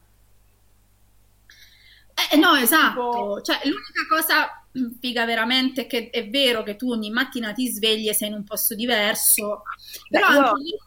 [2.33, 3.11] Eh, no, esatto.
[3.11, 4.63] Tipo- Cioè, l'unica cosa
[5.01, 8.35] figa veramente è che è vero che tu ogni mattina ti svegli e sei in
[8.35, 9.63] un posto diverso,
[10.09, 10.79] Beh, però anche lì,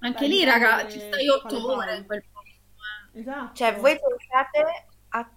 [0.00, 2.48] anche lì, raga, ci stai otto ore in quel posto.
[3.12, 3.20] eh.
[3.20, 3.54] Esatto.
[3.54, 5.30] Cioè, voi pensate a-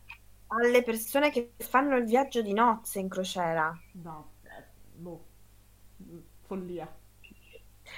[0.48, 3.76] alle persone che fanno il viaggio di nozze in crociera?
[4.04, 5.26] No, eh, boh.
[6.46, 6.88] Follia.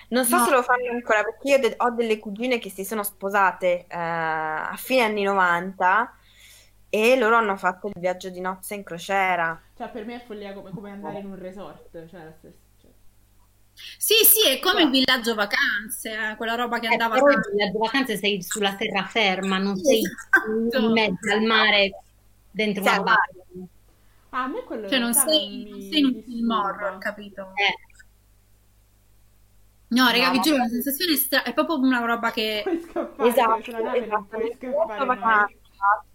[0.09, 0.43] Non so No.
[0.45, 3.87] se lo fanno ancora perché io de- ho delle cugine che si sono sposate eh,
[3.97, 6.15] a fine anni 90
[6.95, 9.59] e loro hanno fatto il viaggio di nozze in crociera.
[9.75, 12.59] Cioè per me è follia come, come andare in un resort, cioè la stessa.
[12.81, 12.91] cioè.
[13.97, 17.53] Sì, sì, è come il villaggio vacanze, eh, quella roba che Eh, andava però sempre.
[17.53, 20.79] nelle vacanze sei sulla terraferma, non sei Esatto.
[20.79, 21.91] in mezzo al mare
[22.51, 23.41] dentro Sì, una barca.
[24.31, 26.97] Ah, a me quello Cioè non sei, non non mi sei in un film horror,
[26.99, 27.41] capito?
[27.55, 27.73] Eh,
[29.89, 32.63] No, raga, No, vi giuro, la sensazione è, stra- è proprio una roba che...
[32.63, 34.27] Puoi scappare Esatto, nave, non esatto.
[34.27, 35.53] puoi nel scappare vacanza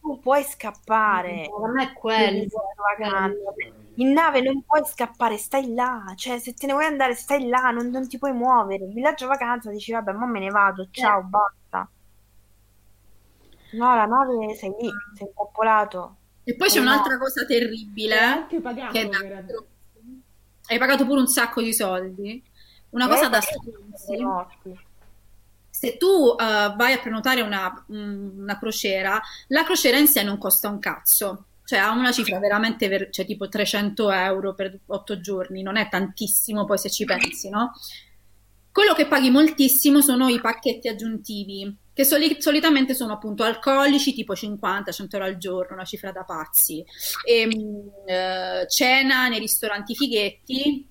[0.00, 1.48] tu puoi scappare.
[1.58, 2.74] non è Nel quello.
[2.76, 3.54] vacanza.
[3.94, 6.12] In nave non puoi scappare, stai là.
[6.16, 8.84] Cioè, se te ne vuoi andare, stai là, non, non ti puoi muovere.
[8.84, 11.90] Il villaggio vacanza dici, vabbè, ma me ne vado, ciao, basta.
[13.70, 16.16] No, la nave sei lì, sei intrappolato.
[16.42, 16.86] E poi c'è Eh, no.
[16.88, 19.18] un'altra cosa È terribile, anche pagato che è da...
[20.66, 22.42] Hai pagato pure un sacco di soldi.
[22.90, 23.58] Una Eh, cosa da sei
[23.92, 24.78] stronzi.
[25.78, 30.36] Se tu eh, vai a prenotare una, mm, una crociera, la crociera in sé non
[30.36, 35.20] costa un cazzo, cioè ha una cifra veramente, ver- cioè tipo 300 euro per 8
[35.20, 37.74] giorni, non è tantissimo poi se ci pensi, no?
[38.72, 44.34] Quello che paghi moltissimo sono i pacchetti aggiuntivi, che soli- solitamente sono appunto alcolici, tipo
[44.34, 46.84] 50-100 euro al giorno, una cifra da pazzi,
[47.24, 50.88] e, mm, eh, cena nei ristoranti fighetti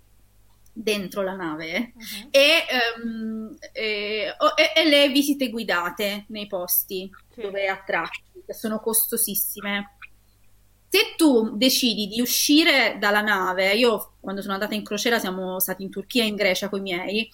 [0.79, 2.27] dentro la nave Uh-huh.
[2.29, 7.41] e, ehm, e- o- e- e le visite guidate nei posti Sì.
[7.41, 9.97] dove attratti, che sono costosissime.
[10.89, 15.83] Se tu decidi di uscire dalla nave, io quando sono andata in crociera siamo stati
[15.83, 17.29] in Turchia e in Grecia con i miei,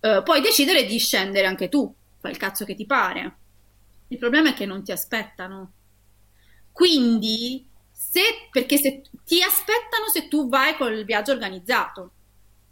[0.00, 3.36] eh, puoi decidere di scendere anche tu, fai il cazzo che ti pare.
[4.08, 5.72] Il problema è che non ti aspettano.
[6.72, 12.12] Quindi, se, perché se ti aspettano se tu vai col viaggio organizzato,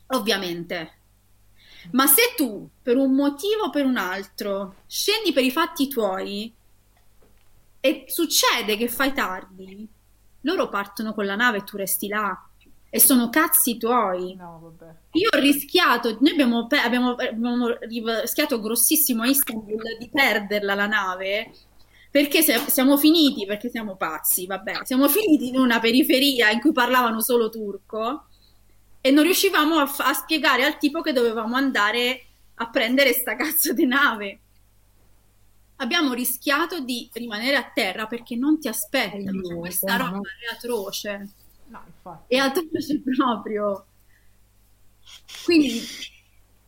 [0.08, 0.92] ovviamente.
[1.92, 6.52] Ma se tu, per un motivo o per un altro, scendi per i fatti tuoi
[7.80, 9.86] e succede che fai tardi,
[10.42, 12.48] loro partono con la nave e tu resti là.
[12.88, 14.34] E sono cazzi tuoi.
[14.36, 14.72] No.
[15.12, 17.66] Io ho rischiato, noi abbiamo, abbiamo- abbiamo
[18.22, 21.52] rischiato grossissimo a Istanbul di perderla la nave
[22.10, 26.70] perché se- siamo finiti, perché siamo pazzi, vabbè, siamo finiti in una periferia in cui
[26.72, 28.26] parlavano solo turco
[29.06, 32.24] e non riuscivamo a, a spiegare al tipo che dovevamo andare
[32.54, 34.38] a prendere sta cazzo di nave.
[35.76, 39.28] Abbiamo rischiato di rimanere a terra perché non ti aspettano.
[39.28, 41.28] Aiuto, Questa roba è atroce.
[41.66, 42.34] No, infatti.
[42.34, 43.86] E atroce proprio.
[45.44, 45.82] Quindi,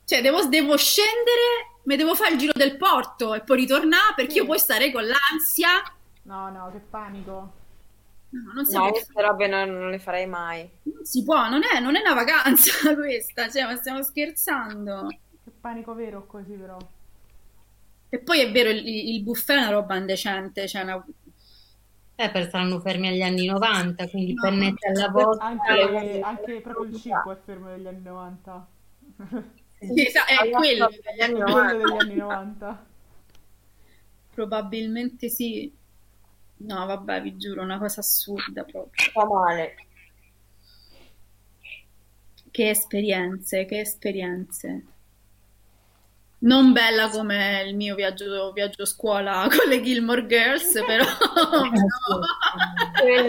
[0.05, 4.32] cioè, devo, devo scendere, mi devo fare il giro del porto e poi ritornare perché
[4.32, 4.36] Sì.
[4.40, 5.82] io poi starei con l'ansia.
[6.24, 7.52] No, no, che panico.
[8.28, 10.68] No, non si, No, può, queste robe non, non le farei mai.
[10.82, 15.06] non si può, non è, non è una vacanza questa, cioè, ma stiamo scherzando.
[15.44, 16.76] Che panico vero così però.
[18.08, 21.05] E poi è vero, il, il buffet è una roba indecente, cioè una-
[22.18, 24.42] Eh, per saranno fermi agli anni 90, quindi No.
[24.42, 25.44] pennette alla volta.
[25.44, 28.66] Anche, anche proprio il cibo è fermo negli anni 90.
[29.78, 31.76] Sì, sa- è quello, Degli anni Quello 90.
[31.76, 32.86] degli anni 90.
[34.32, 35.72] probabilmente sì.
[36.59, 39.10] No, vabbè, vi giuro, una cosa assurda proprio.
[39.12, 39.75] Fa male.
[42.51, 44.85] Che esperienze, che esperienze.
[46.39, 51.05] Non bella come il mio viaggio, viaggio scuola con le Gilmore Girls, però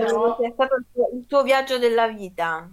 [0.10, 0.38] no.
[0.38, 2.70] È stato il tuo, viaggio della vita.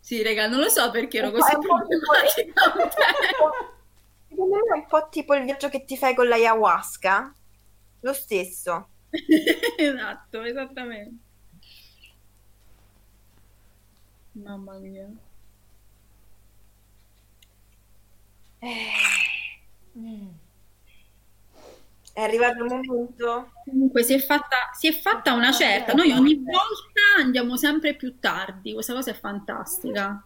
[0.00, 2.62] Sì, raga, non lo so perché ero così problematica.
[4.28, 7.34] Secondo me è un po' tipo il viaggio che ti fai con l'ayahuasca.
[8.00, 8.89] Lo stesso.
[9.78, 11.28] Esatto, esattamente.
[14.32, 15.08] Mamma mia.
[19.98, 20.28] Mm.
[22.12, 23.52] È arrivato il momento.
[23.64, 25.92] Comunque si è fatta, si è fatta una certa.
[25.92, 28.72] Noi ogni volta andiamo sempre più tardi.
[28.72, 30.22] Questa cosa è fantastica.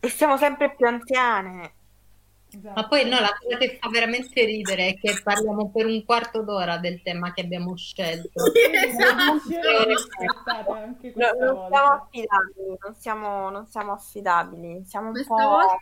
[0.00, 1.72] E siamo sempre più anziane.
[2.50, 2.80] Esatto.
[2.80, 6.42] Ma poi no, la cosa che fa veramente ridere è che parliamo per un quarto
[6.42, 8.42] d'ora del tema che abbiamo scelto.
[8.54, 10.72] Esatto.
[10.72, 14.84] Anche No, non siamo affidabili, non siamo, non siamo affidabili.
[14.86, 15.48] Siamo un Questa po'...
[15.48, 15.74] volta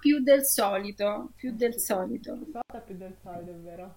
[0.00, 2.36] più del solito, più del solito.
[2.36, 3.94] Questa volta più del solito, è vero.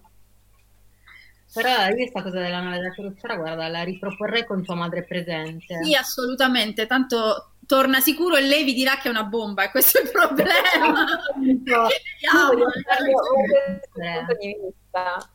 [1.52, 5.84] Però io questa cosa della nave da crociera, guarda, la riproporrei con tua madre presente.
[5.84, 9.98] Sì, assolutamente, tanto torna sicuro e lei vi dirà che è una bomba e questo
[9.98, 11.06] è il problema.
[11.36, 11.62] Un
[13.94, 14.16] Eh.
[14.16, 15.30] punto di vista.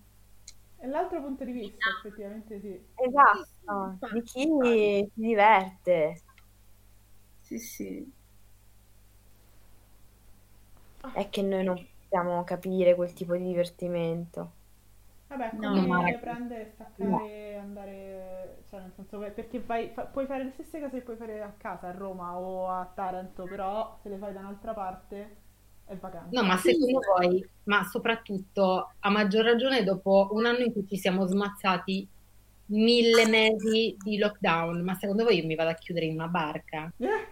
[0.82, 2.80] E l'altro punto di vista, effettivamente sì.
[2.96, 6.22] Esatto, di chi si diverte.
[7.42, 8.12] Sì, sì.
[11.14, 11.76] È che noi non
[12.10, 14.54] possiamo capire quel tipo di divertimento.
[15.30, 20.44] Vabbè, No, come ma- prendere, staccare, andare, cioè nel senso, perché vai, fa- puoi fare
[20.44, 24.10] le stesse cose che puoi fare a casa, a Roma o a Taranto, però se
[24.10, 25.36] le fai da un'altra parte
[25.86, 26.42] è vacanza.
[26.42, 30.98] No, ma secondo voi, ma soprattutto a maggior ragione dopo un anno in cui ci
[30.98, 32.08] siamo smazzati
[32.72, 36.92] mille mesi di lockdown, ma secondo voi io mi vado a chiudere in una barca?
[37.00, 37.28] Eh,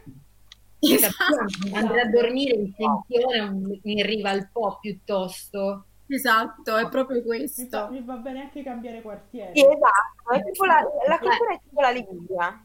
[0.80, 1.46] Esatto.
[1.74, 5.87] Andare a dormire in pensione in riva al Po piuttosto.
[6.10, 7.88] Esatto, è proprio mi, fa- questo.
[7.92, 9.52] mi va bene anche cambiare quartiere.
[9.54, 12.62] Sì, esatto, è tipo la, la cultura è tipo la Liguria.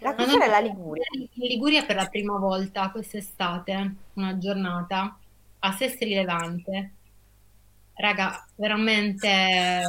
[0.00, 1.04] La cultura è la Liguria.
[1.12, 5.18] In Liguria per la prima volta quest'estate, una giornata
[5.58, 6.92] a Sestri Levante.
[7.94, 9.82] Raga, veramente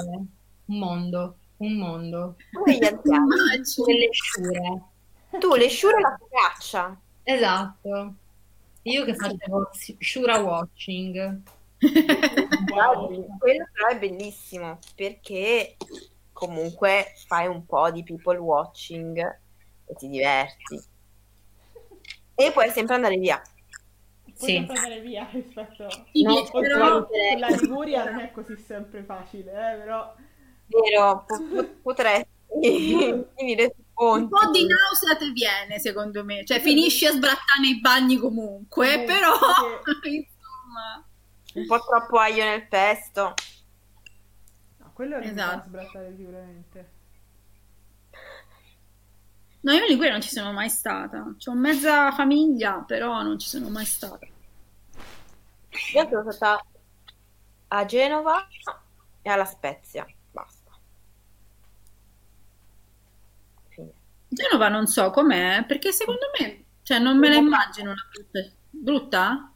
[0.65, 2.35] un mondo, un mondo.
[2.51, 3.27] Tu e gli anziani.
[3.85, 4.81] Delle sciure.
[5.39, 6.99] Tu le sciure e la focaccia.
[7.23, 8.13] Esatto.
[8.87, 11.41] Io che facevo Shura watching.
[11.77, 15.75] Quello però è bellissimo perché
[16.31, 19.17] comunque fai un po' di people watching
[19.85, 20.79] e ti diverti.
[22.35, 23.41] E puoi sempre andare via.
[24.23, 24.53] Puoi Sì.
[24.55, 25.83] sempre andare via rispetto...
[26.13, 27.07] No, però-
[27.39, 30.13] la Liguria non è così sempre facile, eh, però...
[30.67, 32.27] Vero, po- po- potresti
[33.35, 36.43] finire su Un po' di nausea ti viene, secondo me.
[36.45, 39.33] Cioè, finisci a sbrattare nei bagni comunque, Comunque, però,
[40.01, 40.15] sì.
[40.15, 41.05] insomma...
[41.53, 43.33] Un po' troppo aglio nel pesto.
[44.77, 45.67] No, quello non mi Esatto.
[45.67, 46.89] sbrattare sicuramente.
[49.61, 51.35] No, io in Liguria non ci sono mai stata.
[51.37, 54.25] C'ho mezza famiglia, però non ci sono mai stata.
[55.93, 56.63] Io sono stata
[57.69, 58.47] a Genova
[59.21, 60.05] e alla Spezia.
[60.31, 60.71] Basta.
[63.69, 63.93] Fine.
[64.35, 68.39] Genova non so com'è, perché secondo me, cioè, non me la immagino una brutta.
[68.69, 69.51] Brutta?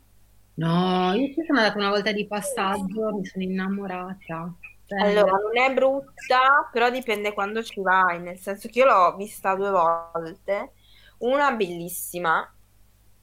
[0.55, 4.53] No, io ci sono andata una volta di passaggio, mi sono innamorata.
[4.85, 9.15] Cioè, Allora, non è brutta, però dipende quando ci vai, nel senso che io l'ho
[9.15, 10.73] vista due volte,
[11.19, 12.51] una bellissima,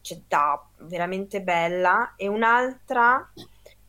[0.01, 3.31] città veramente bella, e un'altra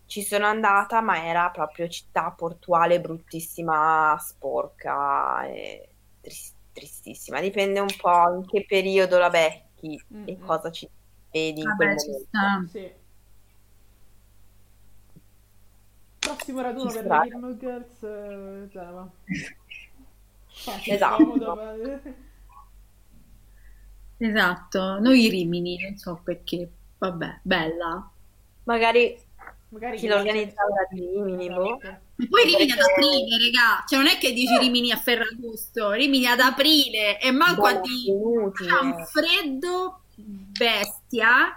[0.07, 5.89] ci sono andata, ma era proprio città portuale bruttissima, sporca e
[6.21, 7.41] tris- tristissima.
[7.41, 10.45] Dipende un po' in che periodo la becchi e Mm-mm.
[10.45, 10.87] cosa ci
[11.31, 12.69] vedi in quel Vabbè, ci momento.
[12.69, 12.91] Sì.
[16.19, 19.09] Prossimo raduno Ci per le Gilmore Girls, eh, Genova.
[20.47, 21.15] Facile, Esatto.
[21.23, 21.61] comodo.
[24.19, 26.69] Esatto, noi Rimini, non so perché.
[26.97, 28.09] Vabbè, bella.
[28.63, 29.17] Magari
[29.69, 31.79] Magari chi lo organizzava era di Rimini, boh.
[32.19, 33.83] E poi Rimini ad aprile, regà.
[33.87, 38.11] Cioè, non è che dici Rimini a Ferragosto, Rimini ad aprile e manco a di
[38.67, 41.55] fa un freddo bestia.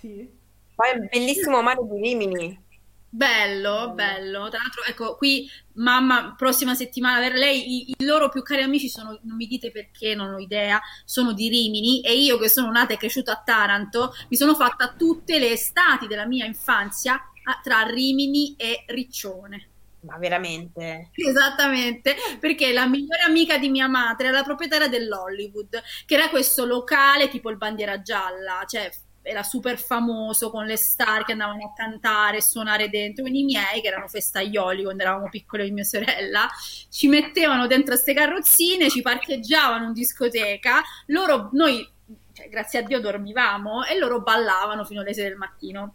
[0.00, 0.28] Sì.
[0.74, 2.68] Poi è bellissimo mare di Rimini.
[3.12, 4.48] Bello, bello.
[4.48, 8.88] Tra l'altro, ecco, qui mamma, prossima settimana per lei, i, i loro più cari amici
[8.88, 12.70] sono, non mi dite perché, non ho idea, sono di Rimini e io che sono
[12.70, 17.60] nata e cresciuta a Taranto, mi sono fatta tutte le estati della mia infanzia a-
[17.62, 19.69] tra Rimini e Riccione.
[20.02, 21.10] Ma veramente?
[21.14, 26.64] Esattamente, perché la migliore amica di mia madre era la proprietaria dell'Hollywood, che era questo
[26.64, 28.90] locale tipo il Bandiera Gialla, cioè
[29.22, 33.22] era super famoso con le star che andavano a cantare e suonare dentro.
[33.22, 36.48] Quindi i miei, che erano festaioli quando eravamo piccoli e mia sorella,
[36.88, 41.86] ci mettevano dentro queste carrozzine, ci parcheggiavano in discoteca, loro, noi,
[42.32, 45.94] cioè, grazie a Dio, dormivamo e loro ballavano fino alle 6 del mattino.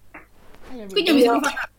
[0.71, 1.69] Eh, Quindi io mi sono fatta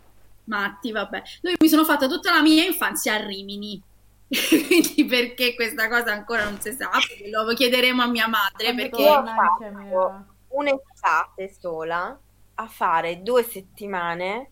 [0.46, 1.22] matti, vabbè.
[1.42, 3.82] Io mi sono fatta tutta la mia infanzia a Rimini.
[4.28, 6.90] Quindi perché questa cosa ancora non si sa,
[7.30, 12.18] lo chiederemo a mia madre Quando perché Io ho fatto un'estate sola
[12.54, 14.50] a fare due settimane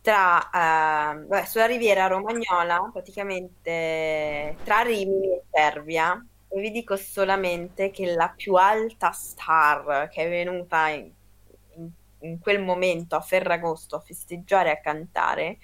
[0.00, 6.24] tra, eh, vabbè, sulla riviera romagnola, praticamente tra Rimini e Cervia.
[6.48, 11.10] E vi dico solamente che la più alta star che è venuta in,
[12.24, 15.58] in- quel momento a Ferragosto a festeggiare e a cantare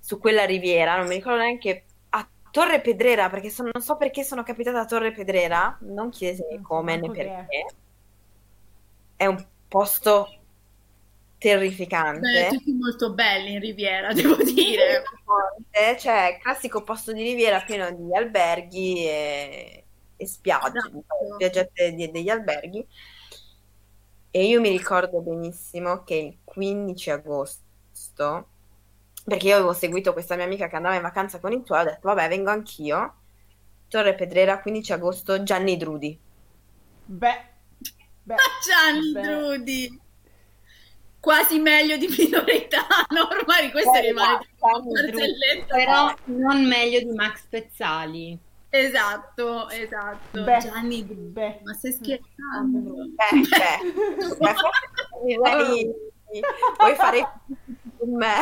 [0.00, 4.22] su quella riviera, non mi ricordo neanche a Torre Pedrera, perché sono- non so perché
[4.24, 7.66] sono capitata a Torre Pedrera, non chiedetemi come né perché.
[9.16, 10.28] È un posto
[11.38, 12.20] terrificante.
[12.20, 15.02] beh, tutti molto belli in Riviera, devo dire.
[15.24, 19.84] Forte, Cioè, classico posto di riviera pieno di alberghi e,
[20.16, 21.04] e spiagge, Esatto.
[21.34, 22.86] spiaggette degli alberghi.
[24.36, 28.50] E io mi ricordo benissimo che il 15 agosto,
[29.24, 31.84] perché io avevo seguito questa mia amica che andava in vacanza con i tuoi, ho
[31.84, 33.14] detto, vabbè, vengo anch'io.
[33.88, 36.20] Torre Pedrera, 15 agosto, Gianni Drudi.
[37.20, 37.40] Beh,
[38.26, 39.22] beh, Gianni beh.
[39.22, 40.00] Drudi.
[41.20, 45.12] Quasi meglio di Minoretano, ormai questo Eh, rimane Gianni una Drudi.
[45.12, 45.74] barzelletta.
[45.74, 48.38] Però non meglio di Max Pezzali.
[48.76, 50.42] Esatto, esatto.
[50.42, 51.60] Beh, Gianni beh.
[51.64, 52.94] Ma stai scherzando?
[53.14, 53.78] Beh, beh,
[54.38, 54.54] beh,
[56.78, 57.40] vuoi fare
[57.96, 58.34] con me?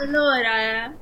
[0.00, 0.96] Allora, eh.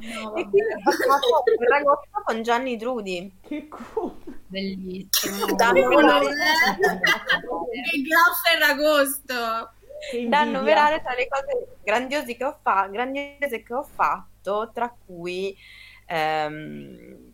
[0.00, 3.38] No, E quindi ho fatto il Ferragosto con Gianni Drudi.
[3.40, 4.18] Che culo.
[4.46, 5.46] Bellissimo.
[5.54, 9.72] Da Che annoverare, Che gran Ferragosto!
[10.28, 15.56] Da annoverare tra le cose grandiose che ho, fa- grandiose che ho fatto, tra cui...
[16.08, 17.32] ehm,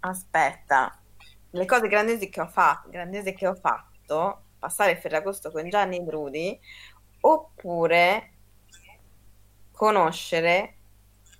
[0.00, 0.98] aspetta,
[1.50, 6.58] le cose grandiose che ho fatto, grandiose che ho fatto, passare Ferragosto con Gianni Drudi,
[7.20, 8.30] oppure
[9.72, 10.76] conoscere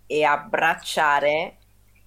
[0.07, 1.59] e abbracciare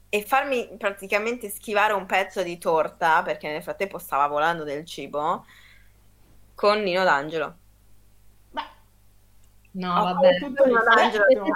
[0.10, 5.46] e farmi praticamente schivare un pezzo di torta, perché nel frattempo stava volando del cibo,
[6.56, 7.58] con Nino D'Angelo.
[9.78, 10.30] No, Ho vabbè.
[10.40, 10.54] Siete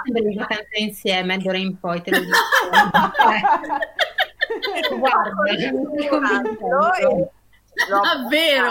[0.04, 2.36] sempre in vacanza insieme d'ora in poi, te lo dico.
[4.52, 5.30] Eh, Guarda,
[7.88, 8.66] Davvero,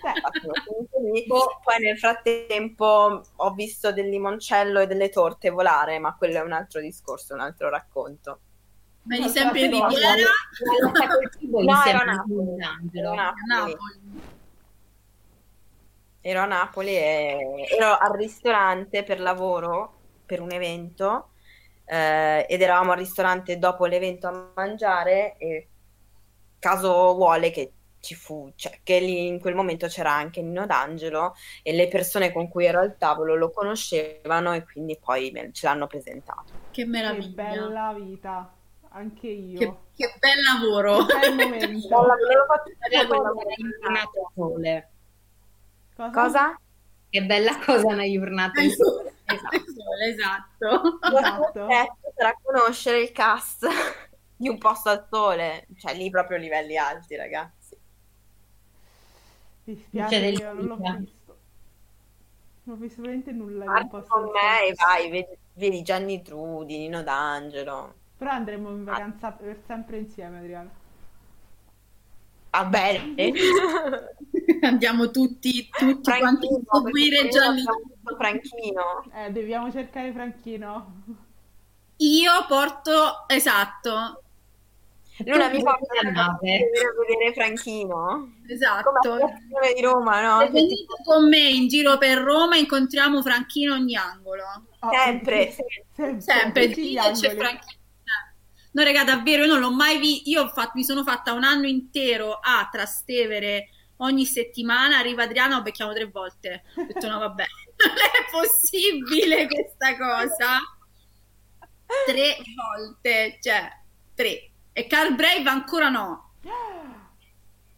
[0.00, 1.12] abbracciato, eh?
[1.12, 1.26] lì.
[1.26, 6.52] Poi nel frattempo ho visto del limoncello e delle torte volare, ma quello è un
[6.52, 8.40] altro discorso, un altro racconto.
[9.02, 10.14] Vedi sempre in No, Riviera
[11.50, 12.56] No, era Napoli.
[12.56, 13.76] Napoli.
[16.28, 19.92] Ero a Napoli e ero al ristorante per lavoro,
[20.26, 21.28] per un evento,
[21.84, 25.68] eh, ed eravamo al ristorante dopo l'evento a mangiare e
[26.58, 31.34] caso vuole che ci fu, cioè, che lì in quel momento c'era anche Nino D'Angelo
[31.62, 35.68] e le persone con cui ero al tavolo lo conoscevano e quindi poi me- ce
[35.68, 36.52] l'hanno presentato.
[36.72, 37.50] Che che meraviglia.
[37.50, 38.52] bella vita.
[38.88, 39.58] Anche io.
[39.60, 41.04] Che, che bel lavoro.
[41.04, 41.86] Che bel momento.
[42.02, 44.90] Bella quella cosa, una giornata al sole.
[45.96, 46.10] Cosa?
[46.10, 46.60] Cosa?
[47.08, 49.14] Che bella cosa una giornata in sole.
[49.24, 50.98] Esatto.
[51.16, 51.68] Esatto.
[52.14, 53.66] Sarà conoscere il cast
[54.36, 57.76] di Un posto al sole, cioè lì proprio livelli alti, ragazzi.
[59.64, 61.38] Mi C'è spiace, del io non l'ho visto.
[62.64, 65.36] Non ho visto veramente nulla di un Parti posto con al me e vai, vedi,
[65.54, 67.94] vedi Gianni Trudi, Nino D'Angelo.
[68.16, 70.70] Però andremo in vacanza per sempre insieme, Adriana.
[72.56, 73.32] Va bene.
[74.62, 77.62] Andiamo tutti, tutti quanti a seguire Gianni.
[78.16, 79.04] Franchino.
[79.14, 81.02] Eh, dobbiamo cercare Franchino.
[81.98, 84.22] Io porto, esatto,
[85.24, 86.70] Luna mi porta la a nave.
[87.06, 87.94] vedere Franchino.
[87.94, 88.88] Come esatto.
[89.12, 90.40] associazione di Roma, no?
[90.40, 94.44] Se venite con me in giro per Roma incontriamo Franchino ogni angolo.
[94.80, 96.20] Oh, Sempre, sempre.
[96.20, 97.36] Sempre, c'è angoli.
[97.36, 97.74] Franchino.
[98.76, 98.82] Eh.
[98.82, 100.28] No, raga, davvero, io non l'ho mai visto.
[100.30, 104.98] Io ho fatto- mi sono fatta un anno intero a Trastevere ogni settimana.
[104.98, 106.64] Arriva Adriana, lo becchiamo tre volte.
[106.76, 107.44] Ho detto, no, vabbè,
[107.86, 110.58] non è possibile questa cosa.
[112.04, 113.70] Tre volte, cioè,
[114.14, 114.50] tre.
[114.72, 116.32] E Carl Brave ancora no.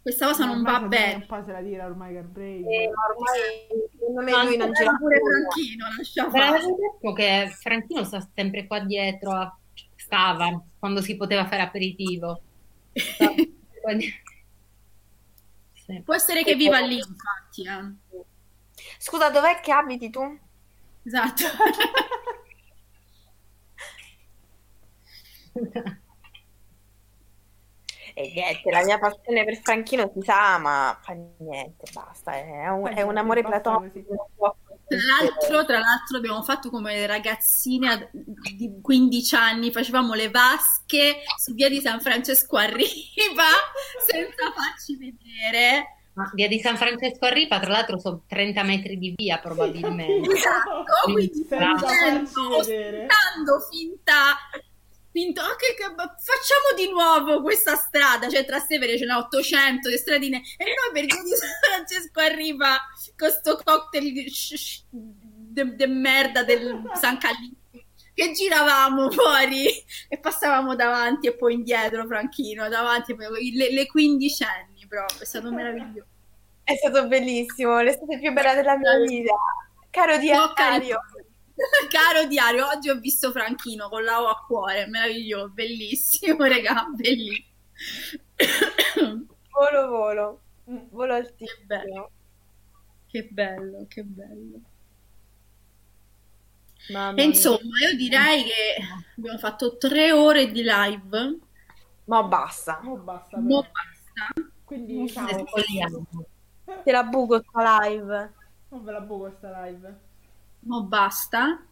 [0.03, 1.15] Questa cosa non Ormai va bene.
[1.15, 2.61] Un po' se la tira ormai Garbrave.
[2.67, 5.21] E ormai secondo me lui non gira Pure.
[5.21, 6.61] Franchino, lascia fare.
[6.61, 9.57] detto che Franchino sta sempre qua dietro, a-
[10.09, 12.41] stava quando si poteva fare aperitivo.
[15.87, 16.03] Sì.
[16.03, 17.63] Può essere che viva lì, infatti.
[17.63, 18.25] eh.
[18.99, 20.21] Scusa, dov'è che abiti tu?
[21.05, 21.45] Esatto.
[28.15, 32.33] E niente, la mia passione per Franchino si sa, ma fa niente, basta.
[32.33, 33.99] È un, è un amore platonico.
[34.09, 34.55] non può
[34.89, 38.11] Tra l'altro, tra l'altro abbiamo fatto come ragazzine
[38.57, 43.53] di 15 anni, facevamo le vasche su via di San Francesco a Riva
[44.07, 45.99] senza farci vedere.
[46.15, 50.27] Ma via di San Francesco a Ripa, tra l'altro, sono 30 metri di via probabilmente.
[50.35, 54.37] Esatto, quindi Senza facendo, finta,
[55.21, 59.97] finta "Ah, che- che- facciamo di nuovo questa strada, cioè Trastevere ce n'ha 800 di
[59.97, 61.31] stradine e noi per via di
[61.65, 62.77] Francesco a Riva
[63.17, 67.57] con sto cocktail di sh- sh- de, de merda del San Callippo
[68.15, 69.67] che giravamo fuori
[70.09, 75.51] e passavamo davanti e poi indietro Franchino davanti poi le, le quindicenni proprio è stato
[75.53, 76.07] meraviglioso
[76.65, 79.33] È stato bellissimo, l'estate più bella della mia vita.
[79.91, 80.53] Caro No, diario.
[80.55, 80.79] caro,
[81.91, 87.47] caro diario, oggi ho visto Franchino con la O a cuore, meraviglioso, bellissimo, regà, bellissimo.
[89.51, 90.41] Volo, volo.
[90.91, 91.67] Volo Che altissimo.
[91.67, 92.11] bello,
[93.09, 94.61] che bello, che bello.
[96.89, 98.77] Mamma insomma, io direi che
[99.17, 101.39] abbiamo fatto tre ore di live,
[102.05, 102.81] Ma basta.
[102.85, 103.39] Oh, basta.
[103.39, 103.63] non però.
[103.73, 104.35] basta.
[104.65, 105.51] Quindi ciao.
[106.83, 108.33] Te la buco sta live.
[108.71, 110.01] Non ve la buco sta live.
[110.61, 111.63] No, basta.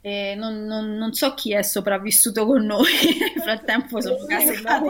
[0.00, 2.90] Eh, non, non, non, so chi è sopravvissuto con noi.
[3.34, 4.88] Nel frattempo sono cascate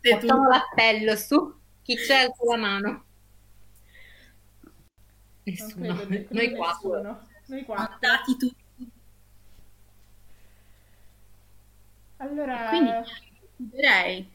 [0.00, 3.04] Facciamo l'appello su chi c'è sulla mano.
[5.42, 5.96] Nessuno.
[5.96, 7.20] Credo, noi quattro.
[7.46, 7.96] Noi quattro.
[7.98, 8.90] Dati tutti.
[12.18, 12.90] Allora, quindi
[13.56, 14.30] chiuderei.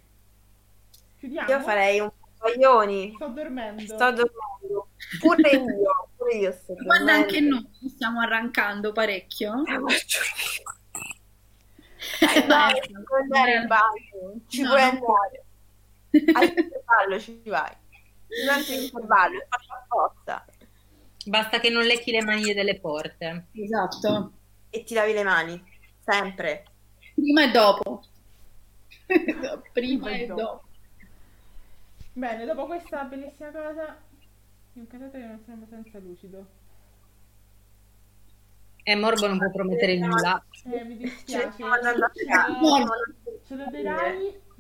[1.20, 1.50] Chiudiamo.
[1.50, 3.14] Io farei un po' coglioni.
[3.16, 3.82] Sto dormendo.
[3.82, 4.87] Sto dormendo.
[5.20, 6.74] Pure io, pure io sto.
[6.74, 9.64] Guarda, anche noi ci stiamo arrancando parecchio.
[12.20, 14.40] Dai, vai, ci puoi andare in bagno.
[14.48, 15.46] Ci No, puoi non andare.
[16.34, 17.76] All'intervallo ci vai.
[18.28, 20.46] Durante l'intervallo, faccio apposta.
[21.26, 23.48] Basta che non lecchi le mani delle porte.
[23.54, 24.32] Esatto.
[24.70, 25.64] E ti lavi le mani.
[26.00, 26.66] Sempre.
[27.14, 28.04] Prima e dopo.
[29.74, 30.64] Prima e dopo.
[32.14, 33.96] Bene, dopo questa bellissima cosa,
[34.78, 36.46] mi incantate che non sono abbastanza lucido.
[38.84, 40.44] E Morbo non può promettere nulla.
[40.72, 41.64] Eh, mi dispiace.
[41.64, 42.12] a Ce lo-
[43.46, 43.66] Ce lo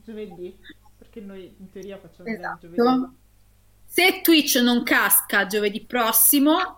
[0.03, 0.57] giovedì,
[0.97, 2.81] perché noi in teoria facciamo vedere giovedì.
[2.81, 3.13] Esatto.
[3.85, 6.75] Se Twitch non casca giovedì prossimo,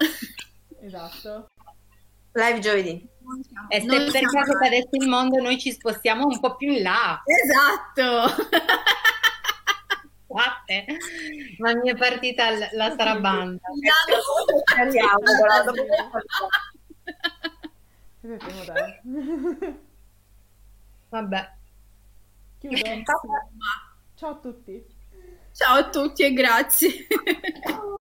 [0.82, 1.48] Esatto.
[2.34, 3.08] Live giovedì.
[3.69, 6.84] E se non per caso cadesse il mondo, noi ci spostiamo un po' più in
[6.84, 7.22] là.
[7.26, 8.43] Esatto.
[10.30, 10.85] Guardate,
[11.58, 13.59] ma mi è partita l- la sarabanda.
[14.77, 15.24] Andiamo,
[18.66, 19.80] dai.
[21.09, 21.51] Vabbè.
[22.59, 22.77] Chiudo.
[24.16, 24.85] Ciao a tutti.
[25.51, 27.08] Ciao a tutti e grazie.